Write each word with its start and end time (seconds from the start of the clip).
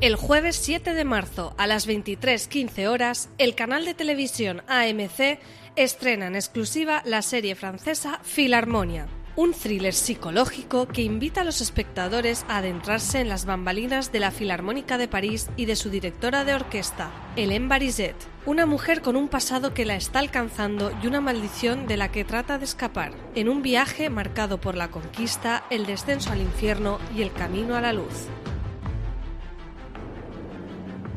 El 0.00 0.14
jueves 0.14 0.54
7 0.54 0.94
de 0.94 1.04
marzo 1.04 1.54
a 1.58 1.66
las 1.66 1.88
23.15 1.88 2.86
horas, 2.86 3.30
el 3.36 3.56
canal 3.56 3.84
de 3.84 3.94
televisión 3.94 4.62
AMC 4.68 5.40
estrena 5.74 6.28
en 6.28 6.36
exclusiva 6.36 7.02
la 7.04 7.20
serie 7.20 7.56
francesa 7.56 8.20
Philharmonia, 8.22 9.08
un 9.34 9.52
thriller 9.52 9.92
psicológico 9.92 10.86
que 10.86 11.02
invita 11.02 11.40
a 11.40 11.44
los 11.44 11.60
espectadores 11.60 12.44
a 12.46 12.58
adentrarse 12.58 13.18
en 13.18 13.28
las 13.28 13.44
bambalinas 13.44 14.12
de 14.12 14.20
la 14.20 14.30
Filarmónica 14.30 14.98
de 14.98 15.08
París 15.08 15.50
y 15.56 15.64
de 15.64 15.74
su 15.74 15.90
directora 15.90 16.44
de 16.44 16.54
orquesta, 16.54 17.10
Hélène 17.34 17.66
Barizet, 17.66 18.14
una 18.46 18.66
mujer 18.66 19.02
con 19.02 19.16
un 19.16 19.26
pasado 19.26 19.74
que 19.74 19.84
la 19.84 19.96
está 19.96 20.20
alcanzando 20.20 20.92
y 21.02 21.08
una 21.08 21.20
maldición 21.20 21.88
de 21.88 21.96
la 21.96 22.12
que 22.12 22.24
trata 22.24 22.56
de 22.58 22.66
escapar, 22.66 23.14
en 23.34 23.48
un 23.48 23.62
viaje 23.62 24.10
marcado 24.10 24.60
por 24.60 24.76
la 24.76 24.92
conquista, 24.92 25.64
el 25.70 25.86
descenso 25.86 26.30
al 26.30 26.40
infierno 26.40 27.00
y 27.16 27.22
el 27.22 27.32
camino 27.32 27.74
a 27.74 27.80
la 27.80 27.92
luz. 27.92 28.28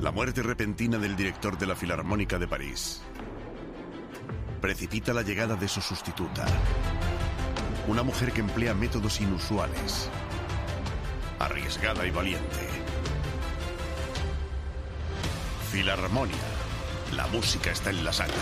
La 0.01 0.09
muerte 0.09 0.41
repentina 0.41 0.97
del 0.97 1.15
director 1.15 1.59
de 1.59 1.67
la 1.67 1.75
Filarmónica 1.75 2.39
de 2.39 2.47
París 2.47 3.03
precipita 4.59 5.13
la 5.13 5.21
llegada 5.21 5.55
de 5.55 5.67
su 5.67 5.79
sustituta, 5.79 6.43
una 7.87 8.01
mujer 8.01 8.31
que 8.31 8.39
emplea 8.39 8.73
métodos 8.73 9.21
inusuales, 9.21 10.09
arriesgada 11.37 12.07
y 12.07 12.09
valiente. 12.09 12.67
Filarmonia, 15.71 16.35
la 17.15 17.27
música 17.27 17.69
está 17.69 17.91
en 17.91 18.03
la 18.03 18.11
sangre. 18.11 18.35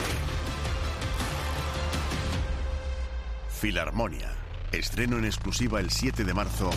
Filarmonia, 3.50 4.32
estreno 4.72 5.18
en 5.18 5.26
exclusiva 5.26 5.82
el 5.82 5.92
7 5.92 6.24
de 6.24 6.34
marzo 6.34 6.70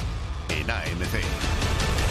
en 0.49 0.69
AMC. 0.69 2.02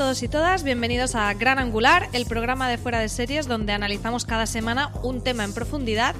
Todos 0.00 0.22
y 0.22 0.28
todas, 0.28 0.62
bienvenidos 0.64 1.14
a 1.14 1.34
Gran 1.34 1.58
Angular, 1.58 2.08
el 2.14 2.24
programa 2.24 2.70
de 2.70 2.78
fuera 2.78 3.00
de 3.00 3.10
series 3.10 3.46
donde 3.46 3.74
analizamos 3.74 4.24
cada 4.24 4.46
semana 4.46 4.90
un 5.02 5.22
tema 5.22 5.44
en 5.44 5.52
profundidad 5.52 6.14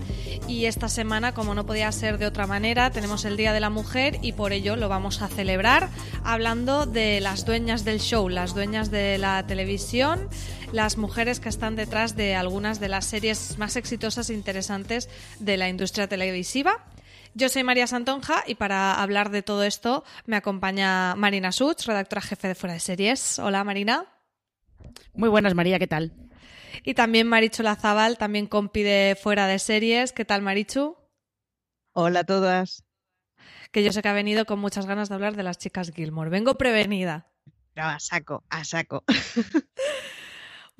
y 0.46 0.66
esta 0.66 0.90
semana, 0.90 1.32
como 1.32 1.54
no 1.54 1.64
podía 1.64 1.90
ser 1.90 2.18
de 2.18 2.26
otra 2.26 2.46
manera, 2.46 2.90
tenemos 2.90 3.24
el 3.24 3.38
Día 3.38 3.54
de 3.54 3.60
la 3.60 3.70
Mujer 3.70 4.18
y 4.20 4.32
por 4.32 4.52
ello 4.52 4.76
lo 4.76 4.90
vamos 4.90 5.22
a 5.22 5.28
celebrar 5.28 5.88
hablando 6.24 6.84
de 6.84 7.22
las 7.22 7.46
dueñas 7.46 7.86
del 7.86 8.00
show, 8.00 8.28
las 8.28 8.54
dueñas 8.54 8.90
de 8.90 9.16
la 9.16 9.46
televisión, 9.46 10.28
las 10.72 10.98
mujeres 10.98 11.40
que 11.40 11.48
están 11.48 11.74
detrás 11.74 12.16
de 12.16 12.34
algunas 12.34 12.80
de 12.80 12.88
las 12.90 13.06
series 13.06 13.56
más 13.56 13.76
exitosas 13.76 14.28
e 14.28 14.34
interesantes 14.34 15.08
de 15.38 15.56
la 15.56 15.70
industria 15.70 16.06
televisiva. 16.06 16.84
Yo 17.34 17.48
soy 17.48 17.62
María 17.62 17.86
Santonja 17.86 18.42
y 18.46 18.56
para 18.56 19.00
hablar 19.00 19.30
de 19.30 19.42
todo 19.42 19.62
esto 19.62 20.04
me 20.26 20.36
acompaña 20.36 21.14
Marina 21.14 21.52
Such, 21.52 21.86
redactora 21.86 22.20
jefe 22.20 22.48
de 22.48 22.54
Fuera 22.56 22.74
de 22.74 22.80
Series. 22.80 23.38
Hola 23.38 23.62
Marina. 23.62 24.06
Muy 25.14 25.28
buenas 25.28 25.54
María, 25.54 25.78
¿qué 25.78 25.86
tal? 25.86 26.12
Y 26.82 26.94
también 26.94 27.28
Marichu 27.28 27.62
Lazabal, 27.62 28.18
también 28.18 28.46
compi 28.46 28.82
de 28.82 29.16
Fuera 29.20 29.46
de 29.46 29.60
Series. 29.60 30.12
¿Qué 30.12 30.24
tal 30.24 30.42
Marichu? 30.42 30.96
Hola 31.92 32.20
a 32.20 32.24
todas. 32.24 32.84
Que 33.70 33.84
yo 33.84 33.92
sé 33.92 34.02
que 34.02 34.08
ha 34.08 34.12
venido 34.12 34.44
con 34.44 34.58
muchas 34.58 34.86
ganas 34.86 35.08
de 35.08 35.14
hablar 35.14 35.36
de 35.36 35.44
las 35.44 35.58
chicas 35.58 35.92
Gilmore. 35.94 36.30
Vengo 36.30 36.56
prevenida. 36.56 37.30
No, 37.76 37.84
a 37.84 38.00
saco, 38.00 38.44
a 38.50 38.64
saco. 38.64 39.04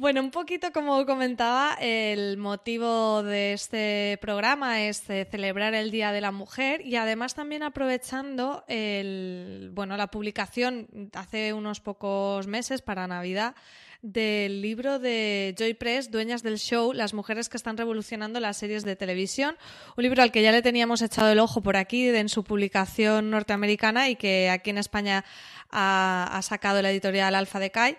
Bueno, 0.01 0.23
un 0.23 0.31
poquito 0.31 0.73
como 0.73 1.05
comentaba, 1.05 1.77
el 1.79 2.39
motivo 2.39 3.23
de 3.23 3.53
este 3.53 4.19
programa 4.23 4.81
es 4.85 5.11
eh, 5.11 5.29
celebrar 5.31 5.75
el 5.75 5.91
Día 5.91 6.11
de 6.11 6.23
la 6.23 6.33
Mujer 6.33 6.81
y 6.87 6.97
además 6.97 7.35
también 7.35 7.63
aprovechando 7.63 8.65
el, 8.67 9.69
bueno, 9.75 9.99
la 9.99 10.07
publicación 10.07 11.11
hace 11.13 11.53
unos 11.53 11.81
pocos 11.81 12.47
meses 12.47 12.81
para 12.81 13.07
Navidad 13.09 13.55
del 14.01 14.63
libro 14.63 14.99
de 14.99 15.55
Joy 15.59 15.75
Press, 15.75 16.11
Dueñas 16.11 16.43
del 16.43 16.57
Show, 16.57 16.95
las 16.95 17.13
mujeres 17.13 17.51
que 17.51 17.59
están 17.59 17.77
revolucionando 17.77 18.41
las 18.41 18.57
series 18.57 18.85
de 18.85 18.97
televisión. 18.97 19.59
Un 19.99 20.05
libro 20.05 20.23
al 20.23 20.33
que 20.33 20.41
ya 20.41 20.51
le 20.51 20.63
teníamos 20.63 21.03
echado 21.03 21.31
el 21.31 21.39
ojo 21.39 21.61
por 21.61 21.77
aquí 21.77 22.09
en 22.09 22.31
su 22.31 22.43
publicación 22.43 23.29
norteamericana 23.29 24.09
y 24.09 24.17
que 24.17 24.49
aquí 24.49 24.71
en 24.71 24.79
España 24.79 25.27
ha, 25.71 26.27
ha 26.33 26.41
sacado 26.41 26.81
la 26.81 26.91
editorial 26.91 27.35
Alfa 27.35 27.59
de 27.59 27.71
Kai 27.71 27.99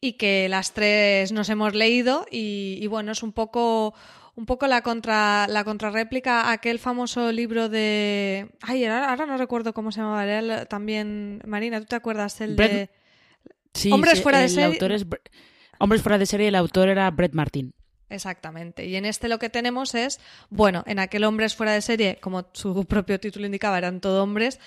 y 0.00 0.14
que 0.14 0.48
las 0.48 0.72
tres 0.72 1.32
nos 1.32 1.48
hemos 1.48 1.74
leído 1.74 2.26
y, 2.30 2.78
y 2.80 2.86
bueno, 2.86 3.12
es 3.12 3.22
un 3.22 3.32
poco 3.32 3.94
un 4.36 4.46
poco 4.46 4.68
la 4.68 4.82
contra 4.82 5.48
la 5.48 5.64
contrarréplica 5.64 6.42
a 6.42 6.52
aquel 6.52 6.78
famoso 6.78 7.32
libro 7.32 7.68
de 7.68 8.48
ay 8.62 8.84
ahora, 8.84 9.10
ahora 9.10 9.26
no 9.26 9.36
recuerdo 9.36 9.74
cómo 9.74 9.90
se 9.90 10.00
llamaba 10.00 10.24
era 10.24 10.66
también 10.66 11.42
Marina 11.44 11.80
tú 11.80 11.86
te 11.86 11.96
acuerdas 11.96 12.40
el 12.40 12.54
Brett... 12.54 12.72
de 12.72 12.90
sí, 13.74 13.90
hombres 13.90 14.18
sí, 14.18 14.22
fuera 14.22 14.38
de 14.38 14.48
serie. 14.48 14.66
autor 14.66 14.92
es... 14.92 15.04
hombres 15.80 16.02
fuera 16.02 16.18
de 16.18 16.26
serie 16.26 16.48
el 16.48 16.54
autor 16.54 16.88
era 16.88 17.10
Brett 17.10 17.32
Martin. 17.32 17.74
Exactamente. 18.10 18.86
Y 18.86 18.96
en 18.96 19.04
este 19.04 19.28
lo 19.28 19.38
que 19.38 19.50
tenemos 19.50 19.94
es, 19.94 20.18
bueno, 20.48 20.82
en 20.86 20.98
aquel 20.98 21.24
hombres 21.24 21.54
fuera 21.54 21.72
de 21.72 21.82
serie, 21.82 22.18
como 22.20 22.46
su 22.52 22.84
propio 22.86 23.20
título 23.20 23.44
indicaba, 23.44 23.76
eran 23.76 24.00
todo 24.00 24.22
hombres, 24.22 24.60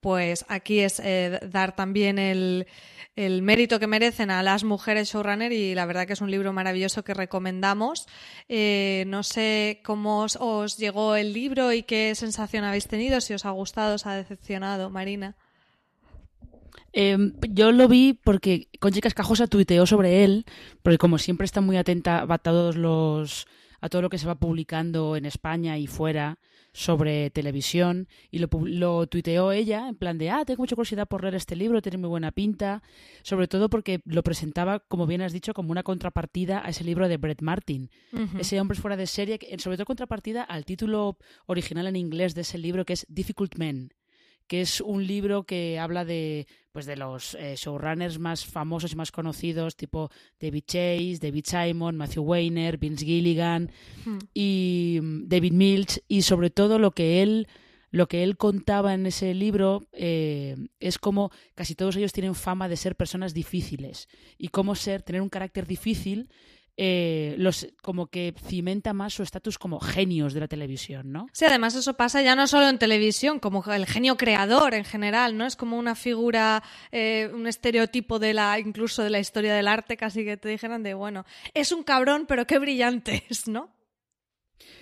pues 0.00 0.44
aquí 0.48 0.80
es 0.80 1.00
eh, 1.00 1.40
dar 1.50 1.74
también 1.74 2.18
el, 2.18 2.66
el, 3.16 3.42
mérito 3.42 3.80
que 3.80 3.86
merecen 3.86 4.30
a 4.30 4.42
las 4.42 4.64
mujeres 4.64 5.10
showrunner 5.12 5.52
y 5.52 5.74
la 5.74 5.86
verdad 5.86 6.06
que 6.06 6.12
es 6.12 6.20
un 6.20 6.30
libro 6.30 6.52
maravilloso 6.52 7.02
que 7.04 7.14
recomendamos. 7.14 8.06
Eh, 8.48 9.04
no 9.08 9.22
sé 9.22 9.80
cómo 9.84 10.22
os, 10.22 10.36
os, 10.40 10.76
llegó 10.76 11.16
el 11.16 11.32
libro 11.32 11.72
y 11.72 11.82
qué 11.82 12.14
sensación 12.14 12.64
habéis 12.64 12.86
tenido, 12.86 13.20
si 13.20 13.34
os 13.34 13.44
ha 13.44 13.50
gustado, 13.50 13.96
os 13.96 14.06
ha 14.06 14.14
decepcionado, 14.14 14.90
Marina. 14.90 15.36
Eh, 16.92 17.16
yo 17.50 17.72
lo 17.72 17.88
vi 17.88 18.14
porque 18.14 18.68
Conchi 18.80 19.00
Cascajosa 19.00 19.46
tuiteó 19.46 19.86
sobre 19.86 20.24
él, 20.24 20.46
porque 20.82 20.98
como 20.98 21.18
siempre 21.18 21.44
está 21.44 21.60
muy 21.60 21.76
atenta 21.76 22.24
a 22.28 22.38
todos 22.38 22.76
los 22.76 23.46
a 23.80 23.88
todo 23.88 24.02
lo 24.02 24.10
que 24.10 24.18
se 24.18 24.26
va 24.26 24.34
publicando 24.34 25.14
en 25.14 25.24
España 25.24 25.78
y 25.78 25.86
fuera 25.86 26.38
sobre 26.78 27.28
televisión 27.30 28.06
y 28.30 28.38
lo, 28.38 28.48
lo 28.62 29.08
tuiteó 29.08 29.50
ella 29.50 29.88
en 29.88 29.96
plan 29.96 30.16
de, 30.16 30.30
ah, 30.30 30.44
tengo 30.44 30.62
mucha 30.62 30.76
curiosidad 30.76 31.08
por 31.08 31.22
leer 31.22 31.34
este 31.34 31.56
libro, 31.56 31.82
tiene 31.82 31.98
muy 31.98 32.08
buena 32.08 32.30
pinta, 32.30 32.84
sobre 33.22 33.48
todo 33.48 33.68
porque 33.68 34.00
lo 34.04 34.22
presentaba, 34.22 34.78
como 34.78 35.04
bien 35.08 35.20
has 35.20 35.32
dicho, 35.32 35.54
como 35.54 35.72
una 35.72 35.82
contrapartida 35.82 36.64
a 36.64 36.68
ese 36.68 36.84
libro 36.84 37.08
de 37.08 37.16
Brett 37.16 37.42
Martin, 37.42 37.90
uh 38.12 38.18
-huh. 38.18 38.40
ese 38.40 38.60
hombre 38.60 38.78
fuera 38.78 38.96
de 38.96 39.08
serie, 39.08 39.40
sobre 39.58 39.76
todo 39.76 39.86
contrapartida 39.86 40.44
al 40.44 40.64
título 40.64 41.18
original 41.46 41.88
en 41.88 41.96
inglés 41.96 42.36
de 42.36 42.42
ese 42.42 42.58
libro 42.58 42.84
que 42.84 42.92
es 42.92 43.06
Difficult 43.08 43.56
Men 43.56 43.92
que 44.46 44.62
es 44.62 44.80
un 44.80 45.06
libro 45.06 45.44
que 45.44 45.78
habla 45.78 46.06
de 46.06 46.46
pues 46.78 46.86
de 46.86 46.94
los 46.94 47.34
eh, 47.34 47.56
showrunners 47.56 48.20
más 48.20 48.46
famosos 48.46 48.92
y 48.92 48.94
más 48.94 49.10
conocidos, 49.10 49.74
tipo 49.74 50.12
David 50.38 50.62
Chase, 50.64 51.18
David 51.20 51.44
Simon, 51.44 51.96
Matthew 51.96 52.22
Weiner, 52.22 52.78
Vince 52.78 53.04
Gilligan 53.04 53.72
hmm. 54.04 54.18
y 54.32 54.98
um, 55.00 55.26
David 55.26 55.54
Milch, 55.54 56.00
y 56.06 56.22
sobre 56.22 56.50
todo 56.50 56.78
lo 56.78 56.92
que 56.92 57.20
él 57.20 57.48
lo 57.90 58.06
que 58.06 58.22
él 58.22 58.36
contaba 58.36 58.94
en 58.94 59.06
ese 59.06 59.34
libro 59.34 59.88
eh, 59.92 60.54
es 60.78 60.98
como 60.98 61.32
casi 61.56 61.74
todos 61.74 61.96
ellos 61.96 62.12
tienen 62.12 62.36
fama 62.36 62.68
de 62.68 62.76
ser 62.76 62.94
personas 62.94 63.34
difíciles 63.34 64.08
y 64.38 64.46
cómo 64.46 64.76
ser, 64.76 65.02
tener 65.02 65.20
un 65.20 65.30
carácter 65.30 65.66
difícil 65.66 66.28
eh, 66.80 67.34
los 67.38 67.66
como 67.82 68.06
que 68.06 68.32
cimenta 68.46 68.92
más 68.92 69.12
su 69.12 69.24
estatus 69.24 69.58
como 69.58 69.80
genios 69.80 70.32
de 70.32 70.40
la 70.40 70.46
televisión, 70.46 71.10
¿no? 71.10 71.26
Sí, 71.32 71.44
además 71.44 71.74
eso 71.74 71.94
pasa 71.94 72.22
ya 72.22 72.36
no 72.36 72.46
solo 72.46 72.68
en 72.68 72.78
televisión, 72.78 73.40
como 73.40 73.64
el 73.64 73.84
genio 73.84 74.16
creador 74.16 74.74
en 74.74 74.84
general, 74.84 75.36
¿no? 75.36 75.44
Es 75.44 75.56
como 75.56 75.76
una 75.76 75.96
figura, 75.96 76.62
eh, 76.92 77.30
un 77.34 77.48
estereotipo 77.48 78.20
de 78.20 78.32
la, 78.32 78.60
incluso 78.60 79.02
de 79.02 79.10
la 79.10 79.18
historia 79.18 79.54
del 79.54 79.66
arte, 79.66 79.96
casi 79.96 80.24
que 80.24 80.36
te 80.36 80.48
dijeran 80.48 80.84
de, 80.84 80.94
bueno, 80.94 81.26
es 81.52 81.72
un 81.72 81.82
cabrón, 81.82 82.26
pero 82.28 82.46
qué 82.46 82.60
brillante 82.60 83.24
es, 83.28 83.48
¿no? 83.48 83.76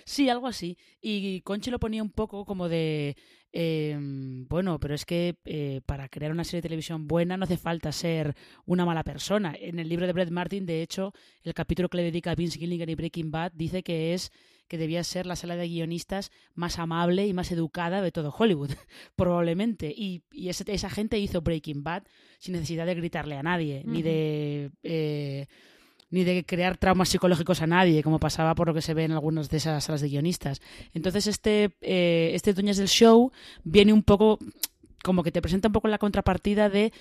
Sí, 0.05 0.29
algo 0.29 0.47
así. 0.47 0.77
Y 1.01 1.41
Conchi 1.41 1.71
lo 1.71 1.79
ponía 1.79 2.03
un 2.03 2.09
poco 2.09 2.45
como 2.45 2.69
de, 2.69 3.15
em, 3.51 4.47
bueno, 4.47 4.79
pero 4.79 4.95
es 4.95 5.05
que 5.05 5.37
eh, 5.45 5.81
para 5.85 6.09
crear 6.09 6.31
una 6.31 6.43
serie 6.43 6.59
de 6.59 6.67
televisión 6.69 7.07
buena 7.07 7.37
no 7.37 7.45
hace 7.45 7.57
falta 7.57 7.91
ser 7.91 8.35
una 8.65 8.85
mala 8.85 9.03
persona. 9.03 9.55
En 9.59 9.79
el 9.79 9.89
libro 9.89 10.07
de 10.07 10.13
Brett 10.13 10.31
Martin, 10.31 10.65
de 10.65 10.81
hecho, 10.81 11.13
el 11.43 11.53
capítulo 11.53 11.89
que 11.89 11.97
le 11.97 12.03
dedica 12.03 12.31
a 12.31 12.35
Vince 12.35 12.59
Gilligan 12.59 12.89
y 12.89 12.95
Breaking 12.95 13.31
Bad 13.31 13.51
dice 13.53 13.83
que 13.83 14.13
es 14.13 14.31
que 14.67 14.77
debía 14.77 15.03
ser 15.03 15.25
la 15.25 15.35
sala 15.35 15.55
de 15.55 15.67
guionistas 15.67 16.31
más 16.53 16.77
amable 16.77 17.25
y 17.25 17.33
más 17.33 17.51
educada 17.51 18.01
de 18.01 18.11
todo 18.11 18.33
Hollywood, 18.37 18.71
probablemente. 19.15 19.93
Y, 19.95 20.23
y 20.31 20.49
esa 20.49 20.89
gente 20.89 21.19
hizo 21.19 21.41
Breaking 21.41 21.83
Bad 21.83 22.03
sin 22.39 22.53
necesidad 22.53 22.85
de 22.85 22.95
gritarle 22.95 23.37
a 23.37 23.43
nadie, 23.43 23.83
ni 23.85 24.01
de... 24.01 24.71
Eh, 24.83 25.47
ni 26.09 26.23
de 26.23 26.45
crear 26.45 26.77
traumas 26.77 27.09
psicológicos 27.09 27.61
a 27.61 27.67
nadie, 27.67 28.03
como 28.03 28.19
pasaba 28.19 28.55
por 28.55 28.67
lo 28.67 28.73
que 28.73 28.81
se 28.81 28.93
ve 28.93 29.03
en 29.03 29.11
algunas 29.11 29.49
de 29.49 29.57
esas 29.57 29.83
salas 29.83 30.01
de 30.01 30.09
guionistas. 30.09 30.61
Entonces, 30.93 31.27
este, 31.27 31.75
eh, 31.81 32.31
este 32.33 32.53
Dueñas 32.53 32.77
del 32.77 32.87
Show 32.87 33.31
viene 33.63 33.93
un 33.93 34.03
poco, 34.03 34.39
como 35.03 35.23
que 35.23 35.31
te 35.31 35.41
presenta 35.41 35.67
un 35.67 35.73
poco 35.73 35.87
la 35.87 35.97
contrapartida 35.97 36.69
de 36.69 36.93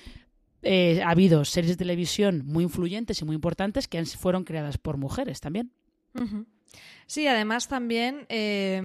eh, 0.62 1.00
ha 1.02 1.10
habido 1.10 1.44
series 1.44 1.72
de 1.72 1.76
televisión 1.76 2.42
muy 2.44 2.64
influyentes 2.64 3.20
y 3.20 3.24
muy 3.24 3.34
importantes 3.34 3.86
que 3.86 4.04
fueron 4.04 4.42
creadas 4.42 4.78
por 4.78 4.96
mujeres 4.96 5.40
también. 5.40 5.70
Sí, 7.06 7.26
además 7.26 7.68
también 7.68 8.26
eh, 8.28 8.82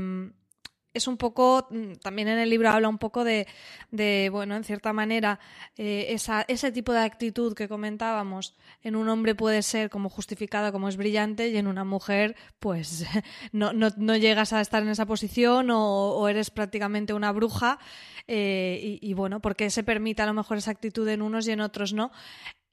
es 0.94 1.08
un 1.08 1.18
poco, 1.18 1.68
mm, 1.70 1.94
también 2.02 2.28
en 2.28 2.40
el 2.40 2.50
libro 2.50 2.70
habla 2.70 2.90
un 2.90 2.98
poco 2.98 3.24
de, 3.24 3.48
de 3.92 4.30
bueno, 4.32 4.56
en 4.56 4.64
cierta 4.64 4.94
manera, 4.94 5.40
eh, 5.78 6.08
esa, 6.10 6.44
ese 6.48 6.72
tipo 6.72 6.92
de 6.94 7.00
actitud 7.00 7.54
que 7.54 7.68
comentábamos 7.68 8.56
en 8.84 8.96
un 8.96 9.10
hombre 9.10 9.36
puede 9.36 9.62
ser 9.62 9.90
como 9.90 10.10
justificada, 10.10 10.72
como 10.72 10.90
es 10.90 10.98
brillante, 10.98 11.50
y 11.50 11.58
en 11.58 11.68
una 11.68 11.84
mujer, 11.84 12.36
pues 12.60 13.06
no, 13.52 13.74
no, 13.74 13.90
no 13.98 14.16
llegas 14.18 14.54
a 14.54 14.62
estar 14.62 14.84
en 14.84 14.90
esa 14.90 15.06
posición 15.06 15.72
o, 15.72 16.12
o 16.14 16.28
eres 16.28 16.50
prácticamente 16.52 17.14
una 17.14 17.32
bruja. 17.32 17.80
Eh, 18.28 19.00
y, 19.02 19.10
y, 19.10 19.14
bueno, 19.14 19.42
porque 19.42 19.70
se 19.70 19.84
permite 19.84 20.22
a 20.22 20.26
lo 20.26 20.34
mejor 20.34 20.58
esa 20.58 20.72
actitud 20.72 21.08
en 21.08 21.22
unos 21.22 21.48
y 21.48 21.52
en 21.52 21.62
otros 21.62 21.92
no. 21.94 22.12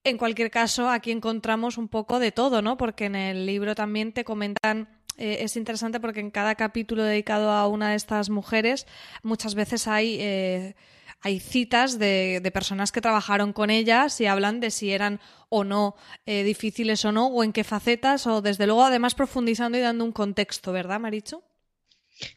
En 0.05 0.17
cualquier 0.17 0.51
caso, 0.51 0.89
aquí 0.89 1.11
encontramos 1.11 1.77
un 1.77 1.89
poco 1.89 2.19
de 2.19 2.33
todo, 2.33 2.63
¿no? 2.63 2.77
Porque 2.77 3.07
en 3.07 3.17
el 3.17 3.47
libro 3.47 3.75
también 3.75 4.13
te 4.13 4.25
comentan 4.25 4.89
eh, 5.19 5.39
es 5.43 5.57
interesante 5.57 5.99
porque 5.99 6.21
en 6.21 6.31
cada 6.31 6.55
capítulo 6.55 7.03
dedicado 7.03 7.51
a 7.51 7.67
una 7.67 7.91
de 7.91 7.97
estas 7.97 8.31
mujeres 8.31 8.87
muchas 9.23 9.55
veces 9.55 9.87
hay... 9.87 10.17
Eh, 10.21 10.75
hay 11.21 11.41
citas 11.41 11.99
de, 11.99 12.39
de, 12.41 12.51
personas 12.53 12.93
que 12.93 13.01
trabajaron 13.01 13.53
con 13.53 13.71
ellas 13.71 14.21
y 14.21 14.27
hablan 14.27 14.61
de 14.61 14.71
si 14.71 14.93
eran 14.93 15.19
o 15.49 15.65
no 15.65 15.97
eh, 16.27 16.45
difíciles 16.45 17.05
o 17.05 17.11
no, 17.11 17.27
o 17.27 17.43
en 17.43 17.53
qué 17.53 17.65
facetas, 17.65 18.29
o 18.29 18.41
desde 18.41 18.67
luego 18.67 18.85
además 18.85 19.17
profundizando 19.17 19.77
y 19.77 19.81
dando 19.81 20.05
un 20.05 20.13
contexto, 20.13 20.71
¿verdad, 20.71 21.01
Maricho? 21.01 21.43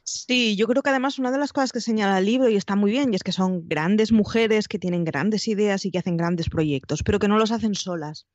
Sí, 0.03 0.55
yo 0.55 0.67
creo 0.67 0.83
que 0.83 0.89
además 0.91 1.17
una 1.19 1.31
de 1.31 1.37
las 1.39 1.53
cosas 1.53 1.71
que 1.71 1.81
señala 1.81 2.19
el 2.19 2.25
libro 2.25 2.49
y 2.49 2.55
está 2.55 2.75
muy 2.75 2.91
bien, 2.91 3.11
y 3.11 3.15
es 3.15 3.23
que 3.23 3.31
son 3.31 3.67
grandes 3.67 4.11
mujeres 4.11 4.67
que 4.67 4.77
tienen 4.79 5.03
grandes 5.03 5.47
ideas 5.47 5.85
y 5.85 5.91
que 5.91 5.97
hacen 5.99 6.17
grandes 6.17 6.49
proyectos, 6.49 7.03
pero 7.03 7.19
que 7.19 7.27
no 7.27 7.37
los 7.37 7.51
hacen 7.51 7.73
solas. 7.75 8.27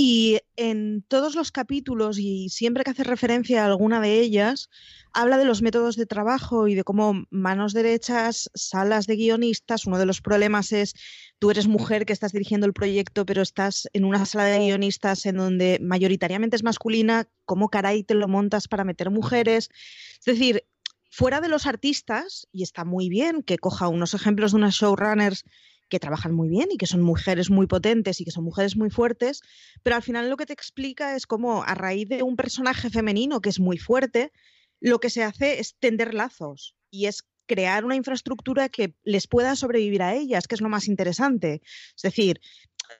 Y 0.00 0.38
en 0.54 1.02
todos 1.08 1.34
los 1.34 1.50
capítulos, 1.50 2.20
y 2.20 2.50
siempre 2.50 2.84
que 2.84 2.92
hace 2.92 3.02
referencia 3.02 3.64
a 3.64 3.66
alguna 3.66 4.00
de 4.00 4.20
ellas, 4.20 4.70
habla 5.12 5.38
de 5.38 5.44
los 5.44 5.60
métodos 5.60 5.96
de 5.96 6.06
trabajo 6.06 6.68
y 6.68 6.76
de 6.76 6.84
cómo 6.84 7.24
manos 7.30 7.72
derechas, 7.72 8.48
salas 8.54 9.08
de 9.08 9.16
guionistas, 9.16 9.86
uno 9.86 9.98
de 9.98 10.06
los 10.06 10.20
problemas 10.20 10.70
es 10.70 10.94
tú 11.40 11.50
eres 11.50 11.66
mujer 11.66 12.06
que 12.06 12.12
estás 12.12 12.30
dirigiendo 12.30 12.64
el 12.64 12.74
proyecto, 12.74 13.26
pero 13.26 13.42
estás 13.42 13.88
en 13.92 14.04
una 14.04 14.24
sala 14.24 14.44
de 14.44 14.60
guionistas 14.60 15.26
en 15.26 15.34
donde 15.34 15.80
mayoritariamente 15.82 16.54
es 16.54 16.62
masculina, 16.62 17.28
¿cómo 17.44 17.68
caray 17.68 18.04
te 18.04 18.14
lo 18.14 18.28
montas 18.28 18.68
para 18.68 18.84
meter 18.84 19.10
mujeres? 19.10 19.68
Es 20.20 20.24
decir, 20.26 20.64
fuera 21.10 21.40
de 21.40 21.48
los 21.48 21.66
artistas, 21.66 22.46
y 22.52 22.62
está 22.62 22.84
muy 22.84 23.08
bien 23.08 23.42
que 23.42 23.58
coja 23.58 23.88
unos 23.88 24.14
ejemplos 24.14 24.52
de 24.52 24.58
unas 24.58 24.74
showrunners 24.76 25.44
que 25.88 25.98
trabajan 25.98 26.34
muy 26.34 26.48
bien 26.48 26.68
y 26.70 26.76
que 26.76 26.86
son 26.86 27.02
mujeres 27.02 27.50
muy 27.50 27.66
potentes 27.66 28.20
y 28.20 28.24
que 28.24 28.30
son 28.30 28.44
mujeres 28.44 28.76
muy 28.76 28.90
fuertes, 28.90 29.40
pero 29.82 29.96
al 29.96 30.02
final 30.02 30.28
lo 30.28 30.36
que 30.36 30.46
te 30.46 30.52
explica 30.52 31.16
es 31.16 31.26
cómo 31.26 31.62
a 31.62 31.74
raíz 31.74 32.08
de 32.08 32.22
un 32.22 32.36
personaje 32.36 32.90
femenino 32.90 33.40
que 33.40 33.48
es 33.48 33.60
muy 33.60 33.78
fuerte, 33.78 34.32
lo 34.80 35.00
que 35.00 35.10
se 35.10 35.24
hace 35.24 35.60
es 35.60 35.76
tender 35.78 36.14
lazos 36.14 36.76
y 36.90 37.06
es 37.06 37.24
crear 37.46 37.84
una 37.84 37.96
infraestructura 37.96 38.68
que 38.68 38.94
les 39.04 39.26
pueda 39.26 39.56
sobrevivir 39.56 40.02
a 40.02 40.14
ellas, 40.14 40.46
que 40.46 40.54
es 40.54 40.60
lo 40.60 40.68
más 40.68 40.86
interesante. 40.86 41.62
Es 41.96 42.02
decir, 42.02 42.40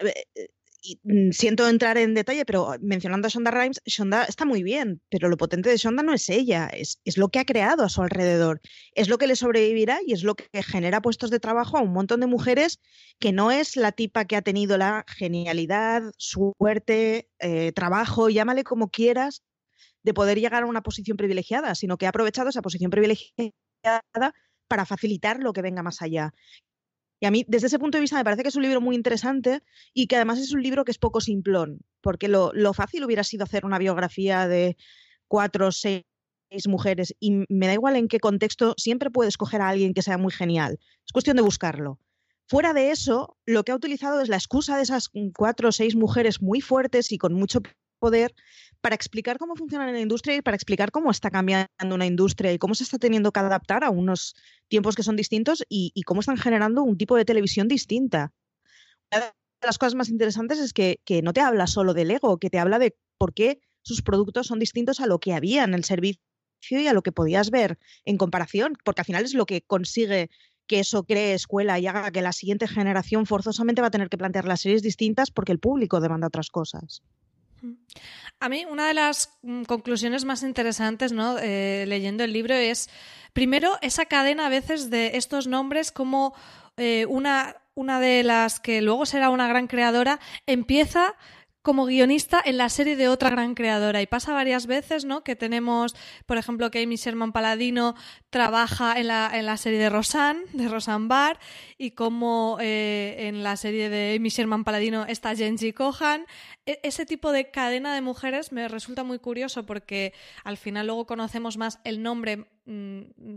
eh, 0.00 0.48
y 0.80 1.00
mm, 1.02 1.32
siento 1.32 1.68
entrar 1.68 1.98
en 1.98 2.14
detalle, 2.14 2.44
pero 2.44 2.74
mencionando 2.80 3.26
a 3.26 3.30
Shonda 3.30 3.50
Rhimes, 3.50 3.80
Shonda 3.84 4.24
está 4.24 4.44
muy 4.44 4.62
bien, 4.62 5.00
pero 5.10 5.28
lo 5.28 5.36
potente 5.36 5.68
de 5.68 5.76
Shonda 5.76 6.02
no 6.02 6.12
es 6.14 6.28
ella, 6.28 6.66
es, 6.68 7.00
es, 7.04 7.16
lo 7.18 7.28
que 7.28 7.38
ha 7.40 7.44
creado 7.44 7.84
a 7.84 7.88
su 7.88 8.02
alrededor, 8.02 8.60
es 8.94 9.08
lo 9.08 9.18
que 9.18 9.26
le 9.26 9.36
sobrevivirá 9.36 10.00
y 10.06 10.12
es 10.12 10.22
lo 10.22 10.34
que 10.34 10.62
genera 10.62 11.02
puestos 11.02 11.30
de 11.30 11.40
trabajo 11.40 11.78
a 11.78 11.82
un 11.82 11.92
montón 11.92 12.20
de 12.20 12.26
mujeres 12.26 12.80
que 13.18 13.32
no 13.32 13.50
es 13.50 13.76
la 13.76 13.92
tipa 13.92 14.24
que 14.24 14.36
ha 14.36 14.42
tenido 14.42 14.78
la 14.78 15.04
genialidad, 15.08 16.02
suerte, 16.16 17.28
eh, 17.40 17.72
trabajo, 17.72 18.28
llámale 18.28 18.64
como 18.64 18.88
quieras, 18.88 19.42
de 20.02 20.14
poder 20.14 20.38
llegar 20.40 20.62
a 20.62 20.66
una 20.66 20.82
posición 20.82 21.16
privilegiada, 21.16 21.74
sino 21.74 21.98
que 21.98 22.06
ha 22.06 22.10
aprovechado 22.10 22.48
esa 22.48 22.62
posición 22.62 22.90
privilegiada 22.90 23.52
para 24.68 24.86
facilitar 24.86 25.40
lo 25.40 25.52
que 25.52 25.62
venga 25.62 25.82
más 25.82 26.02
allá. 26.02 26.32
Y 27.20 27.26
a 27.26 27.30
mí, 27.30 27.44
desde 27.48 27.66
ese 27.66 27.78
punto 27.78 27.98
de 27.98 28.02
vista, 28.02 28.16
me 28.16 28.24
parece 28.24 28.42
que 28.42 28.48
es 28.48 28.56
un 28.56 28.62
libro 28.62 28.80
muy 28.80 28.94
interesante 28.94 29.62
y 29.92 30.06
que 30.06 30.16
además 30.16 30.38
es 30.38 30.52
un 30.52 30.62
libro 30.62 30.84
que 30.84 30.92
es 30.92 30.98
poco 30.98 31.20
simplón, 31.20 31.80
porque 32.00 32.28
lo, 32.28 32.52
lo 32.54 32.72
fácil 32.74 33.04
hubiera 33.04 33.24
sido 33.24 33.44
hacer 33.44 33.64
una 33.64 33.78
biografía 33.78 34.46
de 34.46 34.76
cuatro 35.26 35.68
o 35.68 35.72
seis 35.72 36.04
mujeres 36.66 37.14
y 37.20 37.44
me 37.48 37.66
da 37.66 37.74
igual 37.74 37.96
en 37.96 38.08
qué 38.08 38.20
contexto, 38.20 38.74
siempre 38.76 39.10
puedes 39.10 39.32
escoger 39.32 39.60
a 39.60 39.68
alguien 39.68 39.94
que 39.94 40.02
sea 40.02 40.18
muy 40.18 40.32
genial. 40.32 40.78
Es 41.04 41.12
cuestión 41.12 41.36
de 41.36 41.42
buscarlo. 41.42 41.98
Fuera 42.46 42.72
de 42.72 42.90
eso, 42.90 43.36
lo 43.44 43.62
que 43.62 43.72
ha 43.72 43.76
utilizado 43.76 44.22
es 44.22 44.28
la 44.28 44.36
excusa 44.36 44.76
de 44.76 44.82
esas 44.82 45.10
cuatro 45.36 45.68
o 45.68 45.72
seis 45.72 45.94
mujeres 45.94 46.40
muy 46.40 46.62
fuertes 46.62 47.12
y 47.12 47.18
con 47.18 47.34
mucho 47.34 47.60
poder 47.98 48.34
para 48.80 48.94
explicar 48.94 49.38
cómo 49.38 49.56
funciona 49.56 49.90
la 49.90 50.00
industria 50.00 50.36
y 50.36 50.42
para 50.42 50.54
explicar 50.54 50.90
cómo 50.90 51.10
está 51.10 51.30
cambiando 51.30 51.68
una 51.94 52.06
industria 52.06 52.52
y 52.52 52.58
cómo 52.58 52.74
se 52.74 52.84
está 52.84 52.98
teniendo 52.98 53.32
que 53.32 53.40
adaptar 53.40 53.84
a 53.84 53.90
unos 53.90 54.34
tiempos 54.68 54.94
que 54.94 55.02
son 55.02 55.16
distintos 55.16 55.64
y, 55.68 55.92
cómo 56.04 56.20
están 56.20 56.36
generando 56.36 56.82
un 56.82 56.96
tipo 56.96 57.16
de 57.16 57.24
televisión 57.24 57.68
distinta. 57.68 58.32
Una 59.12 59.26
de 59.26 59.32
las 59.62 59.78
cosas 59.78 59.94
más 59.94 60.08
interesantes 60.08 60.58
es 60.58 60.72
que, 60.72 61.00
que 61.04 61.22
no 61.22 61.32
te 61.32 61.40
habla 61.40 61.66
solo 61.66 61.94
del 61.94 62.10
ego, 62.10 62.38
que 62.38 62.50
te 62.50 62.58
habla 62.58 62.78
de 62.78 62.96
por 63.18 63.34
qué 63.34 63.60
sus 63.82 64.02
productos 64.02 64.46
son 64.46 64.58
distintos 64.58 65.00
a 65.00 65.06
lo 65.06 65.18
que 65.18 65.34
había 65.34 65.64
en 65.64 65.74
el 65.74 65.84
servicio 65.84 66.20
y 66.70 66.86
a 66.86 66.92
lo 66.92 67.02
que 67.02 67.12
podías 67.12 67.50
ver 67.50 67.78
en 68.04 68.16
comparación, 68.16 68.76
porque 68.84 69.00
al 69.00 69.06
final 69.06 69.24
es 69.24 69.34
lo 69.34 69.46
que 69.46 69.62
consigue 69.62 70.30
que 70.68 70.80
eso 70.80 71.04
cree 71.04 71.34
escuela 71.34 71.78
y 71.78 71.86
haga 71.86 72.12
que 72.12 72.22
la 72.22 72.32
siguiente 72.32 72.68
generación 72.68 73.26
forzosamente 73.26 73.80
va 73.80 73.88
a 73.88 73.90
tener 73.90 74.10
que 74.10 74.18
plantear 74.18 74.44
las 74.44 74.60
series 74.60 74.82
distintas 74.82 75.30
porque 75.30 75.50
el 75.50 75.58
público 75.58 76.00
demanda 76.00 76.26
otras 76.26 76.50
cosas. 76.50 77.02
A 78.40 78.48
mí 78.48 78.64
una 78.70 78.86
de 78.86 78.94
las 78.94 79.36
mm, 79.42 79.62
conclusiones 79.64 80.24
más 80.24 80.42
interesantes, 80.42 81.12
¿no? 81.12 81.38
Eh, 81.38 81.84
leyendo 81.88 82.24
el 82.24 82.32
libro 82.32 82.54
es, 82.54 82.88
primero, 83.32 83.78
esa 83.82 84.06
cadena 84.06 84.46
a 84.46 84.50
veces 84.50 84.90
de 84.90 85.16
estos 85.16 85.46
nombres 85.46 85.90
como 85.90 86.34
eh, 86.76 87.06
una, 87.08 87.56
una 87.74 88.00
de 88.00 88.22
las 88.22 88.60
que 88.60 88.80
luego 88.82 89.06
será 89.06 89.30
una 89.30 89.48
gran 89.48 89.66
creadora, 89.66 90.20
empieza 90.46 91.14
como 91.68 91.84
guionista 91.84 92.40
en 92.42 92.56
la 92.56 92.70
serie 92.70 92.96
de 92.96 93.10
otra 93.10 93.28
gran 93.28 93.54
creadora. 93.54 94.00
Y 94.00 94.06
pasa 94.06 94.32
varias 94.32 94.66
veces, 94.66 95.04
¿no? 95.04 95.22
Que 95.22 95.36
tenemos, 95.36 95.94
por 96.24 96.38
ejemplo, 96.38 96.70
que 96.70 96.82
Amy 96.82 96.96
Sherman 96.96 97.30
Paladino 97.30 97.94
trabaja 98.30 98.98
en 98.98 99.08
la, 99.08 99.30
en 99.34 99.44
la 99.44 99.58
serie 99.58 99.78
de 99.78 99.90
Rosanne, 99.90 100.40
de 100.54 100.66
Rosanne 100.66 101.08
Barr, 101.08 101.38
y 101.76 101.90
como 101.90 102.56
eh, 102.58 103.16
en 103.28 103.42
la 103.42 103.58
serie 103.58 103.90
de 103.90 104.16
Amy 104.16 104.30
Sherman 104.30 104.64
Paladino 104.64 105.04
está 105.04 105.36
Genji 105.36 105.74
Kohan. 105.74 106.24
E 106.64 106.80
ese 106.82 107.04
tipo 107.04 107.32
de 107.32 107.50
cadena 107.50 107.94
de 107.94 108.00
mujeres 108.00 108.50
me 108.50 108.66
resulta 108.66 109.04
muy 109.04 109.18
curioso 109.18 109.66
porque 109.66 110.14
al 110.44 110.56
final 110.56 110.86
luego 110.86 111.04
conocemos 111.04 111.58
más 111.58 111.80
el 111.84 112.02
nombre 112.02 112.46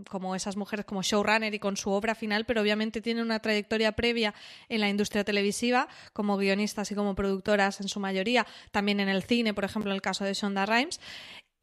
como 0.09 0.35
esas 0.35 0.57
mujeres 0.57 0.85
como 0.85 1.03
showrunner 1.03 1.53
y 1.53 1.59
con 1.59 1.77
su 1.77 1.89
obra 1.91 2.15
final, 2.15 2.45
pero 2.45 2.61
obviamente 2.61 3.01
tienen 3.01 3.23
una 3.23 3.39
trayectoria 3.39 3.93
previa 3.93 4.33
en 4.67 4.81
la 4.81 4.89
industria 4.89 5.23
televisiva 5.23 5.87
como 6.13 6.37
guionistas 6.37 6.91
y 6.91 6.95
como 6.95 7.15
productoras 7.15 7.79
en 7.81 7.87
su 7.87 7.99
mayoría, 7.99 8.45
también 8.71 8.99
en 8.99 9.09
el 9.09 9.23
cine, 9.23 9.53
por 9.53 9.63
ejemplo, 9.63 9.91
en 9.91 9.95
el 9.95 10.01
caso 10.01 10.25
de 10.25 10.33
Shonda 10.33 10.65
Rhimes. 10.65 10.99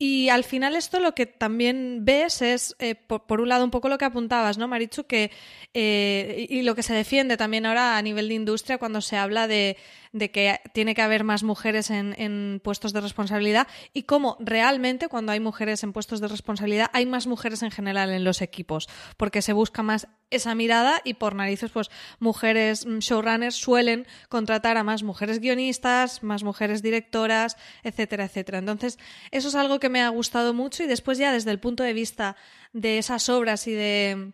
Y 0.01 0.29
al 0.29 0.45
final 0.45 0.77
esto 0.77 1.01
lo 1.01 1.13
que 1.13 1.27
también 1.27 2.05
ves 2.05 2.41
es, 2.41 2.77
eh, 2.79 2.95
por, 2.95 3.27
por, 3.27 3.41
un 3.41 3.49
lado, 3.49 3.65
un 3.65 3.73
poco 3.73 3.89
lo 3.89 3.99
que 3.99 4.05
apuntabas, 4.05 4.57
¿no, 4.57 4.69
Marichu? 4.69 5.05
Que, 5.05 5.33
eh, 5.75 6.47
y 6.49 6.63
lo 6.63 6.77
que 6.77 6.85
se 6.85 6.95
defiende 6.95 7.37
también 7.37 7.67
ahora 7.67 7.99
a 7.99 8.03
nivel 8.03 8.29
de 8.29 8.35
industria 8.35 8.79
cuando 8.79 9.01
se 9.01 9.17
habla 9.17 9.49
de, 9.49 9.77
de 10.13 10.31
que 10.31 10.61
tiene 10.73 10.95
que 10.95 11.03
haber 11.03 11.25
más 11.25 11.43
mujeres 11.43 11.91
en, 11.91 12.15
en, 12.17 12.61
puestos 12.63 12.93
de 12.93 13.01
responsabilidad 13.01 13.67
y 13.93 14.05
cómo 14.05 14.37
realmente 14.39 15.09
cuando 15.09 15.33
hay 15.33 15.41
mujeres 15.41 15.83
en 15.83 15.93
puestos 15.93 16.21
de 16.21 16.29
responsabilidad 16.29 16.91
hay 16.93 17.05
más 17.05 17.27
mujeres 17.27 17.65
en 17.65 17.73
general 17.73 18.11
en 18.11 18.23
los 18.23 18.41
equipos, 18.41 18.89
porque 19.17 19.43
se 19.43 19.53
busca 19.53 19.83
más 19.83 20.07
esa 20.31 20.55
mirada 20.55 21.01
y 21.05 21.15
por 21.15 21.35
narices, 21.35 21.71
pues 21.71 21.91
mujeres 22.19 22.87
mm, 22.87 22.99
showrunners 22.99 23.55
suelen 23.55 24.07
contratar 24.29 24.77
a 24.77 24.85
más 24.85 25.03
mujeres 25.03 25.41
guionistas, 25.41 26.23
más 26.23 26.43
mujeres 26.43 26.83
directoras, 26.83 27.57
etcétera, 27.83 28.25
etcétera. 28.25 28.59
Entonces, 28.59 28.99
eso 29.31 29.49
es 29.49 29.55
algo 29.55 29.81
que 29.81 29.89
me 29.89 30.03
ha 30.03 30.09
gustado 30.09 30.55
mucho 30.55 30.83
y 30.83 30.87
después 30.87 31.19
ya 31.19 31.33
desde 31.33 31.51
el 31.51 31.61
punto 31.61 31.83
de 31.83 31.93
vista 31.93 32.37
de 32.73 32.99
esas 32.99 33.29
obras 33.29 33.67
y 33.67 33.73
de 33.73 34.33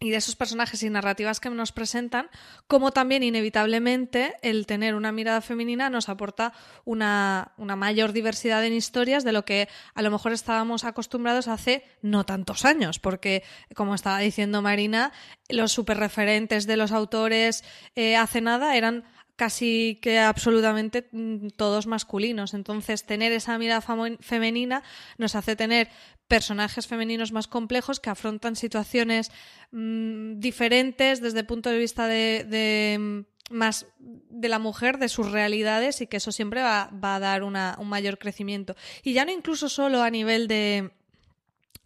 y 0.00 0.10
de 0.10 0.16
esos 0.16 0.34
personajes 0.34 0.82
y 0.82 0.90
narrativas 0.90 1.38
que 1.38 1.48
nos 1.50 1.70
presentan, 1.70 2.28
como 2.66 2.90
también 2.90 3.22
inevitablemente 3.22 4.34
el 4.42 4.66
tener 4.66 4.94
una 4.94 5.12
mirada 5.12 5.40
femenina 5.40 5.90
nos 5.90 6.08
aporta 6.08 6.52
una, 6.84 7.52
una, 7.56 7.76
mayor 7.76 8.12
diversidad 8.12 8.64
en 8.64 8.72
historias 8.72 9.22
de 9.22 9.32
lo 9.32 9.44
que 9.44 9.68
a 9.94 10.02
lo 10.02 10.10
mejor 10.10 10.32
estábamos 10.32 10.84
acostumbrados 10.84 11.46
hace 11.46 11.84
no 12.02 12.26
tantos 12.26 12.64
años, 12.64 12.98
porque 12.98 13.44
como 13.74 13.94
estaba 13.94 14.18
diciendo 14.18 14.60
Marina, 14.60 15.12
los 15.48 15.72
superreferentes 15.72 16.66
de 16.66 16.76
los 16.76 16.90
autores 16.90 17.62
eh, 17.94 18.16
hace 18.16 18.40
nada 18.40 18.76
eran 18.76 19.04
casi 19.36 19.98
que 20.02 20.18
absolutamente 20.18 21.08
mm, 21.12 21.48
todos 21.56 21.86
masculinos. 21.86 22.54
Entonces, 22.54 23.04
tener 23.04 23.32
esa 23.32 23.58
mirada 23.58 23.84
femenina 24.20 24.82
nos 25.18 25.34
hace 25.34 25.56
tener 25.56 25.88
personajes 26.28 26.86
femeninos 26.86 27.32
más 27.32 27.46
complejos 27.46 28.00
que 28.00 28.10
afrontan 28.10 28.56
situaciones 28.56 29.30
mmm, 29.70 30.38
diferentes 30.38 31.20
desde 31.20 31.40
el 31.40 31.46
punto 31.46 31.70
de 31.70 31.78
vista 31.78 32.06
de, 32.06 32.44
de, 32.48 32.98
mm, 32.98 33.54
más 33.54 33.86
de 33.98 34.48
la 34.48 34.58
mujer, 34.58 34.98
de 34.98 35.08
sus 35.08 35.30
realidades 35.30 36.00
y 36.00 36.06
que 36.06 36.16
eso 36.16 36.32
siempre 36.32 36.62
va, 36.62 36.90
va 36.92 37.16
a 37.16 37.20
dar 37.20 37.42
una, 37.42 37.76
un 37.78 37.88
mayor 37.88 38.18
crecimiento. 38.18 38.76
Y 39.02 39.12
ya 39.12 39.24
no 39.24 39.32
incluso 39.32 39.68
solo 39.68 40.02
a 40.02 40.10
nivel 40.10 40.48
de, 40.48 40.90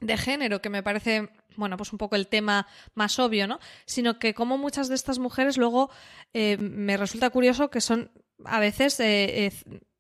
de 0.01 0.17
género, 0.17 0.61
que 0.63 0.71
me 0.71 0.83
parece 0.83 1.29
bueno, 1.57 1.77
pues 1.77 1.93
un 1.93 1.99
poco 1.99 2.17
el 2.17 2.29
tema 2.29 2.67
más 2.95 3.19
obvio, 3.19 3.47
¿no? 3.47 3.59
Sino 3.85 4.19
que 4.19 4.35
como 4.35 4.59
muchas 4.59 4.89
de 4.89 4.95
estas 4.95 5.19
mujeres 5.19 5.57
luego 5.57 5.91
eh, 6.35 6.57
me 6.59 6.97
resulta 6.97 7.31
curioso 7.31 7.71
que 7.71 7.81
son 7.81 8.11
a 8.45 8.61
veces 8.61 9.01
eh, 9.01 9.47
eh, 9.47 9.53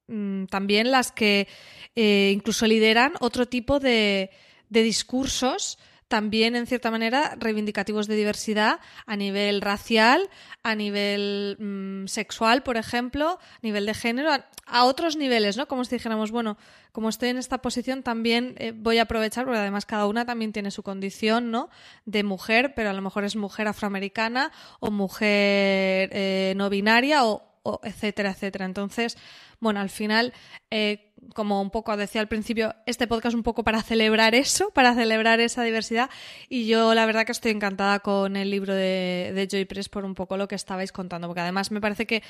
mm, 0.09 0.47
también 0.47 0.91
las 0.91 1.13
que 1.13 1.49
incluso 1.95 2.67
lideran 2.67 3.15
otro 3.21 3.47
tipo 3.47 3.81
de 3.81 4.31
discursos 4.69 5.79
también 6.09 6.55
en 6.57 6.67
cierta 6.67 6.91
manera 6.91 7.35
reivindicativos 7.39 8.07
de 8.07 8.17
diversidad 8.17 8.81
a 9.07 9.17
nivel 9.17 9.61
racial, 9.61 10.29
a 10.63 10.75
nivel 10.75 11.57
mmm, 11.59 12.07
sexual, 12.07 12.63
por 12.63 12.77
ejemplo, 12.77 13.39
a 13.41 13.59
nivel 13.63 13.87
de 13.87 13.95
género, 13.95 14.33
a, 14.33 14.47
a, 14.67 14.85
otros 14.85 15.17
niveles, 15.17 15.57
¿no? 15.57 15.67
Como 15.67 15.85
si 15.85 15.97
dijéramos, 15.97 16.31
bueno, 16.31 16.57
como 16.93 17.09
estoy 17.09 17.29
en 17.31 17.39
esta 17.39 17.59
posición 17.59 18.03
también 18.03 18.55
eh, 18.59 18.73
voy 18.75 18.99
a 18.99 19.03
aprovechar, 19.03 19.45
porque 19.45 19.59
además 19.59 19.85
cada 19.85 20.07
una 20.07 20.25
también 20.25 20.53
tiene 20.53 20.71
su 20.71 20.83
condición, 20.83 21.51
¿no? 21.51 21.69
De 22.05 22.23
mujer, 22.23 22.73
pero 22.75 22.91
a 22.91 22.93
lo 22.93 23.03
mejor 23.03 23.25
es 23.25 23.37
mujer 23.37 23.69
afroamericana 23.69 24.53
o 24.81 24.91
mujer 24.91 26.09
eh, 26.13 26.55
no 26.57 26.71
binaria 26.71 27.25
o, 27.25 27.43
o 27.67 27.81
etcétera, 27.83 28.31
etcétera. 28.31 28.65
Entonces, 28.65 29.17
bueno, 29.61 29.81
al 29.81 29.91
final, 29.91 30.33
eh, 30.71 31.13
como 31.35 31.61
un 31.61 31.71
poco 31.71 31.97
decía 31.97 32.21
al 32.21 32.29
principio, 32.29 32.75
este 32.87 33.07
podcast 33.07 33.33
es 33.33 33.35
un 33.35 33.43
poco 33.43 33.65
para 33.65 33.83
celebrar 33.83 34.35
eso, 34.35 34.71
para 34.75 34.95
celebrar 34.95 35.41
esa 35.41 35.63
diversidad. 35.63 36.11
Y 36.49 36.67
yo 36.67 36.95
la 36.95 37.07
verdad 37.07 37.27
que 37.27 37.33
estoy 37.33 37.53
encantada 37.53 38.01
con 38.01 38.37
el 38.37 38.51
libro 38.51 38.75
de, 38.75 39.33
de 39.35 39.49
Joy 39.51 39.65
Press 39.65 39.89
por 39.89 40.05
un 40.05 40.15
poco 40.15 40.37
lo 40.37 40.49
que 40.49 40.55
estabais 40.55 40.93
contando, 40.93 41.27
porque 41.29 41.41
además 41.41 41.71
me 41.71 41.81
parece 41.81 42.07
que 42.07 42.23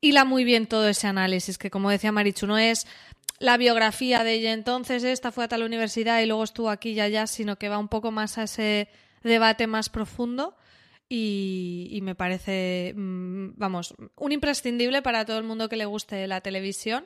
hila 0.00 0.24
muy 0.24 0.44
bien 0.44 0.66
todo 0.66 0.88
ese 0.88 1.06
análisis, 1.06 1.58
que 1.58 1.70
como 1.70 1.90
decía 1.90 2.12
Marichu, 2.12 2.46
no 2.46 2.58
es 2.58 2.86
la 3.38 3.56
biografía 3.56 4.22
de 4.22 4.34
ella 4.34 4.52
entonces, 4.52 5.02
esta 5.02 5.32
fue 5.32 5.44
a 5.44 5.48
tal 5.48 5.62
universidad 5.62 6.20
y 6.20 6.26
luego 6.26 6.44
estuvo 6.44 6.70
aquí 6.70 6.90
y 6.90 7.00
allá, 7.00 7.26
sino 7.26 7.56
que 7.56 7.68
va 7.68 7.78
un 7.78 7.88
poco 7.88 8.12
más 8.12 8.38
a 8.38 8.44
ese 8.44 8.88
debate 9.24 9.66
más 9.66 9.88
profundo. 9.88 10.54
Y, 11.14 12.00
me 12.02 12.14
parece, 12.14 12.94
mm, 12.96 13.50
vamos, 13.56 13.94
un 14.16 14.32
imprescindible 14.32 15.02
para 15.02 15.26
todo 15.26 15.36
el 15.36 15.44
mundo 15.44 15.68
que 15.68 15.76
le 15.76 15.84
guste 15.84 16.26
la 16.26 16.40
televisión 16.40 17.04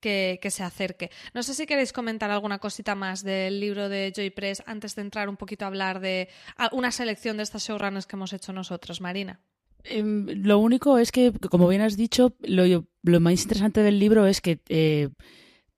que, 0.00 0.38
que, 0.40 0.50
se 0.50 0.62
acerque. 0.62 1.10
No 1.34 1.42
sé 1.42 1.52
si 1.52 1.66
queréis 1.66 1.92
comentar 1.92 2.30
alguna 2.30 2.58
cosita 2.58 2.94
más 2.94 3.22
del 3.22 3.60
libro 3.60 3.90
de 3.90 4.14
Joy 4.16 4.30
Press 4.30 4.62
antes 4.64 4.94
de 4.94 5.02
entrar 5.02 5.28
un 5.28 5.36
poquito 5.36 5.66
a 5.66 5.68
hablar 5.68 6.00
de 6.00 6.30
una 6.72 6.90
selección 6.90 7.36
de 7.36 7.42
estas 7.42 7.68
showrunners 7.68 8.06
que 8.06 8.16
hemos 8.16 8.32
hecho 8.32 8.54
nosotros, 8.54 9.02
Marina. 9.02 9.40
Eh, 9.84 10.02
lo 10.02 10.58
único 10.58 10.96
es 10.96 11.12
que, 11.12 11.30
como 11.50 11.68
bien 11.68 11.82
has 11.82 11.98
dicho, 11.98 12.34
lo, 12.40 12.86
lo 13.02 13.20
más 13.20 13.42
interesante 13.42 13.82
del 13.82 13.98
libro 13.98 14.26
es 14.26 14.40
que 14.40 14.60
eh, 14.70 15.10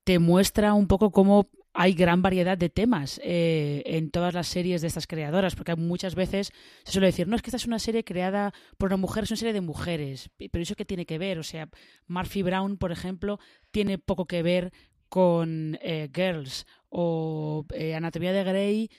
te 0.04 0.20
muestra 0.20 0.72
un 0.72 0.86
poco 0.86 1.10
cómo 1.10 1.48
hay 1.76 1.92
gran 1.92 2.22
variedad 2.22 2.56
de 2.56 2.70
temas 2.70 3.20
eh, 3.22 3.82
en 3.84 4.10
todas 4.10 4.32
las 4.32 4.48
series 4.48 4.80
de 4.80 4.88
estas 4.88 5.06
creadoras, 5.06 5.54
porque 5.54 5.76
muchas 5.76 6.14
veces 6.14 6.50
se 6.84 6.92
suele 6.92 7.08
decir, 7.08 7.28
no, 7.28 7.36
es 7.36 7.42
que 7.42 7.50
esta 7.50 7.58
es 7.58 7.66
una 7.66 7.78
serie 7.78 8.02
creada 8.02 8.54
por 8.78 8.88
una 8.88 8.96
mujer, 8.96 9.24
es 9.24 9.30
una 9.30 9.36
serie 9.36 9.52
de 9.52 9.60
mujeres, 9.60 10.30
pero 10.38 10.62
¿eso 10.62 10.74
qué 10.74 10.86
tiene 10.86 11.04
que 11.04 11.18
ver? 11.18 11.38
O 11.38 11.42
sea, 11.42 11.68
Murphy 12.06 12.42
Brown, 12.42 12.78
por 12.78 12.92
ejemplo, 12.92 13.38
tiene 13.70 13.98
poco 13.98 14.24
que 14.26 14.42
ver 14.42 14.72
con 15.10 15.78
eh, 15.82 16.08
Girls 16.14 16.66
o 16.88 17.66
eh, 17.74 17.94
Anatomía 17.94 18.32
de 18.32 18.42
Grey 18.42 18.90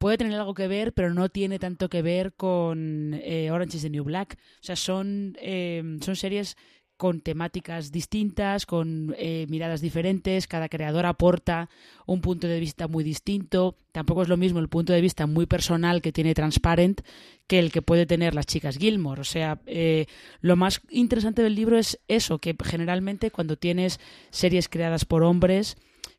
puede 0.00 0.16
tener 0.16 0.38
algo 0.38 0.54
que 0.54 0.66
ver, 0.66 0.94
pero 0.94 1.12
no 1.12 1.28
tiene 1.28 1.58
tanto 1.58 1.90
que 1.90 2.00
ver 2.00 2.32
con 2.32 3.12
eh, 3.22 3.50
Orange 3.50 3.76
is 3.76 3.82
the 3.82 3.90
New 3.90 4.04
Black. 4.04 4.38
O 4.54 4.64
sea, 4.64 4.74
son, 4.74 5.36
eh, 5.40 5.82
son 6.00 6.16
series 6.16 6.56
con 7.00 7.22
temáticas 7.22 7.92
distintas, 7.92 8.66
con 8.66 9.14
eh, 9.16 9.46
miradas 9.48 9.80
diferentes, 9.80 10.46
cada 10.46 10.68
creador 10.68 11.06
aporta 11.06 11.70
un 12.04 12.20
punto 12.20 12.46
de 12.46 12.60
vista 12.60 12.88
muy 12.88 13.02
distinto, 13.02 13.74
tampoco 13.90 14.20
es 14.20 14.28
lo 14.28 14.36
mismo 14.36 14.58
el 14.58 14.68
punto 14.68 14.92
de 14.92 15.00
vista 15.00 15.26
muy 15.26 15.46
personal 15.46 16.02
que 16.02 16.12
tiene 16.12 16.34
Transparent 16.34 17.00
que 17.46 17.58
el 17.58 17.72
que 17.72 17.80
puede 17.80 18.04
tener 18.04 18.34
las 18.34 18.44
chicas 18.44 18.76
Gilmore. 18.76 19.22
O 19.22 19.24
sea, 19.24 19.62
eh, 19.64 20.04
lo 20.42 20.56
más 20.56 20.82
interesante 20.90 21.42
del 21.42 21.54
libro 21.54 21.78
es 21.78 21.98
eso, 22.06 22.38
que 22.38 22.54
generalmente 22.62 23.30
cuando 23.30 23.56
tienes 23.56 23.98
series 24.28 24.68
creadas 24.68 25.06
por 25.06 25.22
hombres, 25.22 25.78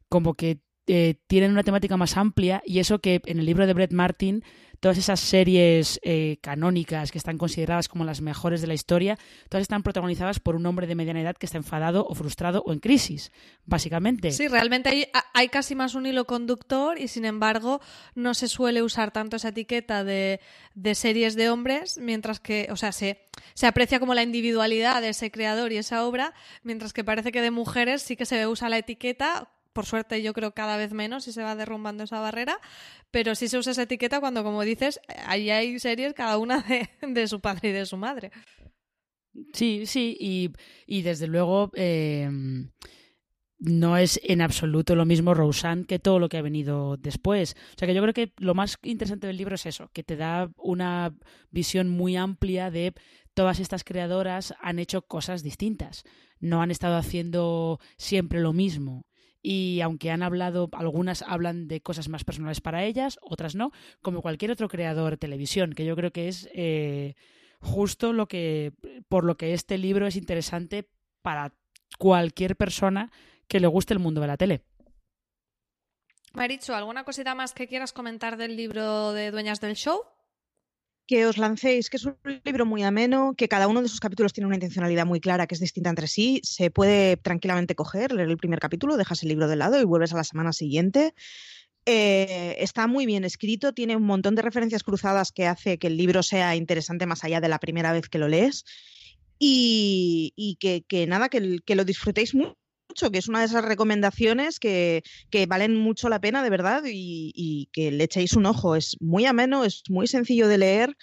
como 0.09 0.33
que 0.33 0.61
eh, 0.87 1.15
tienen 1.27 1.51
una 1.51 1.63
temática 1.63 1.97
más 1.97 2.17
amplia 2.17 2.61
y 2.65 2.79
eso 2.79 2.99
que 2.99 3.21
en 3.25 3.39
el 3.39 3.45
libro 3.45 3.67
de 3.67 3.73
Brett 3.73 3.93
Martin 3.93 4.43
todas 4.81 4.97
esas 4.97 5.19
series 5.19 5.99
eh, 6.01 6.37
canónicas 6.41 7.11
que 7.11 7.19
están 7.19 7.37
consideradas 7.37 7.87
como 7.87 8.03
las 8.03 8.19
mejores 8.19 8.61
de 8.61 8.67
la 8.67 8.73
historia, 8.73 9.17
todas 9.47 9.61
están 9.61 9.83
protagonizadas 9.83 10.39
por 10.39 10.55
un 10.55 10.65
hombre 10.65 10.87
de 10.87 10.95
mediana 10.95 11.21
edad 11.21 11.37
que 11.37 11.45
está 11.45 11.59
enfadado 11.59 12.03
o 12.07 12.15
frustrado 12.15 12.63
o 12.65 12.73
en 12.73 12.79
crisis, 12.79 13.31
básicamente. 13.65 14.31
Sí, 14.31 14.47
realmente 14.47 14.89
hay, 14.89 15.05
hay 15.35 15.49
casi 15.49 15.75
más 15.75 15.93
un 15.93 16.07
hilo 16.07 16.25
conductor 16.25 16.99
y 16.99 17.07
sin 17.07 17.25
embargo 17.25 17.79
no 18.15 18.33
se 18.33 18.47
suele 18.47 18.81
usar 18.81 19.11
tanto 19.11 19.37
esa 19.37 19.49
etiqueta 19.49 20.03
de, 20.03 20.41
de 20.73 20.95
series 20.95 21.35
de 21.35 21.51
hombres, 21.51 21.99
mientras 21.99 22.39
que, 22.39 22.67
o 22.71 22.75
sea, 22.75 22.91
se, 22.91 23.29
se 23.53 23.67
aprecia 23.67 23.99
como 23.99 24.15
la 24.15 24.23
individualidad 24.23 24.99
de 24.99 25.09
ese 25.09 25.29
creador 25.29 25.71
y 25.71 25.77
esa 25.77 26.05
obra, 26.05 26.33
mientras 26.63 26.91
que 26.91 27.03
parece 27.03 27.31
que 27.31 27.41
de 27.41 27.51
mujeres 27.51 28.01
sí 28.01 28.15
que 28.15 28.25
se 28.25 28.47
usa 28.47 28.67
la 28.67 28.79
etiqueta 28.79 29.47
por 29.73 29.85
suerte 29.85 30.21
yo 30.21 30.33
creo 30.33 30.53
cada 30.53 30.77
vez 30.77 30.93
menos 30.93 31.27
y 31.27 31.33
se 31.33 31.43
va 31.43 31.55
derrumbando 31.55 32.03
esa 32.03 32.19
barrera, 32.19 32.59
pero 33.11 33.35
sí 33.35 33.47
se 33.47 33.57
usa 33.57 33.71
esa 33.71 33.83
etiqueta 33.83 34.19
cuando, 34.19 34.43
como 34.43 34.63
dices, 34.63 34.99
ahí 35.25 35.49
hay 35.49 35.79
series 35.79 36.13
cada 36.13 36.37
una 36.37 36.61
de, 36.61 36.89
de 37.07 37.27
su 37.27 37.39
padre 37.39 37.69
y 37.69 37.71
de 37.73 37.85
su 37.85 37.97
madre. 37.97 38.31
Sí, 39.53 39.85
sí, 39.85 40.17
y, 40.19 40.51
y 40.85 41.03
desde 41.03 41.27
luego 41.27 41.71
eh, 41.75 42.29
no 43.61 43.95
es 43.95 44.19
en 44.23 44.41
absoluto 44.41 44.95
lo 44.95 45.05
mismo 45.05 45.33
Roseanne 45.33 45.85
que 45.85 45.99
todo 45.99 46.19
lo 46.19 46.29
que 46.29 46.37
ha 46.37 46.41
venido 46.41 46.97
después. 46.97 47.55
O 47.75 47.79
sea 47.79 47.87
que 47.87 47.93
yo 47.93 48.01
creo 48.01 48.13
que 48.13 48.33
lo 48.37 48.55
más 48.55 48.77
interesante 48.81 49.27
del 49.27 49.37
libro 49.37 49.55
es 49.55 49.65
eso, 49.65 49.89
que 49.93 50.03
te 50.03 50.17
da 50.17 50.51
una 50.57 51.15
visión 51.51 51.87
muy 51.87 52.17
amplia 52.17 52.71
de 52.71 52.93
todas 53.33 53.59
estas 53.59 53.83
creadoras 53.83 54.53
han 54.61 54.79
hecho 54.79 55.03
cosas 55.03 55.43
distintas. 55.43 56.03
No 56.39 56.61
han 56.61 56.71
estado 56.71 56.97
haciendo 56.97 57.79
siempre 57.97 58.41
lo 58.41 58.51
mismo 58.51 59.05
y 59.41 59.81
aunque 59.81 60.11
han 60.11 60.23
hablado, 60.23 60.69
algunas 60.73 61.23
hablan 61.23 61.67
de 61.67 61.81
cosas 61.81 62.09
más 62.09 62.23
personales 62.23 62.61
para 62.61 62.83
ellas, 62.83 63.19
otras 63.21 63.55
no, 63.55 63.71
como 64.01 64.21
cualquier 64.21 64.51
otro 64.51 64.69
creador 64.69 65.11
de 65.11 65.17
televisión, 65.17 65.73
que 65.73 65.85
yo 65.85 65.95
creo 65.95 66.11
que 66.11 66.27
es 66.27 66.49
eh, 66.53 67.15
justo 67.59 68.13
lo 68.13 68.27
que, 68.27 68.73
por 69.09 69.23
lo 69.23 69.37
que 69.37 69.53
este 69.53 69.77
libro 69.77 70.07
es 70.07 70.15
interesante 70.15 70.89
para 71.21 71.53
cualquier 71.97 72.55
persona 72.55 73.11
que 73.47 73.59
le 73.59 73.67
guste 73.67 73.93
el 73.93 73.99
mundo 73.99 74.21
de 74.21 74.27
la 74.27 74.37
tele. 74.37 74.61
Marichu, 76.33 76.73
¿alguna 76.73 77.03
cosita 77.03 77.35
más 77.35 77.53
que 77.53 77.67
quieras 77.67 77.91
comentar 77.91 78.37
del 78.37 78.55
libro 78.55 79.11
de 79.11 79.31
Dueñas 79.31 79.59
del 79.59 79.75
Show? 79.75 80.01
Que 81.11 81.25
os 81.27 81.37
lancéis, 81.37 81.89
que 81.89 81.97
es 81.97 82.05
un 82.05 82.15
libro 82.45 82.65
muy 82.65 82.83
ameno, 82.83 83.33
que 83.35 83.49
cada 83.49 83.67
uno 83.67 83.81
de 83.81 83.89
sus 83.89 83.99
capítulos 83.99 84.31
tiene 84.31 84.47
una 84.47 84.55
intencionalidad 84.55 85.05
muy 85.05 85.19
clara, 85.19 85.45
que 85.45 85.55
es 85.55 85.59
distinta 85.59 85.89
entre 85.89 86.07
sí. 86.07 86.39
Se 86.41 86.71
puede 86.71 87.17
tranquilamente 87.17 87.75
coger, 87.75 88.13
leer 88.13 88.29
el 88.29 88.37
primer 88.37 88.59
capítulo, 88.59 88.95
dejas 88.95 89.21
el 89.23 89.27
libro 89.27 89.49
de 89.49 89.57
lado 89.57 89.77
y 89.77 89.83
vuelves 89.83 90.13
a 90.13 90.15
la 90.15 90.23
semana 90.23 90.53
siguiente. 90.53 91.13
Eh, 91.85 92.55
está 92.59 92.87
muy 92.87 93.05
bien 93.05 93.25
escrito, 93.25 93.73
tiene 93.73 93.97
un 93.97 94.03
montón 94.03 94.35
de 94.35 94.41
referencias 94.41 94.83
cruzadas 94.83 95.33
que 95.33 95.47
hace 95.47 95.77
que 95.77 95.87
el 95.87 95.97
libro 95.97 96.23
sea 96.23 96.55
interesante 96.55 97.05
más 97.05 97.25
allá 97.25 97.41
de 97.41 97.49
la 97.49 97.59
primera 97.59 97.91
vez 97.91 98.07
que 98.07 98.17
lo 98.17 98.29
lees. 98.29 98.63
y, 99.37 100.57
que, 100.61 101.07
nada, 101.07 101.27
que, 101.27 101.59
que 101.65 101.75
lo 101.75 101.83
disfrutéis 101.83 102.33
mucho 102.33 102.60
que 102.93 103.17
es 103.17 103.27
una 103.27 103.39
de 103.39 103.45
esas 103.45 103.63
recomendaciones 103.63 104.59
que, 104.59 105.03
valen 105.47 105.75
mucho 105.75 106.09
la 106.09 106.21
pena, 106.21 106.43
de 106.43 106.49
verdad, 106.49 106.83
y, 106.85 107.69
que 107.73 107.91
le 107.91 108.03
echéis 108.03 108.33
un 108.33 108.45
ojo. 108.45 108.75
Es 108.75 108.97
muy 108.99 109.25
ameno, 109.25 109.65
es 109.65 109.83
muy 109.89 110.07
sencillo 110.07 110.47
de 110.47 110.57
leer, 110.57 110.97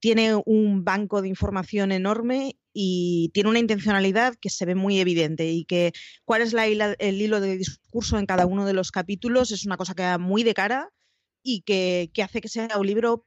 tiene 0.00 0.34
un 0.46 0.84
banco 0.84 1.22
de 1.22 1.28
información 1.28 1.92
enorme 1.92 2.56
y 2.72 3.30
tiene 3.34 3.50
una 3.50 3.58
intencionalidad 3.58 4.36
que 4.36 4.50
se 4.50 4.64
ve 4.64 4.74
muy 4.74 5.00
evidente 5.00 5.50
y 5.50 5.64
que 5.64 5.92
cuál 6.24 6.42
es 6.42 6.52
la 6.52 6.66
el 6.66 7.20
hilo 7.20 7.40
de 7.40 7.58
discurso 7.58 8.18
en 8.18 8.26
cada 8.26 8.46
uno 8.46 8.64
de 8.64 8.74
los 8.74 8.92
capítulos 8.92 9.50
es 9.50 9.66
una 9.66 9.76
cosa 9.76 9.94
que 9.94 10.04
da 10.04 10.18
muy 10.18 10.44
de 10.44 10.54
cara 10.54 10.90
y 11.42 11.62
que, 11.62 12.10
que 12.14 12.22
hace 12.22 12.40
que 12.40 12.48
sea 12.48 12.78
un 12.78 12.86
libro 12.86 13.26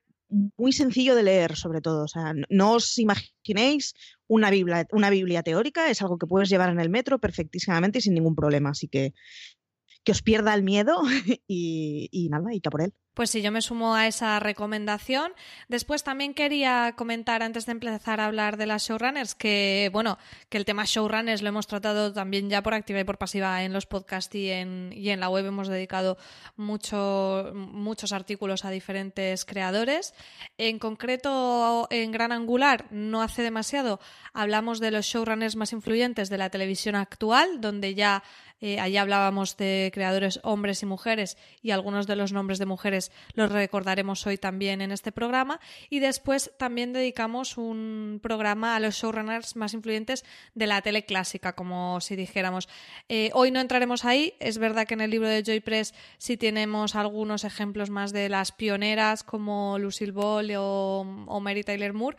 muy 0.58 0.72
sencillo 0.72 1.16
de 1.16 1.24
leer, 1.24 1.56
sobre 1.56 1.82
todo. 1.82 2.06
O 2.06 2.08
sea, 2.08 2.34
no 2.50 2.74
os 2.74 2.98
imaginéis 2.98 3.94
una 4.28 4.50
Biblia, 4.50 4.88
una 4.92 5.10
Biblia 5.10 5.44
teórica, 5.44 5.90
es 5.90 6.02
algo 6.02 6.18
que 6.18 6.28
puedes 6.28 6.50
llevar 6.50 6.70
en 6.70 6.80
el 6.80 6.90
metro 6.90 7.20
perfectísimamente 7.20 8.00
y 8.00 8.02
sin 8.02 8.14
ningún 8.14 8.36
problema. 8.36 8.70
Así 8.70 8.88
que 8.88 9.14
que 10.04 10.12
os 10.12 10.22
pierda 10.22 10.54
el 10.54 10.64
miedo 10.64 11.02
y, 11.48 12.28
nada, 12.30 12.54
y 12.54 12.62
que 12.62 12.70
por 12.70 12.82
él. 12.82 12.94
Pues 13.14 13.30
sí, 13.30 13.42
yo 13.42 13.52
me 13.52 13.62
sumo 13.62 13.94
a 13.94 14.08
esa 14.08 14.40
recomendación. 14.40 15.34
Después 15.68 16.02
también 16.02 16.34
quería 16.34 16.94
comentar, 16.96 17.44
antes 17.44 17.66
de 17.66 17.74
empezar 17.74 18.22
a 18.22 18.26
hablar 18.26 18.56
de 18.56 18.66
las 18.66 18.88
showrunners, 18.88 19.36
que 19.36 19.90
bueno, 19.92 20.18
que 20.48 20.58
el 20.58 20.64
tema 20.64 20.86
showrunners 20.86 21.42
lo 21.42 21.50
hemos 21.50 21.68
tratado 21.68 22.14
también 22.14 22.50
ya 22.50 22.64
por 22.64 22.74
activa 22.74 23.02
y 23.02 23.04
por 23.04 23.18
pasiva 23.18 23.64
en 23.64 23.74
los 23.74 23.86
podcasts 23.86 24.34
y 24.36 24.50
en, 24.50 24.94
y 24.96 25.10
en 25.10 25.20
la 25.20 25.28
web. 25.28 25.46
Hemos 25.46 25.68
dedicado 25.68 26.18
mucho, 26.56 27.52
muchos 27.54 28.14
artículos 28.14 28.64
a 28.64 28.70
diferentes 28.70 29.44
creadores. 29.44 30.14
En 30.58 30.80
concreto, 30.80 31.88
en 31.90 32.12
Gran 32.14 32.32
Angular, 32.32 32.88
no 32.92 33.22
hace 33.22 33.42
demasiado, 33.42 34.00
hablamos 34.32 34.80
de 34.80 34.92
los 34.92 35.06
showrunners 35.06 35.58
más 35.58 35.74
influyentes 35.74 36.30
de 36.30 36.38
la 36.38 36.50
televisión 36.50 36.96
actual, 36.96 37.60
donde 37.60 37.94
ya 37.94 38.24
eh, 38.62 38.80
allí 38.80 38.98
hablábamos 38.98 39.58
de 39.58 39.92
creadores 39.94 40.40
hombres 40.44 40.84
y 40.84 40.86
mujeres 40.86 41.38
y 41.64 41.72
algunos 41.72 42.06
de 42.06 42.16
los 42.16 42.32
nombres 42.32 42.60
de 42.60 42.68
mujeres 42.68 43.12
los 43.34 43.52
recordaremos 43.52 44.26
hoy 44.28 44.38
también 44.38 44.82
en 44.82 44.92
este 44.92 45.12
programa. 45.12 45.60
Y 45.90 46.00
después 46.00 46.52
también 46.58 46.94
dedicamos 46.94 47.58
un 47.58 48.20
programa 48.22 48.76
a 48.76 48.80
los 48.80 48.96
showrunners 48.96 49.56
más 49.56 49.74
influyentes 49.74 50.24
de 50.54 50.68
la 50.68 50.82
tele 50.82 51.06
clásica, 51.06 51.54
como 51.54 52.00
si 52.02 52.16
dijéramos. 52.16 52.70
Eh, 53.10 53.32
hoy 53.34 53.52
no 53.52 53.60
entraremos 53.60 54.06
ahí. 54.06 54.36
Es 54.40 54.60
verdad 54.60 54.86
que 54.86 54.94
en 54.94 55.02
el 55.02 55.10
libro 55.10 55.28
de 55.28 55.44
Joy 55.44 55.60
Press 55.60 55.94
sí 56.18 56.38
tenemos 56.38 56.96
algunos 56.96 57.44
ejemplos 57.44 57.90
más 57.90 58.14
de 58.14 58.30
las 58.30 58.52
pioneras 58.52 59.24
como 59.24 59.80
Lucille 59.80 60.12
Ball 60.12 60.52
o, 60.58 61.02
o 61.28 61.40
Mary 61.40 61.64
Tyler 61.64 61.94
Moore 61.94 62.18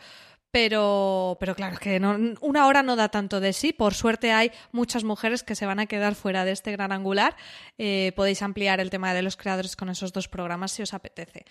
pero, 0.53 1.39
pero 1.41 1.55
claro, 1.55 1.79
que 1.79 1.99
no, 1.99 2.17
una 2.43 2.67
hora 2.67 2.83
no 2.83 2.95
da 2.95 3.09
tanto 3.09 3.41
de 3.41 3.55
sí. 3.55 3.73
Por 3.73 3.95
suerte 3.95 4.33
hay 4.33 4.53
muchas 4.71 5.03
mujeres 5.03 5.43
que 5.43 5.55
se 5.55 5.65
van 5.65 5.81
a 5.81 5.87
quedar 5.87 6.15
fuera 6.15 6.45
de 6.45 6.53
este 6.53 6.71
gran 6.73 6.93
angular. 6.93 7.35
Eh, 7.79 8.13
podéis 8.15 8.43
ampliar 8.43 8.79
el 8.79 8.91
tema 8.91 9.15
de 9.15 9.23
los 9.23 9.39
creadores 9.39 9.77
con 9.77 9.89
esos 9.89 10.13
dos 10.13 10.29
programas 10.29 10.71
si 10.71 10.83
os 10.83 10.93
apetece. 10.93 11.47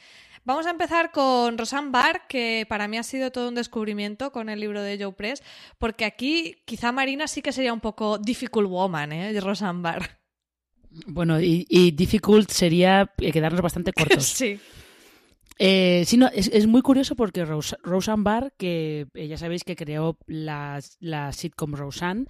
Vamos 0.45 0.67
a 0.67 0.69
empezar 0.69 1.11
con 1.11 1.57
Rosanne 1.57 1.89
Barr, 1.89 2.27
que 2.27 2.67
para 2.69 2.87
mí 2.87 2.97
ha 2.99 3.03
sido 3.03 3.31
todo 3.31 3.49
un 3.49 3.55
descubrimiento 3.55 4.31
con 4.31 4.49
el 4.49 4.59
libro 4.59 4.83
de 4.83 5.03
Joe 5.03 5.13
Press, 5.13 5.41
porque 5.79 6.05
aquí 6.05 6.61
quizá 6.65 6.91
Marina 6.91 7.27
sí 7.27 7.41
que 7.41 7.51
sería 7.51 7.73
un 7.73 7.81
poco 7.81 8.19
difficult 8.19 8.69
woman, 8.69 9.13
¿eh? 9.13 9.41
Rosanne 9.41 9.81
Barr. 9.81 10.19
Bueno, 11.07 11.41
y, 11.41 11.65
y 11.69 11.89
difficult 11.91 12.51
sería 12.51 13.11
quedarnos 13.17 13.61
bastante 13.61 13.93
cortos. 13.93 14.25
sí. 14.25 14.59
Eh, 15.57 16.03
sí, 16.05 16.17
no, 16.17 16.27
es, 16.33 16.67
muy 16.67 16.81
curioso 16.81 17.15
porque 17.15 17.45
Roseanne 17.45 18.23
Barr, 18.23 18.53
que 18.57 19.07
eh, 19.13 19.27
ya 19.27 19.37
sabéis 19.37 19.63
que 19.63 19.75
creó 19.75 20.17
la, 20.27 20.81
sitcom 21.31 21.73
Roseanne, 21.73 22.25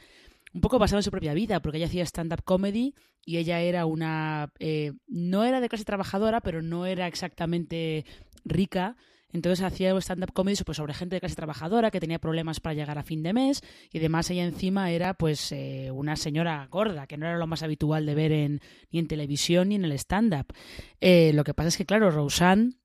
un 0.54 0.62
poco 0.62 0.80
basado 0.80 1.00
en 1.00 1.04
su 1.04 1.12
propia 1.12 1.34
vida, 1.34 1.62
porque 1.62 1.78
ella 1.78 1.88
hacía 1.88 2.04
stand-up 2.04 2.44
comedy 2.44 2.94
y 3.25 3.38
ella 3.38 3.62
era 3.62 3.86
una... 3.86 4.51
Eh, 4.60 4.94
no 5.08 5.46
era 5.46 5.62
de 5.62 5.70
clase 5.70 5.86
trabajadora, 5.86 6.42
pero 6.42 6.62
no 6.62 6.86
era 6.86 7.08
exactamente 7.08 8.06
rica. 8.44 8.98
Entonces 9.32 9.63
hacía 9.63 9.98
stand-up 10.01 10.34
comedy 10.34 10.58
pues, 10.66 10.75
sobre 10.75 10.94
gente 10.94 11.16
de 11.16 11.22
clase 11.22 11.36
trabajadora 11.36 11.90
que 11.90 12.01
tenía 12.01 12.20
problemas 12.20 12.60
para 12.60 12.74
llegar 12.74 12.98
a 12.98 13.04
fin 13.04 13.24
de 13.24 13.32
mes 13.32 13.62
y 13.94 14.00
además 14.00 14.30
ella 14.30 14.44
encima 14.44 14.92
era 14.92 15.13
pues 15.13 15.56
una 15.94 16.18
señora 16.18 16.68
gorda, 16.70 17.08
que 17.08 17.16
no 17.16 17.28
era 17.28 17.38
lo 17.38 17.48
más 17.48 17.63
habitual 17.63 18.06
de 18.06 18.13
ver 18.13 18.34
en, 18.34 18.60
ni 18.91 19.00
en 19.00 19.08
televisión 19.08 19.69
ni 19.69 19.76
en 19.76 19.86
el 19.86 19.93
stand-up. 19.93 20.48
lo 21.00 21.43
que 21.45 21.54
pasa 21.54 21.69
es 21.69 21.78
que, 21.78 21.86
claro, 21.86 22.12
Roseanne 22.12 22.81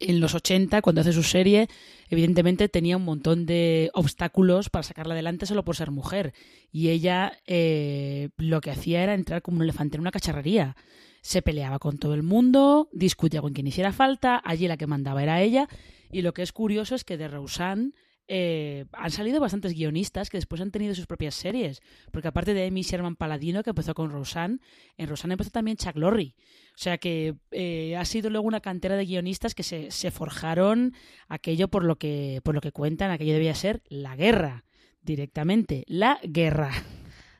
en 0.00 0.20
los 0.20 0.34
80, 0.34 0.82
cuando 0.82 1.00
hace 1.00 1.12
su 1.12 1.22
serie, 1.22 1.68
evidentemente 2.08 2.68
tenía 2.68 2.96
un 2.96 3.04
montón 3.04 3.46
de 3.46 3.90
obstáculos 3.94 4.70
para 4.70 4.82
sacarla 4.82 5.14
adelante 5.14 5.46
solo 5.46 5.64
por 5.64 5.76
ser 5.76 5.90
mujer. 5.90 6.32
Y 6.72 6.88
ella 6.90 7.38
eh, 7.46 8.30
lo 8.36 8.60
que 8.60 8.70
hacía 8.70 9.02
era 9.02 9.14
entrar 9.14 9.42
como 9.42 9.58
un 9.58 9.62
elefante 9.62 9.96
en 9.96 10.02
una 10.02 10.10
cacharrería. 10.10 10.76
Se 11.22 11.42
peleaba 11.42 11.78
con 11.78 11.98
todo 11.98 12.14
el 12.14 12.22
mundo, 12.22 12.88
discutía 12.92 13.40
con 13.40 13.52
quien 13.52 13.66
hiciera 13.66 13.92
falta, 13.92 14.40
allí 14.44 14.68
la 14.68 14.76
que 14.76 14.86
mandaba 14.86 15.22
era 15.22 15.42
ella. 15.42 15.68
Y 16.10 16.22
lo 16.22 16.32
que 16.34 16.42
es 16.42 16.52
curioso 16.52 16.94
es 16.94 17.04
que 17.04 17.16
de 17.16 17.28
Roseanne 17.28 17.92
eh, 18.28 18.86
han 18.92 19.10
salido 19.10 19.40
bastantes 19.40 19.74
guionistas 19.74 20.30
que 20.30 20.38
después 20.38 20.60
han 20.60 20.70
tenido 20.70 20.94
sus 20.94 21.06
propias 21.06 21.34
series. 21.34 21.80
Porque 22.10 22.28
aparte 22.28 22.54
de 22.54 22.66
Amy 22.66 22.82
Sherman 22.82 23.16
Paladino, 23.16 23.62
que 23.62 23.70
empezó 23.70 23.94
con 23.94 24.10
Roseanne, 24.10 24.58
en 24.96 25.08
Roseanne 25.08 25.34
empezó 25.34 25.50
también 25.50 25.76
Chuck 25.76 25.96
Lorre. 25.96 26.34
O 26.74 26.78
sea 26.78 26.98
que 26.98 27.36
eh, 27.52 27.96
ha 27.96 28.04
sido 28.04 28.30
luego 28.30 28.46
una 28.46 28.60
cantera 28.60 28.96
de 28.96 29.06
guionistas 29.06 29.54
que 29.54 29.62
se, 29.62 30.10
forjaron 30.10 30.94
aquello 31.28 31.68
por 31.68 31.84
lo, 31.84 31.96
que, 31.96 32.40
por 32.44 32.54
lo 32.54 32.60
que 32.60 32.72
cuentan, 32.72 33.10
aquello 33.10 33.32
debía 33.32 33.54
ser 33.54 33.82
la 33.88 34.16
guerra, 34.16 34.64
directamente, 35.02 35.84
la 35.86 36.18
guerra. 36.22 36.72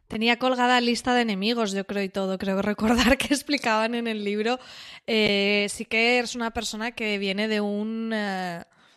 Tenía 0.09 0.39
colgada 0.39 0.81
lista 0.81 1.15
de 1.15 1.23
enemigos, 1.23 1.73
yo 1.73 1.85
creo, 1.85 2.05
y 2.05 2.09
todo. 2.09 2.39
Creo 2.39 2.63
recordar 2.63 3.19
que 3.19 3.27
explicaban 3.35 3.95
en 3.97 4.07
el 4.07 4.25
libro. 4.25 4.61
Eh, 5.07 5.67
sí 5.69 5.85
que 5.85 6.19
eres 6.19 6.37
una 6.37 6.53
persona 6.53 6.93
que 6.93 7.19
viene 7.19 7.49
de 7.49 7.61
un 7.61 8.13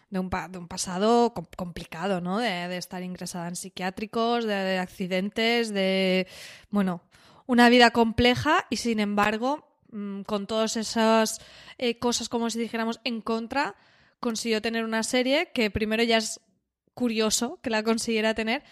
de 0.10 0.20
un, 0.20 0.30
de 0.50 0.58
un 0.58 0.68
pasado 0.68 1.34
complicado, 1.56 2.22
¿no? 2.22 2.40
De, 2.40 2.78
estar 2.78 3.04
ingresada 3.04 3.48
en 3.48 3.56
psiquiátricos, 3.56 4.46
de, 4.46 4.78
accidentes, 4.78 5.74
de, 5.74 6.28
bueno, 6.70 7.02
una 7.46 7.70
vida 7.70 7.92
compleja 7.92 8.66
y 8.70 8.78
sin 8.78 9.00
embargo, 9.00 9.68
mm, 9.92 10.22
con 10.22 10.48
todas 10.48 10.78
esas 10.78 11.42
eh, 11.78 12.00
cosas, 12.00 12.30
como 12.30 12.50
si 12.50 12.60
dijéramos, 12.60 13.00
en 13.04 13.22
contra, 13.22 13.76
consiguió 14.20 14.62
tener 14.62 14.84
una 14.84 15.04
serie 15.04 15.52
que 15.54 15.72
primero 15.72 16.04
ya 16.04 16.18
es 16.18 16.40
curioso 16.94 17.60
que 17.62 17.70
la 17.70 17.84
consiguiera 17.84 18.34
tener, 18.34 18.64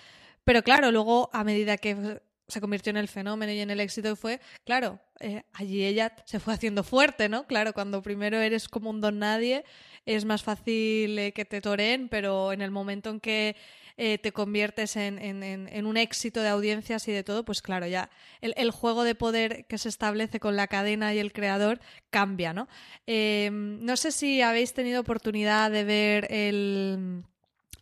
pero 0.44 0.64
claro, 0.64 0.92
luego 0.92 1.30
a 1.34 1.44
medida 1.44 1.78
que 1.78 2.22
se 2.48 2.62
convirtió 2.62 2.92
en 2.92 2.98
el 2.98 3.08
fenómeno 3.08 3.52
y 3.52 3.60
en 3.60 3.70
el 3.70 3.80
éxito 3.80 4.16
fue, 4.16 4.40
claro, 4.64 5.00
eh, 5.20 5.44
allí 5.54 5.86
ella 5.86 6.16
se 6.26 6.40
fue 6.40 6.54
haciendo 6.54 6.84
fuerte, 6.84 7.28
¿no? 7.28 7.46
Claro, 7.46 7.74
cuando 7.74 8.02
primero 8.02 8.40
eres 8.40 8.70
como 8.70 8.90
un 8.90 9.02
don 9.02 9.20
nadie, 9.20 9.66
es 10.06 10.24
más 10.24 10.44
fácil 10.44 11.20
eh, 11.20 11.34
que 11.34 11.44
te 11.44 11.60
toren, 11.60 12.08
pero 12.08 12.54
en 12.54 12.62
el 12.62 12.72
momento 12.72 13.10
en 13.10 13.20
que 13.20 13.58
eh, 13.98 14.18
te 14.20 14.32
conviertes 14.32 14.96
en, 14.96 15.20
en, 15.20 15.86
un 15.86 15.98
éxito 15.98 16.42
de 16.42 16.50
audiencias 16.50 17.08
y 17.08 17.12
de 17.12 17.24
todo, 17.24 17.44
pues 17.44 17.62
claro, 17.62 17.88
ya 17.88 18.10
el, 18.42 18.54
el, 18.56 18.72
juego 18.72 19.04
de 19.04 19.16
poder 19.16 19.66
que 19.66 19.80
se 19.80 19.90
establece 19.90 20.40
con 20.40 20.56
la 20.56 20.68
cadena 20.68 21.14
y 21.16 21.20
el 21.20 21.34
creador 21.34 21.80
cambia, 22.12 22.54
¿no? 22.54 22.68
no 23.08 23.98
sé 23.98 24.12
si 24.12 24.42
habéis 24.42 24.74
tenido 24.74 25.02
oportunidad 25.02 25.72
de 25.72 25.84
ver 25.84 26.32
el 26.32 27.24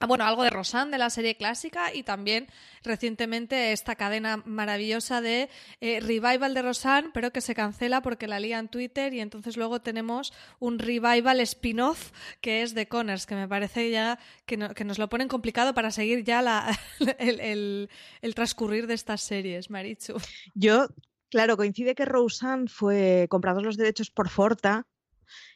bueno, 0.07 0.25
algo 0.25 0.43
de 0.43 0.49
Rosanne 0.49 0.91
de 0.91 0.97
la 0.97 1.09
serie 1.09 1.35
clásica 1.35 1.93
y 1.93 2.03
también 2.03 2.47
recientemente 2.83 3.71
esta 3.71 3.95
cadena 3.95 4.37
maravillosa 4.45 5.21
de 5.21 5.49
eh, 5.81 5.99
revival 5.99 6.53
de 6.53 6.61
Rosanne, 6.61 7.09
pero 7.13 7.31
que 7.31 7.41
se 7.41 7.55
cancela 7.55 8.01
porque 8.01 8.27
la 8.27 8.39
lía 8.39 8.59
en 8.59 8.67
Twitter 8.67 9.13
y 9.13 9.19
entonces 9.19 9.57
luego 9.57 9.81
tenemos 9.81 10.33
un 10.59 10.79
revival 10.79 11.39
spin-off 11.41 12.11
que 12.41 12.61
es 12.61 12.73
de 12.73 12.87
Connors, 12.87 13.25
que 13.25 13.35
me 13.35 13.47
parece 13.47 13.89
ya 13.89 14.19
que, 14.45 14.57
nos 14.57 14.99
lo 14.99 15.09
ponen 15.09 15.27
complicado 15.27 15.73
para 15.73 15.91
seguir 15.91 16.23
ya 16.23 16.69
el, 17.19 17.89
transcurrir 18.35 18.87
de 18.87 18.93
estas 18.93 19.21
series, 19.21 19.69
Marichu. 19.69 20.15
Yo 20.53 20.87
Claro, 21.29 21.57
coincide 21.57 21.95
que 21.95 22.05
Rosanne 22.05 22.67
fue 22.69 23.27
comprados 23.29 23.63
los 23.63 23.75
derechos 23.75 24.09
por 24.09 24.29
Forta 24.29 24.87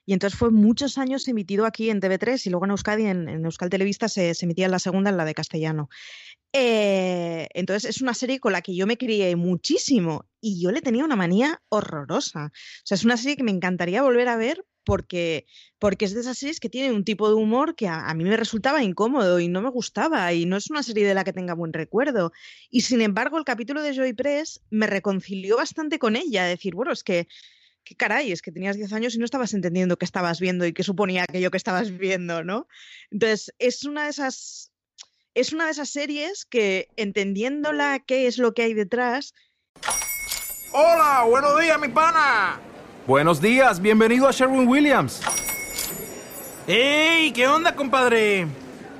y 0.05 0.13
entonces 0.13 0.37
fue 0.37 0.51
muchos 0.51 0.97
años 0.97 1.27
emitido 1.27 1.65
aquí 1.65 1.89
en 1.89 2.01
TV3 2.01 2.45
y 2.45 2.49
luego 2.49 2.65
en 2.65 2.71
Euskadi, 2.71 3.05
en, 3.05 3.29
en 3.29 3.45
Euskal 3.45 3.69
Televista, 3.69 4.07
se, 4.07 4.33
emitía 4.41 4.65
en 4.65 4.71
la 4.71 4.79
segunda, 4.79 5.09
en 5.09 5.17
la 5.17 5.25
de 5.25 5.33
castellano. 5.33 5.89
Eh, 6.51 7.47
entonces 7.53 7.89
es 7.89 8.01
una 8.01 8.13
serie 8.15 8.39
con 8.39 8.53
la 8.53 8.61
que 8.61 8.75
yo 8.75 8.87
me 8.87 8.97
crié 8.97 9.35
muchísimo 9.35 10.25
y 10.41 10.59
yo 10.61 10.71
le 10.71 10.81
tenía 10.81 11.05
una 11.05 11.15
manía 11.15 11.61
horrorosa. 11.69 12.45
O 12.45 12.81
sea, 12.83 12.95
es 12.95 13.05
una 13.05 13.17
serie 13.17 13.37
que 13.37 13.43
me 13.43 13.51
encantaría 13.51 14.01
volver 14.01 14.27
a 14.29 14.35
ver 14.35 14.65
porque, 14.83 15.45
porque 15.77 16.05
es 16.05 16.15
de 16.15 16.21
esas 16.21 16.39
series 16.39 16.59
que 16.59 16.69
tienen 16.69 16.95
un 16.95 17.03
tipo 17.03 17.27
de 17.27 17.35
humor 17.35 17.75
que 17.75 17.87
a, 17.87 18.09
a, 18.09 18.13
mí 18.15 18.23
me 18.23 18.35
resultaba 18.35 18.83
incómodo 18.83 19.39
y 19.39 19.47
no 19.47 19.61
me 19.61 19.69
gustaba 19.69 20.33
y 20.33 20.47
no 20.47 20.57
es 20.57 20.71
una 20.71 20.81
serie 20.81 21.05
de 21.05 21.13
la 21.13 21.23
que 21.23 21.33
tenga 21.33 21.53
buen 21.53 21.73
recuerdo. 21.73 22.31
Y 22.71 22.81
sin 22.81 23.01
embargo, 23.01 23.37
el 23.37 23.43
capítulo 23.43 23.83
de 23.83 23.93
Joy 23.93 24.13
Press 24.13 24.61
me 24.71 24.87
reconcilió 24.87 25.57
bastante 25.57 25.99
con 25.99 26.15
ella, 26.15 26.45
decir, 26.45 26.73
bueno, 26.73 26.91
es 26.91 27.03
que 27.03 27.27
qué 27.89 27.95
caray, 27.95 28.31
es 28.31 28.43
que 28.43 28.51
tenías 28.51 28.75
10 28.75 28.93
años 28.93 29.15
y 29.15 29.17
no 29.17 29.25
estabas 29.25 29.55
entendiendo 29.55 29.97
qué 29.97 30.05
estabas 30.05 30.39
viendo 30.39 30.63
y 30.67 30.73
qué 30.73 30.83
suponía 30.83 31.23
aquello 31.23 31.49
que 31.49 31.57
estabas 31.57 31.97
viendo, 31.97 32.43
¿no? 32.43 32.67
Entonces, 33.09 33.51
es 33.57 33.83
una 33.83 34.03
de 34.03 34.11
esas 34.11 34.71
es 35.33 35.53
una 35.53 35.65
de 35.65 35.71
esas 35.71 35.89
series 35.89 36.45
que, 36.45 36.89
entendiéndola 36.97 37.99
qué 38.05 38.27
es 38.27 38.37
lo 38.37 38.53
que 38.53 38.63
hay 38.63 38.73
detrás, 38.75 39.33
Hola, 40.71 41.23
buenos 41.27 41.59
días, 41.59 41.79
mi 41.79 41.87
pana. 41.87 42.59
Buenos 43.07 43.41
días, 43.41 43.81
bienvenido 43.81 44.27
a 44.27 44.31
Sherwin 44.31 44.67
Williams. 44.67 45.21
¡Ey! 46.67 47.31
¿Qué 47.31 47.47
onda, 47.47 47.75
compadre? 47.75 48.45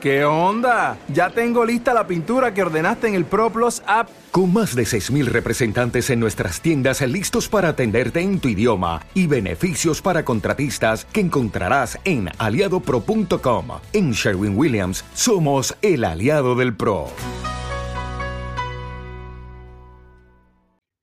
¿Qué 0.02 0.24
onda? 0.24 0.98
Ya 1.14 1.30
tengo 1.30 1.66
lista 1.66 1.94
la 1.94 2.08
pintura 2.08 2.54
que 2.54 2.62
ordenaste 2.62 3.10
en 3.10 3.16
el 3.16 3.26
ProPlus 3.26 3.82
app. 3.86 4.10
Con 4.32 4.54
más 4.54 4.74
de 4.74 4.84
6.000 4.84 5.26
representantes 5.26 6.10
en 6.10 6.22
nuestras 6.22 6.62
tiendas 6.62 7.02
listos 7.02 7.50
para 7.50 7.70
atenderte 7.70 8.22
en 8.22 8.40
tu 8.40 8.48
idioma 8.48 9.02
y 9.14 9.28
beneficios 9.28 10.02
para 10.02 10.24
contratistas 10.24 11.04
que 11.04 11.20
encontrarás 11.20 12.00
en 12.06 12.30
aliadopro.com. 12.38 13.68
En 13.92 14.12
Sherwin 14.12 14.58
Williams 14.58 15.04
somos 15.14 15.76
el 15.82 16.06
aliado 16.06 16.56
del 16.56 16.76
PRO. 16.76 17.08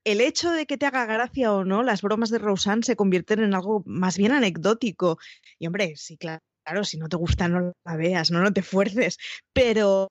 el 0.04 0.20
hecho 0.20 0.52
de 0.52 0.66
que 0.66 0.78
te 0.78 0.86
haga 0.86 1.04
gracia 1.04 1.52
o 1.52 1.64
no, 1.64 1.82
las 1.82 2.00
bromas 2.00 2.30
de 2.30 2.38
Roseanne 2.38 2.84
se 2.84 2.94
convierten 2.94 3.40
en 3.40 3.54
algo 3.54 3.82
más 3.86 4.16
bien 4.16 4.30
anecdótico. 4.30 5.18
Y 5.58 5.66
hombre, 5.66 5.94
sí, 5.96 6.16
claro, 6.16 6.44
si 6.84 6.98
no 6.98 7.08
te 7.08 7.16
gusta 7.16 7.48
no 7.48 7.72
la 7.84 7.96
veas, 7.96 8.30
no, 8.30 8.40
no 8.40 8.52
te 8.52 8.62
fuerces, 8.62 9.18
pero, 9.52 10.08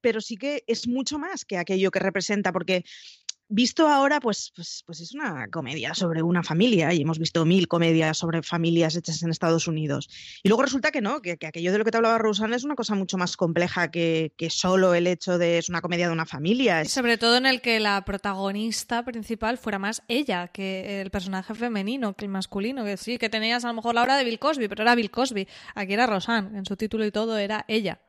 pero 0.00 0.20
sí 0.20 0.36
que 0.36 0.62
es 0.66 0.88
mucho 0.88 1.18
más 1.18 1.44
que 1.44 1.56
aquello 1.58 1.90
que 1.90 1.98
representa, 1.98 2.52
porque 2.52 2.84
visto 3.48 3.88
ahora, 3.88 4.20
pues, 4.20 4.52
pues, 4.54 4.82
pues 4.86 5.00
es 5.00 5.14
una 5.14 5.48
comedia 5.48 5.94
sobre 5.94 6.22
una 6.22 6.42
familia 6.42 6.92
y 6.92 7.02
hemos 7.02 7.18
visto 7.18 7.44
mil 7.44 7.68
comedias 7.68 8.18
sobre 8.18 8.42
familias 8.42 8.96
hechas 8.96 9.22
en 9.22 9.30
Estados 9.30 9.66
Unidos. 9.66 10.08
Y 10.42 10.48
luego 10.48 10.62
resulta 10.62 10.90
que 10.90 11.00
no, 11.00 11.22
que, 11.22 11.32
aquello 11.32 11.72
de 11.72 11.78
lo 11.78 11.84
que 11.84 11.90
te 11.90 11.96
hablaba 11.96 12.18
Rosanna 12.18 12.56
es 12.56 12.64
una 12.64 12.74
cosa 12.74 12.94
mucho 12.94 13.16
más 13.16 13.36
compleja 13.36 13.90
que, 13.90 14.32
que, 14.36 14.50
solo 14.50 14.94
el 14.94 15.06
hecho 15.06 15.38
de 15.38 15.58
es 15.58 15.68
una 15.68 15.80
comedia 15.80 16.06
de 16.06 16.12
una 16.12 16.26
familia. 16.26 16.84
Sobre 16.84 17.18
todo 17.18 17.36
en 17.36 17.46
el 17.46 17.60
que 17.60 17.80
la 17.80 18.04
protagonista 18.04 19.04
principal 19.04 19.58
fuera 19.58 19.78
más 19.78 20.02
ella 20.08 20.48
que 20.48 21.00
el 21.00 21.10
personaje 21.10 21.54
femenino, 21.54 22.14
que 22.14 22.24
el 22.24 22.30
masculino, 22.30 22.84
que 22.84 22.96
sí, 22.96 23.18
que 23.18 23.28
tenías 23.28 23.64
a 23.64 23.68
lo 23.68 23.74
mejor 23.74 23.94
la 23.94 24.02
hora 24.02 24.16
de 24.16 24.24
Bill 24.24 24.38
Cosby, 24.38 24.68
pero 24.68 24.82
era 24.82 24.94
Bill 24.94 25.10
Cosby. 25.10 25.48
Aquí 25.74 25.92
era 25.92 26.06
Rosanne, 26.06 26.58
en 26.58 26.64
su 26.66 26.76
título 26.76 27.06
y 27.06 27.10
todo 27.10 27.38
era 27.38 27.64
ella. 27.68 28.00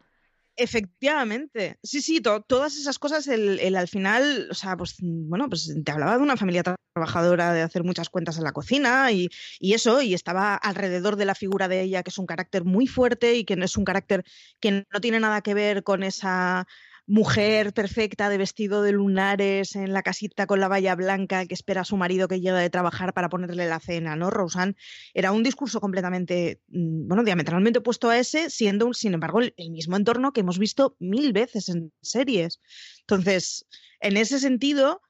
Efectivamente. 0.62 1.80
Sí, 1.84 2.02
sí, 2.02 2.20
todas 2.20 2.76
esas 2.76 3.00
cosas, 3.00 3.28
el, 3.30 3.76
al 3.78 3.88
final, 3.88 4.50
o 4.52 4.54
sea, 4.54 4.76
pues 4.76 4.98
bueno, 5.00 5.48
pues 5.48 5.74
te 5.86 5.92
hablaba 5.92 6.18
de 6.18 6.24
una 6.24 6.36
familia 6.36 6.64
trabajadora, 6.94 7.54
de 7.54 7.62
hacer 7.62 7.86
muchas 7.86 8.10
cuentas 8.10 8.38
en 8.38 8.44
la 8.44 8.52
cocina 8.52 9.10
y, 9.14 9.30
y, 9.58 9.74
eso, 9.74 10.02
y 10.02 10.14
estaba 10.14 10.56
alrededor 10.56 11.16
de 11.16 11.24
la 11.24 11.34
figura 11.34 11.70
de 11.70 11.82
ella, 11.82 12.04
que 12.04 12.10
es 12.10 12.18
un 12.18 12.26
carácter 12.26 12.66
muy 12.66 12.88
fuerte 12.88 13.36
y 13.36 13.46
que 13.46 13.56
no 13.56 13.64
es 13.64 13.78
un 13.78 13.86
carácter 13.86 14.26
que 14.60 14.86
no 14.92 15.00
tiene 15.00 15.22
nada 15.22 15.40
que 15.40 15.54
ver 15.54 15.82
con 15.84 16.04
esa 16.04 16.68
mujer 17.10 17.74
perfecta 17.74 18.30
de 18.30 18.38
vestido 18.38 18.84
de 18.84 18.92
lunares 18.92 19.76
en 19.76 19.94
la 19.94 20.04
casita 20.04 20.46
con 20.46 20.60
la 20.60 20.68
valla 20.68 20.94
blanca 20.94 21.48
que 21.48 21.56
espera 21.56 21.82
a 21.82 21.84
su 21.84 21.98
marido 21.98 22.28
que 22.28 22.40
llega 22.40 22.60
de 22.60 22.70
trabajar 22.70 23.16
para 23.16 23.30
ponerle 23.30 23.68
la 23.68 23.80
cena, 23.80 24.16
¿no? 24.16 24.30
Roseanne 24.30 24.76
era 25.16 25.32
un 25.32 25.42
discurso 25.42 25.82
completamente, 25.82 26.62
mm, 26.68 27.08
bueno, 27.08 27.24
diametralmente 27.24 27.80
opuesto 27.80 28.12
a 28.12 28.20
ese, 28.20 28.52
siendo, 28.52 28.94
sin 28.94 29.16
embargo, 29.16 29.40
el, 29.42 29.54
mismo 29.72 29.98
entorno 29.98 30.34
que 30.34 30.42
hemos 30.42 30.60
visto 30.60 30.96
mil 31.00 31.34
veces 31.34 31.70
en 31.70 31.92
series. 32.00 32.62
Entonces, 33.00 33.66
en 34.02 34.16
ese 34.16 34.38
sentido, 34.38 35.02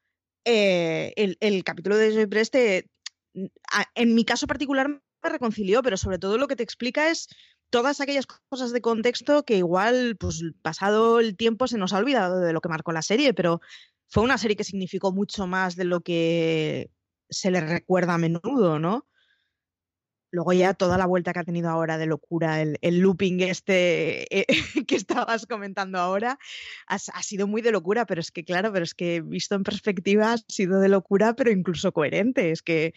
eh, 0.45 1.13
el, 1.17 1.63
capítulo 1.65 1.97
de 1.97 2.27
Preste, 2.29 2.89
mm, 3.33 3.45
en 3.95 4.15
mi 4.15 4.23
caso 4.23 4.47
particular, 4.47 4.87
me 4.87 5.29
reconcilió, 5.29 5.83
pero 5.83 5.97
sobre 5.97 6.17
todo 6.17 6.37
lo 6.37 6.47
que 6.47 6.55
te 6.55 6.63
explica 6.63 7.09
es 7.09 7.27
todas 7.69 8.01
aquellas 8.01 8.25
cosas 8.25 8.71
de 8.71 8.81
contexto 8.81 9.43
que 9.43 9.57
igual, 9.57 10.17
pues 10.17 10.41
pasado 10.61 11.19
el 11.19 11.37
tiempo 11.37 11.67
se 11.67 11.77
nos 11.77 11.93
ha 11.93 11.97
olvidado 11.97 12.39
de 12.39 12.53
lo 12.53 12.61
que 12.61 12.69
marcó 12.69 12.91
la 12.91 13.01
serie, 13.01 13.33
pero 13.33 13.61
fue 14.07 14.23
una 14.23 14.37
serie 14.37 14.55
que 14.55 14.63
significó 14.63 15.11
mucho 15.11 15.47
más 15.47 15.75
de 15.75 15.85
lo 15.85 16.01
que 16.01 16.89
se 17.29 17.51
le 17.51 17.61
recuerda 17.61 18.15
a 18.15 18.17
menudo, 18.17 18.79
¿no? 18.79 19.05
Luego 20.31 20.53
ya 20.53 20.75
toda 20.75 20.97
la 20.97 21.07
vuelta 21.07 21.33
que 21.33 21.39
ha 21.39 21.43
tenido 21.43 21.69
ahora 21.69 21.97
de 21.97 22.05
locura, 22.05 22.61
el, 22.61 22.99
looping 22.99 23.41
este 23.41 24.41
eh, 24.41 24.45
que 24.87 24.95
estabas 24.95 25.47
comentando 25.47 25.97
ahora, 25.99 26.37
ha, 26.87 26.95
ha, 26.95 27.23
sido 27.23 27.47
muy 27.47 27.63
de 27.63 27.71
locura, 27.71 28.05
pero 28.05 28.21
es 28.21 28.31
que 28.31 28.43
claro, 28.43 28.71
pero 28.71 28.83
es 28.83 28.93
que 28.93 29.21
visto 29.21 29.55
en 29.55 29.63
perspectiva 29.63 30.33
ha 30.33 30.37
sido 30.47 30.79
de 30.79 30.89
locura, 30.89 31.33
pero 31.35 31.49
incluso 31.51 31.91
coherente. 31.93 32.51
Es 32.51 32.61
que 32.61 32.93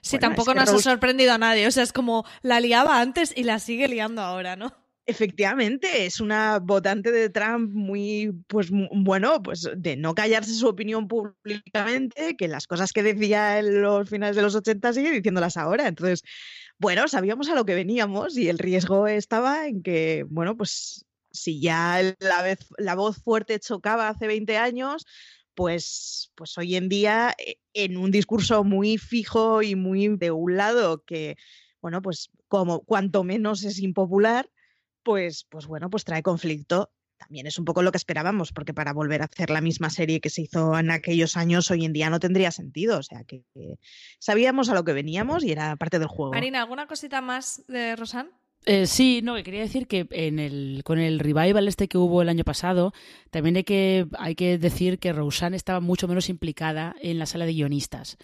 Sí, 0.00 0.18
tampoco 0.18 0.54
nos 0.54 0.72
ha 0.72 0.78
sorprendido 0.78 1.32
a 1.32 1.38
nadie. 1.38 1.66
O 1.66 1.70
sea, 1.70 1.82
es 1.82 1.92
como 1.92 2.24
la 2.42 2.60
liaba 2.60 3.00
antes 3.00 3.32
y 3.36 3.44
la 3.44 3.58
sigue 3.58 3.88
liando 3.88 4.22
ahora, 4.22 4.56
¿no? 4.56 4.72
Efectivamente, 5.06 6.04
es 6.04 6.20
una 6.20 6.58
votante 6.58 7.10
de 7.10 7.30
Trump 7.30 7.72
muy, 7.72 8.30
pues 8.46 8.68
bueno, 8.70 9.42
pues 9.42 9.66
de 9.74 9.96
no 9.96 10.14
callarse 10.14 10.52
su 10.52 10.68
opinión 10.68 11.08
públicamente, 11.08 12.36
que 12.36 12.46
las 12.46 12.66
cosas 12.66 12.92
que 12.92 13.02
decía 13.02 13.58
en 13.58 13.80
los 13.80 14.06
finales 14.06 14.36
de 14.36 14.42
los 14.42 14.54
80 14.54 14.92
sigue 14.92 15.10
diciéndolas 15.10 15.56
ahora. 15.56 15.88
Entonces, 15.88 16.22
bueno, 16.78 17.08
sabíamos 17.08 17.48
a 17.48 17.54
lo 17.54 17.64
que 17.64 17.74
veníamos 17.74 18.36
y 18.36 18.50
el 18.50 18.58
riesgo 18.58 19.08
estaba 19.08 19.66
en 19.66 19.82
que, 19.82 20.26
bueno, 20.28 20.58
pues 20.58 21.06
si 21.30 21.58
ya 21.58 22.02
la, 22.20 22.42
vez, 22.42 22.58
la 22.76 22.94
voz 22.94 23.16
fuerte 23.22 23.58
chocaba 23.60 24.08
hace 24.08 24.26
20 24.26 24.58
años, 24.58 25.06
pues, 25.58 26.30
pues 26.36 26.56
hoy 26.56 26.76
en 26.76 26.88
día 26.88 27.34
eh, 27.36 27.56
en 27.74 27.96
un 27.96 28.12
discurso 28.12 28.62
muy 28.62 28.96
fijo 28.96 29.60
y 29.60 29.74
muy 29.74 30.06
de 30.06 30.30
un 30.30 30.56
lado 30.56 31.02
que, 31.04 31.36
bueno, 31.82 32.00
pues 32.00 32.30
como 32.46 32.84
cuanto 32.84 33.24
menos 33.24 33.64
es 33.64 33.80
impopular, 33.80 34.48
pues, 35.02 35.48
pues 35.50 35.66
bueno, 35.66 35.90
pues 35.90 36.04
trae 36.04 36.22
conflicto. 36.22 36.92
También 37.16 37.48
es 37.48 37.58
un 37.58 37.64
poco 37.64 37.82
lo 37.82 37.90
que 37.90 37.96
esperábamos, 37.96 38.52
porque 38.52 38.72
para 38.72 38.92
volver 38.92 39.20
a 39.20 39.24
hacer 39.24 39.50
la 39.50 39.60
misma 39.60 39.90
serie 39.90 40.20
que 40.20 40.30
se 40.30 40.42
hizo 40.42 40.78
en 40.78 40.92
aquellos 40.92 41.36
años, 41.36 41.72
hoy 41.72 41.84
en 41.84 41.92
día 41.92 42.08
no 42.08 42.20
tendría 42.20 42.52
sentido. 42.52 42.96
O 42.96 43.02
sea 43.02 43.24
que, 43.24 43.42
sabíamos 44.20 44.68
a 44.68 44.74
lo 44.74 44.84
que 44.84 44.92
veníamos 44.92 45.42
y 45.42 45.50
era 45.50 45.74
parte 45.74 45.98
del 45.98 46.06
juego. 46.06 46.34
Marina, 46.34 46.60
¿alguna 46.60 46.86
cosita 46.86 47.20
más 47.20 47.64
de 47.66 47.96
Rosan? 47.96 48.30
Eh, 48.66 48.86
sí, 48.86 49.20
no, 49.22 49.34
quería 49.42 49.62
decir 49.62 49.86
que 49.86 50.06
en 50.10 50.38
el, 50.38 50.82
con 50.84 50.98
el 50.98 51.20
revival 51.20 51.68
este 51.68 51.88
que 51.88 51.96
hubo 51.96 52.20
el 52.20 52.28
año 52.28 52.44
pasado, 52.44 52.92
también 53.30 53.56
hay 53.56 53.64
que, 53.64 54.06
hay 54.18 54.34
que 54.34 54.58
decir 54.58 54.98
que 54.98 55.12
Roseanne 55.12 55.56
estaba 55.56 55.80
mucho 55.80 56.06
menos 56.06 56.28
implicada 56.28 56.94
en 57.00 57.18
la 57.18 57.26
sala 57.26 57.46
de 57.46 57.54
guionistas 57.54 58.18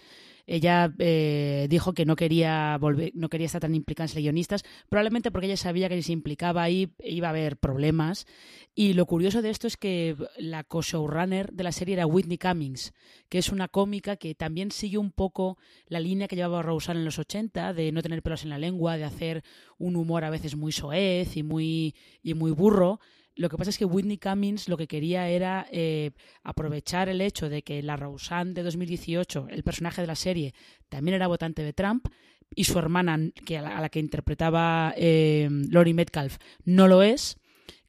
ella 0.47 0.93
eh, 0.99 1.67
dijo 1.69 1.93
que 1.93 2.05
no 2.05 2.15
quería 2.15 2.77
volver, 2.79 3.11
no 3.15 3.29
quería 3.29 3.45
estar 3.45 3.61
tan 3.61 3.75
implicada 3.75 4.09
en 4.13 4.21
guionistas, 4.21 4.63
probablemente 4.89 5.31
porque 5.31 5.47
ella 5.47 5.57
sabía 5.57 5.89
que 5.89 5.95
si 5.97 6.03
se 6.03 6.13
implicaba 6.13 6.63
ahí 6.63 6.93
iba 7.03 7.27
a 7.27 7.31
haber 7.31 7.57
problemas. 7.57 8.27
Y 8.75 8.93
lo 8.93 9.05
curioso 9.05 9.41
de 9.41 9.49
esto 9.49 9.67
es 9.67 9.77
que 9.77 10.15
la 10.37 10.63
co-showrunner 10.63 11.51
de 11.51 11.63
la 11.63 11.71
serie 11.71 11.95
era 11.95 12.05
Whitney 12.05 12.37
Cummings, 12.37 12.93
que 13.29 13.37
es 13.37 13.49
una 13.49 13.67
cómica 13.67 14.17
que 14.17 14.35
también 14.35 14.71
sigue 14.71 14.97
un 14.97 15.11
poco 15.11 15.57
la 15.87 15.99
línea 15.99 16.27
que 16.27 16.35
llevaba 16.35 16.61
Roseanne 16.61 16.99
en 16.99 17.05
los 17.05 17.19
80, 17.19 17.73
de 17.73 17.91
no 17.91 18.01
tener 18.01 18.21
pelos 18.21 18.43
en 18.43 18.49
la 18.49 18.59
lengua, 18.59 18.97
de 18.97 19.05
hacer 19.05 19.43
un 19.77 19.95
humor 19.95 20.23
a 20.23 20.29
veces 20.29 20.55
muy 20.55 20.71
soez 20.71 21.37
y 21.37 21.43
muy, 21.43 21.95
y 22.21 22.33
muy 22.33 22.51
burro. 22.51 22.99
Lo 23.35 23.49
que 23.49 23.57
pasa 23.57 23.69
es 23.69 23.77
que 23.77 23.85
Whitney 23.85 24.17
Cummings 24.17 24.69
lo 24.69 24.77
que 24.77 24.87
quería 24.87 25.27
era 25.27 25.67
eh, 25.71 26.11
aprovechar 26.43 27.09
el 27.09 27.21
hecho 27.21 27.49
de 27.49 27.63
que 27.63 27.83
la 27.83 27.97
Roseanne 27.97 28.53
de 28.53 28.63
2018, 28.63 29.47
el 29.49 29.63
personaje 29.63 30.01
de 30.01 30.07
la 30.07 30.15
serie, 30.15 30.53
también 30.89 31.15
era 31.15 31.27
votante 31.27 31.63
de 31.63 31.73
Trump 31.73 32.07
y 32.55 32.63
su 32.63 32.79
hermana, 32.79 33.19
que 33.45 33.57
a, 33.57 33.81
la, 33.81 33.89
que 33.89 33.99
interpretaba 33.99 34.93
eh, 34.95 35.49
Lori 35.69 35.93
Metcalf, 35.93 36.37
no 36.63 36.87
lo 36.87 37.01
es 37.01 37.37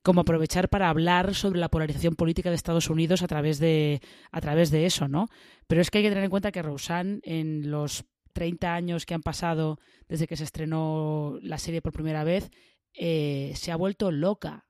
como 0.02 0.20
aprovechar 0.20 0.68
para 0.68 0.88
hablar 0.88 1.34
sobre 1.34 1.58
la 1.58 1.68
polarización 1.68 2.14
política 2.14 2.48
de 2.48 2.54
Estados 2.54 2.90
Unidos 2.90 3.22
a 3.22 3.26
través 3.26 3.58
de, 3.58 4.00
a 4.30 4.40
través 4.40 4.70
de 4.70 4.86
eso, 4.86 5.08
¿no? 5.08 5.26
Pero 5.66 5.80
es 5.80 5.90
que 5.90 5.98
hay 5.98 6.04
que 6.04 6.10
tener 6.10 6.22
en 6.22 6.30
cuenta 6.30 6.52
que 6.52 6.62
Roseanne, 6.62 7.18
en 7.24 7.72
los 7.72 8.04
30 8.32 8.72
años 8.72 9.04
que 9.04 9.14
han 9.14 9.22
pasado 9.22 9.80
desde 10.08 10.28
que 10.28 10.36
se 10.36 10.44
estrenó 10.44 11.38
la 11.42 11.58
serie 11.58 11.82
por 11.82 11.92
primera 11.92 12.22
vez, 12.22 12.50
eh, 12.94 13.52
se 13.56 13.72
ha 13.72 13.76
vuelto 13.76 14.12
loca. 14.12 14.66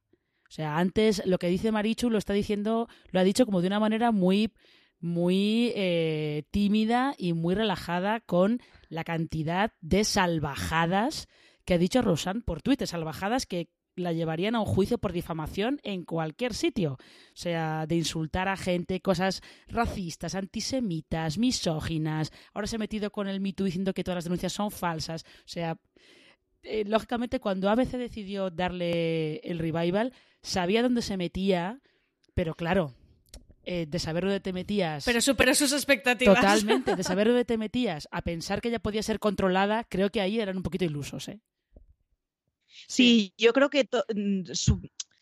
O 0.49 0.53
sea, 0.53 0.79
antes 0.79 1.23
lo 1.27 1.39
que 1.39 1.49
dice 1.49 1.73
Marichu 1.73 2.11
lo 2.11 2.19
está 2.19 2.33
diciendo, 2.33 2.89
lo 3.11 3.21
ha 3.21 3.25
dicho 3.25 3.47
como 3.47 3.61
de 3.61 3.69
una 3.69 3.81
manera 3.81 4.13
muy, 4.13 4.53
muy 5.01 5.73
eh, 5.75 6.45
tímida 6.51 7.15
y 7.19 7.33
muy 7.33 7.55
relajada 7.55 8.21
con 8.21 8.61
la 8.89 9.05
cantidad 9.05 9.73
de 9.81 10.05
salvajadas 10.05 11.29
que 11.65 11.75
ha 11.75 11.79
dicho 11.79 12.01
Rosan 12.01 12.43
por 12.43 12.63
Twitter, 12.63 12.87
salvajadas 12.87 13.45
que 13.45 13.69
la 13.97 14.13
llevarían 14.13 14.55
a 14.55 14.61
un 14.61 14.67
juicio 14.67 14.99
por 14.99 15.13
difamación 15.13 15.81
en 15.83 16.05
cualquier 16.05 16.55
sitio. 16.55 16.93
O 16.93 16.99
sea, 17.35 17.87
de 17.87 17.97
insultar 17.97 18.49
a 18.49 18.57
gente, 18.57 19.01
cosas 19.01 19.41
racistas, 19.67 20.35
antisemitas, 20.35 21.39
misóginas. 21.39 22.31
Ahora 22.53 22.67
se 22.67 22.77
ha 22.77 22.79
metido 22.79 23.11
con 23.11 23.27
el 23.27 23.41
Me 23.41 23.53
diciendo 23.57 23.95
que 23.95 24.05
todas 24.05 24.17
las 24.17 24.25
denuncias 24.25 24.53
son 24.53 24.71
falsas. 24.71 25.25
O 25.25 25.49
sea, 25.49 25.79
eh, 26.67 26.85
lógicamente 26.87 27.41
cuando 27.41 27.71
ABC 27.71 27.93
decidió 27.93 28.51
darle 28.51 29.37
el 29.39 29.59
revival, 29.59 30.13
sabía 30.43 30.83
dónde 30.83 31.03
se 31.03 31.17
metía, 31.17 31.81
pero 32.35 32.55
claro, 32.55 32.95
eh, 33.65 33.87
de 33.89 33.99
saber 33.99 34.25
dónde 34.25 34.41
te 34.41 34.53
metías. 34.53 35.05
Pero 35.05 35.21
superó 35.21 35.55
sus 35.55 35.73
expectativas. 35.73 36.37
Totalmente, 36.37 36.95
de 36.95 37.03
saber 37.03 37.29
dónde 37.29 37.45
te 37.45 37.59
metías 37.59 38.09
a 38.11 38.23
pensar 38.23 38.61
que 38.61 38.69
ella 38.69 38.79
podía 38.79 39.03
ser 39.03 39.19
controlada, 39.19 39.85
creo 39.85 40.11
que 40.11 40.21
ahí 40.21 40.41
eran 40.41 40.57
un 40.57 40.63
poquito 40.63 40.85
ilusos, 40.85 41.29
¿eh? 41.29 41.41
Sí, 42.89 43.33
yo 43.39 43.53
creo 43.53 43.71
que 43.71 43.89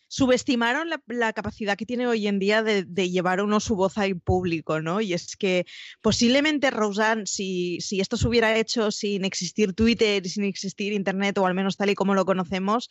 subestimaron 0.07 0.89
la, 1.07 1.33
capacidad 1.33 1.77
que 1.77 1.85
tiene 1.85 2.07
hoy 2.07 2.27
en 2.27 2.39
día 2.39 2.63
de, 2.63 2.85
llevar 3.09 3.41
uno 3.41 3.59
su 3.59 3.75
voz 3.75 3.97
al 3.97 4.19
público, 4.19 4.81
¿no? 4.81 5.01
Y 5.01 5.13
es 5.13 5.35
que 5.35 5.65
posiblemente 6.01 6.71
Roseanne, 6.71 7.25
si, 7.25 7.79
si 7.81 7.99
esto 7.99 8.17
se 8.17 8.27
hubiera 8.27 8.55
hecho 8.57 8.91
sin 8.91 9.25
existir 9.25 9.73
Twitter, 9.73 10.27
sin 10.27 10.45
existir 10.45 10.93
Internet, 10.93 11.37
o 11.37 11.45
al 11.45 11.53
menos 11.53 11.77
tal 11.77 11.89
y 11.89 11.95
como 11.95 12.15
lo 12.15 12.25
conocemos, 12.25 12.89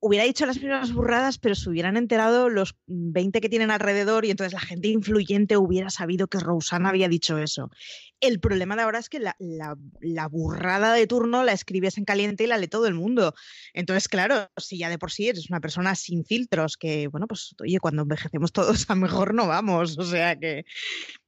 hubiera 0.00 0.24
dicho 0.24 0.46
las 0.46 0.58
primeras 0.58 0.92
burradas, 0.92 1.38
pero 1.38 1.54
se 1.54 1.68
hubieran 1.68 1.96
enterado 1.98 2.48
los 2.48 2.74
20 2.86 3.40
que 3.40 3.48
tienen 3.50 3.70
alrededor 3.70 4.24
y 4.24 4.30
entonces 4.30 4.54
la 4.54 4.60
gente 4.60 4.88
influyente 4.88 5.58
hubiera 5.58 5.90
sabido 5.90 6.26
que 6.26 6.40
Rosanna 6.40 6.88
había 6.88 7.08
dicho 7.08 7.36
eso. 7.38 7.70
El 8.18 8.40
problema 8.40 8.76
de 8.76 8.82
ahora 8.82 8.98
es 8.98 9.10
que 9.10 9.20
la, 9.20 10.28
burrada 10.30 10.94
de 10.94 11.06
turno 11.06 11.44
la 11.44 11.52
escribes 11.52 11.98
en 11.98 12.04
caliente 12.04 12.44
y 12.44 12.46
la 12.46 12.56
lee 12.56 12.68
todo 12.68 12.86
el 12.86 12.94
mundo. 12.94 13.34
Entonces, 13.74 14.08
claro, 14.08 14.48
si 14.56 14.78
ya 14.78 14.88
de 14.88 14.98
por 14.98 15.12
sí 15.12 15.28
eres 15.28 15.50
una 15.50 15.60
persona 15.60 15.94
sin 15.94 16.24
filtros, 16.24 16.76
que, 16.78 17.08
bueno, 17.08 17.26
pues, 17.26 17.54
oye, 17.62 17.78
cuando 17.78 18.02
envejecemos 18.02 18.52
todos 18.52 18.88
a 18.88 18.94
mejor 18.94 19.34
no 19.34 19.46
vamos. 19.46 19.98
O 19.98 20.04
sea 20.04 20.38
que, 20.38 20.64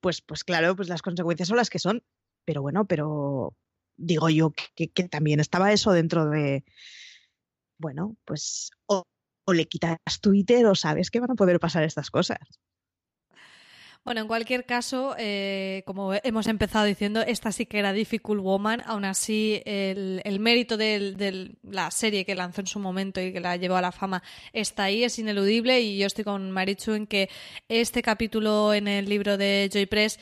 pues, 0.01 0.23
pues 0.23 0.45
claro, 0.45 0.77
pues 0.77 0.89
las 0.89 1.03
consecuencias 1.03 1.49
son 1.49 1.59
las 1.59 1.71
que 1.71 1.79
son. 1.79 2.03
Pero 2.45 2.63
bueno, 2.63 2.87
pero 2.87 3.55
digo 3.97 4.31
yo 4.31 4.53
que 4.75 4.89
también 5.09 5.41
estaba 5.41 5.73
eso 5.73 5.93
dentro 5.93 6.29
de 6.29 6.65
bueno, 7.83 8.17
pues 8.25 8.71
o, 8.87 9.05
le 9.53 9.67
quitas 9.67 9.99
Twitter 10.23 10.65
o 10.65 10.75
sabes 10.75 11.11
que 11.11 11.21
van 11.21 11.33
a 11.33 11.35
poder 11.35 11.61
pasar 11.61 11.83
estas 11.83 12.11
cosas. 12.11 12.39
Bueno, 14.05 14.21
en 14.21 14.27
cualquier 14.27 14.67
caso, 14.67 15.15
eh, 15.17 15.85
como 15.87 16.13
hemos 16.13 16.49
empezado 16.49 16.87
diciendo, 16.87 17.21
esta 17.21 17.53
sí 17.53 17.67
que 17.67 17.79
era 17.79 17.93
Difficult 17.93 18.43
Woman, 18.43 18.83
aún 18.85 19.05
así 19.05 19.63
el, 19.65 20.41
mérito 20.41 20.77
de, 20.77 21.55
la 21.63 21.89
serie 21.93 22.25
que 22.25 22.35
lanzó 22.35 22.63
en 22.63 22.67
su 22.67 22.81
momento 22.81 23.21
y 23.21 23.33
que 23.33 23.39
la 23.39 23.57
llevó 23.57 23.77
a 23.77 23.81
la 23.81 23.93
fama 23.93 24.25
está 24.53 24.85
ahí, 24.85 25.05
es 25.05 25.21
ineludible 25.21 25.81
y 25.81 25.99
yo 25.99 26.07
estoy 26.07 26.25
con 26.25 26.51
Marichu 26.51 26.95
en 26.95 27.07
que 27.07 27.31
este 27.69 28.03
capítulo 28.03 28.75
en 28.75 28.89
el 28.89 29.09
libro 29.09 29.37
de 29.37 29.71
Joy 29.73 29.87
Press 29.87 30.19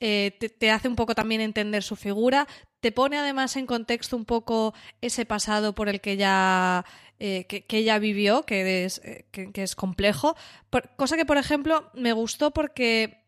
eh, 0.00 0.36
te, 0.58 0.70
hace 0.70 0.88
un 0.88 0.94
poco 0.94 1.14
también 1.14 1.40
entender 1.40 1.82
su 1.82 1.96
figura, 1.96 2.46
te 2.80 2.92
pone 2.92 3.18
además 3.18 3.56
en 3.56 3.66
contexto 3.66 4.16
un 4.16 4.24
poco 4.24 4.72
ese 5.00 5.26
pasado 5.26 5.74
por 5.74 5.88
el 5.88 6.00
que 6.00 6.12
ella, 6.12 6.84
eh, 7.18 7.46
que, 7.46 7.64
ella 7.76 7.98
vivió, 7.98 8.44
que 8.44 8.84
es, 8.84 9.00
eh, 9.04 9.26
que, 9.32 9.62
es 9.62 9.74
complejo, 9.74 10.36
cosa 10.96 11.16
que 11.16 11.26
por 11.26 11.36
ejemplo 11.36 11.90
me 11.94 12.12
gustó 12.12 12.52
porque 12.52 13.24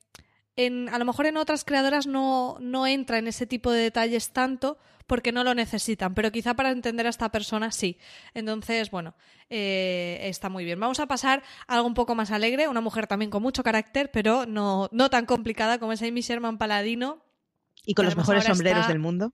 en, 0.54 0.88
a 0.88 0.98
lo 0.98 1.04
mejor 1.04 1.26
en 1.26 1.38
otras 1.38 1.64
creadoras 1.64 2.06
no, 2.06 2.56
no 2.60 2.86
entra 2.86 3.18
en 3.18 3.26
ese 3.26 3.46
tipo 3.46 3.72
de 3.72 3.82
detalles 3.82 4.32
tanto, 4.32 4.78
porque 5.10 5.32
no 5.32 5.42
lo 5.42 5.56
necesitan, 5.56 6.14
pero 6.14 6.30
quizá 6.30 6.54
para 6.54 6.70
entender 6.70 7.04
a 7.04 7.10
esta 7.10 7.32
persona 7.32 7.72
sí. 7.72 7.98
Entonces, 8.32 8.92
bueno, 8.92 9.16
eh, 9.48 10.20
está 10.22 10.48
muy 10.48 10.64
bien. 10.64 10.78
Vamos 10.78 11.00
a 11.00 11.06
pasar 11.06 11.42
a 11.66 11.74
algo 11.74 11.88
un 11.88 11.94
poco 11.94 12.14
más 12.14 12.30
alegre, 12.30 12.68
una 12.68 12.80
mujer 12.80 13.08
también 13.08 13.28
con 13.28 13.42
mucho 13.42 13.64
carácter, 13.64 14.12
pero 14.12 14.46
no, 14.46 14.88
no 14.92 15.10
tan 15.10 15.26
complicada 15.26 15.80
como 15.80 15.90
es 15.90 16.02
Amy 16.02 16.20
Sherman 16.20 16.58
Paladino, 16.58 17.24
y 17.84 17.94
con 17.94 18.04
los 18.04 18.16
mejores 18.16 18.44
sombreros 18.44 18.88
del 18.88 18.98
mundo. 18.98 19.32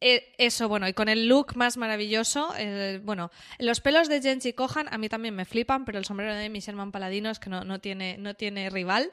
Eh, 0.00 0.34
eso, 0.38 0.68
bueno, 0.68 0.88
y 0.88 0.94
con 0.94 1.08
el 1.08 1.28
look 1.28 1.56
más 1.56 1.76
maravilloso. 1.76 2.52
Eh, 2.58 3.00
bueno, 3.04 3.30
los 3.58 3.80
pelos 3.80 4.08
de 4.08 4.22
Genji 4.22 4.52
Kohan 4.52 4.88
a 4.90 4.98
mí 4.98 5.08
también 5.08 5.34
me 5.34 5.44
flipan, 5.44 5.84
pero 5.84 5.98
el 5.98 6.04
sombrero 6.04 6.34
de 6.34 6.48
Sherman 6.48 6.92
Paladino 6.92 7.30
es 7.30 7.38
que 7.38 7.50
no, 7.50 7.64
no, 7.64 7.80
tiene, 7.80 8.16
no 8.18 8.34
tiene 8.34 8.70
rival 8.70 9.10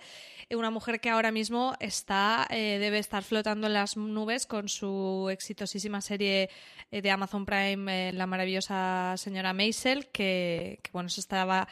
una 0.55 0.69
mujer 0.69 0.99
que 0.99 1.10
ahora 1.10 1.31
mismo 1.31 1.73
está, 1.79 2.47
eh, 2.49 2.77
debe 2.79 2.99
estar 2.99 3.23
flotando 3.23 3.67
en 3.67 3.73
las 3.73 3.97
nubes 3.97 4.45
con 4.45 4.69
su 4.69 5.29
exitosísima 5.31 6.01
serie 6.01 6.49
eh, 6.91 7.01
de 7.01 7.12
Amazon 7.12 7.45
Prime, 7.45 8.10
eh, 8.10 8.13
La 8.13 8.27
maravillosa 8.27 9.15
señora 9.17 9.53
Maisel, 9.53 10.07
que, 10.07 10.79
bueno, 10.91 11.10
se 11.10 11.21
estaba, 11.21 11.67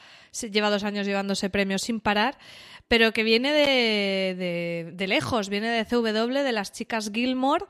lleva 0.52 0.70
dos 0.70 0.84
años 0.84 1.06
llevándose 1.06 1.50
premios 1.50 1.84
sin 1.84 2.00
parar, 2.00 2.38
pero 2.88 3.12
que 3.12 3.24
viene 3.24 3.52
de, 3.52 4.92
de 4.94 5.08
lejos, 5.08 5.50
viene 5.50 5.70
de 5.70 5.86
CW, 5.86 6.44
de 6.44 6.52
las 6.52 6.72
chicas 6.72 6.89
Gilmore, 7.14 7.66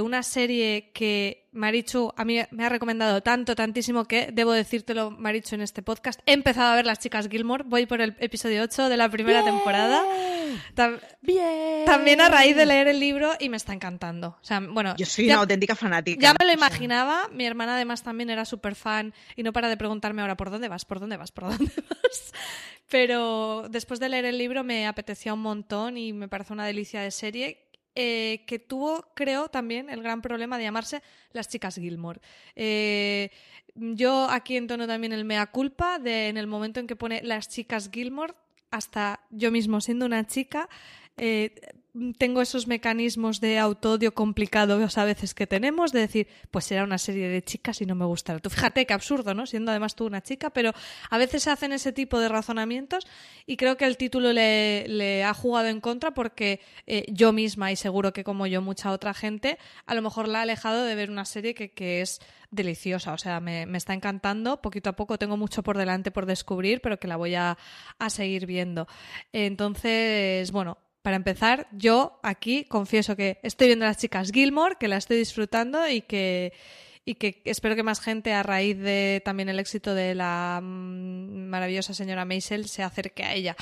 una 0.00 0.22
serie 0.22 0.90
que 0.92 1.48
Marichu 1.52 2.12
a 2.16 2.24
mí 2.24 2.40
me 2.50 2.64
ha 2.64 2.68
recomendado 2.68 3.22
tanto, 3.22 3.54
tantísimo 3.54 4.04
que 4.06 4.30
debo 4.32 4.52
decírtelo, 4.52 5.10
Marichu, 5.10 5.54
en 5.54 5.60
este 5.60 5.82
podcast. 5.82 6.20
He 6.26 6.32
empezado 6.32 6.72
a 6.72 6.76
ver 6.76 6.86
Las 6.86 6.98
Chicas 6.98 7.28
Gilmore, 7.28 7.64
voy 7.66 7.86
por 7.86 8.00
el 8.00 8.16
episodio 8.20 8.62
8 8.62 8.88
de 8.88 8.96
la 8.96 9.08
primera 9.08 9.44
temporada. 9.44 10.02
Bien. 11.20 11.84
También 11.84 12.20
a 12.20 12.28
raíz 12.28 12.56
de 12.56 12.66
leer 12.66 12.88
el 12.88 13.00
libro 13.00 13.32
y 13.38 13.48
me 13.48 13.56
está 13.56 13.72
encantando. 13.72 14.38
O 14.40 14.44
sea, 14.44 14.60
bueno, 14.60 14.94
Yo 14.96 15.06
soy 15.06 15.26
una 15.26 15.36
auténtica 15.40 15.74
fanática. 15.74 16.20
Ya 16.20 16.34
me 16.38 16.46
lo 16.46 16.52
imaginaba, 16.52 17.28
mi 17.32 17.44
hermana 17.46 17.74
además 17.74 18.02
también 18.02 18.30
era 18.30 18.44
súper 18.44 18.74
fan 18.74 19.12
y 19.36 19.42
no 19.42 19.52
para 19.52 19.68
de 19.68 19.76
preguntarme 19.76 20.22
ahora, 20.22 20.36
¿por 20.36 20.50
dónde 20.50 20.68
vas? 20.68 20.84
¿Por 20.84 21.00
dónde 21.00 21.16
vas? 21.16 21.32
¿Por 21.32 21.44
dónde 21.44 21.72
vas? 21.90 22.32
Pero 22.88 23.66
después 23.68 24.00
de 24.00 24.08
leer 24.08 24.24
el 24.24 24.38
libro 24.38 24.64
me 24.64 24.86
apetecía 24.86 25.34
un 25.34 25.42
montón 25.42 25.98
y 25.98 26.12
me 26.12 26.28
parece 26.28 26.52
una 26.52 26.64
delicia 26.66 27.02
de 27.02 27.10
serie 27.10 27.67
eh, 28.00 28.44
que 28.46 28.60
tuvo, 28.60 29.08
creo, 29.14 29.48
también 29.48 29.90
el 29.90 30.04
gran 30.04 30.22
problema 30.22 30.56
de 30.56 30.62
llamarse 30.62 31.02
Las 31.32 31.48
Chicas 31.48 31.74
Gilmore. 31.74 32.20
Eh, 32.54 33.30
yo 33.74 34.28
aquí 34.30 34.56
entono 34.56 34.86
también 34.86 35.12
el 35.12 35.24
mea 35.24 35.48
culpa 35.48 35.98
de 35.98 36.28
en 36.28 36.36
el 36.36 36.46
momento 36.46 36.78
en 36.78 36.86
que 36.86 36.94
pone 36.94 37.20
Las 37.24 37.48
Chicas 37.48 37.90
Gilmore, 37.92 38.34
hasta 38.70 39.18
yo 39.30 39.50
mismo 39.50 39.80
siendo 39.80 40.06
una 40.06 40.24
chica, 40.28 40.68
eh, 41.16 41.52
tengo 42.16 42.40
esos 42.40 42.66
mecanismos 42.66 43.40
de 43.40 43.58
autodio 43.58 44.14
complicados 44.14 44.98
a 44.98 45.04
veces 45.04 45.34
que 45.34 45.46
tenemos, 45.46 45.92
de 45.92 46.00
decir, 46.00 46.28
pues 46.50 46.64
será 46.64 46.84
una 46.84 46.98
serie 46.98 47.28
de 47.28 47.42
chicas 47.42 47.80
y 47.80 47.86
no 47.86 47.94
me 47.94 48.04
gustará. 48.04 48.38
Tú 48.38 48.50
fíjate 48.50 48.86
qué 48.86 48.94
absurdo, 48.94 49.34
¿no? 49.34 49.46
Siendo 49.46 49.70
además 49.70 49.94
tú 49.94 50.06
una 50.06 50.22
chica, 50.22 50.50
pero 50.50 50.72
a 51.10 51.18
veces 51.18 51.42
se 51.42 51.50
hacen 51.50 51.72
ese 51.72 51.92
tipo 51.92 52.18
de 52.20 52.28
razonamientos 52.28 53.06
y 53.46 53.56
creo 53.56 53.76
que 53.76 53.86
el 53.86 53.96
título 53.96 54.32
le, 54.32 55.24
ha 55.24 55.34
jugado 55.34 55.68
en 55.68 55.80
contra 55.80 56.12
porque 56.12 56.60
eh, 56.86 57.04
yo 57.08 57.32
misma, 57.32 57.72
y 57.72 57.76
seguro 57.76 58.12
que 58.12 58.24
como 58.24 58.46
yo 58.46 58.62
mucha 58.62 58.90
otra 58.90 59.14
gente, 59.14 59.58
a 59.86 59.94
lo 59.94 60.02
mejor 60.02 60.28
la 60.28 60.40
ha 60.40 60.42
alejado 60.42 60.84
de 60.84 60.94
ver 60.94 61.10
una 61.10 61.24
serie 61.24 61.54
que, 61.54 62.00
es 62.00 62.20
deliciosa, 62.50 63.12
o 63.12 63.18
sea, 63.18 63.40
me, 63.40 63.64
está 63.76 63.94
encantando, 63.94 64.60
poquito 64.60 64.90
a 64.90 64.96
poco 64.96 65.18
tengo 65.18 65.36
mucho 65.36 65.62
por 65.62 65.76
delante 65.76 66.10
por 66.10 66.26
descubrir, 66.26 66.80
pero 66.80 66.98
que 66.98 67.08
la 67.08 67.16
voy 67.16 67.34
a, 67.34 67.58
a 67.98 68.10
seguir 68.10 68.46
viendo. 68.46 68.86
Entonces, 69.32 70.50
bueno, 70.52 70.78
para 71.02 71.16
empezar, 71.16 71.68
yo 71.72 72.20
aquí 72.22 72.64
confieso 72.64 73.16
que 73.16 73.38
estoy 73.42 73.68
viendo 73.68 73.84
a 73.84 73.88
las 73.88 73.98
chicas 73.98 74.30
Gilmore, 74.32 74.76
que 74.78 74.88
la 74.88 74.96
estoy 74.96 75.16
disfrutando 75.18 75.88
y 75.88 76.02
que, 76.02 76.52
y 77.04 77.14
que 77.14 77.40
espero 77.44 77.76
que 77.76 77.82
más 77.82 78.00
gente, 78.00 78.32
a 78.32 78.42
raíz 78.42 78.78
de 78.78 79.22
también 79.24 79.48
el 79.48 79.58
éxito 79.60 79.94
de 79.94 80.14
la 80.14 80.60
mm, 80.62 81.48
maravillosa 81.48 81.94
señora 81.94 82.24
Maisel, 82.24 82.68
se 82.68 82.82
acerque 82.82 83.24
a 83.24 83.34
ella. 83.34 83.56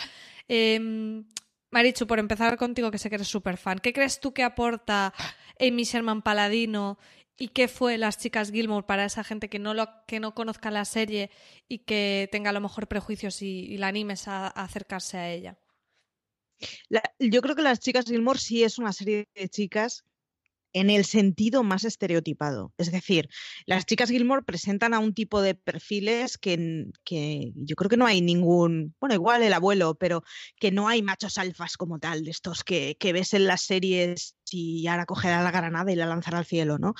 Eh, 0.48 1.22
Marichu, 1.70 2.06
por 2.06 2.18
empezar 2.18 2.56
contigo, 2.56 2.90
que 2.90 2.98
sé 2.98 3.08
que 3.10 3.16
eres 3.16 3.28
súper 3.28 3.58
fan, 3.58 3.78
¿qué 3.80 3.92
crees 3.92 4.20
tú 4.20 4.32
que 4.32 4.42
aporta 4.42 5.12
Amy 5.60 5.84
Sherman 5.84 6.22
Paladino 6.22 6.98
y 7.36 7.48
qué 7.48 7.68
fue 7.68 7.98
Las 7.98 8.18
Chicas 8.18 8.50
Gilmore 8.50 8.86
para 8.86 9.04
esa 9.04 9.24
gente 9.24 9.48
que 9.48 9.58
no, 9.58 9.74
lo, 9.74 9.86
que 10.06 10.20
no 10.20 10.34
conozca 10.34 10.70
la 10.70 10.84
serie 10.84 11.30
y 11.68 11.80
que 11.80 12.28
tenga 12.32 12.50
a 12.50 12.52
lo 12.54 12.60
mejor 12.60 12.86
prejuicios 12.86 13.42
y, 13.42 13.76
la 13.76 13.88
animes 13.88 14.26
a 14.26 14.46
acercarse 14.46 15.18
a 15.18 15.30
ella? 15.30 15.58
Yo 17.18 17.42
creo 17.42 17.56
que 17.56 17.62
Las 17.62 17.80
chicas 17.80 18.06
Gilmore 18.06 18.38
sí 18.38 18.64
es 18.64 18.78
una 18.78 18.92
serie 18.92 19.28
de 19.34 19.48
chicas 19.48 20.04
en 20.76 20.90
el 20.90 21.06
sentido 21.06 21.62
más 21.62 21.84
estereotipado. 21.84 22.70
Es 22.76 22.92
decir, 22.92 23.30
las 23.64 23.86
chicas 23.86 24.10
Gilmore 24.10 24.42
presentan 24.42 24.92
a 24.92 24.98
un 24.98 25.14
tipo 25.14 25.40
de 25.40 25.54
perfiles 25.54 26.36
que, 26.36 26.88
que, 27.02 27.52
yo 27.54 27.76
creo 27.76 27.88
que 27.88 27.96
no 27.96 28.04
hay 28.04 28.20
ningún, 28.20 28.94
bueno, 29.00 29.14
igual 29.14 29.42
el 29.42 29.54
abuelo, 29.54 29.94
pero 29.94 30.22
que 30.60 30.72
no 30.72 30.86
hay 30.86 31.00
machos 31.00 31.38
alfas 31.38 31.78
como 31.78 31.98
tal, 31.98 32.24
de 32.24 32.30
estos 32.30 32.62
que, 32.62 32.98
que 33.00 33.14
ves 33.14 33.32
en 33.32 33.46
las 33.46 33.62
series 33.62 34.36
y 34.50 34.86
ahora 34.86 35.06
cogerá 35.06 35.42
la 35.42 35.50
granada 35.50 35.90
y 35.90 35.96
la 35.96 36.04
lanzará 36.04 36.38
al 36.38 36.44
cielo, 36.44 36.78
¿no? 36.78 36.92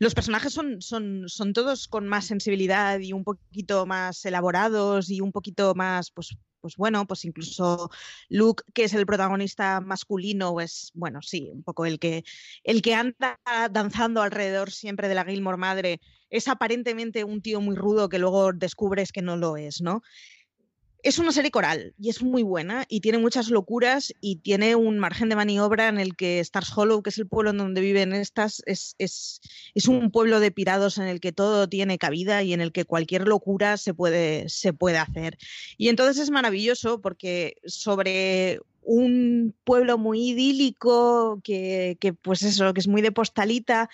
Los 0.00 0.14
personajes 0.14 0.52
son, 0.52 0.82
son, 0.82 1.28
son 1.28 1.52
todos 1.52 1.86
con 1.86 2.08
más 2.08 2.26
sensibilidad 2.26 2.98
y 2.98 3.12
un 3.12 3.22
poquito 3.22 3.86
más 3.86 4.24
elaborados 4.24 5.08
y 5.08 5.20
un 5.20 5.30
poquito 5.30 5.76
más, 5.76 6.10
pues, 6.10 6.36
pues 6.60 6.76
bueno, 6.76 7.06
pues 7.06 7.24
incluso 7.24 7.90
Luke, 8.28 8.64
que 8.74 8.84
es 8.84 8.94
el 8.94 9.06
protagonista 9.06 9.80
masculino, 9.80 10.60
es, 10.60 10.90
bueno, 10.94 11.20
sí, 11.22 11.50
un 11.52 11.62
poco 11.62 11.86
el 11.86 11.98
que, 11.98 12.24
el 12.64 12.82
que 12.82 12.94
anda 12.94 13.40
danzando 13.70 14.22
alrededor 14.22 14.70
siempre 14.70 15.08
de 15.08 15.14
la 15.14 15.24
Gilmore 15.24 15.56
madre, 15.56 16.00
es 16.30 16.48
aparentemente 16.48 17.24
un 17.24 17.42
tío 17.42 17.60
muy 17.60 17.74
rudo 17.76 18.08
que 18.08 18.18
luego 18.18 18.52
descubres 18.52 19.12
que 19.12 19.22
no 19.22 19.36
lo 19.36 19.56
es, 19.56 19.80
¿no? 19.80 20.02
Es 21.02 21.18
una 21.18 21.32
serie 21.32 21.50
coral 21.50 21.94
y 21.98 22.10
es 22.10 22.22
muy 22.22 22.42
buena 22.42 22.84
y 22.88 23.00
tiene 23.00 23.18
muchas 23.18 23.48
locuras 23.50 24.12
y 24.20 24.36
tiene 24.36 24.76
un 24.76 24.98
margen 24.98 25.28
de 25.28 25.36
maniobra 25.36 25.88
en 25.88 25.98
el 25.98 26.14
que 26.14 26.40
Stars 26.40 26.76
Hollow, 26.76 27.02
que 27.02 27.10
es 27.10 27.18
el 27.18 27.26
pueblo 27.26 27.50
en 27.50 27.58
donde 27.58 27.80
viven 27.80 28.12
estas, 28.12 28.62
es, 28.66 28.94
es, 28.98 29.40
es, 29.74 29.88
un 29.88 30.10
pueblo 30.10 30.40
de 30.40 30.50
pirados 30.50 30.98
en 30.98 31.04
el 31.04 31.20
que 31.20 31.32
todo 31.32 31.68
tiene 31.68 31.96
cabida 31.96 32.42
y 32.42 32.52
en 32.52 32.60
el 32.60 32.72
que 32.72 32.84
cualquier 32.84 33.26
locura 33.26 33.76
se 33.76 33.94
puede, 33.94 34.48
se 34.48 34.72
puede 34.72 34.98
hacer. 34.98 35.38
Y 35.78 35.88
entonces 35.88 36.22
es 36.22 36.30
maravilloso 36.30 37.00
porque 37.00 37.56
sobre 37.64 38.60
un 38.82 39.54
pueblo 39.64 39.98
muy 39.98 40.30
idílico, 40.30 41.40
que, 41.42 41.96
que 42.00 42.12
pues 42.12 42.42
eso, 42.42 42.74
que 42.74 42.80
es 42.80 42.88
muy 42.88 43.02
de 43.02 43.12
postalita, 43.12 43.88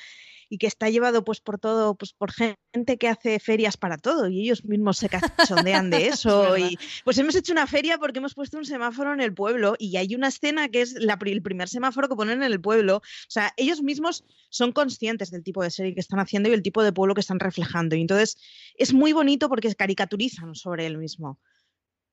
y 0.48 0.58
que 0.58 0.66
está 0.66 0.90
llevado 0.90 1.24
pues 1.24 1.40
por 1.40 1.58
todo, 1.58 1.94
pues 1.94 2.12
por 2.12 2.32
gente 2.32 2.98
que 2.98 3.08
hace 3.08 3.38
ferias 3.40 3.76
para 3.76 3.98
todo 3.98 4.28
y 4.28 4.40
ellos 4.40 4.64
mismos 4.64 4.98
se 4.98 5.08
cachondean 5.08 5.90
de 5.90 6.06
eso. 6.08 6.56
y 6.56 6.78
pues 7.04 7.18
hemos 7.18 7.34
hecho 7.34 7.52
una 7.52 7.66
feria 7.66 7.98
porque 7.98 8.18
hemos 8.18 8.34
puesto 8.34 8.58
un 8.58 8.64
semáforo 8.64 9.12
en 9.12 9.20
el 9.20 9.34
pueblo 9.34 9.74
y 9.78 9.96
hay 9.96 10.14
una 10.14 10.28
escena 10.28 10.68
que 10.68 10.82
es 10.82 10.92
la, 10.92 11.18
el 11.24 11.42
primer 11.42 11.68
semáforo 11.68 12.08
que 12.08 12.16
ponen 12.16 12.42
en 12.42 12.52
el 12.52 12.60
pueblo. 12.60 12.96
O 12.96 13.02
sea, 13.30 13.52
ellos 13.56 13.82
mismos 13.82 14.24
son 14.50 14.72
conscientes 14.72 15.30
del 15.30 15.42
tipo 15.42 15.62
de 15.62 15.70
serie 15.70 15.94
que 15.94 16.00
están 16.00 16.20
haciendo 16.20 16.48
y 16.48 16.52
el 16.52 16.62
tipo 16.62 16.82
de 16.82 16.92
pueblo 16.92 17.14
que 17.14 17.20
están 17.20 17.40
reflejando. 17.40 17.96
Y 17.96 18.00
entonces 18.00 18.38
es 18.76 18.92
muy 18.92 19.12
bonito 19.12 19.48
porque 19.48 19.74
caricaturizan 19.74 20.54
sobre 20.54 20.86
él 20.86 20.98
mismo. 20.98 21.40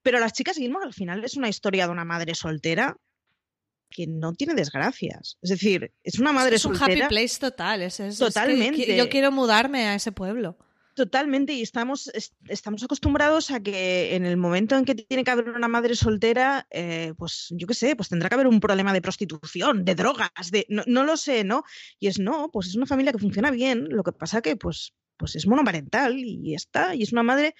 Pero 0.02 0.20
Las 0.20 0.34
chicas 0.34 0.58
Gilmore 0.58 0.86
al 0.86 0.94
final 0.94 1.24
es 1.24 1.38
una 1.38 1.50
historia 1.50 1.86
de 1.86 1.92
una 1.94 2.04
madre 2.04 2.36
soltera 2.36 2.98
que 3.96 4.08
no 4.08 4.34
tiene 4.34 4.54
desgracias. 4.56 5.38
Es 5.42 5.50
decir, 5.50 5.92
es 6.04 6.20
una 6.20 6.32
madre 6.34 6.56
es 6.56 6.66
un 6.66 6.76
soltera. 6.76 7.06
happy 7.06 7.16
place 7.16 7.40
total. 7.40 7.82
Es, 7.84 8.00
es- 8.00 8.14
es 8.14 8.20
que- 8.20 8.26
Totalmente. 8.26 8.98
yo 8.98 9.10
quiero 9.10 9.32
mudarme 9.32 9.86
a 9.88 9.96
ese 9.96 10.12
pueblo. 10.12 10.58
Totalmente, 10.96 11.54
y 11.54 11.64
estamos, 11.64 12.08
es- 12.14 12.34
estamos 12.48 12.84
acostumbrados 12.84 13.50
a 13.50 13.60
que 13.62 14.16
en 14.16 14.26
el 14.28 14.38
momento 14.38 14.76
en 14.78 14.86
que 14.86 14.94
tiene 14.94 15.24
que 15.24 15.32
haber 15.32 15.50
una 15.50 15.68
madre 15.68 15.96
soltera, 15.96 16.68
eh, 16.70 17.14
pues 17.18 17.48
yo 17.50 17.66
qué 17.66 17.74
sé, 17.74 17.96
pues 17.96 18.10
tendrá 18.10 18.30
que 18.30 18.36
haber 18.36 18.46
un 18.46 18.60
problema 18.60 18.94
de 18.94 19.02
prostitución, 19.02 19.86
de 19.86 19.96
drogas, 19.96 20.30
de 20.52 20.68
no, 20.70 20.84
no 20.86 21.04
lo 21.04 21.18
sé, 21.18 21.44
¿no? 21.44 21.64
Y 22.00 22.08
es 22.08 22.20
no, 22.20 22.52
pues 22.54 22.68
es 22.68 22.76
una 22.76 22.86
familia 22.86 23.12
que 23.12 23.18
funciona 23.18 23.50
bien, 23.50 23.88
lo 23.90 24.04
que 24.04 24.12
pasa 24.12 24.42
que 24.44 24.56
pues, 24.56 24.94
pues 25.24 25.38
es 25.38 25.48
monoparental 25.48 26.20
y 26.20 26.54
está, 26.54 26.94
y 26.96 27.02
es 27.02 27.14
una 27.14 27.24
madre 27.24 27.56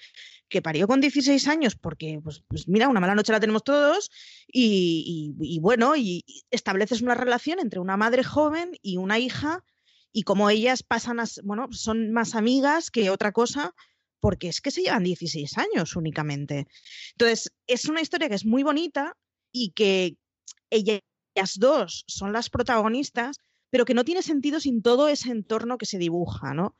que 0.50 0.60
parió 0.60 0.86
con 0.86 1.00
16 1.00 1.48
años 1.48 1.76
porque, 1.76 2.20
pues, 2.22 2.42
pues 2.46 2.68
mira, 2.68 2.90
una 2.90 3.00
mala 3.00 3.14
noche 3.14 3.32
la 3.32 3.40
tenemos 3.40 3.64
todos 3.64 4.10
y, 4.46 5.32
bueno, 5.62 5.96
y 5.96 6.26
estableces 6.50 7.00
una 7.00 7.14
relación 7.14 7.60
entre 7.60 7.80
una 7.80 7.96
madre 7.96 8.22
joven 8.22 8.72
y 8.82 8.98
una 8.98 9.18
hija 9.18 9.64
y 10.12 10.24
como 10.24 10.50
ellas 10.50 10.82
pasan 10.82 11.20
a, 11.20 11.24
bueno, 11.42 11.68
son 11.70 12.12
más 12.12 12.34
amigas 12.34 12.90
que 12.90 13.08
otra 13.08 13.32
cosa, 13.32 13.74
porque 14.20 14.48
es 14.48 14.60
que 14.60 14.70
se 14.70 14.82
llevan 14.82 15.04
16 15.04 15.56
años 15.56 15.96
únicamente. 15.96 16.66
Entonces, 17.12 17.50
es 17.66 17.86
una 17.86 18.02
historia 18.02 18.28
que 18.28 18.34
es 18.34 18.44
muy 18.44 18.62
bonita 18.62 19.16
y 19.50 19.70
que 19.70 20.18
ellas 20.68 21.00
dos 21.56 22.04
son 22.08 22.34
las 22.34 22.50
protagonistas, 22.50 23.38
pero 23.70 23.86
que 23.86 23.94
no 23.94 24.04
tiene 24.04 24.20
sentido 24.20 24.60
sin 24.60 24.82
todo 24.82 25.08
ese 25.08 25.30
entorno 25.30 25.78
que 25.78 25.86
se 25.86 25.96
dibuja, 25.98 26.52
¿no? 26.52 26.76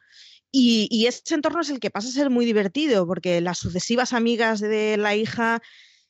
Y, 0.56 0.86
y 0.88 1.06
ese 1.06 1.34
entorno 1.34 1.62
es 1.62 1.70
el 1.70 1.80
que 1.80 1.90
pasa 1.90 2.06
a 2.06 2.12
ser 2.12 2.30
muy 2.30 2.44
divertido, 2.46 3.08
porque 3.08 3.40
las 3.40 3.58
sucesivas 3.58 4.12
amigas 4.12 4.60
de 4.60 4.96
la 4.96 5.16
hija 5.16 5.60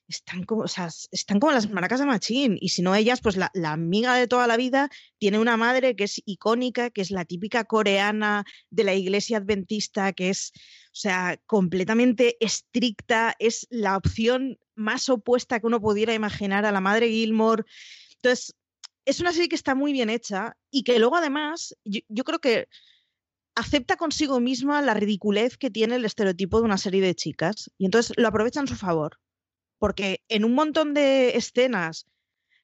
están 0.06 0.44
como, 0.44 0.64
o 0.64 0.68
sea, 0.68 0.90
están 1.12 1.40
como 1.40 1.54
las 1.54 1.70
maracas 1.70 2.00
de 2.00 2.04
Machín. 2.04 2.58
Y 2.60 2.68
si 2.68 2.82
no 2.82 2.94
ellas, 2.94 3.22
pues 3.22 3.38
la, 3.38 3.50
la 3.54 3.72
amiga 3.72 4.14
de 4.16 4.28
toda 4.28 4.46
la 4.46 4.58
vida 4.58 4.90
tiene 5.16 5.38
una 5.38 5.56
madre 5.56 5.96
que 5.96 6.04
es 6.04 6.20
icónica, 6.26 6.90
que 6.90 7.00
es 7.00 7.10
la 7.10 7.24
típica 7.24 7.64
coreana 7.64 8.44
de 8.68 8.84
la 8.84 8.92
iglesia 8.92 9.38
adventista, 9.38 10.12
que 10.12 10.28
es, 10.28 10.52
o 10.88 10.96
sea, 11.00 11.40
completamente 11.46 12.36
estricta, 12.44 13.34
es 13.38 13.66
la 13.70 13.96
opción 13.96 14.58
más 14.74 15.08
opuesta 15.08 15.58
que 15.58 15.66
uno 15.66 15.80
pudiera 15.80 16.12
imaginar 16.12 16.66
a 16.66 16.72
la 16.72 16.82
madre 16.82 17.08
Gilmore. 17.08 17.64
Entonces, 18.16 18.54
es 19.06 19.20
una 19.20 19.32
serie 19.32 19.48
que 19.48 19.56
está 19.56 19.74
muy 19.74 19.94
bien 19.94 20.10
hecha 20.10 20.54
y 20.70 20.82
que 20.82 20.98
luego 20.98 21.16
además, 21.16 21.74
yo 21.84 22.24
creo 22.24 22.40
que 22.40 22.68
acepta 23.54 23.96
consigo 23.96 24.40
misma 24.40 24.82
la 24.82 24.94
ridiculez 24.94 25.56
que 25.56 25.70
tiene 25.70 25.96
el 25.96 26.04
estereotipo 26.04 26.58
de 26.58 26.64
una 26.64 26.78
serie 26.78 27.00
de 27.02 27.14
chicas 27.14 27.70
y 27.78 27.84
entonces 27.86 28.16
lo 28.16 28.28
aprovecha 28.28 28.60
en 28.60 28.68
su 28.68 28.76
favor. 28.76 29.18
Porque 29.78 30.24
en 30.28 30.44
un 30.44 30.54
montón 30.54 30.94
de 30.94 31.36
escenas 31.36 32.06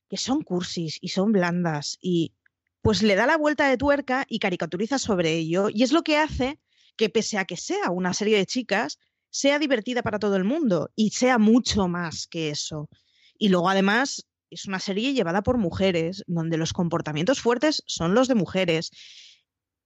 que 0.09 0.16
son 0.16 0.42
cursis 0.42 0.98
y 1.00 1.09
son 1.09 1.33
blandas 1.33 1.98
y 2.00 2.35
pues 2.83 3.03
le 3.03 3.14
da 3.14 3.26
la 3.26 3.37
vuelta 3.37 3.68
de 3.68 3.76
tuerca 3.76 4.24
y 4.29 4.38
caricaturiza 4.38 4.98
sobre 4.98 5.35
ello 5.35 5.68
y 5.68 5.83
es 5.83 5.92
lo 5.92 6.03
que 6.03 6.16
hace 6.16 6.59
que 6.96 7.09
pese 7.09 7.38
a 7.38 7.44
que 7.44 7.57
sea 7.57 7.90
una 7.90 8.12
serie 8.12 8.37
de 8.37 8.46
chicas, 8.46 8.98
sea 9.31 9.59
divertida 9.59 10.03
para 10.03 10.18
todo 10.18 10.37
el 10.37 10.44
mundo 10.44 10.90
y 10.96 11.11
sea 11.11 11.38
mucho 11.38 11.88
más 11.88 12.26
que 12.26 12.50
eso. 12.50 12.88
Y 13.38 13.48
luego 13.48 13.70
además 13.70 14.26
es 14.50 14.66
una 14.66 14.81
serie 14.81 15.14
llevada 15.14 15.42
por 15.42 15.57
mujeres, 15.59 16.24
donde 16.26 16.59
los 16.59 16.72
comportamientos 16.72 17.40
fuertes 17.40 17.83
son 17.87 18.14
los 18.14 18.29
de 18.29 18.35
mujeres. 18.35 18.90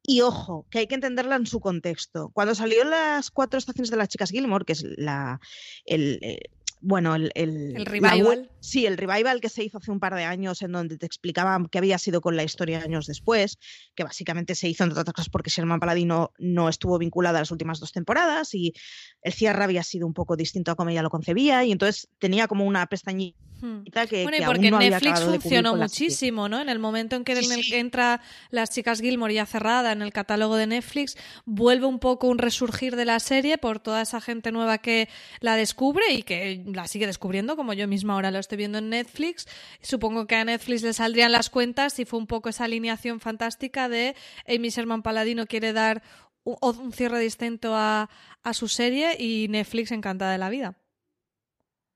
Y 0.06 0.20
ojo, 0.20 0.66
que 0.70 0.80
hay 0.80 0.86
que 0.86 0.94
entenderla 0.94 1.36
en 1.36 1.46
su 1.46 1.60
contexto. 1.60 2.30
Cuando 2.34 2.54
salió 2.54 2.84
las 2.84 3.30
cuatro 3.30 3.58
estaciones 3.58 3.90
de 3.90 3.96
las 3.96 4.08
chicas 4.08 4.30
Gilmore, 4.30 4.66
que 4.66 4.74
es 4.74 4.84
la, 4.98 5.40
el, 5.86 6.18
eh, 6.20 6.50
bueno, 6.86 7.14
el, 7.14 7.32
el, 7.34 7.74
El 7.74 7.86
revival. 7.86 8.50
sí, 8.60 8.84
el 8.84 8.98
revival 8.98 9.40
que 9.40 9.48
se 9.48 9.64
hizo 9.64 9.78
hace 9.78 9.90
un 9.90 10.00
par 10.00 10.14
de 10.14 10.24
años 10.24 10.60
en 10.60 10.72
donde 10.72 10.98
te 10.98 11.06
explicaban 11.06 11.66
qué 11.68 11.78
había 11.78 11.96
sido 11.96 12.20
con 12.20 12.36
la 12.36 12.44
historia 12.44 12.82
años 12.82 13.06
después, 13.06 13.58
que 13.94 14.04
básicamente 14.04 14.54
se 14.54 14.68
hizo 14.68 14.84
entre 14.84 15.00
otras 15.00 15.14
cosas 15.14 15.30
porque 15.30 15.48
Sherman 15.48 15.80
Paladino 15.80 16.32
no 16.38 16.68
estuvo 16.68 16.98
vinculada 16.98 17.38
a 17.38 17.40
las 17.42 17.50
últimas 17.50 17.80
dos 17.80 17.92
temporadas 17.92 18.54
y 18.54 18.74
el 19.22 19.32
cierre 19.32 19.64
había 19.64 19.82
sido 19.82 20.06
un 20.06 20.12
poco 20.12 20.36
distinto 20.36 20.72
a 20.72 20.74
como 20.74 20.90
ella 20.90 21.02
lo 21.02 21.08
concebía 21.08 21.64
y 21.64 21.72
entonces 21.72 22.08
tenía 22.18 22.48
como 22.48 22.66
una 22.66 22.86
pestañita 22.86 23.38
Hmm. 23.60 23.84
que, 23.84 24.22
Bueno, 24.24 24.36
y 24.36 24.40
que 24.40 24.46
porque 24.46 24.70
no 24.70 24.78
Netflix 24.78 25.20
funcionó 25.20 25.76
muchísimo, 25.76 26.48
¿no? 26.48 26.60
En 26.60 26.68
el 26.68 26.78
momento 26.78 27.16
en 27.16 27.24
que, 27.24 27.36
Sí, 27.36 27.46
en 27.46 27.52
el 27.52 27.64
sí. 27.64 27.70
que 27.70 27.78
entra 27.78 28.20
Las 28.50 28.70
Chicas 28.70 29.00
Gilmore 29.00 29.32
ya 29.32 29.46
cerrada 29.46 29.92
en 29.92 30.02
el 30.02 30.12
catálogo 30.12 30.56
de 30.56 30.66
Netflix, 30.66 31.16
vuelve 31.44 31.86
un 31.86 31.98
poco 31.98 32.28
un 32.28 32.38
resurgir 32.38 32.96
de 32.96 33.04
la 33.04 33.20
serie 33.20 33.56
por 33.58 33.80
toda 33.80 34.02
esa 34.02 34.20
gente 34.20 34.52
nueva 34.52 34.78
que 34.78 35.08
la 35.40 35.56
descubre 35.56 36.12
y 36.12 36.22
que 36.22 36.62
la 36.66 36.86
sigue 36.88 37.06
descubriendo, 37.06 37.56
como 37.56 37.72
yo 37.72 37.88
misma 37.88 38.14
ahora 38.14 38.30
lo 38.30 38.38
estoy 38.38 38.58
viendo 38.58 38.78
en 38.78 38.90
Netflix. 38.90 39.46
Supongo 39.80 40.26
que 40.26 40.36
a 40.36 40.44
Netflix 40.44 40.82
le 40.82 40.92
saldrían 40.92 41.32
las 41.32 41.50
cuentas 41.50 41.98
y 41.98 42.04
fue 42.04 42.18
un 42.18 42.26
poco 42.26 42.48
esa 42.48 42.64
alineación 42.64 43.20
fantástica 43.20 43.88
de 43.88 44.14
Amy 44.48 44.68
Sherman 44.70 45.02
Paladino 45.02 45.46
quiere 45.46 45.72
dar 45.72 46.02
un, 46.44 46.56
un 46.60 46.92
cierre 46.92 47.18
distinto 47.18 47.74
a, 47.74 48.10
a 48.42 48.54
su 48.54 48.68
serie 48.68 49.16
y 49.18 49.48
Netflix 49.48 49.90
encantada 49.92 50.32
de 50.32 50.38
la 50.38 50.50
vida. 50.50 50.76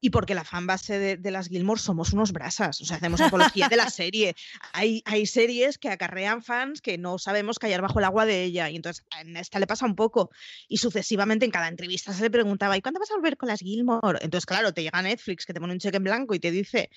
Y 0.01 0.11
porque 0.11 0.35
la 0.35 0.45
fanbase 0.45 0.99
de, 0.99 1.17
de 1.17 1.31
las 1.31 1.49
Gilmore 1.49 1.81
somos 1.81 2.13
unos 2.13 2.33
brasas, 2.33 2.81
o 2.81 2.85
sea, 2.85 2.99
hacemos 2.99 3.21
apología 3.21 3.69
de 3.69 3.77
la 3.77 3.91
serie. 3.91 4.37
Hay, 4.73 5.03
hay 5.05 5.27
series 5.27 5.79
que 5.79 5.89
acarrean 5.89 6.43
fans 6.43 6.81
que 6.81 6.99
no 6.99 7.19
sabemos 7.19 7.59
callar 7.59 7.83
bajo 7.83 7.99
el 7.99 8.05
agua 8.05 8.25
de 8.25 8.45
ella, 8.45 8.71
y 8.71 8.77
entonces 8.77 9.05
en 9.21 9.37
esta 9.37 9.59
le 9.59 9.67
pasa 9.67 9.87
un 9.87 9.97
poco. 9.97 10.31
Y 10.69 10.79
sucesivamente 10.79 11.45
en 11.45 11.51
cada 11.51 11.69
entrevista 11.69 12.13
se 12.13 12.23
le 12.23 12.31
preguntaba, 12.31 12.77
¿y 12.77 12.83
cuándo 12.83 13.01
vas 13.01 13.11
a 13.11 13.17
volver 13.17 13.37
con 13.37 13.49
las 13.49 13.61
Gilmore? 13.61 14.19
Entonces, 14.23 14.47
claro, 14.47 14.73
te 14.73 14.83
llega 14.83 15.03
Netflix 15.03 15.47
que 15.47 15.53
te 15.53 15.61
pone 15.61 15.73
un 15.73 15.79
cheque 15.81 15.97
en 15.97 16.05
blanco 16.05 16.35
y 16.35 16.41
te 16.41 16.51
dice, 16.51 16.91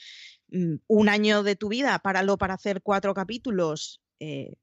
mm, 0.49 0.75
un 0.87 1.09
año 1.09 1.43
de 1.43 1.55
tu 1.55 1.69
vida, 1.69 1.97
páralo 1.99 2.37
para 2.37 2.53
hacer 2.53 2.81
cuatro 2.81 3.13
capítulos. 3.13 4.01
eh, 4.19 4.53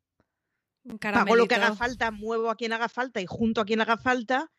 pago 0.99 1.37
lo 1.37 1.47
que 1.47 1.57
haga 1.57 1.75
falta, 1.75 2.11
muevo 2.11 2.51
a 2.51 2.57
quien 2.57 2.73
haga 2.73 2.89
falta 2.89 3.21
y 3.21 3.27
junto 3.27 3.61
a 3.61 3.65
quien 3.65 3.81
haga 3.81 3.99
falta, 3.99 4.51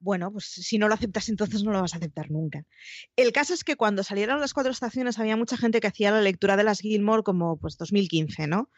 bueno, 0.00 0.32
pues 0.32 0.46
si 0.46 0.78
no 0.78 0.88
lo 0.88 0.94
aceptas 0.94 1.28
entonces 1.28 1.62
no 1.62 1.72
lo 1.72 1.80
vas 1.80 1.94
a 1.94 1.98
aceptar 1.98 2.30
nunca. 2.30 2.64
El 3.16 3.32
caso 3.32 3.54
es 3.54 3.64
que 3.64 3.76
cuando 3.76 4.02
salieron 4.02 4.40
las 4.40 4.54
cuatro 4.54 4.72
estaciones 4.72 5.18
había 5.18 5.36
mucha 5.36 5.56
gente 5.56 5.80
que 5.80 5.86
hacía 5.86 6.10
la 6.10 6.22
lectura 6.22 6.56
de 6.56 6.64
las 6.64 6.80
Gilmore 6.80 7.22
como 7.22 7.58
pues 7.58 7.76
2015, 7.76 8.46
¿no? 8.46 8.70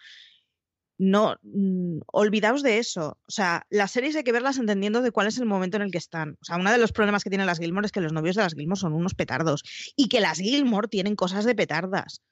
No, 0.98 1.36
mm, 1.42 2.00
olvidaos 2.06 2.62
de 2.62 2.78
eso. 2.78 3.18
O 3.26 3.30
sea, 3.30 3.66
las 3.70 3.90
series 3.90 4.14
hay 4.14 4.22
que 4.22 4.32
verlas 4.32 4.58
entendiendo 4.58 5.02
de 5.02 5.10
cuál 5.10 5.26
es 5.26 5.38
el 5.38 5.46
momento 5.46 5.76
en 5.76 5.82
el 5.82 5.90
que 5.90 5.98
están. 5.98 6.38
O 6.40 6.44
sea, 6.44 6.56
uno 6.56 6.70
de 6.70 6.78
los 6.78 6.92
problemas 6.92 7.24
que 7.24 7.30
tienen 7.30 7.46
las 7.46 7.58
Gilmore 7.58 7.86
es 7.86 7.92
que 7.92 8.00
los 8.00 8.12
novios 8.12 8.36
de 8.36 8.42
las 8.42 8.54
Gilmore 8.54 8.78
son 8.78 8.92
unos 8.92 9.14
petardos 9.14 9.64
y 9.96 10.08
que 10.08 10.20
las 10.20 10.38
Gilmore 10.38 10.88
tienen 10.88 11.16
cosas 11.16 11.44
de 11.44 11.54
petardas. 11.54 12.22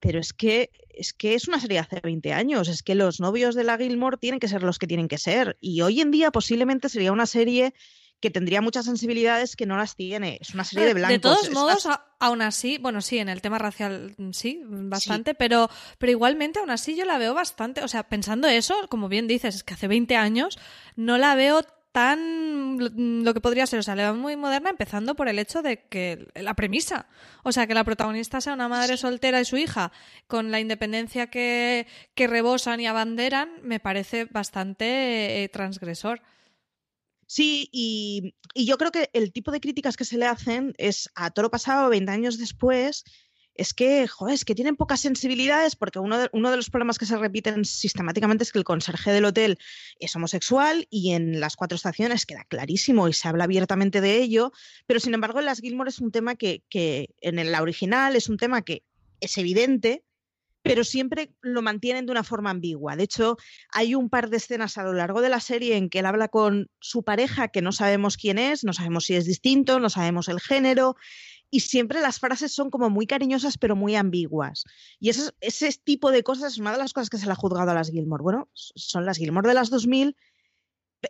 Pero 0.00 0.18
es 0.18 0.32
que, 0.32 0.70
es 0.88 1.12
que 1.14 1.34
es 1.34 1.46
una 1.46 1.60
serie 1.60 1.76
de 1.76 1.80
hace 1.80 2.00
20 2.00 2.32
años, 2.32 2.68
es 2.68 2.82
que 2.82 2.94
los 2.94 3.20
novios 3.20 3.54
de 3.54 3.64
la 3.64 3.78
Gilmore 3.78 4.18
tienen 4.18 4.40
que 4.40 4.48
ser 4.48 4.62
los 4.62 4.78
que 4.78 4.86
tienen 4.86 5.08
que 5.08 5.18
ser. 5.18 5.56
Y 5.60 5.80
hoy 5.82 6.00
en 6.00 6.10
día 6.10 6.30
posiblemente 6.30 6.88
sería 6.88 7.12
una 7.12 7.26
serie 7.26 7.74
que 8.24 8.30
tendría 8.30 8.62
muchas 8.62 8.86
sensibilidades 8.86 9.54
que 9.54 9.66
no 9.66 9.76
las 9.76 9.96
tiene. 9.96 10.38
Es 10.40 10.54
una 10.54 10.64
serie 10.64 10.86
de 10.86 10.94
blancos. 10.94 11.12
De 11.12 11.18
todos 11.18 11.50
modos, 11.50 11.84
una- 11.84 12.00
aún 12.20 12.40
así, 12.40 12.78
bueno, 12.78 13.02
sí, 13.02 13.18
en 13.18 13.28
el 13.28 13.42
tema 13.42 13.58
racial 13.58 14.14
mm, 14.16 14.30
sí, 14.32 14.62
bastante, 14.64 15.34
Pero, 15.34 15.68
pero 15.98 16.10
igualmente 16.10 16.58
aún 16.58 16.70
así 16.70 16.96
yo 16.96 17.04
la 17.04 17.18
veo 17.18 17.34
bastante, 17.34 17.82
o 17.82 17.88
sea, 17.88 18.04
pensando 18.04 18.48
eso, 18.48 18.74
como 18.88 19.08
bien 19.10 19.26
dices, 19.28 19.56
es 19.56 19.62
que 19.62 19.74
hace 19.74 19.88
20 19.88 20.16
años 20.16 20.58
no 20.96 21.18
la 21.18 21.34
veo 21.34 21.62
tan 21.92 22.78
lo- 22.78 22.88
lo 23.24 23.34
que 23.34 23.40
podría 23.40 23.66
ser, 23.66 23.78
o 23.78 23.82
sea, 23.82 23.94
la 23.94 24.04
veo 24.10 24.14
muy 24.14 24.36
moderna 24.36 24.70
empezando 24.70 25.14
por 25.14 25.28
el 25.28 25.38
hecho 25.38 25.60
de 25.62 25.84
que 25.86 26.26
la 26.34 26.54
premisa, 26.54 27.06
o 27.42 27.52
sea, 27.52 27.66
que 27.66 27.74
la 27.74 27.84
protagonista 27.84 28.40
sea 28.40 28.54
una 28.54 28.68
madre 28.68 28.96
soltera 28.96 29.40
y 29.40 29.44
su 29.44 29.56
hija 29.58 29.92
con 30.26 30.50
la 30.50 30.58
independencia 30.60 31.28
que, 31.28 31.86
que 32.14 32.26
rebosan 32.26 32.80
y 32.80 32.86
abanderan, 32.86 33.50
me 33.62 33.78
parece 33.80 34.24
bastante 34.24 35.44
eh, 35.44 35.48
transgresor. 35.50 36.22
Sí, 37.26 37.68
y, 37.72 38.34
y 38.54 38.66
yo 38.66 38.78
creo 38.78 38.90
que 38.90 39.10
el 39.12 39.32
tipo 39.32 39.50
de 39.50 39.60
críticas 39.60 39.96
que 39.96 40.04
se 40.04 40.18
le 40.18 40.26
hacen 40.26 40.74
es 40.78 41.10
a 41.14 41.30
toro 41.30 41.50
pasado, 41.50 41.88
20 41.88 42.10
años 42.10 42.38
después, 42.38 43.04
es 43.54 43.72
que, 43.72 44.06
joder, 44.08 44.34
es 44.34 44.44
que 44.44 44.54
tienen 44.54 44.76
pocas 44.76 45.00
sensibilidades 45.00 45.76
porque 45.76 46.00
uno 46.00 46.18
de, 46.18 46.28
uno 46.32 46.50
de 46.50 46.56
los 46.56 46.70
problemas 46.70 46.98
que 46.98 47.06
se 47.06 47.16
repiten 47.16 47.64
sistemáticamente 47.64 48.42
es 48.42 48.52
que 48.52 48.58
el 48.58 48.64
conserje 48.64 49.12
del 49.12 49.24
hotel 49.24 49.58
es 50.00 50.14
homosexual 50.16 50.86
y 50.90 51.12
en 51.12 51.40
las 51.40 51.56
cuatro 51.56 51.76
estaciones 51.76 52.26
queda 52.26 52.44
clarísimo 52.44 53.08
y 53.08 53.12
se 53.12 53.28
habla 53.28 53.44
abiertamente 53.44 54.00
de 54.00 54.20
ello, 54.20 54.52
pero 54.86 55.00
sin 55.00 55.14
embargo 55.14 55.38
en 55.38 55.46
las 55.46 55.60
Gilmore 55.60 55.90
es 55.90 56.00
un 56.00 56.10
tema 56.10 56.34
que, 56.34 56.64
que 56.68 57.10
en 57.20 57.50
la 57.50 57.62
original 57.62 58.16
es 58.16 58.28
un 58.28 58.38
tema 58.38 58.62
que 58.62 58.82
es 59.20 59.38
evidente, 59.38 60.04
pero 60.64 60.82
siempre 60.82 61.30
lo 61.42 61.60
mantienen 61.60 62.06
de 62.06 62.12
una 62.12 62.24
forma 62.24 62.48
ambigua. 62.48 62.96
De 62.96 63.04
hecho, 63.04 63.36
hay 63.70 63.94
un 63.94 64.08
par 64.08 64.30
de 64.30 64.38
escenas 64.38 64.78
a 64.78 64.82
lo 64.82 64.94
largo 64.94 65.20
de 65.20 65.28
la 65.28 65.38
serie 65.38 65.76
en 65.76 65.90
que 65.90 65.98
él 65.98 66.06
habla 66.06 66.28
con 66.28 66.70
su 66.80 67.02
pareja, 67.04 67.48
que 67.48 67.60
no 67.60 67.70
sabemos 67.70 68.16
quién 68.16 68.38
es, 68.38 68.64
no 68.64 68.72
sabemos 68.72 69.04
si 69.04 69.14
es 69.14 69.26
distinto, 69.26 69.78
no 69.78 69.90
sabemos 69.90 70.26
el 70.28 70.40
género, 70.40 70.96
y 71.50 71.60
siempre 71.60 72.00
las 72.00 72.18
frases 72.18 72.54
son 72.54 72.70
como 72.70 72.88
muy 72.88 73.06
cariñosas, 73.06 73.58
pero 73.58 73.76
muy 73.76 73.94
ambiguas. 73.94 74.64
Y 74.98 75.10
ese, 75.10 75.32
ese 75.40 75.70
tipo 75.84 76.10
de 76.10 76.22
cosas 76.22 76.54
es 76.54 76.58
una 76.58 76.72
de 76.72 76.78
las 76.78 76.94
cosas 76.94 77.10
que 77.10 77.18
se 77.18 77.26
le 77.26 77.32
ha 77.32 77.36
juzgado 77.36 77.70
a 77.70 77.74
las 77.74 77.90
Gilmore. 77.90 78.22
Bueno, 78.22 78.48
son 78.54 79.04
las 79.04 79.18
Gilmore 79.18 79.46
de 79.46 79.54
las 79.54 79.68
2000 79.68 80.16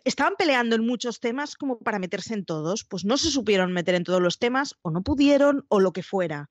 estaban 0.03 0.33
peleando 0.37 0.75
en 0.75 0.85
muchos 0.85 1.21
temas 1.21 1.55
como 1.55 1.79
para 1.79 1.99
meterse 1.99 2.33
en 2.33 2.43
todos, 2.43 2.83
pues 2.83 3.05
no 3.05 3.17
se 3.17 3.31
supieron 3.31 3.71
meter 3.71 3.95
en 3.95 4.03
todos 4.03 4.21
los 4.21 4.37
temas 4.37 4.75
o 4.81 4.91
no 4.91 5.01
pudieron 5.01 5.65
o 5.69 5.79
lo 5.79 5.93
que 5.93 6.03
fuera. 6.03 6.49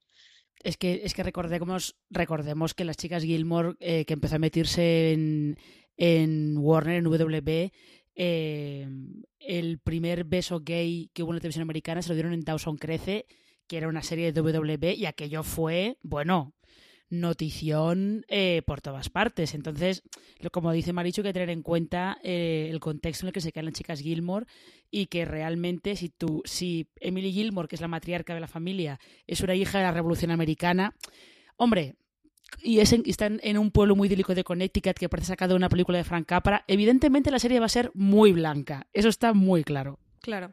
Es 0.62 0.76
que, 0.76 1.02
es 1.04 1.12
que 1.14 1.22
recordemos, 1.22 1.96
recordemos 2.10 2.74
que 2.74 2.84
las 2.84 2.96
chicas 2.96 3.22
Gilmore, 3.22 3.74
eh, 3.80 4.04
que 4.04 4.14
empezó 4.14 4.36
a 4.36 4.38
meterse 4.38 5.12
en, 5.12 5.58
en 5.96 6.56
Warner, 6.56 6.96
en 6.96 7.04
WB, 7.04 7.70
eh, 8.14 8.88
el 9.40 9.78
primer 9.78 10.24
beso 10.24 10.60
gay 10.60 11.10
que 11.12 11.22
hubo 11.22 11.32
en 11.32 11.36
la 11.36 11.40
televisión 11.40 11.62
americana 11.62 12.00
se 12.00 12.08
lo 12.08 12.14
dieron 12.14 12.32
en 12.32 12.44
Dawson 12.44 12.76
Crece, 12.76 13.26
que 13.66 13.76
era 13.76 13.88
una 13.88 14.02
serie 14.02 14.32
de 14.32 14.40
WB, 14.40 14.94
y 14.96 15.06
aquello 15.06 15.42
fue, 15.42 15.98
bueno, 16.02 16.54
notición 17.20 18.24
eh, 18.28 18.62
por 18.66 18.80
todas 18.80 19.08
partes. 19.10 19.54
Entonces, 19.54 20.02
como 20.52 20.72
dice 20.72 20.92
Marichu, 20.92 21.20
hay 21.20 21.28
que 21.28 21.32
tener 21.32 21.50
en 21.50 21.62
cuenta 21.62 22.18
eh, 22.22 22.68
el 22.70 22.80
contexto 22.80 23.24
en 23.24 23.28
el 23.28 23.32
que 23.32 23.40
se 23.40 23.52
quedan 23.52 23.66
las 23.66 23.74
chicas 23.74 24.00
Gilmore 24.00 24.46
y 24.90 25.06
que 25.06 25.24
realmente 25.24 25.96
si 25.96 26.08
tú, 26.08 26.42
si 26.44 26.88
Emily 27.00 27.32
Gilmore, 27.32 27.68
que 27.68 27.76
es 27.76 27.80
la 27.80 27.88
matriarca 27.88 28.34
de 28.34 28.40
la 28.40 28.48
familia, 28.48 29.00
es 29.26 29.40
una 29.40 29.54
hija 29.54 29.78
de 29.78 29.84
la 29.84 29.92
Revolución 29.92 30.30
Americana, 30.30 30.94
hombre, 31.56 31.96
y 32.62 32.78
es 32.78 32.92
está 32.92 33.26
en, 33.26 33.58
un 33.58 33.70
pueblo 33.70 33.96
muy 33.96 34.08
idílico 34.08 34.34
de 34.34 34.44
Connecticut 34.44 34.96
que 34.96 35.08
parece 35.08 35.28
sacado 35.28 35.54
de 35.54 35.56
una 35.56 35.68
película 35.68 35.98
de 35.98 36.04
Frank 36.04 36.26
Capra, 36.26 36.64
evidentemente 36.68 37.30
la 37.30 37.38
serie 37.38 37.60
va 37.60 37.66
a 37.66 37.70
ser 37.70 37.90
muy 37.94 38.32
blanca. 38.32 38.86
Eso 38.92 39.08
está 39.08 39.32
muy 39.32 39.64
claro. 39.64 39.98
Claro. 40.24 40.52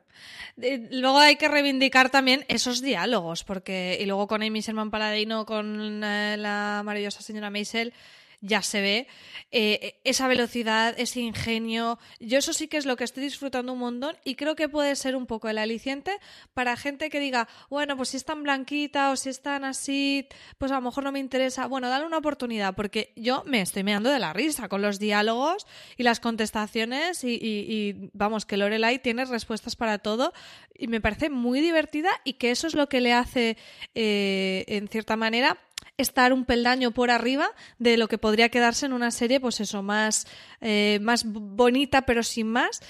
luego 0.58 1.20
hay 1.20 1.38
que 1.38 1.48
reivindicar 1.48 2.10
también 2.10 2.44
esos 2.50 2.82
diálogos, 2.82 3.46
porque 3.46 3.98
y 4.02 4.06
luego 4.06 4.28
con 4.28 4.44
Amy 4.44 4.60
Sherman 4.60 4.92
Paladino, 4.92 5.46
con 5.46 6.04
eh, 6.04 6.36
la 6.38 6.82
maravillosa 6.84 7.22
señora 7.22 7.50
Maisel, 7.50 7.94
ya 8.42 8.64
se 8.64 8.82
ve 8.82 9.08
eh, 9.52 10.00
esa 10.04 10.28
velocidad, 10.28 10.96
ese 10.98 11.22
ingenio. 11.22 12.00
Yo 12.20 12.40
eso 12.40 12.54
sí 12.54 12.68
que 12.68 12.78
es 12.78 12.86
lo 12.86 12.96
que 12.96 13.04
estoy 13.04 13.24
disfrutando 13.24 13.74
un 13.74 13.80
montón 13.80 14.18
y 14.24 14.36
creo 14.36 14.56
que 14.56 14.68
puede 14.68 14.96
ser 14.96 15.16
un 15.16 15.28
poco 15.28 15.48
el 15.48 15.60
aliciente 15.60 16.20
para 16.54 16.76
gente 16.76 17.10
que 17.10 17.20
diga, 17.20 17.48
bueno, 17.70 17.96
pues 17.96 18.10
si 18.10 18.18
es 18.18 18.26
tan 18.26 18.44
blanquita 18.44 19.12
o 19.12 19.16
si 19.16 19.30
es 19.30 19.42
tan 19.42 19.64
así, 19.64 20.28
pues 20.58 20.72
a 20.72 20.76
lo 20.76 20.82
mejor 20.82 21.04
no 21.04 21.12
me 21.12 21.20
interesa. 21.20 21.68
Bueno, 21.68 21.90
dale 21.90 22.06
una 22.06 22.18
oportunidad 22.18 22.76
porque 22.76 23.14
yo 23.16 23.44
me 23.46 23.62
estoy 23.62 23.84
meando 23.84 24.10
de 24.10 24.20
la 24.20 24.34
risa 24.34 24.68
con 24.68 24.82
los 24.82 24.98
diálogos 24.98 25.68
y 25.98 26.04
las 26.04 26.20
contestaciones 26.20 27.24
y, 27.24 28.10
vamos, 28.14 28.46
que 28.46 28.58
Lorelai 28.58 29.00
tiene 29.00 29.26
respuestas 29.26 29.76
para 29.76 30.00
todo 30.00 30.34
y 30.78 30.88
me 30.88 31.02
parece 31.02 31.30
muy 31.30 31.62
divertida 31.62 32.10
y 32.24 32.34
que 32.34 32.52
eso 32.52 32.66
es 32.66 32.74
lo 32.74 32.90
que 32.90 33.02
le 33.02 33.14
hace, 33.14 33.58
eh, 33.94 34.66
en 34.68 34.88
cierta 34.88 35.16
manera, 35.16 35.58
estar 36.02 36.34
un 36.34 36.46
peldaño 36.46 36.92
por 36.92 37.12
arriba 37.12 37.52
de 37.80 37.98
lo 37.98 38.08
que 38.08 38.18
podría 38.18 38.50
quedarse 38.50 38.86
en 38.86 38.94
una 38.94 39.12
serie, 39.12 39.40
pues 39.40 39.60
eso, 39.60 39.82
más, 39.84 40.28
eh, 40.60 41.00
más 41.02 41.26
bonita, 41.26 42.04
pero 42.04 42.24
sin 42.24 42.48
más. 42.48 42.82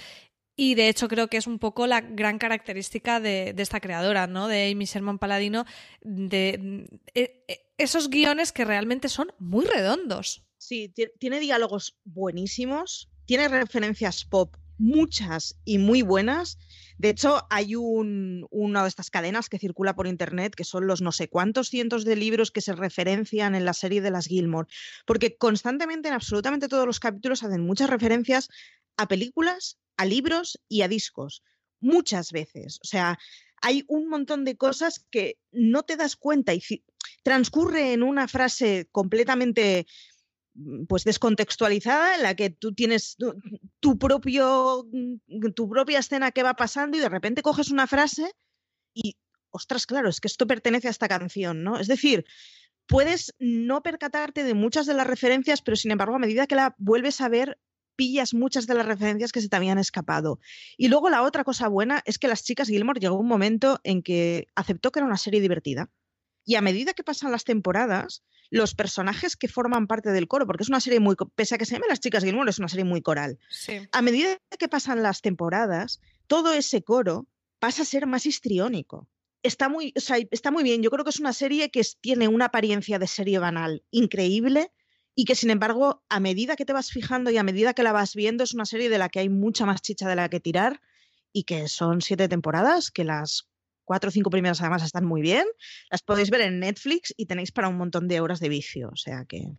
Y 0.55 0.75
de 0.75 0.89
hecho 0.89 1.07
creo 1.07 1.27
que 1.27 1.37
es 1.37 1.47
un 1.47 1.59
poco 1.59 1.87
la 1.87 2.01
gran 2.01 2.37
característica 2.37 3.19
de, 3.19 3.55
esta 3.57 3.79
creadora, 3.79 4.27
¿no? 4.27 4.47
De 4.47 4.71
Amy 4.71 4.85
Sherman 4.85 5.17
Paladino, 5.17 5.65
de, 6.01 6.87
eh, 7.13 7.43
eh, 7.47 7.61
esos 7.77 8.09
guiones 8.09 8.51
que 8.51 8.65
realmente 8.65 9.09
son 9.09 9.31
muy 9.39 9.65
redondos. 9.65 10.43
Sí, 10.57 10.93
tiene 11.19 11.39
diálogos 11.39 11.97
buenísimos, 12.03 13.09
tiene 13.25 13.47
referencias 13.47 14.25
pop 14.25 14.55
muchas 14.77 15.59
y 15.63 15.77
muy 15.77 16.01
buenas 16.01 16.57
de 17.01 17.09
hecho, 17.09 17.47
hay 17.49 17.73
una 17.75 18.83
de 18.83 18.87
estas 18.87 19.09
cadenas 19.09 19.49
que 19.49 19.57
circula 19.57 19.95
por 19.95 20.05
internet, 20.05 20.53
que 20.53 20.63
son 20.63 20.85
los 20.85 21.01
no 21.01 21.11
sé 21.11 21.29
cuántos 21.29 21.69
cientos 21.69 22.05
de 22.05 22.15
libros 22.15 22.51
que 22.51 22.61
se 22.61 22.73
referencian 22.73 23.55
en 23.55 23.65
la 23.65 23.73
serie 23.73 24.01
de 24.01 24.11
las 24.11 24.27
Gilmore, 24.27 24.67
porque 25.07 25.35
constantemente 25.35 26.09
en 26.09 26.13
absolutamente 26.13 26.67
todos 26.67 26.85
los 26.85 26.99
capítulos 26.99 27.41
hacen 27.41 27.65
muchas 27.65 27.89
referencias 27.89 28.49
a 28.97 29.07
películas, 29.07 29.79
a 29.97 30.05
libros 30.05 30.61
y 30.69 30.83
a 30.83 30.87
discos. 30.87 31.41
Muchas 31.79 32.31
veces. 32.31 32.77
O 32.83 32.87
sea, 32.87 33.17
hay 33.63 33.83
un 33.87 34.07
montón 34.07 34.45
de 34.45 34.55
cosas 34.55 35.03
que 35.09 35.39
no 35.51 35.81
te 35.81 35.97
das 35.97 36.15
cuenta 36.15 36.53
y 36.53 36.61
transcurre 37.23 37.93
en 37.93 38.03
una 38.03 38.27
frase 38.27 38.87
completamente 38.91 39.87
pues 40.87 41.03
descontextualizada 41.03 42.15
en 42.15 42.23
la 42.23 42.35
que 42.35 42.49
tú 42.49 42.73
tienes 42.73 43.17
tu, 43.79 43.97
propio 43.97 44.85
mm, 44.91 45.51
tu 45.55 45.69
propia 45.69 45.99
escena 45.99 46.31
que 46.31 46.43
va 46.43 46.55
pasando 46.55 46.97
y 46.97 46.99
de 46.99 47.09
repente 47.09 47.41
coges 47.41 47.71
una 47.71 47.87
frase 47.87 48.31
y 48.93 49.17
ostras, 49.51 49.85
claro, 49.85 50.09
es 50.09 50.19
que 50.19 50.27
esto 50.27 50.47
pertenece 50.47 50.87
a 50.87 50.91
esta 50.91 51.07
canción, 51.07 51.63
¿no? 51.63 51.77
Es 51.79 51.87
decir, 51.87 52.25
puedes 52.87 53.33
no 53.39 53.81
percatarte 53.83 54.43
de 54.43 54.53
muchas 54.53 54.85
de 54.85 54.93
las 54.93 55.07
referencias, 55.07 55.61
pero 55.61 55.75
sin 55.77 55.91
embargo, 55.91 56.15
a 56.15 56.19
medida 56.19 56.47
que 56.47 56.55
la 56.55 56.75
vuelves 56.77 57.21
a 57.21 57.29
ver, 57.29 57.59
pillas 57.95 58.33
muchas 58.33 58.67
de 58.67 58.75
las 58.75 58.85
referencias 58.85 59.31
que 59.31 59.41
se 59.41 59.49
te 59.49 59.55
habían 59.55 59.77
escapado. 59.77 60.39
Y 60.77 60.87
luego 60.87 61.09
la 61.09 61.23
otra 61.23 61.43
cosa 61.43 61.67
buena 61.67 62.01
es 62.05 62.17
que 62.17 62.27
las 62.27 62.43
chicas 62.43 62.67
Gilmore 62.67 62.99
llegó 62.99 63.17
un 63.17 63.27
momento 63.27 63.79
en 63.83 64.01
que 64.01 64.47
aceptó 64.55 64.91
que 64.91 64.99
era 64.99 65.07
una 65.07 65.17
serie 65.17 65.41
divertida. 65.41 65.89
Y 66.43 66.55
a 66.55 66.61
medida 66.61 66.93
que 66.93 67.03
pasan 67.03 67.31
las 67.31 67.43
temporadas, 67.43 68.23
los 68.49 68.75
personajes 68.75 69.37
que 69.37 69.47
forman 69.47 69.87
parte 69.87 70.11
del 70.11 70.27
coro, 70.27 70.45
porque 70.45 70.63
es 70.63 70.69
una 70.69 70.81
serie 70.81 70.99
muy, 70.99 71.15
pese 71.35 71.55
a 71.55 71.57
que 71.57 71.65
se 71.65 71.75
llame 71.75 71.85
Las 71.87 71.99
Chicas 71.99 72.23
Gilmore, 72.23 72.49
es 72.49 72.59
una 72.59 72.67
serie 72.67 72.85
muy 72.85 73.01
coral. 73.01 73.39
A 73.91 74.01
medida 74.01 74.37
que 74.59 74.67
pasan 74.67 75.03
las 75.03 75.21
temporadas, 75.21 76.01
todo 76.27 76.53
ese 76.53 76.83
coro 76.83 77.27
pasa 77.59 77.83
a 77.83 77.85
ser 77.85 78.07
más 78.07 78.25
histriónico. 78.25 79.07
Está 79.43 79.69
muy, 79.69 79.93
está 79.95 80.51
muy 80.51 80.63
bien. 80.63 80.83
Yo 80.83 80.91
creo 80.91 81.03
que 81.03 81.09
es 81.09 81.19
una 81.19 81.33
serie 81.33 81.71
que 81.71 81.81
tiene 82.01 82.27
una 82.27 82.45
apariencia 82.45 82.99
de 82.99 83.07
serie 83.07 83.39
banal 83.39 83.83
increíble 83.89 84.71
y 85.15 85.25
que, 85.25 85.35
sin 85.35 85.49
embargo, 85.49 86.03
a 86.09 86.19
medida 86.19 86.55
que 86.55 86.65
te 86.65 86.73
vas 86.73 86.91
fijando 86.91 87.31
y 87.31 87.37
a 87.37 87.43
medida 87.43 87.73
que 87.73 87.83
la 87.83 87.91
vas 87.91 88.15
viendo, 88.15 88.43
es 88.43 88.53
una 88.53 88.65
serie 88.65 88.89
de 88.89 88.97
la 88.97 89.09
que 89.09 89.19
hay 89.19 89.29
mucha 89.29 89.65
más 89.65 89.81
chicha 89.81 90.07
de 90.07 90.15
la 90.15 90.29
que 90.29 90.39
tirar 90.39 90.81
y 91.33 91.43
que 91.43 91.67
son 91.67 92.01
siete 92.01 92.27
temporadas, 92.27 92.91
que 92.91 93.03
las 93.03 93.47
cuatro 93.91 94.07
o 94.07 94.11
cinco 94.11 94.29
primeras 94.29 94.61
además 94.61 94.83
están 94.83 95.03
muy 95.03 95.21
bien. 95.21 95.45
Las 95.89 96.01
podéis 96.01 96.29
ver 96.29 96.39
en 96.39 96.61
Netflix 96.61 97.13
y 97.17 97.25
tenéis 97.25 97.51
para 97.51 97.67
un 97.67 97.75
montón 97.75 98.07
de 98.07 98.21
horas 98.21 98.39
de 98.39 98.47
vicio. 98.47 98.87
O 98.87 98.95
sea 98.95 99.25
que 99.25 99.49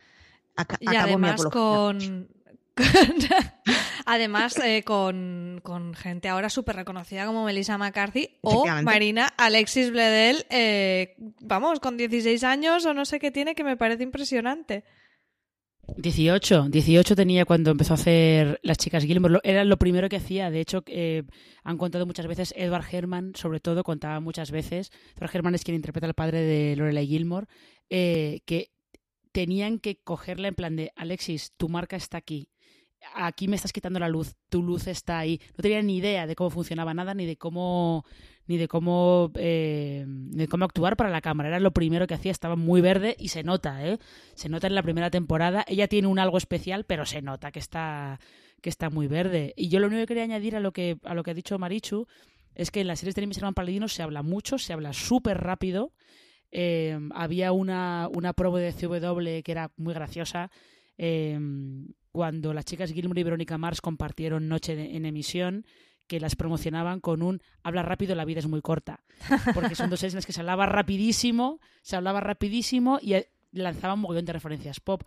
y 0.81 0.97
además 0.97 1.45
con, 1.53 2.29
además 4.07 4.59
eh, 4.65 4.85
con, 4.85 5.61
gente 5.95 6.31
ahora 6.31 6.49
súper 6.49 6.77
reconocida 6.77 7.27
como 7.27 7.45
Melissa 7.45 7.77
McCarthy 7.77 8.39
o 8.41 8.65
Marina 8.83 9.35
Alexis 9.37 9.91
Bledel, 9.91 10.47
eh, 10.49 11.15
vamos, 11.43 11.79
con 11.81 11.99
16 11.99 12.43
años 12.45 12.87
o 12.87 12.95
no 12.95 13.05
sé 13.05 13.21
qué 13.21 13.31
tiene, 13.31 13.55
que 13.55 13.65
me 13.65 13.77
parece 13.77 14.03
impresionante. 14.03 14.83
18, 15.97 16.69
18 16.71 17.17
tenía 17.17 17.45
cuando 17.45 17.71
empezó 17.71 17.95
a 17.95 17.97
hacer 17.97 18.61
Las 18.63 18.79
Chicas 18.79 19.05
Gilmore. 19.05 19.41
Era 19.45 19.65
lo 19.65 19.77
primero 19.77 20.09
que 20.09 20.17
hacía. 20.17 20.51
De 20.51 20.61
hecho, 20.61 20.83
eh, 20.87 21.25
han 21.63 21.79
contado 21.79 22.07
muchas 22.07 22.27
veces, 22.27 22.55
Edward 22.57 22.85
Herman, 22.91 23.33
sobre 23.35 23.61
todo, 23.61 23.85
contaba 23.85 24.21
muchas 24.21 24.51
veces. 24.51 24.91
Edward 25.17 25.31
Herman 25.35 25.55
es 25.55 25.65
quien 25.65 25.75
interpreta 25.75 26.07
al 26.07 26.15
padre 26.15 26.41
de 26.41 26.77
Lorelai 26.77 27.07
Gilmore, 27.07 27.47
eh, 27.91 28.41
que 28.47 28.71
tenían 29.33 29.79
que 29.79 29.97
cogerla 29.97 30.49
en 30.49 30.55
plan 30.55 30.77
de 30.77 30.93
Alexis, 30.97 31.53
tu 31.57 31.69
marca 31.69 31.97
está 31.97 32.19
aquí. 32.19 32.49
Aquí 33.15 33.49
me 33.49 33.57
estás 33.57 33.73
quitando 33.73 33.99
la 33.99 34.09
luz, 34.09 34.35
tu 34.49 34.63
luz 34.63 34.87
está 34.87 35.19
ahí. 35.19 35.41
No 35.57 35.63
tenía 35.63 35.83
ni 35.83 35.97
idea 35.97 36.27
de 36.27 36.35
cómo 36.35 36.51
funcionaba 36.51 36.95
nada, 36.95 37.15
ni 37.15 37.27
de 37.27 37.37
cómo 37.37 38.05
ni 38.47 38.57
de 38.57 38.69
cómo, 38.69 39.31
eh, 39.37 40.05
de 40.07 40.49
cómo 40.49 40.65
actuar 40.65 40.97
para 40.97 41.11
la 41.11 41.21
cámara. 41.21 41.49
Era 41.49 41.61
lo 41.61 41.73
primero 41.73 42.07
que 42.07 42.15
hacía, 42.15 42.33
estaba 42.33 42.57
muy 42.57 42.81
verde 42.81 43.17
y 43.19 43.29
se 43.29 43.43
nota, 43.43 43.87
¿eh? 43.87 43.99
Se 44.35 44.49
nota 44.49 44.67
en 44.67 44.75
la 44.75 44.83
primera 44.83 45.11
temporada. 45.11 45.65
Ella 45.69 45.89
tiene 45.89 46.09
un 46.09 46.19
algo 46.19 46.39
especial, 46.39 46.85
pero 46.85 47.07
se 47.07 47.23
nota 47.23 47.53
que 47.53 47.61
está, 47.61 48.19
que 48.61 48.69
está 48.69 48.91
muy 48.91 49.07
verde. 49.07 49.55
Y 49.57 49.69
yo 49.69 49.79
lo 49.79 49.87
único 49.87 50.01
que 50.01 50.07
quería 50.09 50.25
añadir 50.25 50.57
a 50.57 50.61
lo 50.61 50.73
que, 50.73 50.99
a 51.05 51.15
lo 51.15 51.23
que 51.23 51.31
ha 51.31 51.35
dicho 51.35 51.59
Marichu 51.59 52.07
es 52.55 52.71
que 52.71 52.81
en 52.81 52.89
las 52.89 52.99
series 52.99 53.15
de 53.15 53.27
Mis 53.27 53.39
Hermanos 53.39 53.55
Paladinos 53.55 53.95
se 53.95 54.03
habla 54.03 54.23
mucho, 54.23 54.59
se 54.59 54.73
habla 54.73 54.93
súper 54.93 55.39
rápido. 55.39 55.93
Eh, 56.51 56.99
había 57.15 57.53
una, 57.53 58.09
una 58.13 58.33
de 58.33 58.73
CW 58.73 59.43
que 59.43 59.53
era 59.53 59.71
muy 59.77 59.95
graciosa. 59.95 60.51
Eh, 60.99 61.39
cuando 62.13 62.53
las 62.53 62.65
chicas 62.65 62.93
Gilmore 62.93 63.21
y 63.21 63.25
Verónica 63.25 63.59
Mars 63.59 63.81
compartieron 63.81 64.49
Noche 64.49 64.97
en 64.97 65.07
emisión 65.07 65.65
que 66.07 66.21
las 66.21 66.37
promocionaban 66.37 67.01
con 67.01 67.23
un 67.23 67.41
habla 67.63 67.83
rápido, 67.83 68.15
la 68.15 68.27
vida 68.27 68.41
es 68.41 68.47
muy 68.47 68.61
corta. 68.61 69.03
Porque 69.55 69.75
son 69.75 69.89
dos 69.89 70.01
series 70.01 70.13
en 70.13 70.19
las 70.19 70.27
que 70.27 70.33
se 70.33 70.41
hablaba 70.41 70.67
rapidísimo, 70.67 71.59
se 71.81 71.97
hablaba 71.97 72.21
rapidísimo 72.21 72.99
y 73.01 73.15
eh, 73.15 73.31
lanzaban 73.53 73.99
un 73.99 74.03
montón 74.03 74.25
de 74.25 74.33
referencias 74.33 74.79
pop. 74.81 75.05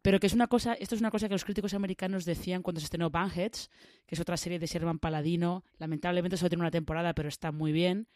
Pero 0.00 0.18
que 0.18 0.28
es 0.28 0.32
una 0.32 0.46
cosa, 0.46 0.72
esto 0.74 0.94
es 0.94 1.00
una 1.00 1.10
cosa 1.10 1.28
que 1.28 1.34
los 1.34 1.44
críticos 1.44 1.74
americanos 1.74 2.24
decían 2.24 2.62
cuando 2.62 2.80
se 2.80 2.84
estrenó 2.84 3.10
Bangheads, 3.10 3.70
que 4.06 4.14
es 4.14 4.20
otra 4.20 4.36
serie 4.36 4.58
de 4.58 4.66
Sherman 4.66 4.98
Paladino. 4.98 5.64
Lamentablemente 5.78 6.36
solo 6.36 6.48
tiene 6.48 6.62
una 6.62 6.70
temporada, 6.70 7.12
pero 7.12 7.28
está 7.28 7.52
muy 7.52 7.72
bien. 7.72 8.08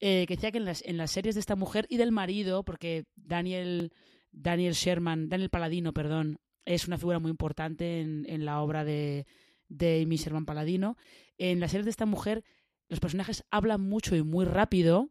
Eh, 0.00 0.24
que 0.26 0.36
decía 0.36 0.50
que 0.50 0.58
en 0.58 0.64
las, 0.64 0.82
en 0.84 0.96
las 0.96 1.10
series 1.10 1.34
de 1.34 1.40
esta 1.40 1.54
mujer 1.54 1.86
y 1.90 1.96
del 1.96 2.12
marido, 2.12 2.64
porque 2.64 3.04
Daniel 3.14 3.92
Daniel 4.32 4.74
Sherman, 4.74 5.28
Daniel 5.28 5.50
Paladino, 5.50 5.92
perdón, 5.92 6.40
es 6.68 6.86
una 6.86 6.98
figura 6.98 7.18
muy 7.18 7.30
importante 7.30 8.00
en, 8.00 8.26
en 8.28 8.44
la 8.44 8.60
obra 8.60 8.84
de, 8.84 9.26
de 9.68 10.02
Amy 10.02 10.16
Sherman 10.16 10.44
Paladino. 10.44 10.96
En 11.38 11.60
las 11.60 11.70
series 11.70 11.86
de 11.86 11.90
esta 11.90 12.06
mujer, 12.06 12.44
los 12.88 13.00
personajes 13.00 13.44
hablan 13.50 13.80
mucho 13.80 14.16
y 14.16 14.22
muy 14.22 14.44
rápido, 14.44 15.10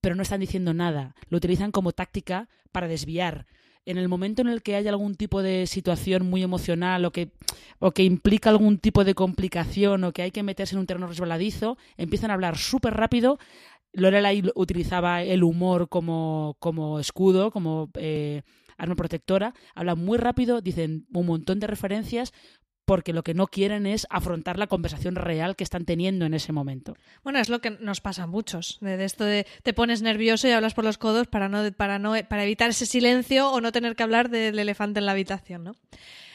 pero 0.00 0.14
no 0.14 0.22
están 0.22 0.40
diciendo 0.40 0.72
nada. 0.72 1.14
Lo 1.28 1.36
utilizan 1.36 1.72
como 1.72 1.92
táctica 1.92 2.48
para 2.72 2.88
desviar. 2.88 3.46
En 3.86 3.98
el 3.98 4.08
momento 4.08 4.40
en 4.40 4.48
el 4.48 4.62
que 4.62 4.76
hay 4.76 4.88
algún 4.88 5.14
tipo 5.14 5.42
de 5.42 5.66
situación 5.66 6.28
muy 6.28 6.42
emocional 6.42 7.04
o 7.04 7.12
que, 7.12 7.32
o 7.80 7.92
que 7.92 8.02
implica 8.02 8.48
algún 8.48 8.78
tipo 8.78 9.04
de 9.04 9.14
complicación 9.14 10.04
o 10.04 10.12
que 10.12 10.22
hay 10.22 10.30
que 10.30 10.42
meterse 10.42 10.74
en 10.74 10.80
un 10.80 10.86
terreno 10.86 11.06
resbaladizo, 11.06 11.76
empiezan 11.98 12.30
a 12.30 12.34
hablar 12.34 12.56
súper 12.56 12.94
rápido. 12.94 13.38
Lorelai 13.92 14.42
utilizaba 14.54 15.22
el 15.22 15.44
humor 15.44 15.90
como, 15.90 16.56
como 16.60 16.98
escudo, 16.98 17.50
como 17.50 17.90
eh, 17.94 18.42
arma 18.76 18.96
protectora. 18.96 19.54
Hablan 19.74 19.98
muy 19.98 20.18
rápido, 20.18 20.60
dicen 20.60 21.06
un 21.12 21.26
montón 21.26 21.60
de 21.60 21.66
referencias, 21.66 22.32
porque 22.84 23.12
lo 23.12 23.22
que 23.22 23.34
no 23.34 23.46
quieren 23.46 23.86
es 23.86 24.06
afrontar 24.10 24.58
la 24.58 24.66
conversación 24.66 25.16
real 25.16 25.56
que 25.56 25.64
están 25.64 25.84
teniendo 25.84 26.26
en 26.26 26.34
ese 26.34 26.52
momento. 26.52 26.96
Bueno, 27.22 27.38
es 27.38 27.48
lo 27.48 27.60
que 27.60 27.70
nos 27.70 28.00
pasa 28.00 28.24
a 28.24 28.26
muchos, 28.26 28.78
de, 28.80 29.02
esto 29.04 29.24
de 29.24 29.46
te 29.62 29.72
pones 29.72 30.02
nervioso 30.02 30.48
y 30.48 30.52
hablas 30.52 30.74
por 30.74 30.84
los 30.84 30.98
codos 30.98 31.26
para 31.26 31.48
no 31.48 31.72
para 31.72 31.98
no 31.98 32.14
para 32.28 32.44
evitar 32.44 32.70
ese 32.70 32.86
silencio 32.86 33.50
o 33.50 33.60
no 33.60 33.72
tener 33.72 33.96
que 33.96 34.02
hablar 34.02 34.28
del 34.28 34.58
elefante 34.58 35.00
en 35.00 35.06
la 35.06 35.12
habitación, 35.12 35.64
¿no? 35.64 35.72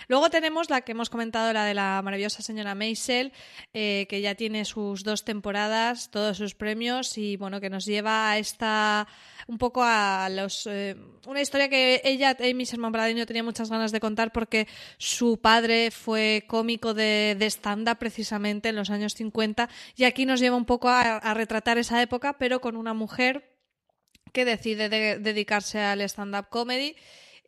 Luego 0.10 0.32
tenemos 0.32 0.72
la 0.72 0.82
que 0.82 0.94
hemos 0.94 1.12
comentado, 1.12 1.54
la 1.54 1.66
de 1.66 1.76
la 1.76 2.02
maravillosa 2.04 2.42
señora 2.42 2.74
Maisel, 2.74 3.32
eh, 3.74 4.08
que 4.10 4.22
ya 4.22 4.34
tiene 4.34 4.66
sus 4.66 5.04
dos 5.04 5.24
temporadas, 5.24 6.10
todos 6.10 6.36
sus 6.36 6.56
premios 6.56 7.16
y 7.20 7.38
bueno, 7.38 7.62
que 7.62 7.70
nos 7.70 7.86
lleva 7.86 8.32
a 8.32 8.40
esta 8.40 9.08
un 9.48 9.60
poco 9.60 9.84
a 9.84 10.28
los 10.32 10.66
eh, 10.66 10.96
una 11.28 11.42
historia 11.42 11.70
que 11.70 12.02
ella, 12.04 12.36
Amy 12.40 12.64
Sherman 12.64 12.92
Paladino, 12.92 13.28
tenía 13.28 13.44
muchas 13.44 13.70
ganas 13.70 13.92
de 13.92 14.00
contar 14.00 14.32
porque 14.32 14.68
su 14.98 15.38
padre 15.38 15.92
fue 15.92 16.44
cómico 16.48 16.96
de, 16.96 17.36
de 17.38 17.46
stand-up 17.46 18.00
precisamente 18.00 18.70
en 18.70 18.78
los 18.78 18.90
años 18.90 19.14
50 19.14 19.70
y 19.96 20.06
aquí 20.06 20.26
nos 20.26 20.40
lleva 20.40 20.56
un 20.56 20.66
poco 20.66 20.90
a, 20.90 21.18
a 21.18 21.34
retratar 21.36 21.78
esa 21.78 22.02
época, 22.02 22.40
pero 22.40 22.62
con 22.62 22.78
una 22.78 22.96
mujer 22.96 23.56
que 24.34 24.44
decide 24.44 24.90
de, 24.90 25.20
dedicarse 25.20 25.80
al 25.80 26.02
stand-up 26.02 26.50
comedy 26.50 26.96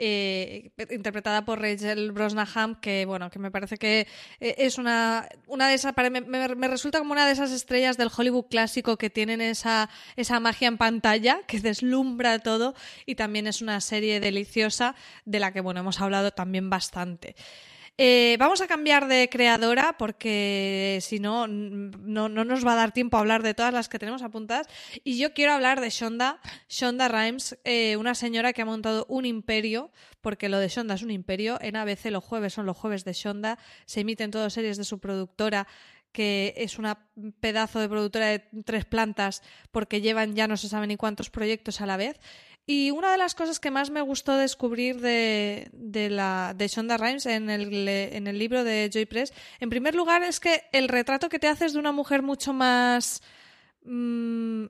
eh, 0.03 0.71
interpretada 0.89 1.45
por 1.45 1.61
Rachel 1.61 2.11
Brosnahan, 2.11 2.73
que 2.81 3.05
bueno, 3.05 3.29
que 3.29 3.37
me 3.37 3.51
parece 3.51 3.77
que 3.77 4.07
eh, 4.39 4.55
es 4.57 4.79
una, 4.79 5.29
una 5.45 5.67
de 5.67 5.75
esas, 5.75 5.93
me, 5.95 6.21
me, 6.21 6.55
me, 6.55 6.67
resulta 6.67 6.97
como 6.97 7.11
una 7.11 7.27
de 7.27 7.33
esas 7.33 7.51
estrellas 7.51 7.97
del 7.97 8.09
Hollywood 8.15 8.45
clásico 8.49 8.97
que 8.97 9.11
tienen 9.11 9.41
esa, 9.41 9.91
esa 10.15 10.39
magia 10.39 10.69
en 10.69 10.79
pantalla, 10.79 11.41
que 11.45 11.59
deslumbra 11.59 12.39
todo, 12.39 12.73
y 13.05 13.13
también 13.13 13.45
es 13.45 13.61
una 13.61 13.79
serie 13.79 14.19
deliciosa 14.19 14.95
de 15.25 15.39
la 15.39 15.53
que 15.53 15.61
bueno, 15.61 15.81
hemos 15.81 16.01
hablado 16.01 16.31
también 16.31 16.71
bastante. 16.71 17.35
Eh, 17.97 18.35
vamos 18.39 18.61
a 18.61 18.67
cambiar 18.67 19.07
de 19.07 19.29
creadora 19.29 19.95
porque 19.97 20.99
si 21.01 21.19
no, 21.19 21.47
no, 21.47 22.29
no, 22.29 22.45
nos 22.45 22.65
va 22.65 22.73
a 22.73 22.77
dar 22.77 22.93
tiempo 22.93 23.17
a 23.17 23.19
hablar 23.19 23.43
de 23.43 23.53
todas 23.53 23.73
las 23.73 23.89
que 23.89 23.99
tenemos 23.99 24.23
apuntadas. 24.23 24.67
Y 25.03 25.17
yo 25.17 25.33
quiero 25.33 25.53
hablar 25.53 25.81
de 25.81 25.89
Shonda, 25.89 26.39
Shonda 26.67 27.09
Rhimes, 27.09 27.59
eh, 27.63 27.97
una 27.97 28.15
señora 28.15 28.53
que 28.53 28.61
ha 28.63 28.65
montado 28.65 29.05
un 29.07 29.25
imperio, 29.25 29.91
porque 30.21 30.49
lo 30.49 30.57
de 30.57 30.69
Shonda 30.69 30.95
es 30.95 31.03
un 31.03 31.11
imperio. 31.11 31.59
En 31.61 31.75
ABC 31.75 32.05
los 32.11 32.23
jueves 32.23 32.53
son 32.53 32.65
los 32.65 32.77
jueves 32.77 33.03
de 33.05 33.13
Shonda, 33.13 33.59
se 33.85 34.01
emiten 34.01 34.31
todas 34.31 34.53
series 34.53 34.77
de 34.77 34.83
su 34.83 34.99
productora 34.99 35.67
que 36.11 36.53
es 36.57 36.77
una 36.77 37.07
pedazo 37.39 37.79
de 37.79 37.87
productora 37.87 38.27
de 38.27 38.39
tres 38.65 38.85
plantas 38.85 39.43
porque 39.71 40.01
llevan 40.01 40.35
ya 40.35 40.47
no 40.47 40.57
se 40.57 40.67
sabe 40.67 40.87
ni 40.87 40.97
cuántos 40.97 41.29
proyectos 41.29 41.81
a 41.81 41.85
la 41.85 41.97
vez. 41.97 42.19
Y 42.65 42.91
una 42.91 43.11
de 43.11 43.17
las 43.17 43.35
cosas 43.35 43.59
que 43.59 43.71
más 43.71 43.89
me 43.89 44.01
gustó 44.01 44.37
descubrir 44.37 45.01
de, 45.01 45.69
de, 45.73 46.09
la, 46.09 46.53
de 46.55 46.67
Shonda 46.67 46.97
Rhimes 46.97 47.25
en 47.25 47.49
el, 47.49 47.87
en 47.87 48.27
el 48.27 48.37
libro 48.37 48.63
de 48.63 48.89
Joy 48.91 49.05
Press, 49.05 49.33
en 49.59 49.69
primer 49.69 49.95
lugar, 49.95 50.23
es 50.23 50.39
que 50.39 50.63
el 50.71 50.87
retrato 50.87 51.27
que 51.27 51.39
te 51.39 51.47
haces 51.47 51.73
de 51.73 51.79
una 51.79 51.91
mujer 51.91 52.21
mucho 52.21 52.53
más. 52.53 53.21
Mmm, 53.83 54.65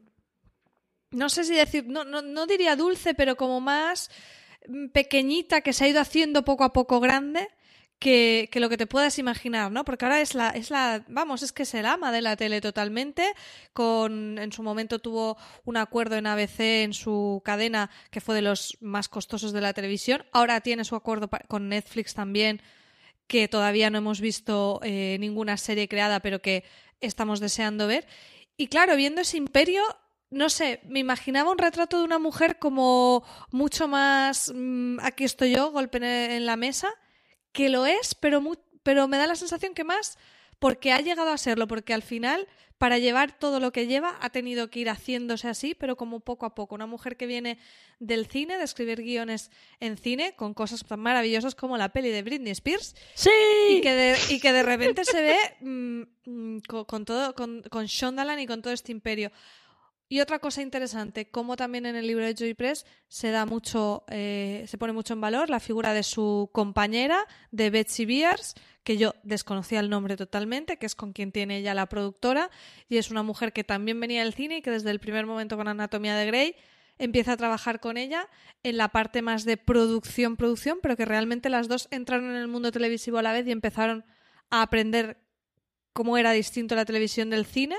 no 1.11 1.29
sé 1.29 1.43
si 1.43 1.53
decir, 1.53 1.85
no, 1.87 2.05
no, 2.05 2.21
no 2.21 2.47
diría 2.47 2.77
dulce, 2.77 3.13
pero 3.13 3.35
como 3.35 3.59
más 3.59 4.09
pequeñita 4.93 5.61
que 5.61 5.73
se 5.73 5.85
ha 5.85 5.87
ido 5.89 5.99
haciendo 5.99 6.45
poco 6.45 6.63
a 6.63 6.73
poco 6.73 6.99
grande 6.99 7.49
que, 8.01 8.49
que, 8.51 8.59
lo 8.59 8.67
que 8.67 8.77
te 8.77 8.87
puedas 8.87 9.19
imaginar, 9.19 9.71
¿no? 9.71 9.85
Porque 9.85 10.05
ahora 10.05 10.21
es 10.21 10.33
la, 10.33 10.49
es 10.49 10.71
la, 10.71 11.05
vamos, 11.07 11.43
es 11.43 11.51
que 11.51 11.63
es 11.63 11.73
el 11.75 11.85
ama 11.85 12.11
de 12.11 12.23
la 12.23 12.35
tele 12.35 12.59
totalmente. 12.59 13.31
Con, 13.73 14.39
en 14.39 14.51
su 14.51 14.63
momento 14.63 14.97
tuvo 14.97 15.37
un 15.65 15.77
acuerdo 15.77 16.15
en 16.15 16.25
ABC 16.25 16.59
en 16.83 16.93
su 16.93 17.43
cadena 17.45 17.91
que 18.09 18.19
fue 18.19 18.33
de 18.33 18.41
los 18.41 18.75
más 18.81 19.07
costosos 19.07 19.53
de 19.53 19.61
la 19.61 19.73
televisión. 19.73 20.25
Ahora 20.31 20.61
tiene 20.61 20.83
su 20.83 20.95
acuerdo 20.95 21.29
con 21.47 21.69
Netflix 21.69 22.15
también, 22.15 22.63
que 23.27 23.47
todavía 23.47 23.91
no 23.91 23.99
hemos 23.99 24.19
visto 24.19 24.79
eh, 24.81 25.17
ninguna 25.19 25.55
serie 25.57 25.87
creada, 25.87 26.21
pero 26.21 26.41
que 26.41 26.63
estamos 27.01 27.39
deseando 27.39 27.85
ver. 27.85 28.07
Y 28.57 28.65
claro, 28.65 28.95
viendo 28.95 29.21
ese 29.21 29.37
imperio, 29.37 29.83
no 30.31 30.49
sé, 30.49 30.79
me 30.85 30.97
imaginaba 30.97 31.51
un 31.51 31.59
retrato 31.59 31.99
de 31.99 32.05
una 32.05 32.17
mujer 32.17 32.57
como 32.57 33.23
mucho 33.51 33.87
más, 33.87 34.51
mmm, 34.55 34.99
aquí 35.01 35.23
estoy 35.23 35.51
yo, 35.51 35.69
golpe 35.69 35.99
en 36.35 36.47
la 36.47 36.55
mesa 36.55 36.89
que 37.51 37.69
lo 37.69 37.85
es, 37.85 38.15
pero, 38.15 38.41
muy, 38.41 38.57
pero 38.83 39.07
me 39.07 39.17
da 39.17 39.27
la 39.27 39.35
sensación 39.35 39.73
que 39.73 39.83
más 39.83 40.17
porque 40.61 40.91
ha 40.91 41.01
llegado 41.01 41.31
a 41.31 41.39
serlo, 41.39 41.67
porque 41.67 41.91
al 41.91 42.03
final, 42.03 42.47
para 42.77 42.99
llevar 42.99 43.35
todo 43.35 43.59
lo 43.59 43.71
que 43.71 43.87
lleva, 43.87 44.15
ha 44.21 44.29
tenido 44.29 44.69
que 44.69 44.81
ir 44.81 44.89
haciéndose 44.89 45.47
así, 45.47 45.73
pero 45.73 45.95
como 45.95 46.19
poco 46.19 46.45
a 46.45 46.53
poco. 46.53 46.75
Una 46.75 46.85
mujer 46.85 47.17
que 47.17 47.25
viene 47.25 47.57
del 47.97 48.27
cine, 48.27 48.59
de 48.59 48.63
escribir 48.63 49.01
guiones 49.01 49.49
en 49.79 49.97
cine, 49.97 50.35
con 50.35 50.53
cosas 50.53 50.85
tan 50.85 50.99
maravillosas 50.99 51.55
como 51.55 51.79
la 51.79 51.89
peli 51.89 52.09
de 52.11 52.21
Britney 52.21 52.51
Spears. 52.51 52.95
¡Sí! 53.15 53.31
Y 53.71 53.81
que 53.81 53.91
de, 53.91 54.17
y 54.29 54.39
que 54.39 54.53
de 54.53 54.61
repente 54.61 55.03
se 55.03 55.19
ve 55.19 55.37
mmm, 55.61 56.59
con, 56.67 56.85
con, 56.85 57.05
todo, 57.05 57.33
con, 57.33 57.63
con 57.63 57.87
Shondaland 57.87 58.41
y 58.41 58.45
con 58.45 58.61
todo 58.61 58.71
este 58.71 58.91
imperio. 58.91 59.31
Y 60.11 60.19
otra 60.19 60.39
cosa 60.39 60.61
interesante, 60.61 61.29
como 61.29 61.55
también 61.55 61.85
en 61.85 61.95
el 61.95 62.05
libro 62.05 62.25
de 62.25 62.35
Joy 62.35 62.53
Press 62.53 62.85
se 63.07 63.31
da 63.31 63.45
mucho, 63.45 64.03
eh, 64.09 64.65
se 64.67 64.77
pone 64.77 64.91
mucho 64.91 65.13
en 65.13 65.21
valor 65.21 65.49
la 65.49 65.61
figura 65.61 65.93
de 65.93 66.03
su 66.03 66.49
compañera, 66.51 67.25
de 67.51 67.69
Betsy 67.69 68.05
Beers, 68.05 68.55
que 68.83 68.97
yo 68.97 69.15
desconocía 69.23 69.79
el 69.79 69.89
nombre 69.89 70.17
totalmente, 70.17 70.75
que 70.75 70.85
es 70.85 70.95
con 70.95 71.13
quien 71.13 71.31
tiene 71.31 71.59
ella 71.59 71.73
la 71.73 71.85
productora, 71.85 72.51
y 72.89 72.97
es 72.97 73.09
una 73.09 73.23
mujer 73.23 73.53
que 73.53 73.63
también 73.63 74.01
venía 74.01 74.25
del 74.25 74.33
cine 74.33 74.57
y 74.57 74.61
que 74.61 74.71
desde 74.71 74.91
el 74.91 74.99
primer 74.99 75.25
momento 75.25 75.55
con 75.55 75.69
Anatomía 75.69 76.17
de 76.17 76.25
Grey 76.25 76.55
empieza 76.97 77.31
a 77.31 77.37
trabajar 77.37 77.79
con 77.79 77.95
ella 77.95 78.27
en 78.63 78.75
la 78.75 78.89
parte 78.89 79.21
más 79.21 79.45
de 79.45 79.55
producción, 79.55 80.35
producción, 80.35 80.79
pero 80.81 80.97
que 80.97 81.05
realmente 81.05 81.49
las 81.49 81.69
dos 81.69 81.87
entraron 81.89 82.31
en 82.31 82.35
el 82.35 82.49
mundo 82.49 82.73
televisivo 82.73 83.17
a 83.17 83.21
la 83.21 83.31
vez 83.31 83.47
y 83.47 83.51
empezaron 83.51 84.03
a 84.49 84.61
aprender 84.61 85.21
cómo 85.93 86.17
era 86.17 86.33
distinto 86.33 86.75
la 86.75 86.83
televisión 86.83 87.29
del 87.29 87.45
cine 87.45 87.77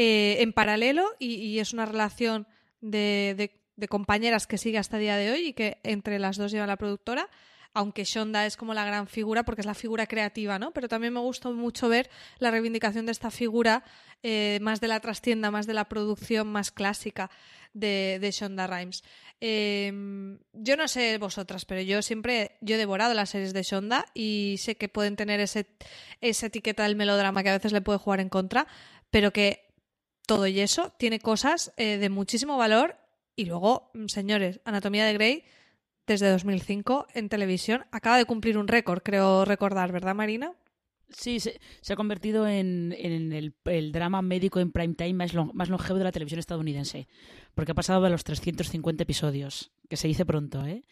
eh, 0.00 0.42
en 0.42 0.52
paralelo 0.52 1.16
y, 1.18 1.58
es 1.58 1.72
una 1.72 1.84
relación 1.84 2.46
de, 2.80 3.50
compañeras 3.88 4.46
que 4.46 4.56
sigue 4.56 4.78
hasta 4.78 4.96
el 4.96 5.02
día 5.02 5.16
de 5.16 5.32
hoy 5.32 5.46
y 5.48 5.52
que 5.54 5.78
entre 5.82 6.20
las 6.20 6.36
dos 6.36 6.52
lleva 6.52 6.68
la 6.68 6.76
productora. 6.76 7.28
Aunque 7.74 8.04
Shonda 8.04 8.46
es 8.46 8.56
como 8.56 8.74
la 8.74 8.84
gran 8.84 9.08
figura 9.08 9.42
porque 9.42 9.62
es 9.62 9.66
la 9.66 9.74
figura 9.74 10.06
creativa, 10.06 10.60
¿no? 10.60 10.70
Pero 10.70 10.86
también 10.86 11.12
me 11.12 11.18
gustó 11.18 11.52
mucho 11.52 11.88
ver 11.88 12.10
la 12.38 12.52
reivindicación 12.52 13.06
de 13.06 13.12
esta 13.12 13.32
figura 13.32 13.82
eh, 14.22 14.60
más 14.62 14.80
de 14.80 14.86
la 14.86 15.00
trastienda, 15.00 15.50
más 15.50 15.66
de 15.66 15.74
la 15.74 15.88
producción 15.88 16.46
más 16.46 16.70
clásica 16.70 17.28
de, 17.74 18.20
Shonda 18.32 18.68
Rhimes. 18.68 19.02
Eh, 19.40 19.92
yo 20.52 20.76
no 20.76 20.86
sé 20.86 21.18
vosotras, 21.18 21.64
pero 21.64 21.80
yo 21.80 22.02
siempre 22.02 22.52
yo 22.60 22.76
he 22.76 22.78
devorado 22.78 23.14
las 23.14 23.30
series 23.30 23.52
de 23.52 23.64
Shonda 23.64 24.06
y 24.14 24.58
sé 24.60 24.76
que 24.76 24.88
pueden 24.88 25.16
tener 25.16 25.40
ese, 25.40 25.66
esa 26.20 26.46
etiqueta 26.46 26.84
del 26.84 26.94
melodrama 26.94 27.42
que 27.42 27.48
a 27.48 27.56
veces 27.56 27.72
le 27.72 27.80
puede 27.80 27.98
jugar 27.98 28.20
en 28.20 28.28
contra, 28.28 28.68
pero 29.10 29.32
que 29.32 29.67
todo 30.28 30.46
y 30.46 30.60
eso 30.60 30.92
tiene 30.98 31.18
cosas 31.18 31.72
eh, 31.76 31.96
de 31.96 32.10
muchísimo 32.10 32.56
valor. 32.56 32.96
Y 33.34 33.46
luego, 33.46 33.90
señores, 34.06 34.60
Anatomía 34.64 35.06
de 35.06 35.14
Grey, 35.14 35.44
desde 36.06 36.30
2005 36.30 37.06
en 37.14 37.28
televisión, 37.28 37.86
acaba 37.90 38.18
de 38.18 38.26
cumplir 38.26 38.58
un 38.58 38.68
récord, 38.68 39.02
creo 39.02 39.44
recordar, 39.44 39.90
¿verdad, 39.90 40.14
Marina? 40.14 40.52
Sí, 41.08 41.40
se, 41.40 41.58
ha 41.90 41.96
convertido 41.96 42.46
en, 42.46 42.94
en 42.98 43.32
el, 43.32 43.92
drama 43.92 44.20
médico 44.20 44.60
en 44.60 44.70
prime 44.70 44.94
time 44.94 45.14
más, 45.14 45.32
más, 45.54 45.70
longevo 45.70 45.98
de 45.98 46.04
la 46.04 46.12
televisión 46.12 46.38
estadounidense, 46.38 47.08
porque 47.54 47.72
ha 47.72 47.74
pasado 47.74 48.02
de 48.02 48.10
los 48.10 48.24
350 48.24 49.04
episodios, 49.04 49.72
que 49.88 49.96
se 49.96 50.08
dice 50.08 50.26
pronto, 50.26 50.66
¿eh? 50.66 50.82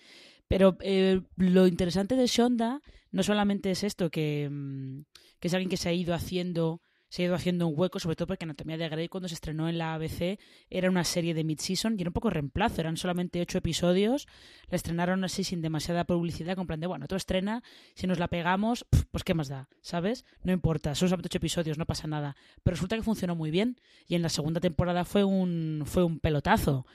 Pero 0.49 0.79
eh, 0.81 1.21
lo 1.37 1.67
interesante 1.67 2.17
de 2.17 2.27
Shonda 2.27 2.81
no 3.11 3.23
solamente 3.23 3.71
es 3.71 3.85
esto, 3.85 4.11
que, 4.11 4.49
mm, 4.51 5.01
que 5.41 5.49
es 5.49 5.55
alguien 5.55 5.69
que 5.69 5.77
se 5.77 5.91
ha 5.91 5.93
ido 5.93 6.15
haciendo 6.15 6.81
se 7.09 7.23
ha 7.23 7.27
ido 7.27 7.35
haciendo 7.35 7.67
un 7.67 7.75
hueco, 7.77 7.99
sobre 7.99 8.17
todo 8.17 8.29
porque 8.29 8.45
Anatomía 8.45 8.77
de 8.77 8.89
Grey 8.89 9.09
cuando 9.09 9.29
se 9.29 9.35
estrenó 9.35 9.69
en 9.69 9.79
la 9.79 9.95
ABC 9.95 10.39
era 10.71 10.91
una 10.91 11.05
serie 11.05 11.35
de 11.35 11.45
mid-season 11.45 11.97
y 11.97 12.03
era 12.03 12.11
un 12.11 12.15
poco 12.15 12.31
reemplazo, 12.31 12.81
eran 12.81 12.97
solamente 12.97 13.41
ocho 13.41 13.59
episodios, 13.59 14.27
la 14.69 14.77
estrenaron 14.77 15.25
así 15.25 15.45
sin 15.45 15.63
demasiada 15.63 16.05
publicidad, 16.05 16.57
con 16.57 16.67
plan 16.67 16.81
de, 16.81 16.87
bueno, 16.87 17.07
tú 17.07 17.15
estrena, 17.15 17.63
si 17.95 18.07
nos 18.07 18.19
la 18.19 18.29
pegamos, 18.29 18.87
pues 19.11 19.25
qué 19.25 19.35
más 19.35 19.49
da, 19.49 19.69
¿sabes? 19.81 20.25
No 20.43 20.53
importa, 20.53 20.95
son 20.95 21.09
solamente 21.09 21.29
ocho 21.29 21.39
episodios, 21.39 21.79
no 21.79 21.87
pasa 21.87 22.07
nada. 22.07 22.37
Pero 22.63 22.75
resulta 22.75 22.97
que 22.97 23.03
funcionó 23.03 23.37
muy 23.37 23.51
bien 23.51 23.81
y 24.09 24.15
en 24.15 24.23
la 24.23 24.29
segunda 24.29 24.61
temporada 24.61 25.05
fue 25.05 25.25
un, 25.25 25.83
fue 25.87 26.05
un 26.05 26.19
pelotazo. 26.19 26.87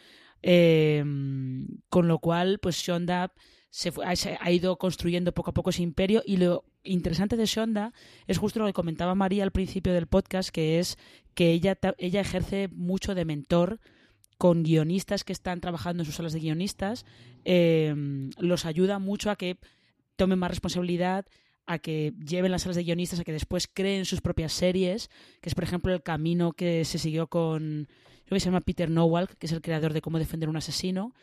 Eh, 0.43 1.03
con 1.89 2.07
lo 2.07 2.17
cual, 2.19 2.57
pues 2.59 2.77
Shonda 2.77 3.31
se, 3.71 3.91
ha 4.39 4.51
ido 4.51 4.77
construyendo 4.77 5.33
poco 5.33 5.49
a 5.49 5.53
poco 5.53 5.71
ese 5.71 5.81
imperio. 5.81 6.21
Y 6.25 6.37
lo 6.37 6.65
interesante 6.83 7.37
de 7.37 7.45
Shonda 7.45 7.93
es 8.27 8.37
justo 8.37 8.59
lo 8.59 8.67
que 8.67 8.73
comentaba 8.73 9.15
María 9.15 9.43
al 9.43 9.51
principio 9.51 9.93
del 9.93 10.07
podcast, 10.07 10.49
que 10.49 10.77
es 10.79 10.97
que 11.33 11.51
ella, 11.51 11.79
ella 11.97 12.21
ejerce 12.21 12.67
mucho 12.67 13.15
de 13.15 13.25
mentor 13.25 13.79
con 14.37 14.63
guionistas 14.63 15.23
que 15.23 15.33
están 15.33 15.61
trabajando 15.61 16.01
en 16.01 16.05
sus 16.05 16.15
salas 16.15 16.33
de 16.33 16.39
guionistas, 16.39 17.05
eh, 17.45 17.93
los 18.37 18.65
ayuda 18.65 18.99
mucho 18.99 19.29
a 19.29 19.35
que 19.35 19.57
tomen 20.15 20.39
más 20.39 20.49
responsabilidad, 20.49 21.27
a 21.67 21.77
que 21.77 22.13
lleven 22.25 22.51
las 22.51 22.63
salas 22.63 22.75
de 22.75 22.83
guionistas, 22.83 23.19
a 23.19 23.23
que 23.23 23.31
después 23.31 23.69
creen 23.71 24.03
sus 24.03 24.19
propias 24.19 24.51
series, 24.51 25.09
que 25.41 25.49
es 25.49 25.55
por 25.55 25.63
ejemplo 25.63 25.93
el 25.93 26.01
camino 26.01 26.53
que 26.53 26.83
se 26.85 26.97
siguió 26.97 27.27
con, 27.27 27.87
creo 28.25 28.35
que 28.35 28.39
se 28.39 28.47
llama 28.47 28.61
Peter 28.61 28.89
Nowalk, 28.89 29.37
que 29.37 29.45
es 29.45 29.51
el 29.51 29.61
creador 29.61 29.93
de 29.93 30.01
Cómo 30.01 30.17
defender 30.17 30.49
un 30.49 30.57
asesino, 30.57 31.13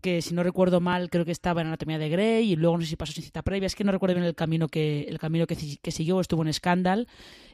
que 0.00 0.22
si 0.22 0.34
no 0.34 0.42
recuerdo 0.42 0.80
mal 0.80 1.10
creo 1.10 1.24
que 1.24 1.32
estaba 1.32 1.60
en 1.60 1.68
Anatomía 1.68 1.98
de 1.98 2.08
Grey 2.08 2.52
y 2.52 2.56
luego 2.56 2.76
no 2.76 2.82
sé 2.82 2.90
si 2.90 2.96
pasó 2.96 3.12
sin 3.12 3.24
cita 3.24 3.42
previa, 3.42 3.66
es 3.66 3.74
que 3.74 3.84
no 3.84 3.92
recuerdo 3.92 4.14
bien 4.14 4.26
el 4.26 4.34
camino 4.34 4.68
que, 4.68 5.02
el 5.08 5.18
camino 5.18 5.46
que, 5.46 5.56
que 5.80 5.90
siguió, 5.90 6.20
estuvo 6.20 6.44
en 6.44 6.52
Scandal. 6.52 7.08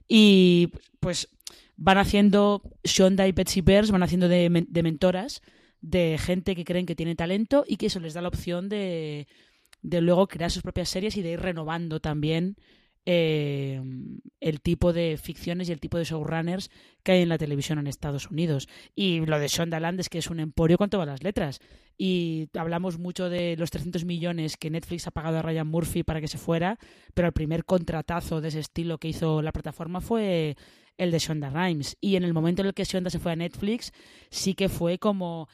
Y 0.08 0.72
pues 1.00 1.28
van 1.76 1.98
haciendo, 1.98 2.62
Shonda 2.84 3.26
y 3.26 3.32
Betsy 3.32 3.60
Bears 3.60 3.90
van 3.90 4.02
haciendo 4.02 4.28
de, 4.28 4.66
de 4.68 4.82
mentoras 4.82 5.42
de 5.80 6.18
gente 6.18 6.56
que 6.56 6.64
creen 6.64 6.86
que 6.86 6.96
tiene 6.96 7.14
talento 7.14 7.64
y 7.66 7.76
que 7.76 7.86
eso 7.86 8.00
les 8.00 8.14
da 8.14 8.22
la 8.22 8.28
opción 8.28 8.68
de 8.68 9.26
de 9.86 10.00
luego 10.00 10.26
crear 10.26 10.50
sus 10.50 10.62
propias 10.62 10.88
series 10.88 11.16
y 11.16 11.22
de 11.22 11.32
ir 11.32 11.40
renovando 11.40 12.00
también 12.00 12.56
eh, 13.08 13.80
el 14.40 14.60
tipo 14.60 14.92
de 14.92 15.16
ficciones 15.16 15.68
y 15.68 15.72
el 15.72 15.78
tipo 15.78 15.96
de 15.96 16.04
showrunners 16.04 16.70
que 17.04 17.12
hay 17.12 17.22
en 17.22 17.28
la 17.28 17.38
televisión 17.38 17.78
en 17.78 17.86
Estados 17.86 18.30
Unidos. 18.30 18.68
Y 18.96 19.24
lo 19.24 19.38
de 19.38 19.46
Shondaland 19.46 20.00
es 20.00 20.08
que 20.08 20.18
es 20.18 20.28
un 20.28 20.40
emporio 20.40 20.76
con 20.76 20.90
todas 20.90 21.06
las 21.06 21.22
letras. 21.22 21.60
Y 21.96 22.48
hablamos 22.58 22.98
mucho 22.98 23.30
de 23.30 23.56
los 23.56 23.70
300 23.70 24.04
millones 24.04 24.56
que 24.56 24.70
Netflix 24.70 25.06
ha 25.06 25.12
pagado 25.12 25.38
a 25.38 25.42
Ryan 25.42 25.68
Murphy 25.68 26.02
para 26.02 26.20
que 26.20 26.28
se 26.28 26.36
fuera, 26.36 26.78
pero 27.14 27.28
el 27.28 27.32
primer 27.32 27.64
contratazo 27.64 28.40
de 28.40 28.48
ese 28.48 28.58
estilo 28.60 28.98
que 28.98 29.08
hizo 29.08 29.40
la 29.40 29.52
plataforma 29.52 30.00
fue 30.00 30.56
el 30.98 31.12
de 31.12 31.18
Shonda 31.20 31.48
Rhimes. 31.48 31.96
Y 32.00 32.16
en 32.16 32.24
el 32.24 32.34
momento 32.34 32.62
en 32.62 32.68
el 32.68 32.74
que 32.74 32.84
Shonda 32.84 33.10
se 33.10 33.20
fue 33.20 33.32
a 33.32 33.36
Netflix, 33.36 33.92
sí 34.30 34.54
que 34.54 34.68
fue 34.68 34.98
como 34.98 35.48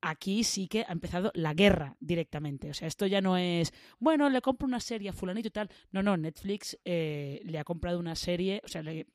aquí 0.00 0.44
sí 0.44 0.68
que 0.68 0.84
ha 0.86 0.92
empezado 0.92 1.30
la 1.34 1.54
guerra 1.54 1.96
directamente. 2.00 2.70
O 2.70 2.74
sea, 2.74 2.88
esto 2.88 3.06
ya 3.06 3.20
no 3.20 3.36
es, 3.36 3.72
bueno, 3.98 4.28
le 4.28 4.40
compro 4.40 4.66
una 4.66 4.80
serie 4.80 5.08
a 5.08 5.12
fulanito 5.12 5.48
y 5.48 5.50
tal. 5.50 5.70
No, 5.90 6.02
no, 6.02 6.16
Netflix 6.16 6.78
eh, 6.84 7.40
le 7.44 7.58
ha 7.58 7.64
comprado 7.64 7.98
una 7.98 8.14
serie, 8.14 8.62
o 8.64 8.68
sea, 8.68 8.82
le, 8.82 9.06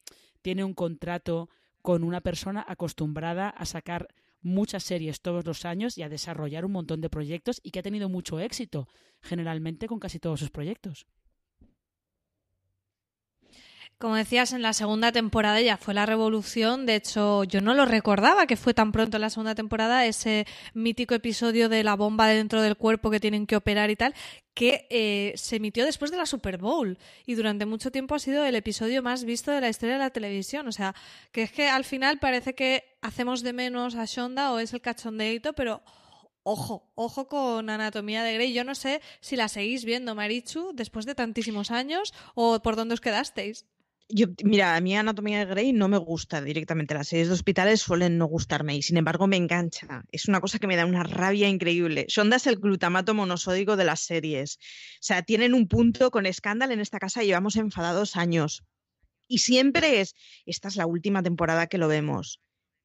tiene 0.42 0.64
un 0.64 0.74
contrato 0.74 1.50
con 1.82 2.04
una 2.04 2.22
persona 2.22 2.64
acostumbrada 2.68 3.50
a 3.50 3.66
sacar 3.66 4.08
muchas 4.42 4.84
series 4.84 5.22
todos 5.22 5.46
los 5.46 5.66
años 5.66 5.98
y 5.98 6.04
a 6.04 6.10
desarrollar 6.10 6.66
un 6.66 6.72
montón 6.72 7.02
de 7.02 7.10
proyectos 7.10 7.60
y 7.64 7.72
que 7.72 7.80
ha 7.80 7.84
tenido 7.84 8.10
mucho 8.10 8.40
éxito, 8.40 8.88
generalmente 9.22 9.88
con 9.88 10.00
casi 10.00 10.20
todos 10.20 10.40
sus 10.40 10.52
proyectos. 10.52 11.06
Como 14.02 14.16
decías, 14.16 14.52
en 14.52 14.64
la 14.64 14.74
segunda 14.74 15.12
temporada 15.12 15.62
ya 15.62 15.78
fue 15.78 15.94
la 15.94 16.08
revolución. 16.08 16.88
De 16.88 16.96
hecho, 16.96 17.44
yo 17.44 17.62
no 17.62 17.76
lo 17.76 17.86
recordaba 17.86 18.48
que 18.48 18.58
fue 18.58 18.74
tan 18.74 18.92
pronto 18.92 19.18
en 19.18 19.22
la 19.22 19.30
segunda 19.30 19.54
temporada 19.54 20.08
ese 20.08 20.48
mítico 20.74 21.14
episodio 21.14 21.70
de 21.70 21.84
la 21.84 21.96
bomba 21.96 22.26
dentro 22.26 22.64
del 22.64 22.78
cuerpo 22.78 23.12
que 23.12 23.20
tienen 23.20 23.46
que 23.46 23.56
operar 23.56 23.92
y 23.92 23.96
tal, 23.96 24.16
que 24.56 24.88
eh, 24.90 25.34
se 25.36 25.58
emitió 25.58 25.86
después 25.86 26.10
de 26.10 26.18
la 26.18 26.26
Super 26.26 26.58
Bowl 26.58 26.98
y 27.28 27.36
durante 27.36 27.68
mucho 27.68 27.92
tiempo 27.92 28.16
ha 28.16 28.20
sido 28.20 28.44
el 28.44 28.56
episodio 28.56 29.04
más 29.04 29.24
visto 29.24 29.52
de 29.52 29.62
la 29.62 29.70
historia 29.70 29.94
de 29.94 30.00
la 30.00 30.10
televisión. 30.10 30.68
O 30.68 30.72
sea, 30.72 30.96
que 31.32 31.44
es 31.44 31.52
que 31.52 31.70
al 31.70 31.86
final 31.86 32.18
parece 32.18 32.56
que 32.56 32.98
hacemos 33.04 33.44
de 33.44 33.54
menos 33.54 33.94
a 33.94 34.06
Shonda 34.06 34.52
o 34.52 34.58
es 34.58 34.74
el 34.74 34.82
cachondeito, 34.82 35.54
pero 35.54 35.84
ojo, 36.42 36.90
ojo 36.96 37.28
con 37.28 37.70
Anatomía 37.70 38.24
de 38.24 38.34
Grey. 38.34 38.52
Yo 38.52 38.64
no 38.64 38.74
sé 38.74 39.00
si 39.20 39.36
la 39.36 39.48
seguís 39.48 39.86
viendo, 39.86 40.16
Marichu, 40.16 40.72
después 40.74 41.06
de 41.06 41.14
tantísimos 41.14 41.70
años 41.70 42.16
o 42.34 42.60
por 42.64 42.76
dónde 42.76 42.96
os 42.96 43.02
quedasteis. 43.02 43.68
Yo, 44.14 44.28
mira, 44.44 44.76
a 44.76 44.82
mí 44.82 44.96
Anatomía 44.96 45.40
de 45.40 45.46
Grey 45.46 45.74
no 45.74 45.88
me 45.88 45.98
gusta 45.98 46.42
directamente. 46.42 46.94
Las 46.94 47.08
series 47.08 47.30
de 47.30 47.34
hospitales 47.34 47.82
suelen 47.82 48.18
no 48.18 48.26
gustarme 48.26 48.76
y 48.76 48.82
sin 48.82 48.98
embargo 48.98 49.28
me 49.28 49.38
engancha. 49.38 50.04
Es 50.12 50.28
una 50.28 50.42
cosa 50.42 50.60
que 50.60 50.68
me 50.68 50.76
da 50.76 50.86
una 50.86 51.04
rabia 51.04 51.48
increíble. 51.48 52.06
Sonda 52.10 52.36
es 52.36 52.48
el 52.48 52.58
glutamato 52.58 53.14
monosódico 53.14 53.78
de 53.78 53.86
las 53.86 54.02
series. 54.02 54.58
O 54.96 55.04
sea, 55.04 55.22
tienen 55.22 55.54
un 55.54 55.68
punto 55.68 56.12
con 56.12 56.26
escándalo 56.26 56.74
en 56.74 56.82
esta 56.82 57.00
casa, 57.00 57.24
llevamos 57.24 57.56
enfadados 57.56 58.18
años. 58.18 58.64
Y 59.28 59.38
siempre 59.38 60.02
es, 60.02 60.14
esta 60.46 60.68
es 60.68 60.76
la 60.76 60.86
última 60.86 61.24
temporada 61.24 61.68
que 61.68 61.78
lo 61.78 61.88
vemos 61.88 62.42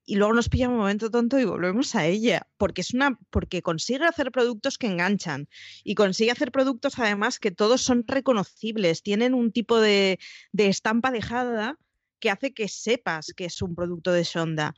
y 0.06 0.14
luego 0.14 0.32
nos 0.32 0.48
pilla 0.48 0.68
un 0.68 0.76
momento 0.76 1.10
tonto 1.10 1.38
y 1.38 1.44
volvemos 1.44 1.94
a 1.96 2.06
ella, 2.06 2.46
porque 2.56 2.80
es 2.80 2.94
una 2.94 3.18
porque 3.30 3.60
consigue 3.60 4.04
hacer 4.04 4.30
productos 4.30 4.78
que 4.78 4.86
enganchan 4.86 5.48
y 5.82 5.96
consigue 5.96 6.30
hacer 6.30 6.52
productos 6.52 6.98
además 6.98 7.40
que 7.40 7.50
todos 7.50 7.82
son 7.82 8.04
reconocibles, 8.06 9.02
tienen 9.02 9.34
un 9.34 9.50
tipo 9.50 9.80
de, 9.80 10.20
estampa 10.56 11.10
dejada 11.10 11.78
que 12.20 12.30
hace 12.30 12.54
que 12.54 12.68
sepas 12.68 13.32
que 13.36 13.46
es 13.46 13.60
un 13.60 13.74
producto 13.74 14.12
de 14.12 14.24
Sonda. 14.24 14.74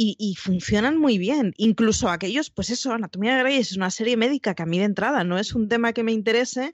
Y, 0.00 0.14
y, 0.16 0.36
funcionan 0.36 0.96
muy 0.96 1.18
bien. 1.18 1.54
Incluso 1.56 2.08
aquellos, 2.08 2.50
pues 2.50 2.70
eso, 2.70 2.92
Anatomía 2.92 3.34
de 3.34 3.40
Grey 3.42 3.56
es 3.56 3.76
una 3.76 3.90
serie 3.90 4.16
médica 4.16 4.54
que 4.54 4.62
a 4.62 4.66
mí 4.66 4.78
de 4.78 4.84
entrada 4.84 5.24
no 5.24 5.38
es 5.38 5.56
un 5.56 5.68
tema 5.68 5.92
que 5.92 6.04
me 6.04 6.12
interese 6.12 6.72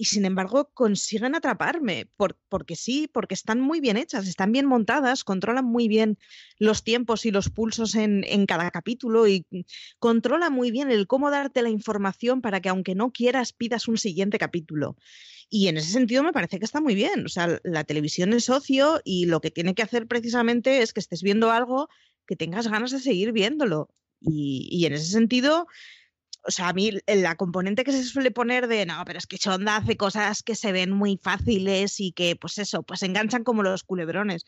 y 0.00 0.04
sin 0.04 0.24
embargo 0.24 0.70
consiguen 0.74 1.34
atraparme, 1.34 2.08
porque 2.48 2.76
sí, 2.76 3.10
porque 3.12 3.34
están 3.34 3.60
muy 3.60 3.80
bien 3.80 3.96
hechas, 3.96 4.28
están 4.28 4.52
bien 4.52 4.64
montadas, 4.64 5.24
controlan 5.24 5.64
muy 5.64 5.88
bien 5.88 6.18
los 6.56 6.84
tiempos 6.84 7.26
y 7.26 7.32
los 7.32 7.50
pulsos 7.50 7.96
en, 7.96 8.22
cada 8.46 8.70
capítulo 8.70 9.26
y 9.26 9.44
controlan 9.98 10.52
muy 10.52 10.70
bien 10.70 10.92
el 10.92 11.08
cómo 11.08 11.32
darte 11.32 11.62
la 11.62 11.68
información 11.68 12.40
para 12.40 12.60
que 12.60 12.68
aunque 12.68 12.94
no 12.94 13.10
quieras 13.10 13.52
pidas 13.52 13.88
un 13.88 13.98
siguiente 13.98 14.38
capítulo. 14.38 14.96
Y 15.50 15.66
en 15.66 15.78
ese 15.78 15.90
sentido 15.90 16.22
me 16.22 16.32
parece 16.32 16.60
que 16.60 16.64
está 16.64 16.80
muy 16.80 16.94
bien. 16.94 17.26
O 17.26 17.28
sea, 17.28 17.58
la 17.64 17.82
televisión 17.82 18.32
es 18.34 18.48
ocio 18.50 19.00
y 19.02 19.26
lo 19.26 19.40
que 19.40 19.50
tiene 19.50 19.74
que 19.74 19.82
hacer 19.82 20.06
precisamente 20.06 20.82
es 20.82 20.92
que 20.92 21.00
estés 21.00 21.22
viendo 21.22 21.50
algo 21.50 21.88
que 22.24 22.36
tengas 22.36 22.68
ganas 22.68 22.92
de 22.92 23.00
seguir 23.00 23.32
viéndolo. 23.32 23.88
Y, 24.20 24.68
y 24.70 24.86
en 24.86 24.92
ese 24.92 25.06
sentido, 25.06 25.66
o 26.48 26.50
sea, 26.50 26.70
a 26.70 26.72
mí 26.72 26.92
la 27.06 27.36
componente 27.36 27.84
que 27.84 27.92
se 27.92 28.02
suele 28.02 28.30
poner 28.30 28.68
de, 28.68 28.86
no, 28.86 29.04
pero 29.04 29.18
es 29.18 29.26
que 29.26 29.36
Chonda 29.36 29.76
hace 29.76 29.98
cosas 29.98 30.42
que 30.42 30.54
se 30.54 30.72
ven 30.72 30.90
muy 30.90 31.20
fáciles 31.22 32.00
y 32.00 32.12
que, 32.12 32.36
pues 32.36 32.56
eso, 32.56 32.82
pues 32.82 33.02
enganchan 33.02 33.44
como 33.44 33.62
los 33.62 33.84
culebrones. 33.84 34.46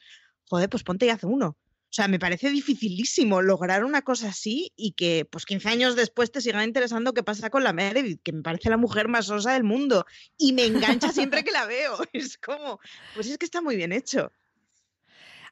Joder, 0.48 0.70
pues 0.70 0.82
ponte 0.82 1.04
y 1.04 1.10
hace 1.10 1.26
uno. 1.26 1.58
O 1.90 1.92
sea, 1.92 2.08
me 2.08 2.18
parece 2.18 2.50
dificilísimo 2.50 3.42
lograr 3.42 3.84
una 3.84 4.00
cosa 4.00 4.28
así 4.28 4.72
y 4.76 4.92
que, 4.92 5.26
pues 5.30 5.44
15 5.44 5.68
años 5.68 5.94
después 5.94 6.32
te 6.32 6.40
siga 6.40 6.64
interesando 6.64 7.12
qué 7.12 7.22
pasa 7.22 7.50
con 7.50 7.64
la 7.64 7.74
Meredith, 7.74 8.22
que 8.22 8.32
me 8.32 8.42
parece 8.42 8.70
la 8.70 8.78
mujer 8.78 9.08
más 9.08 9.28
osa 9.28 9.52
del 9.52 9.64
mundo 9.64 10.06
y 10.38 10.54
me 10.54 10.64
engancha 10.64 11.12
siempre 11.12 11.44
que 11.44 11.50
la 11.52 11.66
veo. 11.66 11.98
Es 12.14 12.38
como, 12.38 12.80
pues 13.14 13.28
es 13.28 13.36
que 13.36 13.44
está 13.44 13.60
muy 13.60 13.76
bien 13.76 13.92
hecho. 13.92 14.32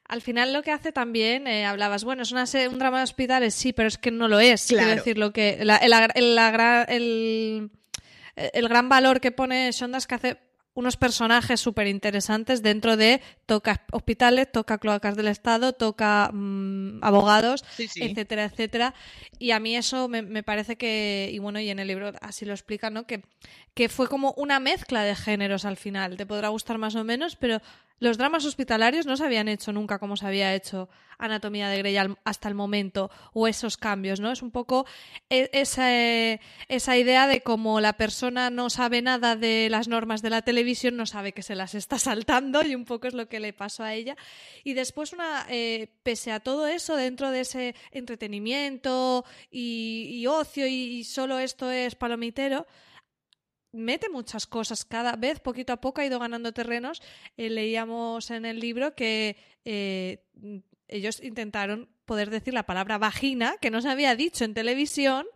Al 0.09 0.21
final 0.23 0.53
lo 0.53 0.63
que 0.63 0.71
hace 0.71 0.91
también, 0.91 1.45
eh, 1.45 1.65
hablabas, 1.65 2.03
bueno, 2.03 2.23
es 2.23 2.31
una, 2.31 2.45
un 2.69 2.79
drama 2.79 2.97
de 2.97 3.03
hospitales, 3.03 3.53
sí, 3.53 3.73
pero 3.73 3.87
es 3.87 3.99
que 3.99 4.09
no 4.09 4.27
lo 4.27 4.39
es. 4.39 4.65
Quiero 4.65 4.87
decir, 4.87 5.19
lo 5.19 5.31
que, 5.31 5.59
el, 5.59 5.69
el, 8.35 8.67
gran 8.67 8.89
valor 8.89 9.21
que 9.21 9.31
pone 9.31 9.71
Shonda 9.71 9.99
es 9.99 10.07
que 10.07 10.15
hace 10.15 10.37
unos 10.73 10.97
personajes 10.97 11.59
súper 11.59 11.87
interesantes 11.87 12.63
dentro 12.63 12.97
de 12.97 13.21
toca 13.45 13.85
hospitales, 13.91 14.51
toca 14.51 14.77
cloacas 14.77 15.15
del 15.15 15.27
Estado, 15.27 15.73
toca 15.73 16.31
mm, 16.33 17.03
abogados, 17.03 17.63
etcétera, 17.77 18.45
etcétera. 18.45 18.95
Y 19.37 19.51
a 19.51 19.59
mí 19.59 19.75
eso 19.75 20.07
me, 20.07 20.41
parece 20.41 20.77
que, 20.77 21.29
y 21.31 21.39
bueno, 21.39 21.59
y 21.59 21.69
en 21.69 21.79
el 21.79 21.87
libro 21.87 22.13
así 22.21 22.45
lo 22.45 22.53
explica, 22.53 22.89
¿no? 22.89 23.05
Que, 23.05 23.21
que 23.73 23.89
fue 23.89 24.07
como 24.07 24.33
una 24.37 24.59
mezcla 24.59 25.03
de 25.03 25.15
géneros 25.15 25.65
al 25.65 25.77
final. 25.77 26.17
Te 26.17 26.25
podrá 26.25 26.47
gustar 26.49 26.77
más 26.77 26.95
o 26.95 27.03
menos, 27.03 27.35
pero 27.35 27.61
los 27.99 28.17
dramas 28.17 28.45
hospitalarios 28.45 29.05
no 29.05 29.17
se 29.17 29.25
habían 29.25 29.47
hecho 29.47 29.73
nunca 29.73 29.99
como 29.99 30.17
se 30.17 30.25
había 30.25 30.53
hecho 30.55 30.89
Anatomía 31.19 31.67
de 31.67 31.77
Grey 31.79 31.97
hasta 32.23 32.47
el 32.47 32.55
momento, 32.55 33.11
o 33.33 33.47
esos 33.47 33.75
cambios, 33.75 34.21
¿no? 34.21 34.31
Es 34.31 34.41
un 34.41 34.51
poco 34.51 34.85
e, 35.29 35.49
esa, 35.51 35.91
esa 35.91 36.97
idea 36.97 37.27
de 37.27 37.41
cómo 37.41 37.81
la 37.81 37.93
persona 37.93 38.49
no 38.49 38.69
sabe 38.69 39.01
nada 39.01 39.35
de 39.35 39.67
las 39.69 39.89
normas 39.89 40.21
de 40.21 40.29
la 40.29 40.41
televisión, 40.41 40.95
no 40.95 41.05
sabe 41.05 41.33
que 41.33 41.43
se 41.43 41.55
las 41.55 41.75
está 41.75 41.99
saltando, 41.99 42.63
y 42.63 42.73
un 42.73 42.85
poco 42.85 43.07
es 43.07 43.13
lo 43.13 43.27
que 43.27 43.41
le 43.41 43.51
pasó 43.51 43.83
a 43.83 43.93
ella. 43.93 44.15
Y 44.63 44.73
después, 44.73 45.11
una, 45.11 45.45
eh, 45.49 45.89
pese 46.03 46.31
a 46.31 46.39
todo 46.39 46.67
eso, 46.67 46.95
dentro 46.95 47.31
de 47.31 47.41
ese 47.41 47.75
entretenimiento 47.91 49.25
y, 49.51 50.25
ocio, 50.27 50.67
y 50.67 51.03
solo 51.03 51.37
esto 51.37 51.69
es 51.69 51.95
palomitero, 51.95 52.65
mete 53.71 54.09
muchas 54.09 54.47
cosas. 54.47 54.85
Cada 54.85 55.15
vez, 55.15 55.39
poquito 55.39 55.73
a 55.73 55.81
poco, 55.81 56.01
ha 56.01 56.05
ido 56.05 56.19
ganando 56.19 56.53
terrenos. 56.53 57.01
Eh, 57.37 57.49
leíamos 57.49 58.31
en 58.31 58.45
el 58.45 58.59
libro 58.59 58.95
que 58.95 59.37
eh, 59.65 60.23
ellos 60.87 61.21
intentaron 61.23 61.89
poder 62.05 62.29
decir 62.29 62.53
la 62.53 62.63
palabra 62.63 62.97
vagina, 62.97 63.55
que 63.61 63.69
no 63.69 63.81
se 63.81 63.89
había 63.89 64.15
dicho 64.15 64.43
en 64.43 64.53
televisión, 64.53 65.27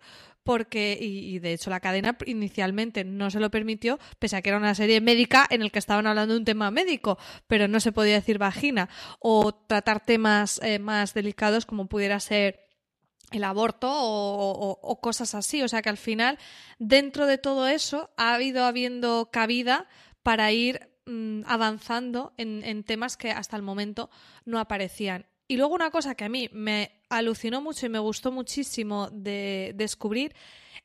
porque, 0.43 0.97
y, 0.99 1.39
de 1.39 1.53
hecho 1.53 1.69
la 1.69 1.79
cadena 1.79 2.17
inicialmente 2.25 3.03
no 3.03 3.29
se 3.29 3.39
lo 3.39 3.49
permitió, 3.49 3.97
pese 4.19 4.35
a 4.35 4.41
que 4.41 4.49
era 4.49 4.57
una 4.57 4.75
serie 4.75 4.99
médica 4.99 5.47
en 5.49 5.61
el 5.61 5.71
que 5.71 5.79
estaban 5.79 6.05
hablando 6.05 6.33
de 6.33 6.39
un 6.39 6.45
tema 6.45 6.69
médico, 6.69 7.17
pero 7.47 7.67
no 7.67 7.79
se 7.79 7.91
podía 7.91 8.15
decir 8.15 8.37
vagina, 8.37 8.89
o 9.19 9.53
tratar 9.53 10.03
temas 10.03 10.59
eh, 10.63 10.79
más 10.79 11.13
delicados 11.13 11.65
como 11.65 11.87
pudiera 11.87 12.19
ser 12.19 12.62
el 13.33 13.43
aborto 13.43 13.89
o, 13.91 14.99
cosas 15.01 15.35
así. 15.35 15.61
O 15.61 15.67
sea 15.67 15.81
que 15.81 15.89
al 15.89 15.97
final, 15.97 16.37
dentro 16.79 17.25
de 17.25 17.37
todo 17.37 17.67
eso, 17.67 18.09
ha 18.17 18.33
habido 18.33 18.65
habiendo 18.65 19.29
cabida 19.31 19.87
para 20.21 20.51
ir 20.51 20.89
mm, 21.05 21.41
avanzando 21.45 22.33
en, 22.37 22.83
temas 22.83 23.17
que 23.17 23.31
hasta 23.31 23.55
el 23.57 23.63
momento 23.63 24.09
no 24.45 24.59
aparecían. 24.59 25.25
Y 25.47 25.57
luego 25.57 25.75
una 25.75 25.91
cosa 25.91 26.15
que 26.15 26.23
a 26.23 26.29
mí 26.29 26.49
me 26.53 27.03
alucinó 27.09 27.61
mucho 27.61 27.85
y 27.85 27.89
me 27.89 27.99
gustó 27.99 28.31
muchísimo 28.31 29.09
de 29.11 29.73
descubrir 29.75 30.33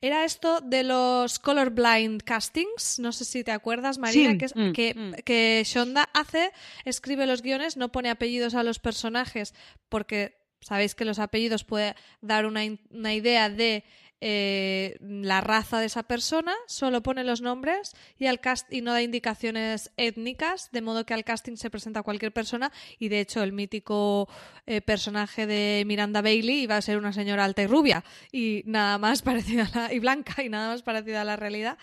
era 0.01 0.23
esto 0.23 0.61
de 0.61 0.83
los 0.83 1.39
colorblind 1.39 2.23
castings. 2.23 2.99
No 2.99 3.11
sé 3.11 3.25
si 3.25 3.43
te 3.43 3.51
acuerdas, 3.51 3.97
María, 3.97 4.37
que, 4.37 4.47
mm, 4.47 4.71
que, 4.71 4.93
mm. 4.93 5.13
que 5.25 5.63
Shonda 5.65 6.09
hace, 6.13 6.51
escribe 6.85 7.25
los 7.25 7.41
guiones, 7.41 7.75
no 7.75 7.91
pone 7.91 8.09
apellidos 8.09 8.55
a 8.55 8.63
los 8.63 8.79
personajes 8.79 9.53
porque 9.89 10.38
sabéis 10.61 10.95
que 10.95 11.05
los 11.05 11.19
apellidos 11.19 11.63
puede 11.63 11.95
dar 12.21 12.45
una, 12.45 12.61
una 12.91 13.13
idea 13.13 13.49
de 13.49 13.83
eh, 14.21 14.97
la 14.99 15.39
raza 15.39 15.79
de 15.79 15.85
esa 15.85 16.03
persona, 16.03 16.53
solo 16.67 17.01
pone 17.01 17.23
los 17.23 17.39
nombres 17.39 17.95
y, 18.17 18.25
al 18.25 18.41
cast 18.41 18.71
y 18.71 18.81
no 18.81 18.91
da 18.91 19.01
indicaciones 19.01 19.91
étnicas, 19.95 20.71
de 20.71 20.81
modo 20.81 21.05
que 21.05 21.13
al 21.13 21.23
casting 21.23 21.55
se 21.55 21.69
presenta 21.69 22.03
cualquier 22.03 22.33
persona 22.33 22.69
y 22.97 23.07
de 23.07 23.21
hecho 23.21 23.41
el 23.43 23.53
mítico 23.53 24.27
eh, 24.65 24.81
personaje 24.81 25.47
de 25.47 25.83
Miranda 25.85 26.21
Bailey 26.21 26.63
iba 26.63 26.75
a 26.75 26.81
ser 26.81 26.97
una 26.97 27.13
señora 27.13 27.45
alta 27.45 27.61
y 27.61 27.67
rubia 27.67 28.03
y 28.29 28.63
nada 28.65 28.97
más 28.97 29.21
parecida 29.23 29.69
a 29.73 29.79
la, 29.79 29.93
y 29.93 29.99
blanca 29.99 30.43
y 30.43 30.49
nada 30.49 30.71
más 30.71 30.81
parecida 30.81 31.21
a 31.21 31.25
la 31.25 31.37
realidad. 31.37 31.77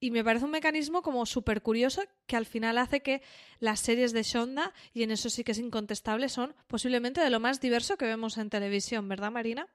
Y 0.00 0.10
me 0.10 0.22
parece 0.22 0.44
un 0.44 0.52
mecanismo 0.52 1.02
como 1.02 1.26
súper 1.26 1.62
curioso 1.62 2.02
que 2.26 2.36
al 2.36 2.46
final 2.46 2.78
hace 2.78 3.00
que 3.00 3.22
las 3.58 3.80
series 3.80 4.12
de 4.12 4.22
Shonda, 4.22 4.72
y 4.92 5.02
en 5.02 5.10
eso 5.10 5.28
sí 5.28 5.44
que 5.44 5.52
es 5.52 5.58
incontestable, 5.58 6.28
son 6.28 6.54
posiblemente 6.68 7.20
de 7.20 7.30
lo 7.30 7.40
más 7.40 7.60
diverso 7.60 7.96
que 7.96 8.04
vemos 8.04 8.38
en 8.38 8.50
televisión, 8.50 9.08
¿verdad, 9.08 9.32
Marina? 9.32 9.66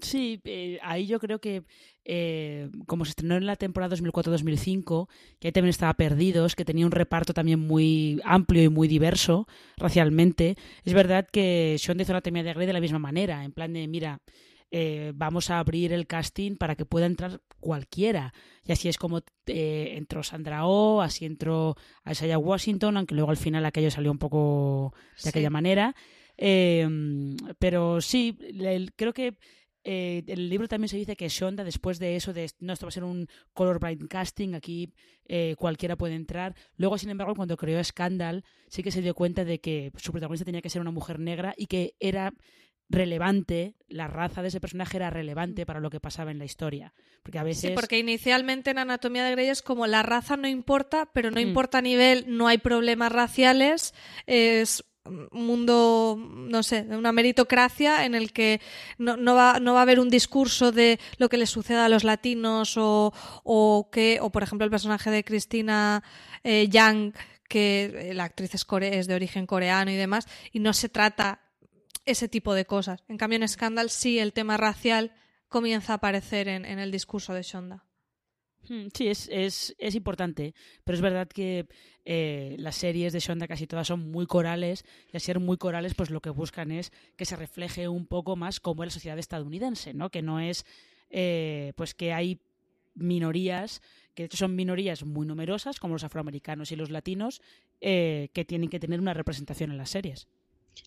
Sí, 0.00 0.40
eh, 0.44 0.78
ahí 0.82 1.06
yo 1.06 1.20
creo 1.20 1.40
que 1.40 1.62
eh, 2.04 2.70
como 2.86 3.04
se 3.04 3.10
estrenó 3.10 3.36
en 3.36 3.46
la 3.46 3.56
temporada 3.56 3.94
2004-2005, 3.96 5.08
que 5.38 5.48
ahí 5.48 5.52
también 5.52 5.70
estaba 5.70 5.94
Perdidos, 5.94 6.56
que 6.56 6.64
tenía 6.64 6.86
un 6.86 6.92
reparto 6.92 7.32
también 7.32 7.60
muy 7.60 8.20
amplio 8.24 8.62
y 8.62 8.68
muy 8.68 8.88
diverso 8.88 9.46
racialmente, 9.76 10.56
es 10.84 10.92
verdad 10.92 11.26
que 11.30 11.76
Shonda 11.78 12.02
hizo 12.02 12.12
la 12.12 12.22
temia 12.22 12.42
de 12.42 12.54
Grey 12.54 12.66
de 12.66 12.72
la 12.72 12.80
misma 12.80 12.98
manera, 12.98 13.44
en 13.44 13.52
plan 13.52 13.72
de, 13.72 13.86
mira, 13.86 14.20
eh, 14.76 15.12
vamos 15.14 15.50
a 15.50 15.60
abrir 15.60 15.92
el 15.92 16.08
casting 16.08 16.56
para 16.56 16.74
que 16.74 16.84
pueda 16.84 17.06
entrar 17.06 17.40
cualquiera. 17.60 18.34
Y 18.64 18.72
así 18.72 18.88
es 18.88 18.98
como 18.98 19.22
eh, 19.46 19.94
entró 19.96 20.24
Sandra 20.24 20.66
Oh, 20.66 21.00
así 21.00 21.26
entró 21.26 21.76
Isaiah 22.04 22.38
Washington, 22.38 22.96
aunque 22.96 23.14
luego 23.14 23.30
al 23.30 23.36
final 23.36 23.64
aquello 23.66 23.92
salió 23.92 24.10
un 24.10 24.18
poco 24.18 24.92
de 25.22 25.28
aquella 25.28 25.48
manera. 25.48 25.94
Em, 26.36 27.36
pero 27.60 28.00
sí, 28.00 28.36
creo 28.96 29.12
que 29.12 29.38
eh, 29.84 30.24
el 30.26 30.48
libro 30.48 30.66
también 30.66 30.88
se 30.88 30.96
dice 30.96 31.14
que 31.14 31.28
Shonda, 31.28 31.62
después 31.62 32.00
de 32.00 32.16
eso, 32.16 32.32
de 32.32 32.50
no, 32.58 32.72
esto 32.72 32.86
va 32.86 32.88
a 32.88 32.98
ser 32.98 33.04
un 33.04 33.28
colorblind 33.52 34.08
casting, 34.08 34.54
aquí 34.54 34.92
cualquiera 35.56 35.94
puede 35.94 36.16
entrar. 36.16 36.56
Luego, 36.76 36.98
sin 36.98 37.10
embargo, 37.10 37.36
cuando 37.36 37.56
creó 37.56 37.82
Scandal, 37.84 38.42
sí 38.66 38.82
que 38.82 38.90
se 38.90 39.02
dio 39.02 39.14
cuenta 39.14 39.44
de 39.44 39.60
que 39.60 39.92
su 39.98 40.10
protagonista 40.10 40.44
tenía 40.44 40.62
que 40.62 40.68
ser 40.68 40.80
una 40.80 40.90
mujer 40.90 41.20
negra 41.20 41.54
y 41.56 41.66
que 41.66 41.94
era 42.00 42.34
relevante, 42.88 43.74
la 43.88 44.08
raza 44.08 44.42
de 44.42 44.48
ese 44.48 44.60
personaje 44.60 44.96
era 44.96 45.10
relevante 45.10 45.66
para 45.66 45.80
lo 45.80 45.90
que 45.90 46.00
pasaba 46.00 46.30
en 46.30 46.38
la 46.38 46.44
historia. 46.44 46.92
Porque 47.22 47.38
a 47.38 47.42
veces... 47.42 47.70
Sí, 47.70 47.74
porque 47.74 47.98
inicialmente 47.98 48.70
en 48.70 48.78
Anatomía 48.78 49.24
de 49.24 49.32
Grey 49.32 49.48
es 49.48 49.62
como 49.62 49.86
la 49.86 50.02
raza 50.02 50.36
no 50.36 50.48
importa, 50.48 51.08
pero 51.12 51.30
no 51.30 51.40
mm. 51.40 51.44
importa 51.44 51.78
a 51.78 51.82
nivel, 51.82 52.24
no 52.28 52.46
hay 52.46 52.58
problemas 52.58 53.12
raciales, 53.12 53.94
es 54.26 54.84
un 55.06 55.46
mundo, 55.46 56.16
no 56.18 56.62
sé, 56.62 56.86
una 56.90 57.12
meritocracia 57.12 58.06
en 58.06 58.14
el 58.14 58.32
que 58.32 58.60
no, 58.96 59.16
no, 59.16 59.34
va, 59.34 59.60
no 59.60 59.74
va 59.74 59.80
a 59.80 59.82
haber 59.82 60.00
un 60.00 60.08
discurso 60.08 60.72
de 60.72 60.98
lo 61.18 61.28
que 61.28 61.36
le 61.36 61.46
suceda 61.46 61.84
a 61.84 61.88
los 61.90 62.04
latinos 62.04 62.76
o, 62.78 63.12
o 63.42 63.90
que, 63.92 64.18
o 64.22 64.30
por 64.30 64.42
ejemplo 64.42 64.64
el 64.64 64.70
personaje 64.70 65.10
de 65.10 65.24
Cristina 65.24 66.02
eh, 66.42 66.68
Yang, 66.70 67.14
que 67.48 68.12
la 68.14 68.24
actriz 68.24 68.54
es, 68.54 68.66
es 68.80 69.06
de 69.06 69.14
origen 69.14 69.46
coreano 69.46 69.90
y 69.90 69.96
demás, 69.96 70.26
y 70.52 70.60
no 70.60 70.72
se 70.72 70.88
trata 70.88 71.43
ese 72.04 72.28
tipo 72.28 72.54
de 72.54 72.66
cosas. 72.66 73.02
En 73.08 73.16
cambio, 73.16 73.38
en 73.38 73.48
Scandal 73.48 73.90
sí 73.90 74.18
el 74.18 74.32
tema 74.32 74.56
racial 74.56 75.12
comienza 75.48 75.92
a 75.92 75.96
aparecer 75.96 76.48
en, 76.48 76.64
el 76.64 76.90
discurso 76.90 77.32
de 77.32 77.42
Shonda. 77.42 77.84
Hmm, 78.68 78.86
sí, 78.94 79.08
es, 79.08 79.28
es, 79.30 79.74
es, 79.78 79.94
importante, 79.94 80.54
pero 80.84 80.96
es 80.96 81.02
verdad 81.02 81.28
que 81.28 81.66
eh, 82.04 82.56
las 82.58 82.76
series 82.76 83.12
de 83.12 83.20
Shonda 83.20 83.46
casi 83.46 83.66
todas 83.66 83.86
son 83.86 84.10
muy 84.10 84.26
corales 84.26 84.84
y 85.12 85.16
al 85.16 85.20
ser 85.20 85.38
muy 85.38 85.58
corales 85.58 85.94
pues 85.94 86.08
lo 86.08 86.22
que 86.22 86.30
buscan 86.30 86.72
es 86.72 86.90
que 87.16 87.26
se 87.26 87.36
refleje 87.36 87.88
un 87.88 88.06
poco 88.06 88.36
más 88.36 88.60
como 88.60 88.82
es 88.82 88.88
la 88.88 88.92
sociedad 88.92 89.18
estadounidense, 89.18 89.92
¿no? 89.92 90.10
Que 90.10 90.22
no 90.22 90.40
es 90.40 90.64
eh, 91.10 91.72
pues 91.76 91.94
que 91.94 92.12
hay 92.12 92.40
minorías, 92.94 93.82
que 94.14 94.22
de 94.22 94.26
hecho 94.26 94.38
son 94.38 94.56
minorías 94.56 95.04
muy 95.04 95.26
numerosas 95.26 95.78
como 95.78 95.94
los 95.94 96.04
afroamericanos 96.04 96.72
y 96.72 96.76
los 96.76 96.90
latinos, 96.90 97.42
eh, 97.80 98.30
que 98.32 98.44
tienen 98.44 98.70
que 98.70 98.80
tener 98.80 99.00
una 99.00 99.14
representación 99.14 99.70
en 99.70 99.78
las 99.78 99.90
series. 99.90 100.26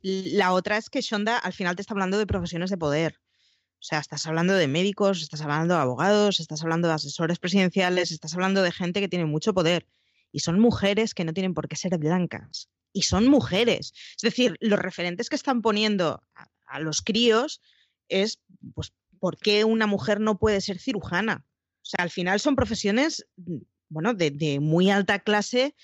La 0.01 0.53
otra 0.53 0.77
es 0.77 0.89
que 0.89 1.01
Shonda 1.01 1.37
al 1.37 1.53
final 1.53 1.75
te 1.75 1.81
está 1.81 1.93
hablando 1.93 2.17
de 2.17 2.27
profesiones 2.27 2.69
de 2.69 2.77
poder. 2.77 3.19
O 3.79 3.83
sea, 3.83 3.99
estás 3.99 4.25
hablando 4.25 4.53
de 4.53 4.67
médicos, 4.67 5.21
estás 5.21 5.41
hablando 5.41 5.75
de 5.75 5.81
abogados, 5.81 6.39
estás 6.39 6.63
hablando 6.63 6.87
de 6.87 6.95
asesores 6.95 7.37
presidenciales, 7.37 8.11
estás 8.11 8.33
hablando 8.33 8.63
de 8.63 8.71
gente 8.71 8.99
que 8.99 9.07
tiene 9.07 9.25
mucho 9.25 9.53
poder. 9.53 9.87
Y 10.31 10.39
son 10.39 10.59
mujeres 10.59 11.13
que 11.13 11.23
no 11.23 11.33
tienen 11.33 11.53
por 11.53 11.67
qué 11.67 11.75
ser 11.75 11.97
blancas. 11.97 12.69
Y 12.91 13.03
son 13.03 13.27
mujeres. 13.27 13.93
Es 14.15 14.21
decir, 14.21 14.57
los 14.59 14.79
referentes 14.79 15.29
que 15.29 15.35
están 15.35 15.61
poniendo 15.61 16.23
a, 16.65 16.79
los 16.79 17.01
críos 17.01 17.61
es, 18.09 18.39
pues, 18.73 18.93
¿por 19.19 19.37
qué 19.37 19.63
una 19.63 19.87
mujer 19.87 20.19
no 20.19 20.39
puede 20.39 20.59
ser 20.61 20.79
cirujana? 20.79 21.45
O 21.81 21.85
sea, 21.85 22.03
al 22.03 22.09
final 22.09 22.39
son 22.39 22.55
profesiones, 22.55 23.25
bueno, 23.89 24.13
de, 24.13 24.31
de 24.31 24.59
muy 24.59 24.89
alta 24.89 25.19
clase 25.19 25.75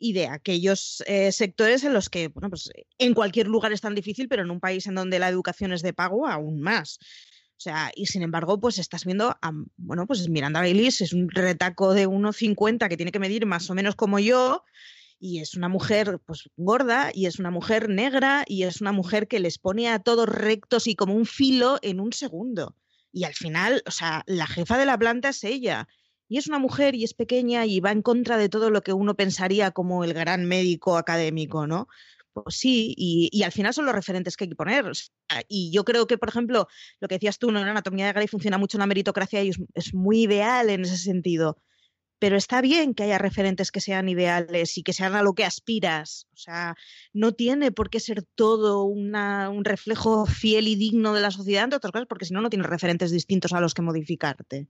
y 0.00 0.14
de 0.14 0.26
aquellos 0.26 1.04
eh, 1.06 1.30
sectores 1.30 1.84
en 1.84 1.92
los 1.92 2.08
que, 2.08 2.28
bueno, 2.28 2.48
pues 2.48 2.70
en 2.98 3.14
cualquier 3.14 3.46
lugar 3.46 3.72
es 3.72 3.82
tan 3.82 3.94
difícil, 3.94 4.28
pero 4.28 4.42
en 4.42 4.50
un 4.50 4.58
país 4.58 4.86
en 4.86 4.94
donde 4.94 5.18
la 5.18 5.28
educación 5.28 5.72
es 5.72 5.82
de 5.82 5.92
pago, 5.92 6.26
aún 6.26 6.60
más. 6.60 6.98
O 7.52 7.62
sea, 7.62 7.92
y 7.94 8.06
sin 8.06 8.22
embargo, 8.22 8.58
pues 8.58 8.78
estás 8.78 9.04
viendo 9.04 9.36
a, 9.42 9.52
bueno, 9.76 10.06
pues 10.06 10.26
Miranda 10.30 10.60
Baylis 10.60 11.02
es 11.02 11.12
un 11.12 11.28
retaco 11.28 11.92
de 11.92 12.08
1,50 12.08 12.88
que 12.88 12.96
tiene 12.96 13.12
que 13.12 13.18
medir 13.18 13.44
más 13.44 13.68
o 13.68 13.74
menos 13.74 13.94
como 13.94 14.18
yo, 14.18 14.64
y 15.18 15.40
es 15.40 15.54
una 15.54 15.68
mujer 15.68 16.18
pues 16.24 16.48
gorda, 16.56 17.10
y 17.12 17.26
es 17.26 17.38
una 17.38 17.50
mujer 17.50 17.90
negra, 17.90 18.44
y 18.46 18.62
es 18.62 18.80
una 18.80 18.92
mujer 18.92 19.28
que 19.28 19.38
les 19.38 19.58
pone 19.58 19.90
a 19.90 19.98
todos 19.98 20.26
rectos 20.26 20.86
y 20.86 20.96
como 20.96 21.14
un 21.14 21.26
filo 21.26 21.78
en 21.82 22.00
un 22.00 22.14
segundo. 22.14 22.74
Y 23.12 23.24
al 23.24 23.34
final, 23.34 23.82
o 23.86 23.90
sea, 23.90 24.24
la 24.26 24.46
jefa 24.46 24.78
de 24.78 24.86
la 24.86 24.98
planta 24.98 25.28
es 25.28 25.44
ella 25.44 25.86
y 26.30 26.38
es 26.38 26.46
una 26.46 26.60
mujer 26.60 26.94
y 26.94 27.02
es 27.02 27.12
pequeña 27.12 27.66
y 27.66 27.80
va 27.80 27.90
en 27.90 28.02
contra 28.02 28.38
de 28.38 28.48
todo 28.48 28.70
lo 28.70 28.82
que 28.82 28.92
uno 28.92 29.16
pensaría 29.16 29.72
como 29.72 30.04
el 30.04 30.14
gran 30.14 30.46
médico 30.46 30.96
académico, 30.96 31.66
¿no? 31.66 31.88
Pues 32.32 32.56
sí, 32.56 32.94
y, 32.96 33.42
al 33.42 33.50
final 33.50 33.74
son 33.74 33.86
los 33.86 33.94
referentes 33.96 34.36
que 34.36 34.44
hay 34.44 34.50
que 34.50 34.54
poner. 34.54 34.84
Y 35.48 35.72
yo 35.72 35.84
creo 35.84 36.06
que, 36.06 36.18
por 36.18 36.28
ejemplo, 36.28 36.68
lo 37.00 37.08
que 37.08 37.16
decías 37.16 37.40
tú, 37.40 37.48
en 37.48 37.54
la 37.54 37.68
anatomía 37.68 38.06
de 38.06 38.12
Grey 38.12 38.28
funciona 38.28 38.58
mucho 38.58 38.76
en 38.76 38.80
la 38.80 38.86
meritocracia 38.86 39.42
y 39.42 39.50
es, 39.74 39.92
muy 39.92 40.22
ideal 40.22 40.70
en 40.70 40.82
ese 40.82 40.98
sentido. 40.98 41.58
Pero 42.20 42.36
está 42.36 42.60
bien 42.60 42.94
que 42.94 43.02
haya 43.02 43.18
referentes 43.18 43.72
que 43.72 43.80
sean 43.80 44.08
ideales 44.08 44.78
y 44.78 44.84
que 44.84 44.92
sean 44.92 45.16
a 45.16 45.22
lo 45.22 45.32
que 45.32 45.44
aspiras. 45.44 46.28
O 46.32 46.36
sea, 46.36 46.76
no 47.12 47.32
tiene 47.32 47.72
por 47.72 47.90
qué 47.90 47.98
ser 47.98 48.22
todo 48.36 48.84
un 48.84 49.64
reflejo 49.64 50.26
fiel 50.26 50.68
y 50.68 50.76
digno 50.76 51.12
de 51.12 51.22
la 51.22 51.32
sociedad, 51.32 51.64
entre 51.64 51.78
otras 51.78 51.90
cosas, 51.90 52.06
porque 52.08 52.26
si 52.26 52.34
no, 52.34 52.40
no 52.40 52.50
tienes 52.50 52.68
referentes 52.68 53.10
distintos 53.10 53.52
a 53.52 53.60
los 53.60 53.74
que 53.74 53.82
modificarte. 53.82 54.68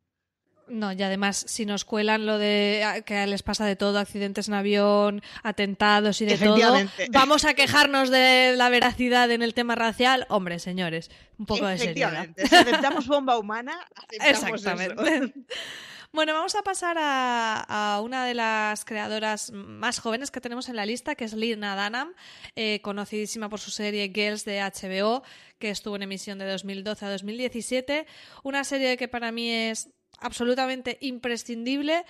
No, 0.70 0.92
y 0.92 1.02
además, 1.02 1.44
si 1.48 1.66
nos 1.66 1.84
cuelan 1.84 2.26
lo 2.26 2.38
de 2.38 2.82
ah, 2.84 3.00
que 3.02 3.26
les 3.26 3.42
pasa 3.42 3.66
de 3.66 3.76
todo, 3.76 3.98
accidentes 3.98 4.48
en 4.48 4.54
avión, 4.54 5.22
atentados 5.42 6.20
y 6.20 6.26
de 6.26 6.38
todo, 6.38 6.74
vamos 7.10 7.44
a 7.44 7.54
quejarnos 7.54 8.10
de 8.10 8.54
la 8.56 8.68
veracidad 8.68 9.30
en 9.30 9.42
el 9.42 9.52
tema 9.52 9.74
racial. 9.74 10.26
Hombre, 10.28 10.58
señores, 10.58 11.10
un 11.38 11.46
poco 11.46 11.66
de 11.66 11.78
seriedad. 11.78 12.28
Si 12.36 12.54
aceptamos 12.54 13.06
bomba 13.06 13.38
humana, 13.38 13.78
Exactamente. 14.10 15.32
Bueno, 16.12 16.34
vamos 16.34 16.56
a 16.56 16.62
pasar 16.62 16.96
a, 16.98 18.00
una 18.02 18.26
de 18.26 18.34
las 18.34 18.84
creadoras 18.84 19.52
más 19.52 20.00
jóvenes 20.00 20.32
que 20.32 20.40
tenemos 20.40 20.68
en 20.68 20.74
la 20.74 20.84
lista, 20.84 21.14
que 21.14 21.24
es 21.24 21.34
Lina 21.34 21.76
Dunham, 21.76 22.14
eh, 22.56 22.80
conocidísima 22.82 23.48
por 23.48 23.60
su 23.60 23.70
serie 23.70 24.10
Girls 24.12 24.44
de 24.44 24.60
HBO, 24.60 25.22
que 25.60 25.70
estuvo 25.70 25.94
en 25.94 26.02
emisión 26.02 26.40
de 26.40 26.46
2012 26.46 27.04
a 27.06 27.10
2017. 27.10 28.06
Una 28.42 28.64
serie 28.64 28.96
que 28.96 29.06
para 29.06 29.30
mí 29.30 29.52
es 29.52 29.90
absolutamente 30.20 30.98
imprescindible, 31.00 32.04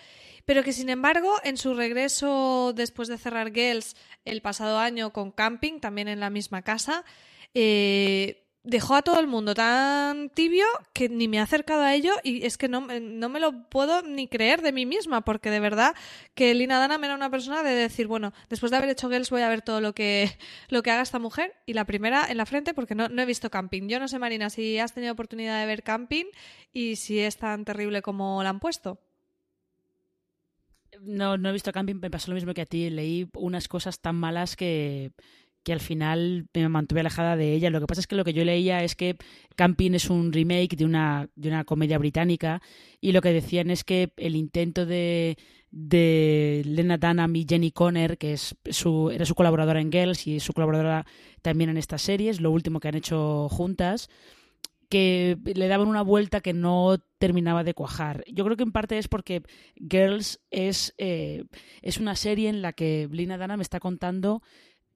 pero 0.45 0.63
que 0.63 0.73
sin 0.73 0.89
embargo 0.89 1.35
en 1.45 1.57
su 1.57 1.75
regreso 1.75 2.73
después 2.75 3.09
de 3.09 3.19
cerrar 3.19 3.53
Girls 3.53 3.97
el 4.25 4.43
pasado 4.43 4.79
año 4.79 5.13
con 5.13 5.31
Camping, 5.31 5.81
también 5.81 6.09
en 6.09 6.21
la 6.21 6.31
misma 6.31 6.63
casa, 6.63 7.05
eh, 7.55 8.40
dejó 8.63 8.95
a 8.95 9.03
todo 9.03 9.19
el 9.21 9.27
mundo 9.27 9.55
tan 9.55 10.29
tibio 10.31 10.67
que 10.93 11.09
ni 11.09 11.29
me 11.29 11.39
he 11.39 11.41
acercado 11.41 11.83
a 11.83 11.95
ello 11.95 12.13
y 12.23 12.45
es 12.45 12.59
que 12.59 12.69
no, 12.69 12.87
no 13.01 13.29
me 13.29 13.41
lo 13.41 13.69
puedo 13.69 14.03
ni 14.03 14.29
creer 14.29 14.61
de 14.61 14.73
mí 14.73 14.85
misma, 14.85 15.23
porque 15.23 15.51
de 15.51 15.61
verdad 15.61 15.95
que 16.35 16.55
Lina 16.55 16.83
Dunham 16.83 17.05
era 17.05 17.15
una 17.15 17.31
persona 17.31 17.63
de 17.63 17.71
decir, 17.71 18.07
bueno, 18.07 18.33
después 18.51 18.71
de 18.71 18.77
haber 18.77 18.91
hecho 18.91 19.09
Girls 19.09 19.31
voy 19.31 19.43
a 19.43 19.49
ver 19.49 19.63
todo 19.63 19.81
lo 19.81 19.95
que, 19.95 20.37
lo 20.69 20.83
que 20.83 20.91
haga 20.91 21.03
esta 21.03 21.19
mujer 21.19 21.55
y 21.65 21.73
la 21.73 21.87
primera 21.87 22.27
en 22.29 22.37
la 22.37 22.47
frente 22.47 22.75
porque 22.75 22.95
no, 22.95 23.09
no 23.09 23.23
he 23.23 23.27
visto 23.27 23.51
Camping. 23.51 23.89
Yo 23.89 23.99
no 23.99 24.09
sé, 24.09 24.19
Marina, 24.19 24.51
si 24.51 24.79
has 24.79 24.93
tenido 24.93 25.13
oportunidad 25.13 25.59
de 25.61 25.67
ver 25.67 25.83
Camping 25.83 26.27
y 26.73 26.97
si 26.97 27.19
es 27.21 27.39
tan 27.39 27.65
terrible 27.65 28.03
como 28.03 28.43
la 28.43 28.51
han 28.51 28.61
puesto. 28.61 29.01
No, 31.01 31.39
no 31.39 31.49
he 31.49 31.53
visto 31.53 31.73
Camping, 31.73 31.97
me 31.97 32.11
pasó 32.11 32.31
lo 32.31 32.35
mismo 32.35 32.53
que 32.53 32.61
a 32.61 32.67
ti. 32.67 32.91
Leí 32.91 33.29
unas 33.35 33.69
cosas 33.69 34.01
tan 34.01 34.17
malas 34.17 34.55
que, 34.55 35.13
que 35.71 35.75
al 35.75 35.79
final 35.79 36.49
me 36.53 36.69
mantuve 36.69 36.99
alejada 36.99 37.37
de 37.37 37.53
ella. 37.53 37.71
Lo 37.71 37.79
que 37.79 37.87
pasa 37.87 38.01
es 38.01 38.09
que 38.09 38.17
lo 38.17 38.25
que 38.25 38.33
yo 38.33 38.45
leía 38.45 38.83
es 38.83 38.97
que 38.97 39.15
Camping 39.55 39.93
es 39.95 40.11
un 40.11 40.33
remake 40.33 40.75
de 40.75 40.85
una, 40.85 41.29
de 41.37 41.49
una 41.49 41.63
comedia 41.63 41.97
británica 41.97 42.61
y 43.01 43.13
lo 43.13 43.21
que 43.21 43.33
decían 43.33 43.71
es 43.71 43.85
que 43.85 44.13
el 44.17 44.35
intento 44.35 44.85
de, 44.85 45.39
de 45.71 46.63
Lena 46.67 46.99
Dunham 46.99 47.37
y 47.37 47.47
Jenny 47.49 47.71
Conner, 47.71 48.19
que 48.19 48.33
es 48.33 48.57
su, 48.69 49.11
era 49.11 49.25
su 49.25 49.37
colaboradora 49.37 49.81
en 49.81 49.93
Girls 49.93 50.27
y 50.27 50.41
su 50.41 50.55
colaboradora 50.55 51.07
también 51.41 51.71
en 51.71 51.77
estas 51.77 52.03
series, 52.03 52.41
lo 52.41 52.51
último 52.51 52.81
que 52.81 52.89
han 52.89 52.97
hecho 52.97 53.49
juntas, 53.49 54.11
que 54.89 55.39
le 55.45 55.69
daban 55.69 55.87
una 55.87 56.03
vuelta 56.03 56.41
que 56.41 56.53
no 56.53 56.97
terminaba 57.19 57.63
de 57.63 57.75
cuajar. 57.75 58.25
Yo 58.27 58.45
creo 58.45 58.57
que 58.57 58.65
en 58.65 58.73
parte 58.73 58.99
es 58.99 59.07
porque 59.07 59.45
Girls 59.77 60.41
es, 60.51 60.95
eh, 60.99 61.45
es 61.81 61.99
una 61.99 62.17
serie 62.17 62.49
en 62.49 62.61
la 62.61 62.73
que 62.73 63.09
Lena 63.09 63.39
Dunham 63.39 63.61
está 63.61 63.79
contando 63.79 64.43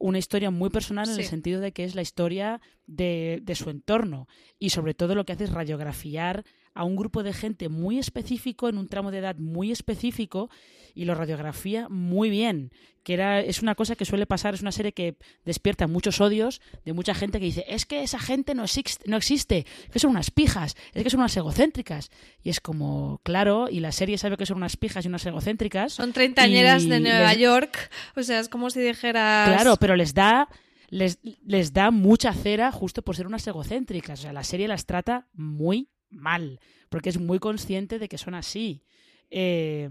una 0.04 0.18
historia 0.18 0.50
muy 0.50 0.68
personal 0.68 1.08
en 1.08 1.18
el 1.18 1.24
sentido 1.24 1.62
de 1.62 1.72
que 1.72 1.82
es 1.82 1.94
la 1.94 2.02
historia 2.02 2.60
de, 2.86 3.40
de, 3.42 3.54
su 3.54 3.70
entorno. 3.70 4.28
Y 4.58 4.68
sobre 4.68 4.92
todo 4.92 5.14
lo 5.14 5.24
que 5.24 5.32
hace 5.32 5.44
es 5.44 5.50
radiografiar 5.50 6.44
a 6.74 6.84
un 6.84 6.96
grupo 6.96 7.22
de 7.22 7.32
gente 7.32 7.68
muy 7.68 7.98
específico 7.98 8.68
en 8.68 8.78
un 8.78 8.88
tramo 8.88 9.10
de 9.10 9.18
edad 9.18 9.36
muy 9.36 9.70
específico 9.70 10.50
y 10.94 11.04
lo 11.04 11.14
radiografía 11.14 11.88
muy 11.88 12.30
bien, 12.30 12.70
que 13.02 13.14
era 13.14 13.40
es 13.40 13.62
una 13.62 13.74
cosa 13.74 13.96
que 13.96 14.04
suele 14.04 14.26
pasar, 14.26 14.54
es 14.54 14.62
una 14.62 14.72
serie 14.72 14.92
que 14.92 15.16
despierta 15.44 15.86
muchos 15.86 16.20
odios 16.20 16.60
de 16.84 16.92
mucha 16.92 17.14
gente 17.14 17.40
que 17.40 17.46
dice, 17.46 17.64
es 17.68 17.84
que 17.84 18.02
esa 18.02 18.18
gente 18.18 18.54
no 18.54 18.64
existe, 18.64 19.08
no 19.08 19.16
existe, 19.16 19.66
que 19.92 19.98
son 19.98 20.10
unas 20.10 20.30
pijas, 20.30 20.76
es 20.92 21.02
que 21.02 21.10
son 21.10 21.20
unas 21.20 21.36
egocéntricas. 21.36 22.10
Y 22.42 22.50
es 22.50 22.60
como, 22.60 23.20
claro, 23.24 23.68
y 23.70 23.80
la 23.80 23.92
serie 23.92 24.18
sabe 24.18 24.36
que 24.36 24.46
son 24.46 24.58
unas 24.58 24.76
pijas 24.76 25.04
y 25.04 25.08
unas 25.08 25.26
egocéntricas. 25.26 25.92
Son 25.92 26.12
treintañeras 26.12 26.88
de 26.88 27.00
Nueva 27.00 27.34
York, 27.34 27.90
o 28.16 28.22
sea, 28.22 28.40
es 28.40 28.48
como 28.48 28.70
si 28.70 28.80
dijeras... 28.80 29.48
Claro, 29.48 29.76
pero 29.76 29.96
les 29.96 30.14
da 30.14 30.48
les, 30.90 31.18
les 31.44 31.72
da 31.72 31.90
mucha 31.90 32.32
cera 32.32 32.70
justo 32.70 33.02
por 33.02 33.16
ser 33.16 33.26
unas 33.26 33.44
egocéntricas. 33.46 34.20
O 34.20 34.22
sea, 34.22 34.32
la 34.32 34.44
serie 34.44 34.68
las 34.68 34.86
trata 34.86 35.26
muy 35.32 35.88
mal, 36.14 36.60
porque 36.88 37.10
es 37.10 37.18
muy 37.18 37.38
consciente 37.38 37.98
de 37.98 38.08
que 38.08 38.18
son 38.18 38.34
así. 38.34 38.82
Eh, 39.30 39.88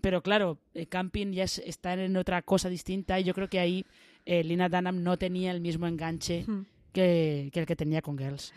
pero 0.00 0.22
claro, 0.22 0.58
eh, 0.74 0.86
Camping 0.86 1.32
ya 1.32 1.44
es, 1.44 1.58
está 1.58 1.94
en 1.94 2.16
otra 2.16 2.42
cosa 2.42 2.68
distinta 2.68 3.20
y 3.20 3.24
yo 3.24 3.34
creo 3.34 3.48
que 3.48 3.60
ahí 3.60 3.84
eh, 4.24 4.42
Lina 4.42 4.68
Dunham 4.68 5.02
no 5.02 5.16
tenía 5.18 5.52
el 5.52 5.60
mismo 5.60 5.86
enganche 5.86 6.44
que, 6.92 7.50
que, 7.52 7.60
el 7.60 7.66
que 7.66 7.76
tenía 7.76 8.02
con 8.02 8.18
Girls. 8.18 8.52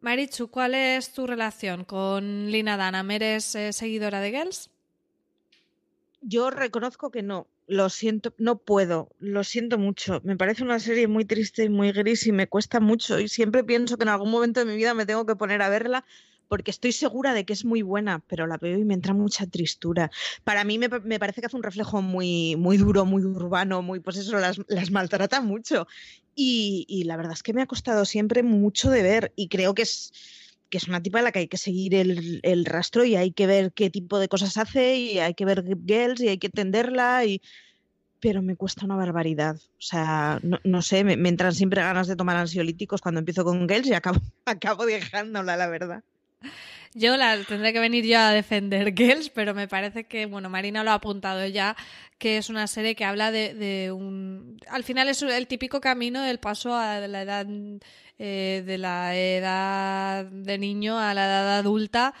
Marichu, 0.00 0.48
¿cuál 0.48 0.74
es 0.74 1.12
tu 1.12 1.26
relación 1.26 1.84
con 1.84 2.50
Lina 2.50 2.76
Dunham? 2.76 3.10
¿Eres 3.10 3.44
seguidora 3.44 4.20
de 4.20 4.30
Girls? 4.30 4.70
Yo 6.20 6.50
reconozco 6.50 7.10
que 7.10 7.22
no. 7.22 7.48
Lo 7.68 7.88
siento, 7.88 8.32
no 8.38 8.58
puedo, 8.58 9.10
lo 9.18 9.42
siento 9.42 9.76
mucho. 9.76 10.20
Me 10.22 10.36
parece 10.36 10.62
una 10.62 10.78
serie 10.78 11.08
muy 11.08 11.24
triste 11.24 11.64
y 11.64 11.68
muy 11.68 11.90
gris 11.90 12.26
y 12.26 12.32
me 12.32 12.46
cuesta 12.46 12.78
mucho 12.78 13.18
y 13.18 13.28
siempre 13.28 13.64
pienso 13.64 13.96
que 13.96 14.04
en 14.04 14.10
algún 14.10 14.30
momento 14.30 14.60
de 14.60 14.66
mi 14.66 14.76
vida 14.76 14.94
me 14.94 15.04
tengo 15.04 15.26
que 15.26 15.34
poner 15.34 15.62
a 15.62 15.68
verla 15.68 16.04
porque 16.48 16.70
estoy 16.70 16.92
segura 16.92 17.34
de 17.34 17.44
que 17.44 17.52
es 17.52 17.64
muy 17.64 17.82
buena, 17.82 18.22
pero 18.28 18.46
la 18.46 18.56
veo 18.56 18.78
y 18.78 18.84
me 18.84 18.94
entra 18.94 19.14
mucha 19.14 19.46
tristura. 19.46 20.10
Para 20.44 20.64
mí 20.64 20.78
me, 20.78 20.88
me 20.88 21.18
parece 21.18 21.40
que 21.40 21.46
hace 21.48 21.56
un 21.56 21.62
reflejo 21.62 22.02
muy, 22.02 22.56
muy 22.56 22.76
duro, 22.76 23.04
muy 23.04 23.24
urbano, 23.24 23.82
muy, 23.82 24.00
pues 24.00 24.16
eso, 24.16 24.38
las, 24.38 24.60
las 24.68 24.90
maltrata 24.90 25.40
mucho. 25.40 25.88
Y, 26.34 26.84
y 26.88 27.04
la 27.04 27.16
verdad 27.16 27.32
es 27.32 27.42
que 27.42 27.52
me 27.52 27.62
ha 27.62 27.66
costado 27.66 28.04
siempre 28.04 28.42
mucho 28.42 28.90
de 28.90 29.02
ver 29.02 29.32
y 29.36 29.48
creo 29.48 29.74
que 29.74 29.82
es 29.82 30.12
que 30.70 30.78
es 30.78 30.88
una 30.88 31.02
tipa 31.02 31.20
a 31.20 31.22
la 31.22 31.32
que 31.32 31.40
hay 31.40 31.48
que 31.48 31.56
seguir 31.56 31.94
el, 31.94 32.40
el, 32.42 32.64
rastro 32.64 33.04
y 33.04 33.16
hay 33.16 33.32
que 33.32 33.46
ver 33.46 33.72
qué 33.72 33.90
tipo 33.90 34.18
de 34.18 34.28
cosas 34.28 34.56
hace 34.56 34.96
y 34.96 35.18
hay 35.18 35.34
que 35.34 35.44
ver 35.44 35.64
Girls 35.86 36.20
y 36.20 36.28
hay 36.28 36.38
que 36.38 36.48
entenderla 36.48 37.24
y 37.24 37.40
pero 38.20 38.42
me 38.42 38.56
cuesta 38.56 38.84
una 38.84 38.96
barbaridad. 38.96 39.56
O 39.56 39.82
sea, 39.82 40.40
no, 40.42 40.58
no 40.64 40.82
sé, 40.82 41.04
me, 41.04 41.16
me, 41.16 41.28
entran 41.28 41.54
siempre 41.54 41.82
ganas 41.82 42.08
de 42.08 42.16
tomar 42.16 42.36
ansiolíticos 42.36 43.00
cuando 43.00 43.20
empiezo 43.20 43.44
con 43.44 43.68
Girls 43.68 43.86
y 43.86 43.94
acabo, 43.94 44.20
acabo 44.46 44.86
dejándola, 44.86 45.56
la 45.56 45.68
verdad. 45.68 46.02
Yo 46.94 47.16
la 47.18 47.36
tendré 47.44 47.74
que 47.74 47.78
venir 47.78 48.06
yo 48.06 48.18
a 48.18 48.30
defender 48.30 48.94
Girls, 48.96 49.28
pero 49.28 49.52
me 49.54 49.68
parece 49.68 50.04
que, 50.04 50.24
bueno, 50.24 50.48
Marina 50.48 50.82
lo 50.82 50.92
ha 50.92 50.94
apuntado 50.94 51.46
ya, 51.46 51.76
que 52.18 52.38
es 52.38 52.48
una 52.48 52.66
serie 52.66 52.94
que 52.94 53.04
habla 53.04 53.30
de, 53.30 53.52
de 53.52 53.92
un... 53.92 54.58
Al 54.68 54.82
final 54.82 55.08
es 55.08 55.20
el 55.20 55.46
típico 55.46 55.82
camino 55.82 56.22
del 56.22 56.38
paso 56.38 56.74
a 56.74 57.00
la 57.00 57.20
edad 57.22 57.46
eh, 58.18 58.62
de 58.64 58.78
la 58.78 59.14
edad 59.16 60.24
de 60.24 60.58
niño 60.58 60.98
a 60.98 61.12
la 61.12 61.26
edad 61.26 61.58
adulta 61.58 62.14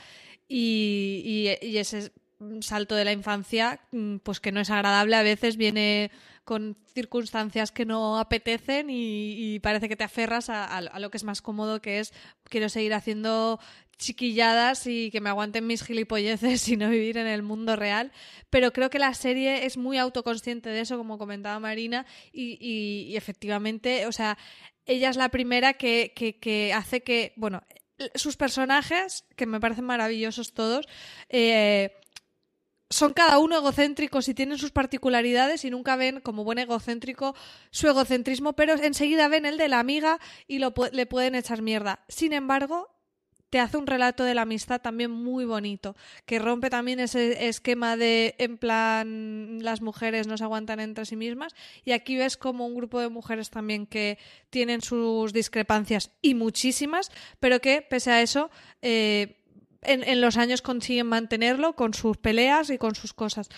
y, 0.48 1.48
ese 1.60 2.12
salto 2.60 2.94
de 2.94 3.04
la 3.04 3.12
infancia, 3.12 3.80
mm, 3.92 4.16
pues 4.18 4.40
que 4.40 4.52
no 4.52 4.60
es 4.60 4.70
agradable, 4.70 5.16
a 5.16 5.22
veces 5.22 5.56
viene 5.56 6.10
con 6.44 6.76
circunstancias 6.94 7.72
que 7.72 7.84
no 7.84 8.18
apetecen 8.18 8.88
y, 8.90 9.58
parece 9.60 9.88
que 9.88 9.96
te 9.96 10.04
aferras 10.04 10.48
a, 10.48 10.80
lo 11.00 11.10
que 11.10 11.16
es 11.16 11.24
más 11.24 11.42
cómodo, 11.42 11.80
que 11.80 11.98
es 11.98 12.12
quiero 12.44 12.68
seguir 12.68 12.94
haciendo 12.94 13.58
chiquilladas 13.98 14.86
y 14.86 15.10
que 15.10 15.20
me 15.20 15.30
aguanten 15.30 15.66
mis 15.66 15.82
gilipolleces 15.82 16.68
y 16.68 16.76
no 16.76 16.90
vivir 16.90 17.16
en 17.16 17.26
el 17.26 17.42
mundo 17.42 17.74
real. 17.74 18.12
Pero 18.50 18.72
creo 18.72 18.90
que 18.90 18.98
la 18.98 19.14
serie 19.14 19.66
es 19.66 19.76
muy 19.76 19.98
autoconsciente 19.98 20.68
de 20.68 20.80
eso, 20.80 20.98
como 20.98 21.18
comentaba 21.18 21.58
Marina, 21.58 22.06
y, 22.32 22.58
y 22.60 23.16
efectivamente, 23.16 24.06
o 24.06 24.12
sea, 24.12 24.38
ella 24.86 25.10
es 25.10 25.16
la 25.16 25.28
primera 25.28 25.74
que, 25.74 26.12
que, 26.16 26.38
que, 26.38 26.72
hace 26.72 27.02
que, 27.02 27.32
bueno, 27.36 27.62
sus 28.14 28.36
personajes, 28.36 29.24
que 29.36 29.46
me 29.46 29.60
parecen 29.60 29.84
maravillosos 29.84 30.54
todos, 30.54 30.86
eh, 31.28 31.92
son 32.88 33.12
cada 33.12 33.38
uno 33.38 33.56
egocéntricos 33.56 34.28
y 34.28 34.34
tienen 34.34 34.58
sus 34.58 34.70
particularidades 34.70 35.64
y 35.64 35.70
nunca 35.70 35.96
ven 35.96 36.20
como 36.20 36.44
buen 36.44 36.58
egocéntrico 36.58 37.34
su 37.70 37.88
egocentrismo, 37.88 38.52
pero 38.54 38.74
enseguida 38.74 39.28
ven 39.28 39.44
el 39.44 39.58
de 39.58 39.68
la 39.68 39.80
amiga 39.80 40.20
y 40.46 40.58
lo, 40.58 40.72
le 40.92 41.06
pueden 41.06 41.34
echar 41.34 41.62
mierda. 41.62 42.04
Sin 42.08 42.32
embargo, 42.32 42.95
te 43.50 43.60
hace 43.60 43.76
un 43.76 43.86
relato 43.86 44.24
de 44.24 44.34
la 44.34 44.42
amistad 44.42 44.80
también 44.80 45.10
muy 45.10 45.44
bonito, 45.44 45.96
que 46.24 46.38
rompe 46.38 46.70
también 46.70 47.00
ese 47.00 47.48
esquema 47.48 47.96
de 47.96 48.34
en 48.38 48.58
plan 48.58 49.58
las 49.62 49.80
mujeres 49.80 50.26
no 50.26 50.36
se 50.36 50.44
aguantan 50.44 50.80
entre 50.80 51.06
sí 51.06 51.16
mismas 51.16 51.54
y 51.84 51.92
aquí 51.92 52.16
ves 52.16 52.36
como 52.36 52.66
un 52.66 52.74
grupo 52.74 53.00
de 53.00 53.08
mujeres 53.08 53.50
también 53.50 53.86
que 53.86 54.18
tienen 54.50 54.82
sus 54.82 55.32
discrepancias 55.32 56.10
y 56.22 56.34
muchísimas, 56.34 57.10
pero 57.40 57.60
que 57.60 57.82
pese 57.82 58.10
a 58.10 58.22
eso 58.22 58.50
eh, 58.82 59.36
en, 59.82 60.02
en 60.02 60.20
los 60.20 60.36
años 60.36 60.62
consiguen 60.62 61.06
mantenerlo 61.06 61.74
con 61.76 61.94
sus 61.94 62.16
peleas 62.16 62.70
y 62.70 62.78
con 62.78 62.94
sus 62.94 63.12
cosas. 63.12 63.48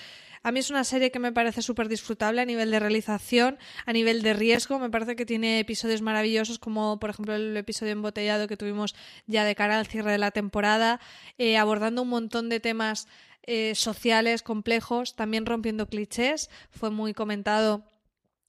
A 0.43 0.53
mí 0.53 0.61
es 0.61 0.71
una 0.71 0.85
serie 0.85 1.11
que 1.11 1.19
me 1.19 1.33
parece 1.33 1.63
súper 1.63 1.89
disfrutable 1.89 2.41
a 2.41 2.45
nivel 2.45 2.71
de 2.71 2.81
realización, 2.81 3.59
a 3.87 3.93
nivel 3.93 4.23
de 4.23 4.35
riesgo. 4.35 4.79
Me 4.79 4.91
parece 4.91 5.17
que 5.17 5.27
tiene 5.27 5.61
episodios 5.61 6.03
maravillosos, 6.03 6.59
como 6.59 6.99
por 6.99 7.11
ejemplo 7.11 7.35
el 7.35 7.57
episodio 7.57 7.93
embotellado 7.93 8.49
que 8.49 8.57
tuvimos 8.57 8.95
ya 9.27 9.45
de 9.45 9.55
cara 9.55 9.79
al 9.79 9.87
cierre 9.87 10.13
de 10.13 10.19
la 10.19 10.31
temporada, 10.31 11.01
eh, 11.39 11.57
abordando 11.57 12.03
un 12.03 12.09
montón 12.09 12.49
de 12.49 12.61
temas 12.61 13.09
eh, 13.45 13.75
sociales 13.75 14.43
complejos, 14.43 15.17
también 15.17 15.47
rompiendo 15.47 15.89
clichés. 15.89 16.51
Fue 16.71 16.91
muy 16.91 17.15
comentado 17.15 17.85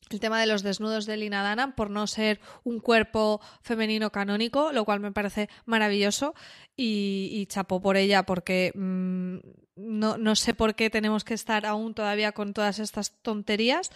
el 0.10 0.20
tema 0.20 0.40
de 0.40 0.48
los 0.48 0.64
desnudos 0.64 1.06
de 1.06 1.18
Lina 1.18 1.44
Dana 1.44 1.76
por 1.76 1.90
no 1.90 2.08
ser 2.08 2.40
un 2.64 2.80
cuerpo 2.80 3.42
femenino 3.62 4.12
canónico, 4.12 4.72
lo 4.72 4.86
cual 4.86 5.00
me 5.00 5.12
parece 5.12 5.50
maravilloso 5.66 6.34
y, 6.76 7.46
chapó 7.50 7.82
por 7.82 7.98
ella 7.98 8.24
porque 8.24 8.72
mmm, 8.76 9.38
no, 9.76 10.18
no, 10.18 10.36
sé 10.36 10.54
por 10.54 10.76
qué 10.76 10.90
tenemos 10.90 11.24
que 11.24 11.34
estar 11.34 11.66
aún 11.66 11.94
todavía 11.94 12.32
con 12.32 12.54
todas 12.54 12.80
estas 12.80 13.22
tonterías 13.22 13.92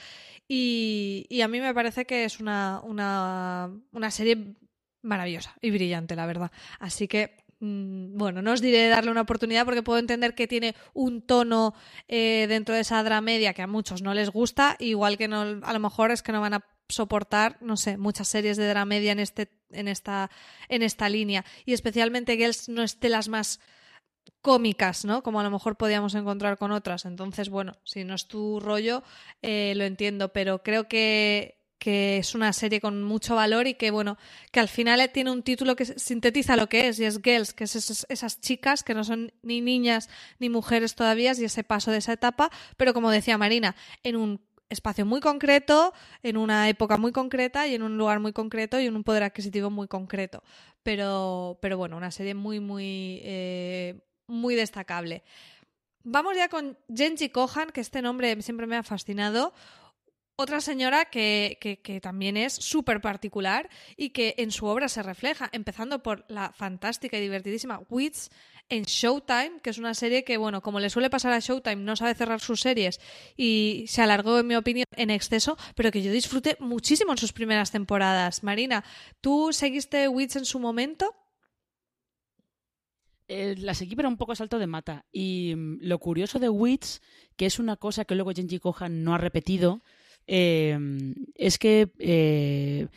y, 0.47 1.25
y 1.29 1.41
a 1.41 1.47
mí 1.47 1.59
me 1.59 1.73
parece 1.73 2.05
que 2.05 2.25
es 2.25 2.39
una, 2.39 2.81
una, 2.83 3.71
una 3.91 4.11
serie 4.11 4.55
maravillosa 5.01 5.55
y 5.61 5.71
brillante, 5.71 6.15
la 6.15 6.25
verdad. 6.25 6.51
Así 6.79 7.07
que 7.07 7.42
Mm, 7.42 7.42
bueno, 7.63 8.41
no 8.41 8.51
os 8.51 8.61
diré 8.61 8.89
darle 8.89 9.11
una 9.11 9.21
oportunidad 9.21 9.63
porque 9.65 9.83
puedo 9.83 9.99
entender 9.99 10.35
que 10.35 10.47
tiene 10.47 10.75
un 10.93 11.21
tono 11.21 11.73
eh, 12.07 12.45
dentro 12.49 12.75
de 12.75 12.81
esa 12.81 13.01
dramedia 13.03 13.53
que 13.53 13.61
a 13.61 13.67
muchos 13.67 14.01
no 14.01 14.13
les 14.13 14.29
gusta, 14.29 14.75
igual 14.79 15.17
que 15.17 15.27
no, 15.27 15.41
a 15.63 15.73
lo 15.73 15.79
mejor 15.79 16.11
es 16.11 16.21
que 16.21 16.33
no 16.33 16.41
van 16.41 16.55
a 16.55 16.65
soportar, 16.89 17.57
no 17.61 17.77
sé, 17.77 17.97
muchas 17.97 18.27
series 18.27 18.57
de 18.57 18.67
dramedia 18.67 19.13
en 19.13 19.19
este, 19.19 19.49
en 19.71 19.87
esta, 19.87 20.29
en 20.67 20.83
esta 20.83 21.07
línea. 21.07 21.45
Y 21.65 21.73
especialmente 21.73 22.35
Girls 22.35 22.67
no 22.67 22.83
es 22.83 22.99
de 22.99 23.09
las 23.09 23.29
más 23.29 23.61
cómicas, 24.41 25.05
¿no? 25.05 25.23
Como 25.23 25.39
a 25.39 25.43
lo 25.43 25.49
mejor 25.49 25.77
podíamos 25.77 26.15
encontrar 26.15 26.57
con 26.57 26.71
otras. 26.71 27.05
Entonces, 27.05 27.49
bueno, 27.49 27.77
si 27.85 28.03
no 28.03 28.13
es 28.13 28.27
tu 28.27 28.59
rollo, 28.59 29.03
eh, 29.41 29.73
lo 29.77 29.85
entiendo, 29.85 30.33
pero 30.33 30.63
creo 30.63 30.89
que 30.89 31.62
que 31.83 32.15
es 32.15 32.33
una 32.33 32.53
serie 32.53 32.79
con 32.79 33.03
mucho 33.03 33.35
valor 33.35 33.67
y 33.67 33.73
que, 33.73 33.91
bueno, 33.91 34.17
que 34.53 34.61
al 34.61 34.69
final 34.69 35.05
tiene 35.11 35.31
un 35.31 35.43
título 35.43 35.75
que 35.75 35.83
sintetiza 35.83 36.55
lo 36.55 36.69
que 36.69 36.87
es, 36.87 36.97
y 36.97 37.03
es 37.03 37.19
Girls, 37.21 37.51
que 37.51 37.65
es 37.65 37.75
esas, 38.07 38.39
chicas 38.39 38.83
que 38.83 38.93
no 38.93 39.03
son 39.03 39.33
ni 39.41 39.59
niñas 39.59 40.07
ni 40.39 40.47
mujeres 40.47 40.95
todavía, 40.95 41.33
y 41.37 41.43
ese 41.43 41.65
paso 41.65 41.91
de 41.91 41.97
esa 41.97 42.13
etapa, 42.13 42.49
pero 42.77 42.93
como 42.93 43.11
decía 43.11 43.37
Marina, 43.37 43.75
en 44.01 44.15
un 44.15 44.39
espacio 44.69 45.05
muy 45.05 45.19
concreto, 45.19 45.93
en 46.21 46.37
una 46.37 46.69
época 46.69 46.95
muy 46.95 47.11
concreta 47.11 47.67
y 47.67 47.75
en 47.75 47.83
un 47.83 47.97
lugar 47.97 48.21
muy 48.21 48.31
concreto 48.31 48.79
y 48.79 48.85
en 48.85 48.95
un 48.95 49.03
poder 49.03 49.23
adquisitivo 49.23 49.69
muy 49.69 49.89
concreto. 49.89 50.41
Pero, 50.83 51.59
pero 51.61 51.75
bueno, 51.75 51.97
una 51.97 52.11
serie 52.11 52.33
muy, 52.33 52.61
muy, 52.61 53.19
eh, 53.25 53.99
muy 54.27 54.55
destacable. 54.55 55.21
Vamos 56.05 56.37
ya 56.37 56.47
con 56.47 56.77
Genji 56.87 57.27
Kohan, 57.27 57.71
que 57.71 57.81
este 57.81 58.01
nombre 58.01 58.41
siempre 58.41 58.67
me 58.67 58.77
ha 58.77 58.83
fascinado. 58.83 59.53
Otra 60.35 60.61
señora 60.61 61.05
que, 61.05 61.99
también 62.01 62.37
es 62.37 62.53
súper 62.53 63.01
particular 63.01 63.69
y 63.95 64.09
que 64.09 64.33
en 64.39 64.49
su 64.49 64.65
obra 64.65 64.89
se 64.89 65.03
refleja, 65.03 65.49
empezando 65.53 66.01
por 66.01 66.25
la 66.27 66.51
fantástica 66.53 67.17
y 67.17 67.21
divertidísima 67.21 67.83
Wits 67.87 68.31
en 68.67 68.83
Showtime, 68.85 69.59
que 69.61 69.69
es 69.69 69.77
una 69.77 69.93
serie 69.93 70.23
que, 70.23 70.37
bueno, 70.37 70.61
como 70.61 70.79
le 70.79 70.89
suele 70.89 71.11
pasar 71.11 71.33
a 71.33 71.39
Showtime, 71.39 71.75
no 71.75 71.95
sabe 71.95 72.15
cerrar 72.15 72.39
sus 72.39 72.61
series 72.61 72.99
y 73.37 73.85
se 73.87 74.01
alargó, 74.01 74.39
en 74.39 74.47
mi 74.47 74.55
opinión, 74.55 74.85
en 74.95 75.11
exceso, 75.11 75.55
pero 75.75 75.91
que 75.91 76.01
yo 76.01 76.11
disfruté 76.11 76.57
muchísimo 76.59 77.11
en 77.11 77.19
sus 77.19 77.31
primeras 77.31 77.69
temporadas. 77.69 78.41
Marina, 78.41 78.83
¿tú 79.21 79.53
seguiste 79.53 80.07
Wits 80.07 80.35
en 80.35 80.45
su 80.45 80.59
momento? 80.59 81.13
Eh, 83.27 83.55
la 83.57 83.75
seguí 83.75 83.95
pero 83.95 84.09
un 84.09 84.17
poco 84.17 84.35
salto 84.35 84.57
de 84.57 84.67
mata. 84.67 85.05
Y 85.11 85.53
mm, 85.55 85.77
lo 85.81 85.99
curioso 85.99 86.39
de 86.39 86.49
Wits, 86.49 87.03
que 87.37 87.45
es 87.45 87.59
una 87.59 87.75
cosa 87.77 88.05
que 88.05 88.15
luego 88.15 88.31
Genji 88.33 88.57
Kohan 88.59 89.03
no 89.03 89.13
ha 89.13 89.19
repetido, 89.19 89.83
eh, 90.27 90.77
es 91.35 91.57
que 91.57 91.89
eh, 91.99 92.87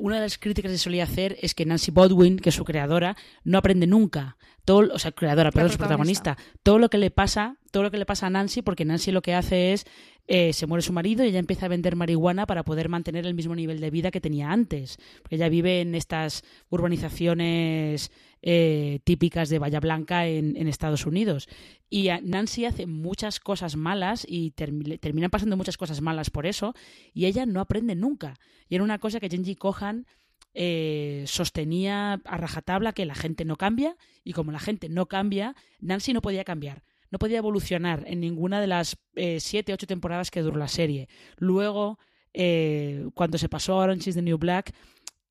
una 0.00 0.16
de 0.16 0.22
las 0.22 0.38
críticas 0.38 0.70
que 0.70 0.78
se 0.78 0.84
solía 0.84 1.04
hacer 1.04 1.36
es 1.40 1.54
que 1.54 1.66
Nancy 1.66 1.90
Bodwin, 1.90 2.38
que 2.38 2.50
es 2.50 2.54
su 2.54 2.64
creadora, 2.64 3.16
no 3.44 3.58
aprende 3.58 3.86
nunca. 3.86 4.36
Todo, 4.64 4.92
o 4.92 4.98
sea, 4.98 5.12
creadora, 5.12 5.50
perdón, 5.50 5.72
su 5.72 5.78
protagonista. 5.78 6.36
Todo 6.62 6.78
lo 6.78 6.90
que 6.90 6.98
le 6.98 7.10
pasa, 7.10 7.56
todo 7.70 7.82
lo 7.82 7.90
que 7.90 7.98
le 7.98 8.06
pasa 8.06 8.26
a 8.26 8.30
Nancy, 8.30 8.62
porque 8.62 8.84
Nancy 8.84 9.10
lo 9.10 9.22
que 9.22 9.34
hace 9.34 9.72
es 9.72 9.86
eh, 10.32 10.52
se 10.52 10.68
muere 10.68 10.80
su 10.80 10.92
marido 10.92 11.24
y 11.24 11.28
ella 11.30 11.40
empieza 11.40 11.66
a 11.66 11.68
vender 11.68 11.96
marihuana 11.96 12.46
para 12.46 12.62
poder 12.62 12.88
mantener 12.88 13.26
el 13.26 13.34
mismo 13.34 13.56
nivel 13.56 13.80
de 13.80 13.90
vida 13.90 14.12
que 14.12 14.20
tenía 14.20 14.52
antes. 14.52 14.96
Ella 15.28 15.48
vive 15.48 15.80
en 15.80 15.96
estas 15.96 16.44
urbanizaciones 16.68 18.12
eh, 18.40 19.00
típicas 19.02 19.48
de 19.48 19.58
Bahía 19.58 19.80
Blanca 19.80 20.28
en, 20.28 20.68
Estados 20.68 21.04
Unidos. 21.04 21.48
Y 21.90 22.10
Nancy 22.22 22.64
hace 22.64 22.86
muchas 22.86 23.40
cosas 23.40 23.74
malas 23.74 24.24
y 24.24 24.52
terminan 24.52 25.30
pasando 25.30 25.56
muchas 25.56 25.76
cosas 25.76 26.00
malas 26.00 26.30
por 26.30 26.46
eso, 26.46 26.74
y 27.12 27.26
ella 27.26 27.44
no 27.44 27.58
aprende 27.60 27.96
nunca. 27.96 28.34
Y 28.68 28.76
era 28.76 28.84
una 28.84 29.00
cosa 29.00 29.18
que 29.18 29.30
Genji 29.30 29.56
Kohan 29.56 30.06
eh, 30.54 31.24
sostenía 31.26 32.20
a 32.24 32.36
rajatabla 32.36 32.92
que 32.92 33.04
la 33.04 33.16
gente 33.16 33.44
no 33.44 33.56
cambia, 33.56 33.96
y 34.22 34.32
como 34.32 34.52
la 34.52 34.60
gente 34.60 34.88
no 34.88 35.06
cambia, 35.06 35.56
Nancy 35.80 36.12
no 36.12 36.22
podía 36.22 36.44
cambiar 36.44 36.84
no 37.10 37.18
podía 37.18 37.38
evolucionar 37.38 38.04
en 38.06 38.20
ninguna 38.20 38.60
de 38.60 38.66
las 38.66 38.96
eh, 39.14 39.40
siete, 39.40 39.72
ocho 39.72 39.86
temporadas 39.86 40.30
que 40.30 40.42
duró 40.42 40.56
la 40.58 40.68
serie. 40.68 41.08
Luego, 41.36 41.98
eh, 42.32 43.06
cuando 43.14 43.38
se 43.38 43.48
pasó 43.48 43.74
a 43.74 43.84
Orange 43.84 44.10
is 44.10 44.16
the 44.16 44.22
New 44.22 44.38
Black, 44.38 44.72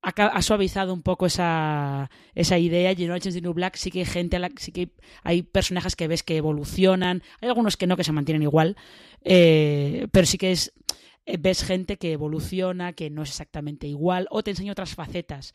ha, 0.02 0.40
suavizado 0.40 0.94
un 0.94 1.02
poco 1.02 1.26
esa, 1.26 2.10
esa 2.34 2.58
idea 2.58 2.92
y 2.92 3.04
en 3.04 3.10
Orange 3.10 3.28
is 3.28 3.34
the 3.34 3.42
New 3.42 3.52
Black 3.52 3.76
sí 3.76 3.90
que 3.90 4.00
hay 4.00 4.04
gente, 4.06 4.38
sí 4.56 4.72
que 4.72 4.94
hay 5.22 5.42
personajes 5.42 5.94
que 5.94 6.08
ves 6.08 6.22
que 6.22 6.38
evolucionan, 6.38 7.22
hay 7.40 7.48
algunos 7.48 7.76
que 7.76 7.86
no, 7.86 7.96
que 7.96 8.04
se 8.04 8.12
mantienen 8.12 8.42
igual, 8.42 8.76
eh, 9.22 10.06
pero 10.10 10.26
sí 10.26 10.38
que 10.38 10.52
es 10.52 10.72
ves 11.38 11.62
gente 11.64 11.96
que 11.98 12.12
evoluciona, 12.12 12.94
que 12.94 13.10
no 13.10 13.22
es 13.22 13.28
exactamente 13.28 13.86
igual, 13.86 14.26
o 14.30 14.42
te 14.42 14.50
enseña 14.52 14.72
otras 14.72 14.94
facetas 14.94 15.52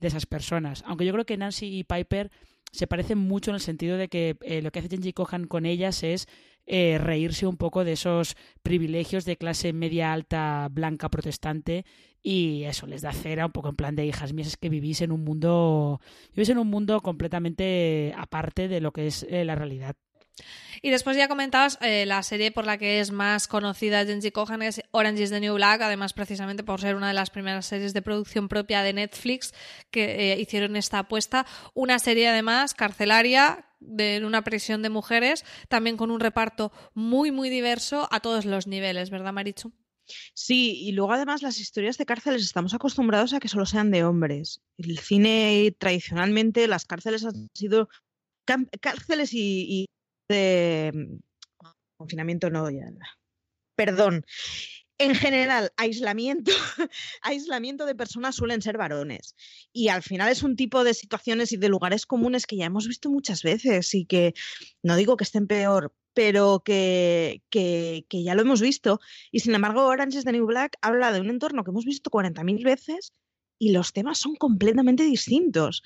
de 0.00 0.08
esas 0.08 0.26
personas. 0.26 0.82
Aunque 0.86 1.04
yo 1.04 1.12
creo 1.12 1.26
que 1.26 1.36
Nancy 1.36 1.78
y 1.78 1.84
Piper 1.84 2.30
se 2.72 2.86
parecen 2.86 3.18
mucho 3.18 3.50
en 3.50 3.56
el 3.56 3.60
sentido 3.60 3.96
de 3.96 4.08
que 4.08 4.36
eh, 4.42 4.62
lo 4.62 4.70
que 4.70 4.80
hace 4.80 4.88
Genji 4.88 5.12
Kohan 5.12 5.46
con 5.46 5.66
ellas 5.66 6.02
es 6.02 6.28
eh, 6.66 6.98
reírse 6.98 7.46
un 7.46 7.56
poco 7.56 7.82
de 7.82 7.92
esos 7.92 8.36
privilegios 8.62 9.24
de 9.24 9.38
clase 9.38 9.72
media 9.72 10.12
alta 10.12 10.68
blanca 10.70 11.08
protestante 11.08 11.86
y 12.22 12.64
eso 12.64 12.86
les 12.86 13.00
da 13.00 13.12
cera 13.12 13.46
un 13.46 13.52
poco 13.52 13.70
en 13.70 13.76
plan 13.76 13.96
de 13.96 14.04
hijas 14.04 14.34
mías 14.34 14.48
es 14.48 14.56
que 14.58 14.68
vivís 14.68 15.00
en 15.00 15.12
un 15.12 15.24
mundo 15.24 16.00
vivís 16.34 16.50
en 16.50 16.58
un 16.58 16.68
mundo 16.68 17.00
completamente 17.00 18.12
aparte 18.18 18.68
de 18.68 18.82
lo 18.82 18.92
que 18.92 19.06
es 19.06 19.22
eh, 19.30 19.46
la 19.46 19.54
realidad 19.54 19.96
y 20.82 20.90
después 20.90 21.16
ya 21.16 21.28
comentabas 21.28 21.78
eh, 21.80 22.06
la 22.06 22.22
serie 22.22 22.50
por 22.50 22.66
la 22.66 22.78
que 22.78 23.00
es 23.00 23.10
más 23.10 23.48
conocida 23.48 24.04
Genji 24.04 24.30
Kohan 24.30 24.62
es 24.62 24.82
Orange 24.90 25.22
is 25.24 25.30
the 25.30 25.40
New 25.40 25.54
Black, 25.54 25.82
además 25.82 26.12
precisamente 26.12 26.62
por 26.62 26.80
ser 26.80 26.94
una 26.94 27.08
de 27.08 27.14
las 27.14 27.30
primeras 27.30 27.66
series 27.66 27.94
de 27.94 28.02
producción 28.02 28.48
propia 28.48 28.82
de 28.82 28.92
Netflix 28.92 29.54
que 29.90 30.32
eh, 30.32 30.40
hicieron 30.40 30.76
esta 30.76 31.00
apuesta. 31.00 31.46
Una 31.74 31.98
serie 31.98 32.28
además 32.28 32.74
carcelaria 32.74 33.66
de 33.80 34.22
una 34.24 34.42
prisión 34.42 34.82
de 34.82 34.90
mujeres, 34.90 35.44
también 35.68 35.96
con 35.96 36.10
un 36.10 36.20
reparto 36.20 36.72
muy, 36.94 37.30
muy 37.30 37.48
diverso 37.48 38.08
a 38.10 38.20
todos 38.20 38.44
los 38.44 38.66
niveles, 38.66 39.10
¿verdad, 39.10 39.32
Marichu? 39.32 39.72
Sí, 40.34 40.80
y 40.80 40.92
luego 40.92 41.12
además 41.12 41.42
las 41.42 41.60
historias 41.60 41.98
de 41.98 42.06
cárceles 42.06 42.42
estamos 42.42 42.72
acostumbrados 42.72 43.34
a 43.34 43.40
que 43.40 43.48
solo 43.48 43.66
sean 43.66 43.90
de 43.90 44.04
hombres. 44.04 44.62
El 44.78 44.98
cine 44.98 45.74
tradicionalmente, 45.78 46.66
las 46.66 46.86
cárceles 46.86 47.24
han 47.24 47.48
sido 47.52 47.88
cárceles 48.80 49.34
y 49.34 49.86
de 50.28 50.92
mm, 50.94 51.18
confinamiento 51.96 52.50
no, 52.50 52.70
ya, 52.70 52.86
perdón. 53.76 54.24
En 55.00 55.14
general, 55.14 55.72
aislamiento, 55.76 56.50
aislamiento 57.22 57.86
de 57.86 57.94
personas 57.94 58.34
suelen 58.34 58.62
ser 58.62 58.76
varones. 58.76 59.36
Y 59.72 59.88
al 59.88 60.02
final 60.02 60.28
es 60.28 60.42
un 60.42 60.56
tipo 60.56 60.82
de 60.82 60.92
situaciones 60.92 61.52
y 61.52 61.56
de 61.56 61.68
lugares 61.68 62.04
comunes 62.04 62.46
que 62.46 62.56
ya 62.56 62.66
hemos 62.66 62.88
visto 62.88 63.08
muchas 63.08 63.44
veces 63.44 63.94
y 63.94 64.06
que 64.06 64.34
no 64.82 64.96
digo 64.96 65.16
que 65.16 65.22
estén 65.22 65.46
peor, 65.46 65.94
pero 66.14 66.62
que, 66.64 67.44
que, 67.48 68.06
que 68.08 68.24
ya 68.24 68.34
lo 68.34 68.42
hemos 68.42 68.60
visto. 68.60 68.98
Y 69.30 69.38
sin 69.38 69.54
embargo, 69.54 69.86
Orange 69.86 70.18
is 70.18 70.24
the 70.24 70.32
New 70.32 70.46
Black 70.46 70.76
habla 70.82 71.12
de 71.12 71.20
un 71.20 71.30
entorno 71.30 71.62
que 71.62 71.70
hemos 71.70 71.84
visto 71.84 72.10
40.000 72.10 72.64
veces 72.64 73.12
y 73.56 73.70
los 73.70 73.92
temas 73.92 74.18
son 74.18 74.34
completamente 74.34 75.04
distintos. 75.04 75.82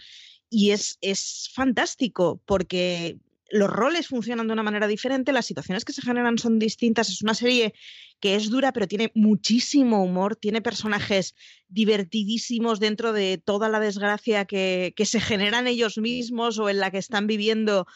Y 0.48 0.70
es, 0.70 0.96
es 1.02 1.50
fantástico 1.52 2.40
porque 2.46 3.18
los 3.52 3.68
roles 3.68 4.08
funcionan 4.08 4.46
de 4.46 4.54
una 4.54 4.62
manera 4.62 4.86
diferente, 4.86 5.30
las 5.30 5.44
situaciones 5.44 5.84
que 5.84 5.92
se 5.92 6.00
generan 6.00 6.38
son 6.38 6.58
distintas. 6.58 7.10
Es 7.10 7.20
una 7.20 7.34
serie 7.34 7.74
que 8.18 8.34
es 8.34 8.48
dura, 8.48 8.72
pero 8.72 8.88
tiene 8.88 9.12
muchísimo 9.14 10.02
humor, 10.02 10.36
tiene 10.36 10.62
personajes 10.62 11.34
divertidísimos 11.68 12.80
dentro 12.80 13.12
de 13.12 13.36
toda 13.36 13.68
la 13.68 13.78
desgracia 13.78 14.46
que, 14.46 14.94
se 15.04 15.20
generan 15.20 15.66
ellos 15.66 15.98
mismos 15.98 16.58
o 16.58 16.70
en 16.70 16.78
la 16.80 16.90
que 16.90 16.98
están 16.98 17.26
viviendo. 17.26 17.86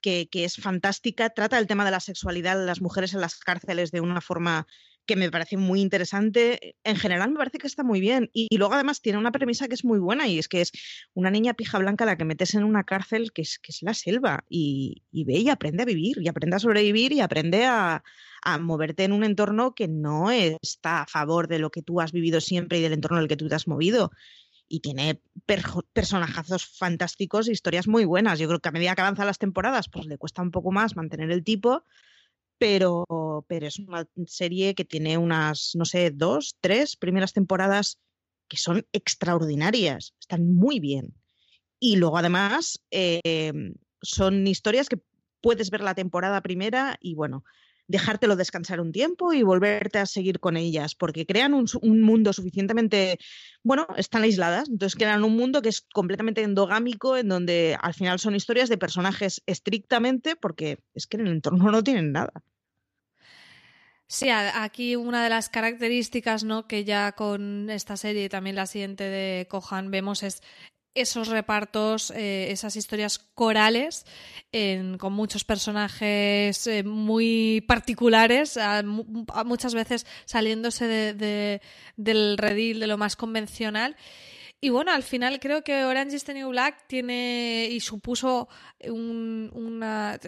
Que, 0.00 0.28
que 0.30 0.44
es 0.44 0.56
fantástica, 0.56 1.30
trata 1.30 1.58
el 1.58 1.66
tema 1.66 1.86
de 1.86 1.90
la 1.90 1.98
sexualidad 1.98 2.58
de 2.58 2.66
las 2.66 2.82
mujeres 2.82 3.14
en 3.14 3.22
las 3.22 3.36
cárceles 3.36 3.90
de 3.90 4.02
una 4.02 4.20
forma 4.20 4.66
que 5.06 5.16
me 5.16 5.30
parece 5.30 5.56
muy 5.56 5.80
interesante. 5.80 6.76
En 6.84 6.96
general 6.96 7.30
me 7.30 7.38
parece 7.38 7.58
que 7.58 7.66
está 7.66 7.82
muy 7.82 8.00
bien. 8.00 8.30
Y, 8.32 8.56
luego 8.56 8.74
además 8.74 9.00
tiene 9.00 9.18
una 9.18 9.32
premisa 9.32 9.68
que 9.68 9.74
es 9.74 9.84
muy 9.84 9.98
buena 9.98 10.26
y 10.26 10.38
es 10.38 10.48
que 10.48 10.60
es 10.60 10.72
una 11.14 11.30
niña 11.30 11.54
pija 11.54 11.78
blanca 11.78 12.04
la 12.04 12.16
que 12.16 12.24
metes 12.24 12.54
en 12.54 12.64
una 12.64 12.84
cárcel 12.84 13.32
que 13.32 13.42
es, 13.42 13.58
que 13.58 13.72
es 13.72 13.82
la 13.82 13.94
selva 13.94 14.44
y, 14.48 15.02
ve 15.12 15.38
y 15.38 15.48
aprende 15.48 15.82
a 15.82 15.86
vivir 15.86 16.18
y 16.20 16.28
aprende 16.28 16.56
a 16.56 16.60
sobrevivir 16.60 17.12
y 17.12 17.20
aprende 17.20 17.64
a, 17.66 18.02
moverte 18.60 19.04
en 19.04 19.12
un 19.12 19.24
entorno 19.24 19.74
que 19.74 19.88
no 19.88 20.30
está 20.30 21.02
a 21.02 21.06
favor 21.06 21.48
de 21.48 21.58
lo 21.58 21.70
que 21.70 21.80
tú 21.80 22.02
has 22.02 22.12
vivido 22.12 22.42
siempre 22.42 22.78
y 22.78 22.82
del 22.82 22.92
entorno 22.92 23.16
en 23.16 23.22
el 23.22 23.28
que 23.28 23.38
tú 23.38 23.48
te 23.48 23.54
has 23.54 23.66
movido. 23.66 24.10
Y 24.68 24.80
tiene 24.80 25.22
personajazos 25.94 26.66
fantásticos 26.66 27.48
e 27.48 27.52
historias 27.52 27.88
muy 27.88 28.04
buenas. 28.04 28.38
Yo 28.38 28.46
creo 28.48 28.60
que 28.60 28.68
a 28.68 28.72
medida 28.72 28.94
que 28.94 29.00
avanzan 29.00 29.26
las 29.26 29.38
temporadas, 29.38 29.88
pues 29.88 30.04
le 30.06 30.18
cuesta 30.18 30.42
un 30.42 30.50
poco 30.50 30.72
más 30.72 30.94
mantener 30.94 31.30
el 31.30 31.42
tipo, 31.42 31.84
pero, 32.64 33.04
pero 33.46 33.66
es 33.66 33.78
una 33.78 34.06
serie 34.26 34.74
que 34.74 34.86
tiene 34.86 35.18
unas, 35.18 35.72
no 35.74 35.84
sé, 35.84 36.10
dos, 36.10 36.56
tres 36.62 36.96
primeras 36.96 37.34
temporadas 37.34 37.98
que 38.48 38.56
son 38.56 38.86
extraordinarias, 38.90 40.14
están 40.18 40.54
muy 40.54 40.80
bien. 40.80 41.12
Y 41.78 41.96
luego 41.96 42.16
además 42.16 42.82
em, 42.90 43.74
son 44.00 44.46
historias 44.46 44.88
que 44.88 44.98
puedes 45.42 45.68
ver 45.68 45.82
la 45.82 45.94
temporada 45.94 46.40
primera 46.40 46.96
y 47.02 47.14
bueno, 47.14 47.44
dejártelo 47.86 48.34
descansar 48.34 48.80
un 48.80 48.92
tiempo 48.92 49.34
y 49.34 49.42
volverte 49.42 49.98
a 49.98 50.06
seguir 50.06 50.40
con 50.40 50.56
ellas, 50.56 50.94
porque 50.94 51.26
crean 51.26 51.52
un, 51.52 51.66
un, 51.82 52.00
mundo 52.00 52.32
suficientemente, 52.32 53.18
bueno, 53.62 53.86
están 53.98 54.22
aisladas, 54.22 54.70
entonces 54.70 54.96
crean 54.96 55.22
un 55.22 55.36
mundo 55.36 55.60
que 55.60 55.68
es 55.68 55.82
completamente 55.92 56.40
endogámico, 56.40 57.18
en 57.18 57.28
donde 57.28 57.76
al 57.78 57.92
final 57.92 58.18
son 58.18 58.34
historias 58.34 58.70
de 58.70 58.78
personajes 58.78 59.42
estrictamente, 59.44 60.34
porque 60.34 60.78
es 60.94 61.06
que 61.06 61.18
en 61.18 61.26
el 61.26 61.34
entorno 61.34 61.70
no 61.70 61.84
tienen 61.84 62.10
nada. 62.10 62.32
Sí, 64.06 64.28
aquí 64.28 64.96
una 64.96 65.24
de 65.24 65.30
las 65.30 65.48
características 65.48 66.44
¿no? 66.44 66.68
que 66.68 66.84
ya 66.84 67.12
con 67.12 67.70
esta 67.70 67.96
serie 67.96 68.24
y 68.24 68.28
también 68.28 68.56
la 68.56 68.66
siguiente 68.66 69.04
de 69.04 69.48
Kohan 69.48 69.90
vemos 69.90 70.22
es 70.22 70.42
esos 70.94 71.28
repartos, 71.28 72.12
eh, 72.12 72.52
esas 72.52 72.76
historias 72.76 73.18
corales, 73.18 74.06
con 74.98 75.12
muchos 75.12 75.44
personajes 75.44 76.66
eh, 76.68 76.84
muy 76.84 77.64
particulares, 77.66 78.58
muchas 79.44 79.74
veces 79.74 80.06
saliéndose 80.24 80.86
del 81.96 82.38
redil 82.38 82.78
de 82.78 82.86
lo 82.86 82.96
más 82.96 83.16
convencional. 83.16 83.96
Y 84.60 84.70
bueno, 84.70 84.92
al 84.92 85.02
final 85.02 85.40
creo 85.40 85.62
que 85.62 85.84
Orange 85.84 86.16
is 86.16 86.24
the 86.24 86.32
New 86.32 86.50
Black 86.50 86.86
tiene 86.86 87.68
y 87.70 87.80
supuso 87.80 88.48
una 88.88 90.18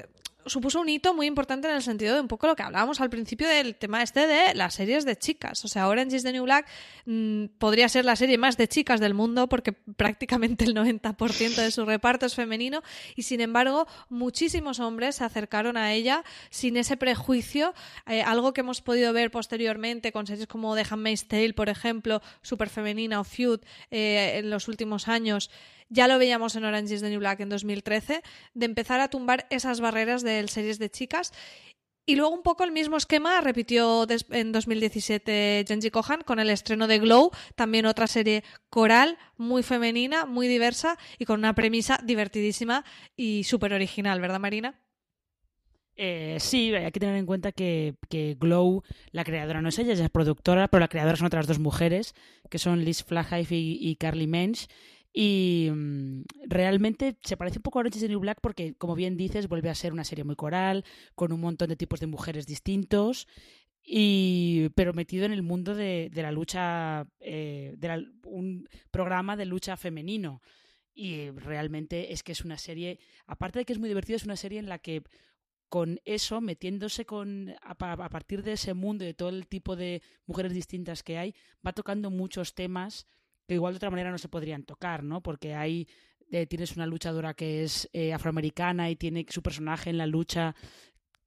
supuso 0.46 0.80
un 0.80 0.88
hito 0.88 1.14
muy 1.14 1.26
importante 1.26 1.68
en 1.68 1.74
el 1.74 1.82
sentido 1.82 2.14
de 2.14 2.20
un 2.20 2.28
poco 2.28 2.46
lo 2.46 2.56
que 2.56 2.62
hablábamos 2.62 3.00
al 3.00 3.10
principio 3.10 3.48
del 3.48 3.74
tema 3.74 4.02
este 4.02 4.26
de 4.26 4.54
las 4.54 4.74
series 4.74 5.04
de 5.04 5.16
chicas. 5.16 5.64
O 5.64 5.68
sea, 5.68 5.88
Orange 5.88 6.16
is 6.16 6.22
the 6.22 6.32
New 6.32 6.44
Black 6.44 6.66
mm, 7.04 7.46
podría 7.58 7.88
ser 7.88 8.04
la 8.04 8.16
serie 8.16 8.38
más 8.38 8.56
de 8.56 8.68
chicas 8.68 9.00
del 9.00 9.14
mundo 9.14 9.48
porque 9.48 9.72
prácticamente 9.96 10.64
el 10.64 10.74
90% 10.74 11.56
de 11.56 11.70
su 11.70 11.84
reparto 11.84 12.26
es 12.26 12.34
femenino 12.34 12.82
y 13.14 13.22
sin 13.22 13.40
embargo 13.40 13.86
muchísimos 14.08 14.80
hombres 14.80 15.16
se 15.16 15.24
acercaron 15.24 15.76
a 15.76 15.92
ella 15.92 16.24
sin 16.50 16.76
ese 16.76 16.96
prejuicio, 16.96 17.74
eh, 18.06 18.22
algo 18.22 18.52
que 18.52 18.60
hemos 18.60 18.82
podido 18.82 19.12
ver 19.12 19.30
posteriormente 19.30 20.12
con 20.12 20.26
series 20.26 20.46
como 20.46 20.74
The 20.74 20.84
Handmaid's 20.88 21.28
Tale, 21.28 21.54
por 21.54 21.68
ejemplo, 21.68 22.22
super 22.42 22.68
femenina 22.68 23.20
o 23.20 23.24
Feud 23.24 23.60
eh, 23.90 24.38
en 24.38 24.50
los 24.50 24.68
últimos 24.68 25.08
años 25.08 25.50
ya 25.88 26.08
lo 26.08 26.18
veíamos 26.18 26.56
en 26.56 26.64
Orange 26.64 26.94
is 26.94 27.00
the 27.00 27.10
New 27.10 27.20
Black 27.20 27.40
en 27.40 27.48
2013, 27.48 28.22
de 28.54 28.66
empezar 28.66 29.00
a 29.00 29.08
tumbar 29.08 29.46
esas 29.50 29.80
barreras 29.80 30.22
de 30.22 30.46
series 30.48 30.78
de 30.78 30.90
chicas. 30.90 31.32
Y 32.08 32.14
luego 32.14 32.32
un 32.32 32.42
poco 32.42 32.62
el 32.62 32.70
mismo 32.70 32.96
esquema 32.96 33.40
repitió 33.40 34.06
en 34.30 34.52
2017 34.52 35.64
Genji 35.66 35.90
Kohan 35.90 36.20
con 36.22 36.38
el 36.38 36.50
estreno 36.50 36.86
de 36.86 37.00
Glow, 37.00 37.32
también 37.56 37.84
otra 37.84 38.06
serie 38.06 38.44
coral, 38.70 39.18
muy 39.36 39.64
femenina, 39.64 40.24
muy 40.24 40.46
diversa 40.46 40.98
y 41.18 41.24
con 41.24 41.40
una 41.40 41.56
premisa 41.56 41.98
divertidísima 42.04 42.84
y 43.16 43.42
súper 43.42 43.72
original, 43.72 44.20
¿verdad 44.20 44.38
Marina? 44.38 44.80
Eh, 45.96 46.36
sí, 46.38 46.72
hay 46.74 46.92
que 46.92 47.00
tener 47.00 47.16
en 47.16 47.26
cuenta 47.26 47.50
que, 47.50 47.96
Glow, 48.38 48.84
la 49.10 49.24
creadora 49.24 49.60
no 49.60 49.70
es 49.70 49.78
ella, 49.78 49.94
ella 49.94 50.04
es 50.04 50.10
productora, 50.10 50.68
pero 50.68 50.80
la 50.80 50.88
creadora 50.88 51.16
son 51.16 51.26
otras 51.26 51.48
dos 51.48 51.58
mujeres, 51.58 52.14
que 52.50 52.58
son 52.58 52.84
Liz 52.84 53.02
Flaghive 53.02 53.56
y, 53.56 53.78
y 53.80 53.96
Carly 53.96 54.28
Mensch, 54.28 54.68
y 55.18 55.70
mm, 55.72 56.24
realmente 56.46 57.16
se 57.22 57.38
parece 57.38 57.58
un 57.58 57.62
poco 57.62 57.78
a 57.78 57.80
Orange 57.80 57.96
is 57.96 58.02
the 58.02 58.08
New 58.10 58.20
Black 58.20 58.40
porque, 58.42 58.74
como 58.74 58.94
bien 58.94 59.16
dices, 59.16 59.48
vuelve 59.48 59.70
a 59.70 59.74
ser 59.74 59.94
una 59.94 60.04
serie 60.04 60.24
muy 60.24 60.36
coral, 60.36 60.84
con 61.14 61.32
un 61.32 61.40
montón 61.40 61.70
de 61.70 61.76
tipos 61.76 62.00
de 62.00 62.06
mujeres 62.06 62.46
distintos, 62.46 63.26
y, 63.82 64.68
pero 64.74 64.92
metido 64.92 65.24
en 65.24 65.32
el 65.32 65.42
mundo 65.42 65.74
de, 65.74 66.10
la 66.12 66.32
lucha, 66.32 67.08
eh, 67.20 67.76
de 67.78 68.06
un 68.26 68.68
programa 68.90 69.38
de 69.38 69.46
lucha 69.46 69.78
femenino. 69.78 70.42
Y 70.92 71.30
realmente 71.30 72.12
es 72.12 72.22
que 72.22 72.32
es 72.32 72.44
una 72.44 72.58
serie, 72.58 72.98
aparte 73.26 73.60
de 73.60 73.64
que 73.64 73.72
es 73.72 73.78
muy 73.78 73.88
divertido, 73.88 74.16
es 74.16 74.24
una 74.24 74.36
serie 74.36 74.58
en 74.58 74.68
la 74.68 74.80
que 74.80 75.02
con 75.70 75.98
eso, 76.04 76.42
metiéndose 76.42 77.06
con 77.06 77.54
a, 77.62 77.70
a, 77.70 78.08
partir 78.10 78.42
de 78.42 78.52
ese 78.52 78.74
mundo 78.74 79.02
y 79.04 79.08
de 79.08 79.14
todo 79.14 79.30
el 79.30 79.46
tipo 79.46 79.76
de 79.76 80.02
mujeres 80.26 80.52
distintas 80.52 81.02
que 81.02 81.16
hay, 81.16 81.34
va 81.66 81.72
tocando 81.72 82.10
muchos 82.10 82.54
temas 82.54 83.06
que 83.46 83.54
igual 83.54 83.74
de 83.74 83.76
otra 83.76 83.90
manera 83.90 84.10
no 84.10 84.18
se 84.18 84.28
podrían 84.28 84.64
tocar, 84.64 85.02
¿no? 85.02 85.22
Porque 85.22 85.54
hay 85.54 85.88
eh, 86.30 86.46
tienes 86.46 86.74
una 86.76 86.86
luchadora 86.86 87.34
que 87.34 87.62
es 87.62 87.88
eh, 87.92 88.12
afroamericana 88.12 88.90
y 88.90 88.96
tiene 88.96 89.26
su 89.28 89.42
personaje 89.42 89.90
en 89.90 89.98
la 89.98 90.06
lucha 90.06 90.54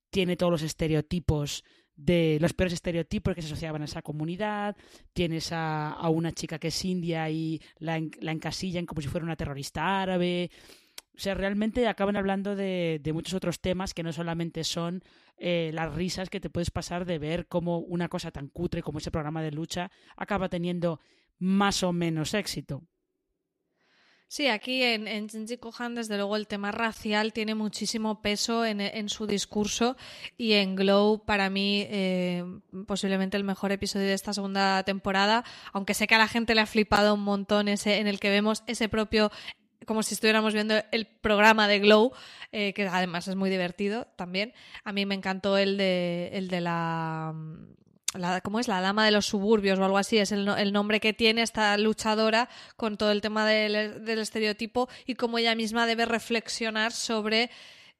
tiene 0.09 0.35
todos 0.35 0.51
los 0.51 0.61
estereotipos 0.63 1.63
de 1.95 2.37
los 2.39 2.53
peores 2.53 2.73
estereotipos 2.73 3.35
que 3.35 3.41
se 3.41 3.47
asociaban 3.47 3.81
a 3.81 3.85
esa 3.85 4.01
comunidad, 4.01 4.75
tienes 5.13 5.51
a, 5.51 5.91
a 5.91 6.09
una 6.09 6.31
chica 6.31 6.57
que 6.57 6.69
es 6.69 6.85
india 6.85 7.29
y 7.29 7.61
la, 7.77 8.01
la, 8.21 8.31
encasillan 8.31 8.85
como 8.85 9.01
si 9.01 9.09
fuera 9.09 9.25
una 9.25 9.35
terrorista 9.35 10.01
árabe. 10.01 10.49
O 11.13 11.19
sea, 11.19 11.33
realmente 11.33 11.85
acaban 11.87 12.15
hablando 12.15 12.55
de, 12.55 13.01
de 13.03 13.13
muchos 13.13 13.33
otros 13.33 13.59
temas 13.59 13.93
que 13.93 14.03
no 14.03 14.13
solamente 14.13 14.63
son 14.63 15.03
eh, 15.37 15.71
las 15.73 15.93
risas 15.93 16.29
que 16.29 16.39
te 16.39 16.49
puedes 16.49 16.71
pasar 16.71 17.05
de 17.05 17.19
ver 17.19 17.47
cómo 17.47 17.79
una 17.79 18.07
cosa 18.07 18.31
tan 18.31 18.47
cutre 18.47 18.81
como 18.81 18.99
ese 18.99 19.11
programa 19.11 19.41
de 19.41 19.51
lucha 19.51 19.91
acaba 20.15 20.47
teniendo 20.47 21.01
más 21.39 21.83
o 21.83 21.91
menos 21.91 22.33
éxito. 22.33 22.83
Sí, 24.31 24.47
aquí 24.47 24.83
en, 24.83 25.07
en 25.07 25.27
Genji 25.27 25.57
Kohan, 25.57 25.95
desde 25.95 26.15
luego, 26.15 26.35
el 26.35 26.45
tema 26.45 26.71
racial 26.71 27.33
tiene 27.33 27.55
muchísimo 27.55 28.21
peso 28.21 28.63
en, 28.63 29.09
su 29.09 29.25
discurso 29.25 29.97
y 30.37 30.53
en 30.53 30.75
Glow, 30.75 31.25
para 31.25 31.49
mí, 31.49 31.87
eh, 31.89 32.43
posiblemente 32.85 33.37
el 33.37 33.43
mejor 33.43 33.71
episodio 33.71 34.05
de 34.05 34.13
esta 34.13 34.31
segunda 34.31 34.83
temporada, 34.83 35.43
aunque 35.73 35.95
sé 35.95 36.05
que 36.05 36.13
a 36.13 36.19
la 36.19 36.27
gente 36.27 36.53
le 36.53 36.61
ha 36.61 36.67
flipado 36.67 37.15
un 37.15 37.23
montón 37.23 37.67
ese 37.67 37.97
en 37.97 38.05
el 38.05 38.19
que 38.19 38.29
vemos 38.29 38.63
ese 38.67 38.87
propio 38.87 39.31
como 39.87 40.03
si 40.03 40.13
estuviéramos 40.13 40.53
viendo 40.53 40.75
el 40.91 41.07
programa 41.07 41.67
de 41.67 41.79
Glow, 41.79 42.11
eh, 42.51 42.73
que 42.73 42.85
además 42.85 43.27
es 43.27 43.35
muy 43.35 43.49
divertido 43.49 44.05
también. 44.15 44.53
A 44.83 44.93
mí 44.93 45.07
me 45.07 45.15
encantó 45.15 45.57
el 45.57 45.77
de, 45.77 46.29
el 46.33 46.49
de 46.49 46.61
la 46.61 47.33
la, 48.13 48.41
¿cómo 48.41 48.59
es? 48.59 48.67
La 48.67 48.81
dama 48.81 49.05
de 49.05 49.11
los 49.11 49.25
suburbios 49.25 49.79
o 49.79 49.85
algo 49.85 49.97
así, 49.97 50.17
es 50.17 50.31
el, 50.31 50.73
nombre 50.73 50.99
que 50.99 51.13
tiene 51.13 51.41
esta 51.41 51.77
luchadora 51.77 52.49
con 52.75 52.97
todo 52.97 53.11
el 53.11 53.21
tema 53.21 53.45
del, 53.45 54.03
del 54.03 54.19
estereotipo 54.19 54.89
y 55.05 55.15
cómo 55.15 55.37
ella 55.37 55.55
misma 55.55 55.85
debe 55.85 56.05
reflexionar 56.05 56.91
sobre 56.91 57.49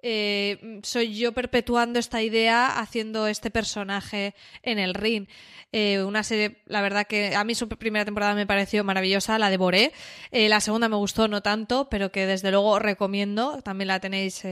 eh, 0.02 0.80
soy 0.84 1.16
yo 1.16 1.34
perpetuando 1.34 2.00
esta 2.00 2.22
idea 2.22 2.80
haciendo 2.80 3.28
este 3.28 3.52
personaje 3.52 4.34
en 4.64 4.80
el 4.80 4.94
ring. 4.94 5.28
Eh, 5.72 6.02
una 6.02 6.24
serie, 6.24 6.64
la 6.66 6.82
verdad 6.82 7.06
que 7.06 7.36
a 7.36 7.44
mí 7.44 7.54
su 7.54 7.68
primera 7.68 8.06
temporada 8.06 8.34
me 8.34 8.48
pareció 8.48 8.84
maravillosa, 8.84 9.38
la 9.38 9.50
devoré. 9.50 9.92
Eh, 10.32 10.50
la 10.50 10.62
segunda 10.62 10.90
me 10.90 10.96
gustó 10.96 11.28
no 11.28 11.42
tanto, 11.42 11.90
pero 11.90 12.12
que 12.12 12.26
desde 12.26 12.52
luego 12.52 12.80
recomiendo. 12.80 13.62
También 13.62 13.90
la 13.90 14.00
tenéis 14.00 14.44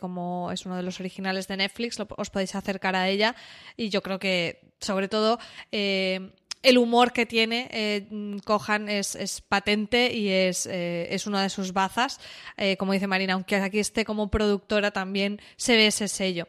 como 0.00 0.50
es 0.52 0.66
uno 0.66 0.76
de 0.76 0.82
los 0.82 0.98
originales 1.00 1.46
de 1.48 1.58
Netflix, 1.58 1.98
os 2.00 2.30
podéis 2.30 2.54
acercar 2.54 2.96
a 2.96 3.08
ella. 3.08 3.36
Y 3.76 3.90
yo 3.90 4.02
creo 4.02 4.18
que, 4.18 4.72
sobre 4.80 5.08
todo, 5.08 5.38
el 6.64 6.78
humor 6.78 7.12
que 7.12 7.26
tiene 7.26 7.68
eh, 7.70 8.08
Cohan 8.44 8.88
es, 8.88 9.42
patente 9.48 10.12
y 10.12 10.28
es, 10.28 10.66
eh, 10.66 11.06
es, 11.10 11.26
una 11.26 11.42
de 11.42 11.50
sus 11.50 11.72
bazas. 11.72 12.18
Eh, 12.56 12.76
como 12.76 12.92
dice 12.92 13.06
Marina, 13.06 13.34
aunque 13.34 13.56
aquí 13.56 13.78
esté 13.78 14.04
como 14.04 14.30
productora 14.30 14.90
también 14.90 15.40
se 15.56 15.76
ve 15.76 15.86
ese 15.88 16.08
sello. 16.08 16.48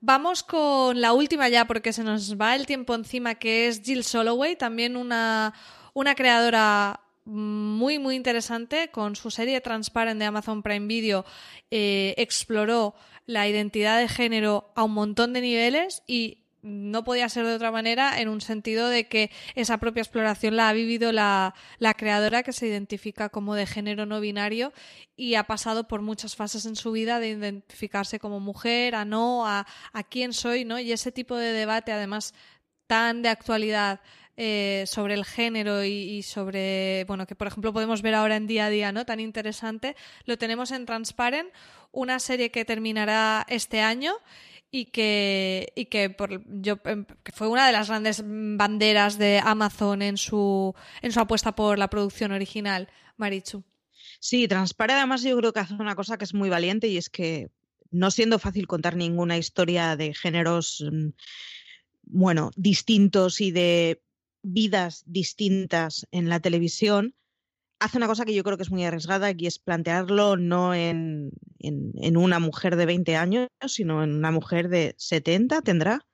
Vamos 0.00 0.42
con 0.42 1.00
la 1.00 1.12
última 1.12 1.48
ya 1.48 1.66
porque 1.66 1.92
se 1.92 2.04
nos 2.04 2.40
va 2.40 2.54
el 2.54 2.64
tiempo 2.64 2.94
encima, 2.94 3.34
que 3.34 3.66
es 3.66 3.82
Jill 3.82 4.04
Soloway, 4.04 4.56
también 4.56 4.96
una, 4.96 5.52
una 5.92 6.14
creadora 6.14 7.00
muy 7.26 7.98
muy 7.98 8.16
interesante 8.16 8.90
con 8.90 9.14
su 9.14 9.30
serie 9.30 9.60
Transparent 9.60 10.18
de 10.18 10.24
Amazon 10.24 10.62
Prime 10.62 10.86
Video 10.86 11.24
exploró 11.70 12.94
la 13.26 13.46
identidad 13.46 14.00
de 14.00 14.08
género 14.08 14.72
a 14.74 14.84
un 14.84 14.92
montón 14.92 15.34
de 15.34 15.42
niveles 15.42 16.02
y 16.06 16.39
no 16.62 17.04
podía 17.04 17.28
ser 17.28 17.46
de 17.46 17.54
otra 17.54 17.70
manera 17.70 18.20
en 18.20 18.28
un 18.28 18.40
sentido 18.40 18.88
de 18.88 19.06
que 19.08 19.30
esa 19.54 19.78
propia 19.78 20.02
exploración 20.02 20.56
la 20.56 20.68
ha 20.68 20.72
vivido 20.72 21.12
la, 21.12 21.54
creadora 21.96 22.42
que 22.42 22.52
se 22.52 22.66
identifica 22.66 23.28
como 23.28 23.54
de 23.54 23.66
género 23.66 24.06
no 24.06 24.20
binario 24.20 24.72
y 25.16 25.34
ha 25.34 25.44
pasado 25.44 25.88
por 25.88 26.02
muchas 26.02 26.36
fases 26.36 26.66
en 26.66 26.76
su 26.76 26.92
vida 26.92 27.20
de 27.20 27.30
identificarse 27.30 28.18
como 28.18 28.40
mujer, 28.40 28.94
a 28.94 29.04
no, 29.04 29.46
a, 29.46 29.66
a 29.92 30.02
quién 30.04 30.32
soy, 30.32 30.64
¿no? 30.64 30.78
Y 30.78 30.92
ese 30.92 31.12
tipo 31.12 31.36
de 31.36 31.52
debate 31.52 31.92
además 31.92 32.34
tan 32.86 33.22
de 33.22 33.28
actualidad 33.28 34.00
eh, 34.36 34.84
sobre 34.86 35.14
el 35.14 35.24
género 35.24 35.84
y, 35.84 35.90
y, 35.90 36.22
sobre, 36.22 37.04
bueno, 37.04 37.26
que 37.26 37.34
por 37.34 37.46
ejemplo 37.46 37.72
podemos 37.72 38.00
ver 38.00 38.14
ahora 38.14 38.36
en 38.36 38.46
día 38.46 38.66
a 38.66 38.70
día, 38.70 38.90
¿no? 38.90 39.04
Tan 39.04 39.20
interesante, 39.20 39.96
lo 40.24 40.38
tenemos 40.38 40.70
en 40.70 40.86
Transparent, 40.86 41.50
una 41.92 42.18
serie 42.20 42.50
que 42.50 42.64
terminará 42.64 43.44
este 43.48 43.80
año 43.82 44.14
y 44.70 44.86
que, 44.86 45.72
y 45.74 45.86
que, 45.86 46.10
por, 46.10 46.42
yo, 46.62 46.78
em, 46.84 47.04
que 47.22 47.32
fue 47.32 47.48
una 47.48 47.66
de 47.66 47.72
las 47.72 47.88
grandes 47.88 48.22
banderas 48.24 49.18
de 49.18 49.40
Amazon 49.42 50.02
en 50.02 50.16
su, 50.16 50.74
en 51.02 51.12
su 51.12 51.20
apuesta 51.20 51.54
por 51.54 51.78
la 51.78 51.90
producción 51.90 52.32
original, 52.32 52.88
Marichu. 53.16 53.64
Sí, 54.20 54.46
Transpare 54.48 54.92
además 54.92 55.22
yo 55.22 55.36
creo 55.36 55.52
que 55.52 55.60
hace 55.60 55.74
una 55.74 55.96
cosa 55.96 56.18
que 56.18 56.24
es 56.24 56.34
muy 56.34 56.48
valiente 56.48 56.88
y 56.88 56.96
es 56.96 57.08
que 57.10 57.50
no 57.90 58.10
siendo 58.10 58.38
fácil 58.38 58.66
contar 58.66 58.96
ninguna 58.96 59.38
historia 59.38 59.96
de 59.96 60.14
géneros, 60.14 60.84
mm, 60.90 61.08
bueno, 62.02 62.50
distintos 62.56 63.40
y 63.40 63.50
de 63.50 64.02
vidas 64.42 65.02
distintas 65.06 66.06
en 66.12 66.28
la 66.28 66.40
televisión, 66.40 67.14
hace 67.80 67.96
una 67.96 68.06
cosa 68.06 68.24
que 68.24 68.34
yo 68.34 68.44
creo 68.44 68.56
que 68.56 68.62
es 68.62 68.70
muy 68.70 68.84
arriesgada 68.84 69.32
y 69.36 69.46
es 69.46 69.58
plantearlo 69.58 70.36
no 70.36 70.74
en, 70.74 71.32
en, 71.58 72.16
una 72.16 72.38
mujer 72.38 72.76
de 72.76 72.86
20 72.86 73.16
años, 73.16 73.48
sino 73.66 74.04
en 74.04 74.14
una 74.14 74.30
mujer 74.30 74.68
de 74.68 74.94
70, 74.98 75.62
tendrá. 75.62 76.06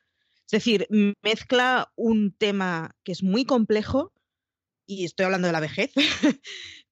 Es 0.47 0.52
decir, 0.52 0.86
mezcla 1.22 1.93
un 1.97 2.32
tema 2.32 2.94
que 3.02 3.12
es 3.12 3.22
muy 3.22 3.44
complejo, 3.44 4.12
y 4.86 5.05
estoy 5.05 5.24
hablando 5.24 5.48
de 5.48 5.52
la 5.52 5.60
vejez, 5.60 5.93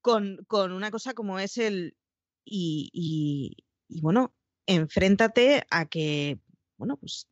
con, 0.00 0.38
con, 0.48 0.72
una 0.72 0.90
cosa 0.90 1.14
como 1.14 1.38
es 1.38 1.56
el... 1.56 1.96
Y, 2.44 2.90
y, 2.92 3.64
y, 3.88 4.00
bueno, 4.02 4.34
enfréntate 4.66 5.64
a 5.70 5.86
que, 5.86 6.40
bueno, 6.76 6.98
pues 6.98 7.26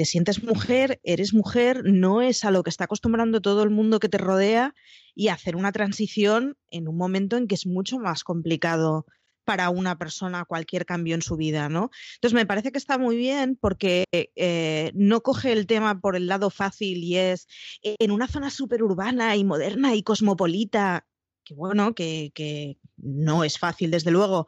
te 0.00 0.06
sientes 0.06 0.42
mujer, 0.42 0.98
eres 1.04 1.34
mujer, 1.34 1.82
no 1.84 2.22
es 2.22 2.46
a 2.46 2.50
lo 2.50 2.62
que 2.62 2.70
está 2.70 2.84
acostumbrando 2.84 3.42
todo 3.42 3.62
el 3.62 3.68
mundo 3.68 4.00
que 4.00 4.08
te 4.08 4.16
rodea 4.16 4.74
y 5.14 5.28
hacer 5.28 5.56
una 5.56 5.72
transición 5.72 6.56
en 6.70 6.88
un 6.88 6.96
momento 6.96 7.36
en 7.36 7.46
que 7.46 7.54
es 7.54 7.66
mucho 7.66 7.98
más 7.98 8.24
complicado 8.24 9.04
para 9.44 9.68
una 9.68 9.98
persona 9.98 10.46
cualquier 10.46 10.86
cambio 10.86 11.14
en 11.14 11.20
su 11.20 11.36
vida, 11.36 11.68
¿no? 11.68 11.90
Entonces 12.14 12.32
me 12.32 12.46
parece 12.46 12.72
que 12.72 12.78
está 12.78 12.96
muy 12.96 13.18
bien 13.18 13.58
porque 13.60 14.06
eh, 14.14 14.90
no 14.94 15.20
coge 15.20 15.52
el 15.52 15.66
tema 15.66 16.00
por 16.00 16.16
el 16.16 16.28
lado 16.28 16.48
fácil 16.48 17.04
y 17.04 17.18
es 17.18 17.46
en 17.82 18.10
una 18.10 18.26
zona 18.26 18.48
súper 18.48 18.82
urbana 18.82 19.36
y 19.36 19.44
moderna 19.44 19.94
y 19.94 20.02
cosmopolita, 20.02 21.06
que 21.44 21.52
bueno, 21.52 21.94
que, 21.94 22.32
que 22.34 22.78
no 22.96 23.44
es 23.44 23.58
fácil 23.58 23.90
desde 23.90 24.12
luego, 24.12 24.46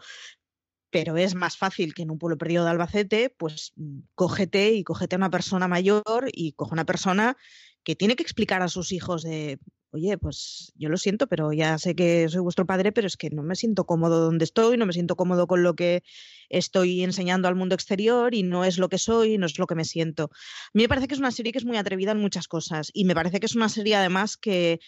pero 0.93 1.17
es 1.17 1.35
más 1.35 1.57
fácil 1.57 1.95
que 1.95 2.03
en 2.03 2.11
un 2.11 2.19
pueblo 2.19 2.39
perdido 2.39 2.65
de 2.65 2.71
Albacete, 2.71 3.31
pues 3.31 3.73
mm, 3.77 4.01
cógete 4.15 4.73
y 4.73 4.85
cógete 4.85 5.17
a 5.17 5.19
una 5.19 5.31
persona 5.31 5.67
mayor 5.67 6.29
y 6.33 6.53
coge 6.53 6.75
una 6.75 6.85
persona 6.85 7.37
que 7.83 7.97
tiene 7.97 8.15
que 8.15 8.23
explicar 8.23 8.63
a 8.63 8.69
sus 8.69 8.93
hijos 8.93 9.23
de, 9.23 9.59
oye, 9.91 10.19
pues 10.19 10.71
yo 10.77 10.91
lo 10.91 10.99
siento, 10.99 11.27
pero 11.27 11.53
ya 11.53 11.79
sé 11.79 11.97
que 11.97 12.29
soy 12.29 12.43
vuestro 12.43 12.67
padre, 12.67 12.93
pero 12.93 13.07
es 13.07 13.17
que 13.17 13.31
no 13.31 13.43
me 13.43 13.57
siento 13.57 13.87
cómodo 13.87 14.21
donde 14.21 14.45
estoy, 14.45 14.77
no 14.77 14.85
me 14.85 14.93
siento 14.93 15.17
cómodo 15.17 15.47
con 15.47 15.63
lo 15.63 15.75
que 15.75 16.03
estoy 16.51 17.03
enseñando 17.03 17.49
al 17.49 17.57
mundo 17.57 17.75
exterior 17.75 18.35
y 18.35 18.43
no 18.43 18.65
es 18.65 18.77
lo 18.79 18.91
que 18.91 18.99
soy, 18.99 19.39
no 19.39 19.47
es 19.47 19.59
lo 19.59 19.67
que 19.67 19.75
me 19.75 19.87
siento. 19.87 20.25
A 20.25 20.71
mí 20.75 20.83
me 20.83 20.89
parece 20.89 21.09
que 21.09 21.15
es 21.15 21.21
una 21.21 21.33
serie 21.33 21.53
que 21.53 21.59
es 21.59 21.65
muy 21.65 21.79
atrevida 21.79 22.13
en 22.13 22.19
muchas 22.19 22.49
cosas 22.49 22.91
y 22.93 23.07
me 23.07 23.15
parece 23.15 23.41
que 23.41 23.47
es 23.47 23.57
una 23.57 23.71
serie 23.71 23.97
además 23.97 24.37
que 24.37 24.79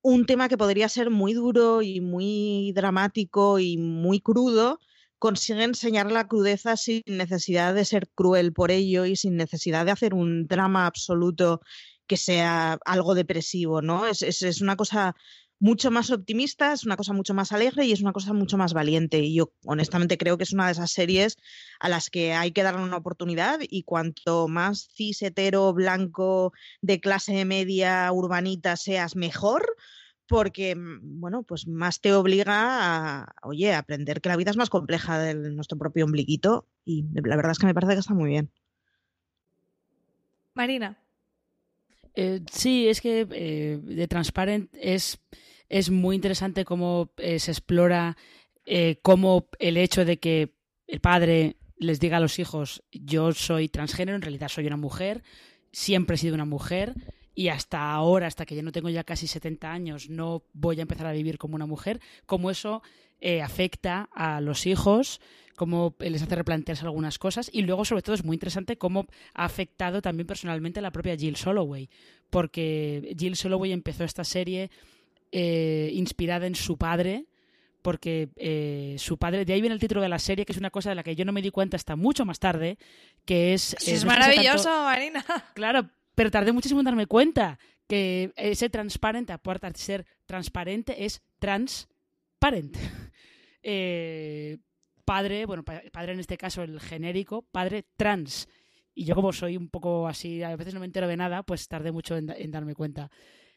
un 0.00 0.24
tema 0.24 0.48
que 0.48 0.58
podría 0.58 0.88
ser 0.88 1.10
muy 1.10 1.34
duro 1.34 1.82
y 1.82 2.00
muy 2.00 2.72
dramático 2.74 3.58
y 3.60 3.76
muy 3.76 4.20
crudo, 4.20 4.80
consigue 5.22 5.62
enseñar 5.62 6.10
la 6.10 6.26
crudeza 6.26 6.76
sin 6.76 7.04
necesidad 7.06 7.74
de 7.74 7.84
ser 7.84 8.08
cruel 8.12 8.52
por 8.52 8.72
ello 8.72 9.04
y 9.04 9.14
sin 9.14 9.36
necesidad 9.36 9.84
de 9.86 9.92
hacer 9.92 10.14
un 10.14 10.48
drama 10.48 10.84
absoluto 10.84 11.60
que 12.08 12.16
sea 12.16 12.76
algo 12.84 13.14
depresivo, 13.14 13.82
¿no? 13.82 14.04
Es, 14.04 14.22
es, 14.22 14.60
una 14.60 14.74
cosa 14.74 15.14
mucho 15.60 15.92
más 15.92 16.10
optimista, 16.10 16.72
es 16.72 16.84
una 16.84 16.96
cosa 16.96 17.12
mucho 17.12 17.34
más 17.34 17.52
alegre 17.52 17.86
y 17.86 17.92
es 17.92 18.00
una 18.00 18.12
cosa 18.12 18.32
mucho 18.32 18.58
más 18.58 18.72
valiente. 18.72 19.20
Y 19.20 19.36
yo 19.36 19.52
honestamente 19.64 20.18
creo 20.18 20.38
que 20.38 20.42
es 20.42 20.52
una 20.52 20.66
de 20.66 20.72
esas 20.72 20.90
series 20.90 21.36
a 21.78 21.88
las 21.88 22.10
que 22.10 22.32
hay 22.32 22.50
que 22.50 22.64
darle 22.64 22.82
una 22.82 22.96
oportunidad 22.96 23.60
y 23.62 23.84
cuanto 23.84 24.48
más 24.48 24.88
cis 24.92 25.22
hetero 25.22 25.72
blanco 25.72 26.52
de 26.80 26.98
clase 26.98 27.44
media 27.44 28.10
urbanita 28.10 28.76
seas 28.76 29.14
mejor, 29.14 29.76
porque, 30.32 30.74
mm, 30.74 31.20
bueno, 31.20 31.42
pues 31.42 31.68
más 31.68 32.00
te 32.00 32.14
obliga 32.14 33.20
a, 33.20 33.34
oye, 33.42 33.74
a 33.74 33.78
aprender 33.78 34.22
que 34.22 34.30
la 34.30 34.36
vida 34.36 34.50
es 34.50 34.56
más 34.56 34.70
compleja 34.70 35.18
de 35.18 35.34
nuestro 35.50 35.76
propio 35.76 36.06
ombliguito 36.06 36.66
y 36.86 37.04
la 37.22 37.36
verdad 37.36 37.52
es 37.52 37.58
que 37.58 37.66
me 37.66 37.74
parece 37.74 37.92
que 37.92 38.00
está 38.00 38.14
muy 38.14 38.30
bien. 38.30 38.50
Marina. 40.54 40.98
Eh, 42.14 42.40
sí, 42.50 42.88
es 42.88 43.02
que 43.02 43.26
eh, 43.30 43.78
de 43.82 44.08
Transparent 44.08 44.70
es, 44.72 45.20
es 45.68 45.90
muy 45.90 46.16
interesante 46.16 46.64
cómo 46.64 47.12
eh, 47.18 47.38
se 47.38 47.50
explora 47.50 48.16
cómo 49.02 49.48
el 49.58 49.76
hecho 49.76 50.04
de 50.04 50.20
que 50.20 50.54
el 50.86 51.00
padre 51.00 51.56
les 51.78 51.98
diga 51.98 52.18
a 52.18 52.20
los 52.20 52.38
hijos 52.38 52.84
yo 52.92 53.32
soy 53.32 53.68
transgénero, 53.68 54.14
en 54.14 54.22
realidad 54.22 54.48
soy 54.48 54.68
una 54.68 54.76
mujer, 54.76 55.24
siempre 55.72 56.14
he 56.14 56.18
sido 56.18 56.36
una 56.36 56.44
mujer, 56.44 56.94
y 57.34 57.48
hasta 57.48 57.92
ahora, 57.92 58.26
hasta 58.26 58.44
que 58.44 58.54
ya 58.54 58.62
no 58.62 58.72
tengo 58.72 58.88
ya 58.90 59.04
casi 59.04 59.26
70 59.26 59.72
años, 59.72 60.10
no 60.10 60.42
voy 60.52 60.78
a 60.78 60.82
empezar 60.82 61.06
a 61.06 61.12
vivir 61.12 61.38
como 61.38 61.56
una 61.56 61.66
mujer, 61.66 62.00
cómo 62.26 62.50
eso 62.50 62.82
eh, 63.20 63.40
afecta 63.40 64.08
a 64.12 64.40
los 64.40 64.66
hijos, 64.66 65.20
cómo 65.56 65.94
les 65.98 66.22
hace 66.22 66.34
replantearse 66.34 66.84
algunas 66.84 67.18
cosas 67.18 67.50
y 67.52 67.62
luego 67.62 67.84
sobre 67.84 68.02
todo 68.02 68.14
es 68.14 68.24
muy 68.24 68.34
interesante 68.34 68.76
cómo 68.76 69.06
ha 69.34 69.44
afectado 69.44 70.02
también 70.02 70.26
personalmente 70.26 70.80
a 70.80 70.82
la 70.82 70.90
propia 70.90 71.16
Jill 71.16 71.36
Soloway, 71.36 71.88
porque 72.30 73.14
Jill 73.18 73.36
Soloway 73.36 73.72
empezó 73.72 74.04
esta 74.04 74.24
serie 74.24 74.70
eh, 75.30 75.90
inspirada 75.94 76.46
en 76.46 76.54
su 76.54 76.76
padre, 76.76 77.26
porque 77.80 78.28
eh, 78.36 78.96
su 78.98 79.18
padre, 79.18 79.44
de 79.44 79.52
ahí 79.52 79.60
viene 79.60 79.74
el 79.74 79.80
título 79.80 80.02
de 80.02 80.08
la 80.08 80.18
serie, 80.18 80.44
que 80.44 80.52
es 80.52 80.58
una 80.58 80.70
cosa 80.70 80.90
de 80.90 80.94
la 80.94 81.02
que 81.02 81.16
yo 81.16 81.24
no 81.24 81.32
me 81.32 81.42
di 81.42 81.50
cuenta 81.50 81.76
hasta 81.76 81.96
mucho 81.96 82.24
más 82.24 82.38
tarde, 82.38 82.78
que 83.24 83.54
es... 83.54 83.74
es 83.86 84.04
maravilloso, 84.04 84.68
Marina. 84.84 85.24
Claro, 85.54 85.88
pero 86.14 86.30
tardé 86.30 86.52
muchísimo 86.52 86.80
en 86.80 86.86
darme 86.86 87.06
cuenta 87.06 87.58
que 87.86 88.32
ese 88.36 88.70
transparente, 88.70 89.32
aparte 89.32 89.68
de 89.68 89.78
ser 89.78 90.06
transparente, 90.26 91.04
es 91.04 91.22
transparente. 91.38 92.80
Eh, 93.64 94.58
padre, 95.04 95.46
bueno, 95.46 95.62
padre 95.62 96.14
en 96.14 96.18
este 96.18 96.36
caso 96.36 96.64
el 96.64 96.80
genérico, 96.80 97.42
padre 97.42 97.84
trans. 97.96 98.48
Y 98.92 99.04
yo 99.04 99.14
como 99.14 99.32
soy 99.32 99.56
un 99.56 99.68
poco 99.68 100.08
así, 100.08 100.42
a 100.42 100.56
veces 100.56 100.74
no 100.74 100.80
me 100.80 100.86
entero 100.86 101.06
de 101.06 101.16
nada, 101.16 101.44
pues 101.44 101.68
tardé 101.68 101.92
mucho 101.92 102.16
en, 102.16 102.50
darme 102.50 102.74
cuenta. 102.74 103.08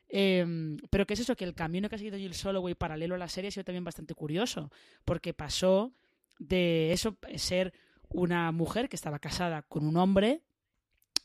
Em, 0.08 0.78
pero 0.92 1.08
¿qué 1.08 1.16
es 1.16 1.22
eso? 1.22 1.36
Que 1.36 1.44
el 1.44 1.56
camino 1.56 1.90
que 1.90 1.96
ha 1.96 1.98
seguido 1.98 2.20
Jill 2.20 2.36
Soloway 2.36 2.76
paralelo 2.76 3.16
a 3.16 3.18
la 3.18 3.28
serie 3.28 3.48
ha 3.48 3.52
sido 3.52 3.64
también 3.64 3.84
bastante 3.84 4.14
curioso, 4.14 4.72
porque 5.06 5.34
pasó 5.34 5.92
de 6.38 6.94
eso, 6.94 7.18
ser 7.38 7.74
una 8.10 8.52
mujer 8.52 8.90
que 8.90 8.96
estaba 8.96 9.18
casada 9.18 9.64
con 9.64 9.88
un 9.88 9.98
hombre 9.98 10.44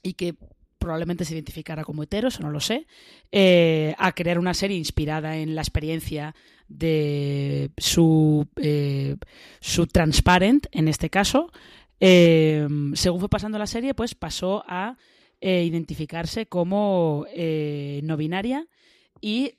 y 0.02 0.14
que 0.14 0.36
probablemente 0.80 1.24
se 1.24 1.34
identificara 1.34 1.84
como 1.84 2.02
hetero, 2.02 2.28
eso 2.28 2.42
no 2.42 2.50
lo 2.50 2.58
sé, 2.58 2.86
eh, 3.30 3.94
a 3.98 4.12
crear 4.12 4.38
una 4.38 4.54
serie 4.54 4.76
inspirada 4.76 5.36
en 5.36 5.54
la 5.54 5.60
experiencia 5.60 6.34
de 6.68 7.70
su, 7.76 8.48
eh, 8.56 9.16
su 9.60 9.86
Transparent, 9.86 10.66
en 10.72 10.88
este 10.88 11.10
caso. 11.10 11.52
Eh, 12.00 12.66
según 12.94 13.20
fue 13.20 13.28
pasando 13.28 13.58
la 13.58 13.66
serie, 13.66 13.94
pues 13.94 14.14
pasó 14.14 14.64
a 14.66 14.96
identificarse 15.42 16.46
como 16.46 17.24
no 18.02 18.16
binaria 18.18 18.66
y 19.20 19.54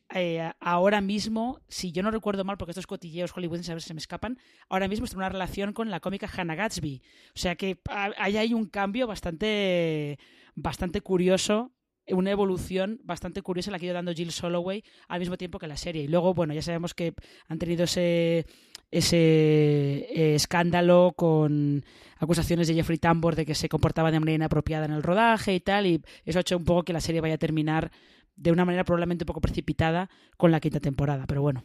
ahora 0.59 1.01
mismo, 1.01 1.59
si 1.67 1.91
yo 1.91 2.03
no 2.03 2.11
recuerdo 2.11 2.43
mal, 2.43 2.57
porque 2.57 2.71
estos 2.71 2.88
cotilleos 2.88 3.31
hollywoodenses 3.31 3.69
a 3.69 3.75
veces 3.75 3.88
se 3.88 3.93
me 3.93 3.99
escapan, 3.99 4.38
ahora 4.69 4.88
mismo 4.88 5.05
está 5.05 5.15
en 5.15 5.19
una 5.19 5.29
relación 5.29 5.73
con 5.73 5.89
la 5.89 5.99
cómica 5.99 6.29
Hannah 6.35 6.55
Gatsby. 6.55 7.01
O 7.35 7.39
sea 7.39 7.55
que 7.55 7.77
ahí 8.17 8.38
hay 8.38 8.53
un 8.53 8.65
cambio 8.65 9.07
bastante 9.07 10.17
bastante 10.55 11.01
curioso 11.01 11.71
una 12.07 12.31
evolución 12.31 12.99
bastante 13.03 13.41
curiosa 13.41 13.71
la 13.71 13.79
que 13.79 13.85
ha 13.85 13.88
ido 13.88 13.95
dando 13.95 14.13
Jill 14.13 14.31
Soloway 14.31 14.83
al 15.07 15.19
mismo 15.19 15.38
tiempo 15.38 15.59
que 15.59 15.67
la 15.67 15.77
serie. 15.77 16.03
Y 16.03 16.07
luego, 16.07 16.33
bueno, 16.33 16.53
ya 16.53 16.61
sabemos 16.61 16.93
que 16.93 17.13
han 17.47 17.59
tenido 17.59 17.83
ese, 17.83 18.45
ese 18.89 19.17
eh, 19.17 20.35
escándalo 20.35 21.13
con 21.15 21.83
acusaciones 22.17 22.67
de 22.67 22.75
Jeffrey 22.75 22.97
Tambor 22.97 23.35
de 23.35 23.45
que 23.45 23.55
se 23.55 23.69
comportaba 23.69 24.11
de 24.11 24.19
manera 24.19 24.35
inapropiada 24.35 24.85
en 24.85 24.91
el 24.91 25.03
rodaje 25.03 25.53
y 25.55 25.59
tal, 25.59 25.88
y 25.88 26.01
eso 26.25 26.39
ha 26.39 26.41
hecho 26.41 26.57
un 26.57 26.65
poco 26.65 26.83
que 26.83 26.93
la 26.93 27.01
serie 27.01 27.21
vaya 27.21 27.35
a 27.35 27.39
terminar 27.39 27.91
de 28.35 28.51
una 28.51 28.65
manera 28.65 28.83
probablemente 28.83 29.23
un 29.23 29.27
poco 29.27 29.41
precipitada 29.41 30.09
con 30.37 30.51
la 30.51 30.59
quinta 30.59 30.79
temporada, 30.79 31.25
pero 31.27 31.41
bueno. 31.41 31.63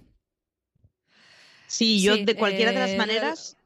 Sí, 1.67 2.01
yo 2.01 2.17
de 2.17 2.37
cualquiera 2.37 2.73
de 2.73 2.79
las 2.79 2.91
eh, 2.91 2.97
maneras 2.97 3.57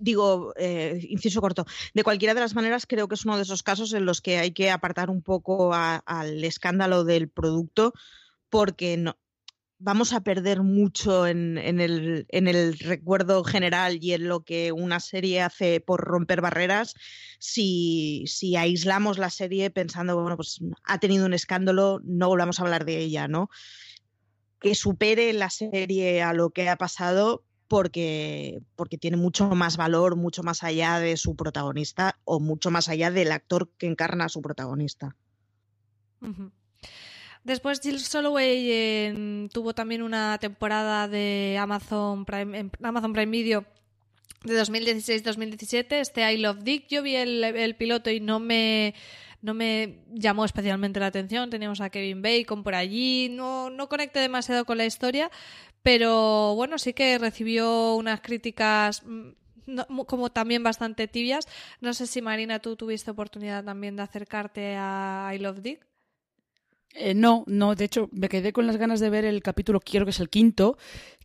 digo, 0.00 0.52
eh, 0.56 1.06
inciso 1.08 1.40
corto, 1.40 1.66
de 1.94 2.02
cualquiera 2.02 2.34
de 2.34 2.40
las 2.40 2.54
maneras 2.54 2.86
creo 2.86 3.08
que 3.08 3.14
es 3.14 3.24
uno 3.24 3.36
de 3.36 3.42
esos 3.42 3.62
casos 3.62 3.92
en 3.92 4.04
los 4.04 4.20
que 4.20 4.38
hay 4.38 4.50
que 4.50 4.70
apartar 4.70 5.10
un 5.10 5.22
poco 5.22 5.72
al 5.72 6.44
escándalo 6.44 7.04
del 7.04 7.28
producto 7.28 7.92
porque 8.50 8.96
no, 8.96 9.16
vamos 9.78 10.12
a 10.12 10.20
perder 10.20 10.62
mucho 10.62 11.26
en, 11.26 11.58
el, 11.58 12.26
en, 12.28 12.48
el, 12.48 12.78
recuerdo 12.78 13.44
general 13.44 13.98
y 14.00 14.12
en 14.12 14.28
lo 14.28 14.40
que 14.40 14.72
una 14.72 15.00
serie 15.00 15.42
hace 15.42 15.80
por 15.80 16.00
romper 16.00 16.40
barreras 16.40 16.94
si, 17.38 18.24
aislamos 18.56 19.18
la 19.18 19.30
serie 19.30 19.70
pensando, 19.70 20.20
bueno, 20.20 20.36
pues 20.36 20.60
ha 20.84 20.98
tenido 20.98 21.26
un 21.26 21.34
escándalo, 21.34 22.00
no 22.04 22.28
volvamos 22.28 22.58
a 22.58 22.62
hablar 22.62 22.84
de 22.84 22.98
ella, 22.98 23.28
¿no? 23.28 23.50
Que 24.60 24.74
supere 24.74 25.32
la 25.32 25.50
serie 25.50 26.22
a 26.22 26.32
lo 26.32 26.50
que 26.50 26.68
ha 26.68 26.76
pasado, 26.76 27.44
porque, 27.68 28.60
porque 28.76 28.96
tiene 28.96 29.16
mucho 29.16 29.48
más 29.50 29.76
valor, 29.76 30.16
mucho 30.16 30.42
más 30.42 30.62
allá 30.62 30.98
de 31.00 31.16
su 31.16 31.36
protagonista 31.36 32.18
o 32.24 32.40
mucho 32.40 32.70
más 32.70 32.88
allá 32.88 33.10
del 33.10 33.32
actor 33.32 33.70
que 33.76 33.86
encarna 33.86 34.26
a 34.26 34.30
su 34.30 34.40
protagonista. 34.40 35.16
Después 37.46 37.80
Jill 37.80 38.00
Soloway 38.00 39.48
tuvo 39.52 39.72
también 39.72 40.02
una 40.02 40.36
temporada 40.38 41.06
de 41.06 41.56
Amazon 41.60 42.24
Prime, 42.24 42.70
Amazon 42.82 43.12
Prime 43.12 43.30
Video 43.30 43.64
de 44.42 44.60
2016-2017, 44.60 45.92
este 45.92 46.32
I 46.32 46.38
Love 46.38 46.64
Dick. 46.64 46.88
Yo 46.88 47.04
vi 47.04 47.14
el, 47.14 47.76
piloto 47.78 48.10
y 48.10 48.18
no 48.18 48.40
me, 48.40 48.96
no 49.42 49.54
me 49.54 50.00
llamó 50.12 50.44
especialmente 50.44 50.98
la 50.98 51.06
atención. 51.06 51.48
Teníamos 51.48 51.80
a 51.80 51.88
Kevin 51.88 52.20
Bacon 52.20 52.64
por 52.64 52.74
allí, 52.74 53.28
no, 53.30 53.70
no 53.70 53.88
conecté 53.88 54.18
demasiado 54.18 54.64
con 54.64 54.76
la 54.76 54.86
historia, 54.86 55.30
pero 55.84 56.56
bueno, 56.56 56.78
sí 56.78 56.94
que 56.94 57.16
recibió 57.16 57.94
unas 57.94 58.22
críticas 58.22 59.04
mm, 59.04 60.02
como 60.08 60.32
también 60.32 60.64
bastante 60.64 61.06
tibias. 61.06 61.46
No 61.80 61.94
sé 61.94 62.08
si 62.08 62.20
Marina, 62.22 62.58
tú 62.58 62.74
tuviste 62.74 63.12
oportunidad 63.12 63.62
también 63.62 63.94
de 63.94 64.02
acercarte 64.02 64.74
a 64.76 65.30
I 65.32 65.38
Love 65.38 65.60
Dick. 65.60 65.86
Eh, 66.94 67.14
no, 67.14 67.44
no, 67.46 67.74
de 67.74 67.84
hecho 67.84 68.08
me 68.12 68.28
quedé 68.28 68.52
con 68.52 68.66
las 68.66 68.76
ganas 68.76 69.00
de 69.00 69.10
ver 69.10 69.24
el 69.24 69.42
capítulo, 69.42 69.80
quiero 69.80 70.06
que 70.06 70.10
es 70.10 70.20
el 70.20 70.30
quinto, 70.30 70.78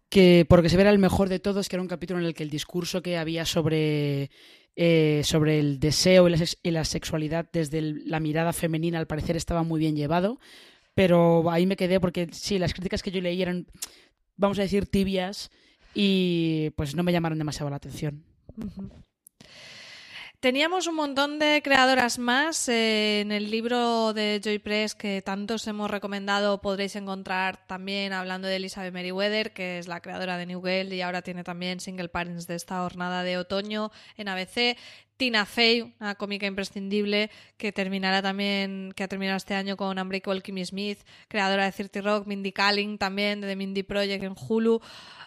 que 0.09 0.45
porque 0.49 0.69
se 0.69 0.77
verá 0.77 0.89
el 0.89 0.99
mejor 0.99 1.29
de 1.29 1.39
todos, 1.39 1.69
que 1.69 1.77
era 1.77 1.81
un 1.81 1.87
capítulo 1.87 2.19
en 2.19 2.25
el 2.25 2.33
que 2.33 2.43
el 2.43 2.49
discurso 2.49 3.01
que 3.01 3.17
había 3.17 3.45
sobre 3.45 4.29
eh, 4.75 5.21
sobre 5.25 5.59
el 5.59 5.79
deseo 5.79 6.29
y 6.29 6.71
la, 6.71 6.85
sexualidad 6.85 7.49
desde 7.51 7.81
la 7.81 8.21
mirada 8.21 8.53
femenina, 8.53 8.99
al 8.99 9.07
parecer 9.07 9.35
estaba 9.35 9.63
muy 9.63 9.79
bien 9.79 9.95
llevado. 9.95 10.39
Pero 10.95 11.49
ahí 11.51 11.65
me 11.65 11.75
quedé 11.75 11.99
porque 11.99 12.29
sí, 12.31 12.57
las 12.57 12.73
críticas 12.73 13.03
que 13.03 13.11
yo 13.11 13.21
leí 13.21 13.41
eran, 13.41 13.67
vamos 14.37 14.59
a 14.59 14.63
decir, 14.63 14.87
tibias 14.87 15.51
y 15.93 16.71
pues 16.75 16.95
no 16.95 17.03
me 17.03 17.11
llamaron 17.11 17.37
demasiado 17.37 17.69
la 17.69 17.77
atención. 17.77 18.23
Teníamos 20.41 20.87
un 20.87 20.95
montón 20.95 21.37
de 21.37 21.61
creadoras 21.63 22.17
más 22.17 22.67
eh, 22.67 23.21
en 23.21 23.31
el 23.31 23.51
libro 23.51 24.11
de 24.11 24.41
Joy 24.43 24.57
Press 24.57 24.95
que 24.95 25.21
tantos 25.21 25.67
hemos 25.67 25.91
recomendado. 25.91 26.61
Podréis 26.61 26.95
encontrar 26.95 27.67
también 27.67 28.11
hablando 28.11 28.47
de 28.47 28.55
Elizabeth 28.55 28.91
Meriwether, 28.91 29.53
que 29.53 29.77
es 29.77 29.87
la 29.87 30.01
creadora 30.01 30.37
de 30.37 30.47
New 30.47 30.63
Girl 30.63 30.91
y 30.91 31.01
ahora 31.03 31.21
tiene 31.21 31.43
también 31.43 31.79
Single 31.79 32.09
Parents 32.09 32.47
de 32.47 32.55
esta 32.55 32.79
jornada 32.79 33.21
de 33.21 33.37
otoño 33.37 33.91
en 34.17 34.29
ABC. 34.29 34.77
Tina 35.15 35.45
Fey, 35.45 35.93
una 35.99 36.15
cómica 36.15 36.47
imprescindible 36.47 37.29
que 37.57 37.71
terminará 37.71 38.23
también, 38.23 38.91
que 38.95 39.03
ha 39.03 39.07
terminado 39.07 39.37
este 39.37 39.53
año 39.53 39.77
con 39.77 39.99
Unbreakable 39.99 40.41
Kimmy 40.41 40.65
Smith, 40.65 40.97
creadora 41.27 41.65
de 41.65 41.71
Cirti 41.71 42.01
Rock, 42.01 42.25
Mindy 42.25 42.51
Kaling 42.51 42.97
también 42.97 43.41
de 43.41 43.47
The 43.47 43.55
Mindy 43.55 43.83
Project 43.83 44.23
en 44.23 44.33
Hulu. 44.35 44.81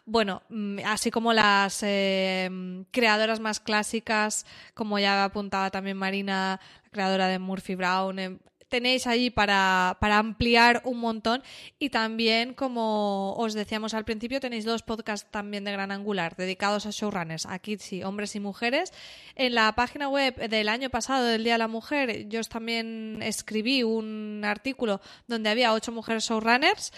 Bueno, 0.06 0.42
mm, 0.50 0.80
así 0.84 1.10
como 1.10 1.32
las 1.32 1.82
eh, 1.82 2.50
creadoras 2.90 3.40
más 3.40 3.58
clásicas, 3.58 4.44
como 4.74 4.98
ya 4.98 5.24
apuntaba 5.24 5.70
también 5.70 5.96
Marina, 5.96 6.60
la 6.84 6.90
creadora 6.90 7.28
de 7.28 7.38
Murphy 7.38 7.74
Brown, 7.74 8.18
em, 8.18 8.38
tenéis 8.68 9.06
ahí 9.06 9.30
para, 9.30 9.96
para, 10.00 10.18
ampliar 10.18 10.82
un 10.84 10.98
montón. 10.98 11.42
Y 11.78 11.90
también, 11.90 12.54
como 12.54 13.32
os 13.34 13.54
decíamos 13.54 13.94
al 13.94 14.04
principio, 14.04 14.40
tenéis 14.40 14.64
dos 14.64 14.82
podcasts 14.82 15.30
también 15.30 15.64
de 15.64 15.72
Gran 15.72 15.92
Angular 15.92 16.36
dedicados 16.36 16.84
a 16.84 16.90
showrunners, 16.90 17.46
a 17.46 17.58
kids 17.58 17.92
y 17.92 18.02
hombres 18.02 18.34
y 18.34 18.40
mujeres. 18.40 18.92
En 19.36 19.54
la 19.54 19.72
página 19.74 20.08
web 20.08 20.34
del 20.50 20.68
año 20.68 20.90
pasado, 20.90 21.24
del 21.24 21.44
Día 21.44 21.54
de 21.54 21.60
la 21.60 21.68
Mujer, 21.68 22.28
yo 22.28 22.42
también 22.42 23.20
escribí 23.22 23.84
un 23.84 24.42
artículo 24.44 25.00
donde 25.28 25.50
había 25.50 25.72
ocho 25.72 25.92
mujeres 25.92 26.24
showrunners. 26.24 26.92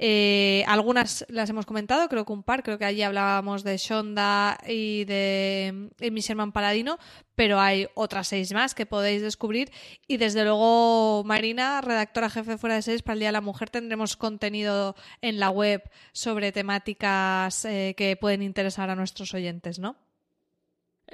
Eh, 0.00 0.64
algunas 0.68 1.26
las 1.28 1.50
hemos 1.50 1.66
comentado, 1.66 2.08
creo 2.08 2.24
que 2.24 2.32
un 2.32 2.44
par, 2.44 2.62
creo 2.62 2.78
que 2.78 2.84
allí 2.84 3.02
hablábamos 3.02 3.64
de 3.64 3.76
Shonda 3.76 4.56
y 4.66 5.04
de 5.04 5.90
Michelle 6.12 6.52
Paladino, 6.52 6.98
pero 7.34 7.58
hay 7.58 7.88
otras 7.94 8.28
seis 8.28 8.52
más 8.52 8.76
que 8.76 8.86
podéis 8.86 9.22
descubrir. 9.22 9.72
Y 10.06 10.16
desde 10.18 10.44
luego, 10.44 11.24
Marina, 11.24 11.80
redactora 11.80 12.30
jefe 12.30 12.58
fuera 12.58 12.76
de 12.76 12.82
series 12.82 13.02
para 13.02 13.14
el 13.14 13.20
Día 13.20 13.28
de 13.28 13.32
la 13.32 13.40
Mujer, 13.40 13.70
tendremos 13.70 14.16
contenido 14.16 14.94
en 15.20 15.40
la 15.40 15.50
web 15.50 15.82
sobre 16.12 16.52
temáticas 16.52 17.64
eh, 17.64 17.94
que 17.96 18.16
pueden 18.16 18.42
interesar 18.42 18.90
a 18.90 18.94
nuestros 18.94 19.34
oyentes, 19.34 19.80
¿no? 19.80 19.96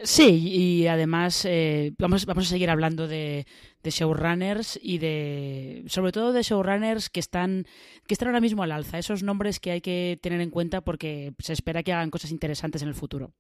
Sí, 0.03 0.49
y 0.49 0.87
además 0.89 1.45
eh, 1.45 1.93
vamos, 1.99 2.27
vamos 2.27 2.47
a 2.47 2.51
seguir 2.51 2.69
hablando 2.69 3.07
de, 3.07 3.47
de, 3.83 3.91
showrunners 3.91 4.79
y 4.83 4.99
de. 4.99 5.85
sobre 5.87 6.11
todo 6.11 6.33
de 6.33 6.43
showrunners 6.43 7.09
que 7.09 7.21
están, 7.21 7.67
que 8.07 8.15
están 8.15 8.29
ahora 8.29 8.41
mismo 8.41 8.65
al 8.65 8.73
alza, 8.73 8.99
esos 8.99 9.23
nombres 9.23 9.61
que 9.61 9.71
hay 9.71 9.81
que 9.81 10.19
tener 10.21 10.41
en 10.41 10.51
cuenta 10.51 10.81
porque 10.81 11.33
se 11.39 11.53
espera 11.53 11.85
que 11.85 11.93
hagan 11.93 12.11
cosas 12.11 12.33
interesantes 12.33 12.83
en 12.83 12.89
el 12.89 12.95
futuro. 12.95 13.33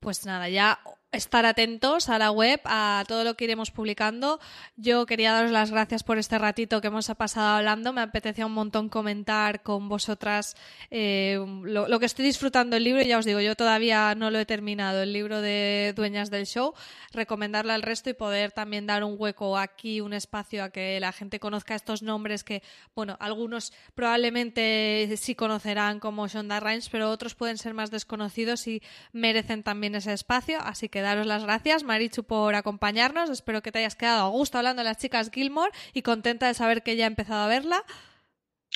Pues 0.00 0.26
nada, 0.26 0.48
ya 0.48 0.80
estar 1.16 1.46
atentos 1.46 2.08
a 2.08 2.18
la 2.18 2.30
web, 2.30 2.60
a 2.64 3.04
todo 3.08 3.24
lo 3.24 3.34
que 3.34 3.44
iremos 3.44 3.70
publicando. 3.70 4.38
Yo 4.76 5.06
quería 5.06 5.32
daros 5.32 5.50
las 5.50 5.70
gracias 5.70 6.04
por 6.04 6.18
este 6.18 6.38
ratito 6.38 6.80
que 6.80 6.88
hemos 6.88 7.06
pasado 7.16 7.56
hablando. 7.56 7.92
Me 7.92 8.02
apetecía 8.02 8.46
un 8.46 8.52
montón 8.52 8.88
comentar 8.88 9.62
con 9.62 9.88
vosotras 9.88 10.56
eh, 10.90 11.38
lo, 11.64 11.98
que 11.98 12.06
estoy 12.06 12.24
disfrutando 12.24 12.76
el 12.76 12.84
libro. 12.84 13.02
Ya 13.02 13.18
os 13.18 13.24
digo, 13.24 13.40
yo 13.40 13.56
todavía 13.56 14.14
no 14.14 14.30
lo 14.30 14.38
he 14.38 14.46
terminado, 14.46 15.02
el 15.02 15.12
libro 15.12 15.40
de 15.40 15.94
Dueñas 15.96 16.30
del 16.30 16.46
Show. 16.46 16.74
Recomendarle 17.12 17.72
al 17.72 17.82
resto 17.82 18.10
y 18.10 18.14
poder 18.14 18.52
también 18.52 18.86
dar 18.86 19.02
un 19.02 19.16
hueco 19.18 19.56
aquí, 19.58 20.00
un 20.00 20.12
espacio 20.12 20.62
a 20.64 20.70
que 20.70 21.00
la 21.00 21.12
gente 21.12 21.40
conozca 21.40 21.74
estos 21.74 22.02
nombres 22.02 22.44
que, 22.44 22.62
bueno, 22.94 23.16
algunos 23.20 23.72
probablemente 23.94 25.08
sí 25.16 25.34
conocerán 25.34 25.98
como 25.98 26.28
Shonda 26.28 26.60
Rhimes, 26.60 26.88
pero 26.90 27.10
otros 27.10 27.34
pueden 27.34 27.56
ser 27.56 27.72
más 27.72 27.90
desconocidos 27.90 28.66
y 28.66 28.82
merecen 29.12 29.62
también 29.62 29.94
ese 29.94 30.12
espacio. 30.12 30.58
Así 30.60 30.88
que 30.88 31.05
daros 31.06 31.26
las 31.26 31.44
gracias, 31.44 31.84
Marichu, 31.84 32.24
por 32.24 32.54
acompañarnos. 32.54 33.30
Espero 33.30 33.62
que 33.62 33.72
te 33.72 33.78
hayas 33.78 33.96
quedado 33.96 34.26
a 34.26 34.28
gusto 34.28 34.58
hablando 34.58 34.80
de 34.80 34.84
las 34.84 34.98
chicas 34.98 35.30
Gilmore 35.32 35.72
y 35.94 36.02
contenta 36.02 36.46
de 36.46 36.54
saber 36.54 36.82
que 36.82 36.96
ya 36.96 37.04
he 37.04 37.06
empezado 37.06 37.44
a 37.44 37.48
verla. 37.48 37.84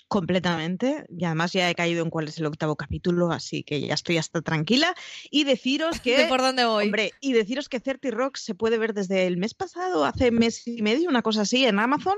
Completamente. 0.08 1.04
Y 1.08 1.24
además 1.24 1.52
ya 1.52 1.68
he 1.68 1.74
caído 1.74 2.02
en 2.02 2.10
cuál 2.10 2.28
es 2.28 2.38
el 2.38 2.46
octavo 2.46 2.76
capítulo, 2.76 3.30
así 3.32 3.62
que 3.62 3.80
ya 3.80 3.94
estoy 3.94 4.18
hasta 4.18 4.40
tranquila. 4.42 4.94
Y 5.30 5.44
deciros 5.44 6.00
que. 6.00 6.26
por 6.28 6.40
dónde 6.40 6.64
voy? 6.64 6.86
Hombre, 6.86 7.12
y 7.20 7.32
deciros 7.32 7.68
que 7.68 7.80
Certi 7.80 8.10
Rock 8.10 8.36
se 8.36 8.54
puede 8.54 8.78
ver 8.78 8.94
desde 8.94 9.26
el 9.26 9.36
mes 9.36 9.54
pasado, 9.54 10.04
hace 10.04 10.30
mes 10.30 10.66
y 10.66 10.82
medio, 10.82 11.08
una 11.08 11.22
cosa 11.22 11.42
así, 11.42 11.64
en 11.64 11.78
Amazon. 11.78 12.16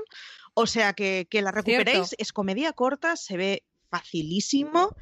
O 0.53 0.67
sea 0.67 0.93
que, 0.93 1.27
que 1.29 1.41
la 1.41 1.51
recuperéis. 1.51 2.15
Es 2.17 2.31
comedia 2.31 2.73
corta, 2.73 3.15
se 3.15 3.37
ve 3.37 3.63
facilísimo 3.89 4.95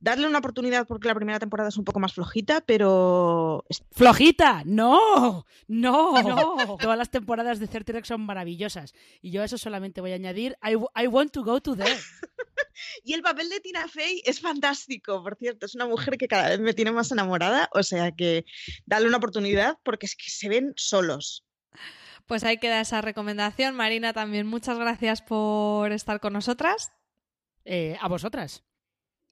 darle 0.00 0.26
una 0.26 0.38
oportunidad 0.38 0.86
porque 0.86 1.08
la 1.08 1.14
primera 1.14 1.38
temporada 1.38 1.68
es 1.68 1.76
un 1.76 1.84
poco 1.84 2.00
más 2.00 2.14
flojita, 2.14 2.62
pero... 2.62 3.64
¡Flojita! 3.92 4.62
¡No! 4.64 5.46
¡No! 5.68 6.22
no. 6.22 6.76
Todas 6.80 6.98
las 6.98 7.10
temporadas 7.10 7.60
de 7.60 7.66
Certirex 7.66 8.08
son 8.08 8.22
maravillosas. 8.22 8.94
Y 9.20 9.30
yo 9.30 9.42
a 9.42 9.44
eso 9.44 9.58
solamente 9.58 10.00
voy 10.00 10.12
a 10.12 10.16
añadir 10.16 10.56
I, 10.62 10.76
I 11.00 11.06
want 11.06 11.32
to 11.32 11.44
go 11.44 11.60
to 11.60 11.76
there. 11.76 11.90
y 13.04 13.12
el 13.12 13.22
papel 13.22 13.50
de 13.50 13.60
Tina 13.60 13.86
Fey 13.86 14.22
es 14.24 14.40
fantástico, 14.40 15.22
por 15.22 15.36
cierto. 15.36 15.66
Es 15.66 15.74
una 15.74 15.86
mujer 15.86 16.16
que 16.16 16.28
cada 16.28 16.48
vez 16.48 16.60
me 16.60 16.74
tiene 16.74 16.92
más 16.92 17.12
enamorada. 17.12 17.68
O 17.72 17.82
sea 17.82 18.10
que 18.12 18.46
dale 18.86 19.06
una 19.06 19.18
oportunidad 19.18 19.78
porque 19.84 20.06
es 20.06 20.16
que 20.16 20.30
se 20.30 20.48
ven 20.48 20.72
solos. 20.76 21.44
Pues 22.26 22.44
ahí 22.44 22.58
queda 22.58 22.80
esa 22.80 23.02
recomendación. 23.02 23.74
Marina, 23.74 24.12
también 24.12 24.46
muchas 24.46 24.78
gracias 24.78 25.20
por 25.20 25.92
estar 25.92 26.20
con 26.20 26.32
nosotras. 26.32 26.92
Eh, 27.64 27.98
a 28.00 28.08
vosotras. 28.08 28.64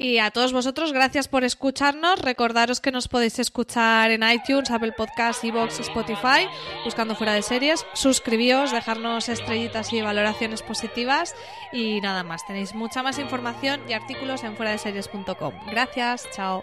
Y 0.00 0.18
a 0.18 0.30
todos 0.30 0.52
vosotros, 0.52 0.92
gracias 0.92 1.26
por 1.26 1.42
escucharnos. 1.42 2.20
Recordaros 2.22 2.80
que 2.80 2.92
nos 2.92 3.08
podéis 3.08 3.40
escuchar 3.40 4.12
en 4.12 4.22
iTunes, 4.22 4.70
Apple 4.70 4.92
Podcasts, 4.92 5.42
Evox, 5.42 5.80
Spotify, 5.80 6.46
buscando 6.84 7.16
fuera 7.16 7.32
de 7.32 7.42
series. 7.42 7.84
Suscribíos, 7.94 8.70
dejarnos 8.70 9.28
estrellitas 9.28 9.92
y 9.92 10.00
valoraciones 10.00 10.62
positivas. 10.62 11.34
Y 11.72 12.00
nada 12.00 12.22
más, 12.22 12.46
tenéis 12.46 12.76
mucha 12.76 13.02
más 13.02 13.18
información 13.18 13.80
y 13.88 13.92
artículos 13.94 14.44
en 14.44 14.56
fuera 14.56 14.70
de 14.70 14.78
series.com. 14.78 15.54
Gracias, 15.68 16.28
chao. 16.30 16.62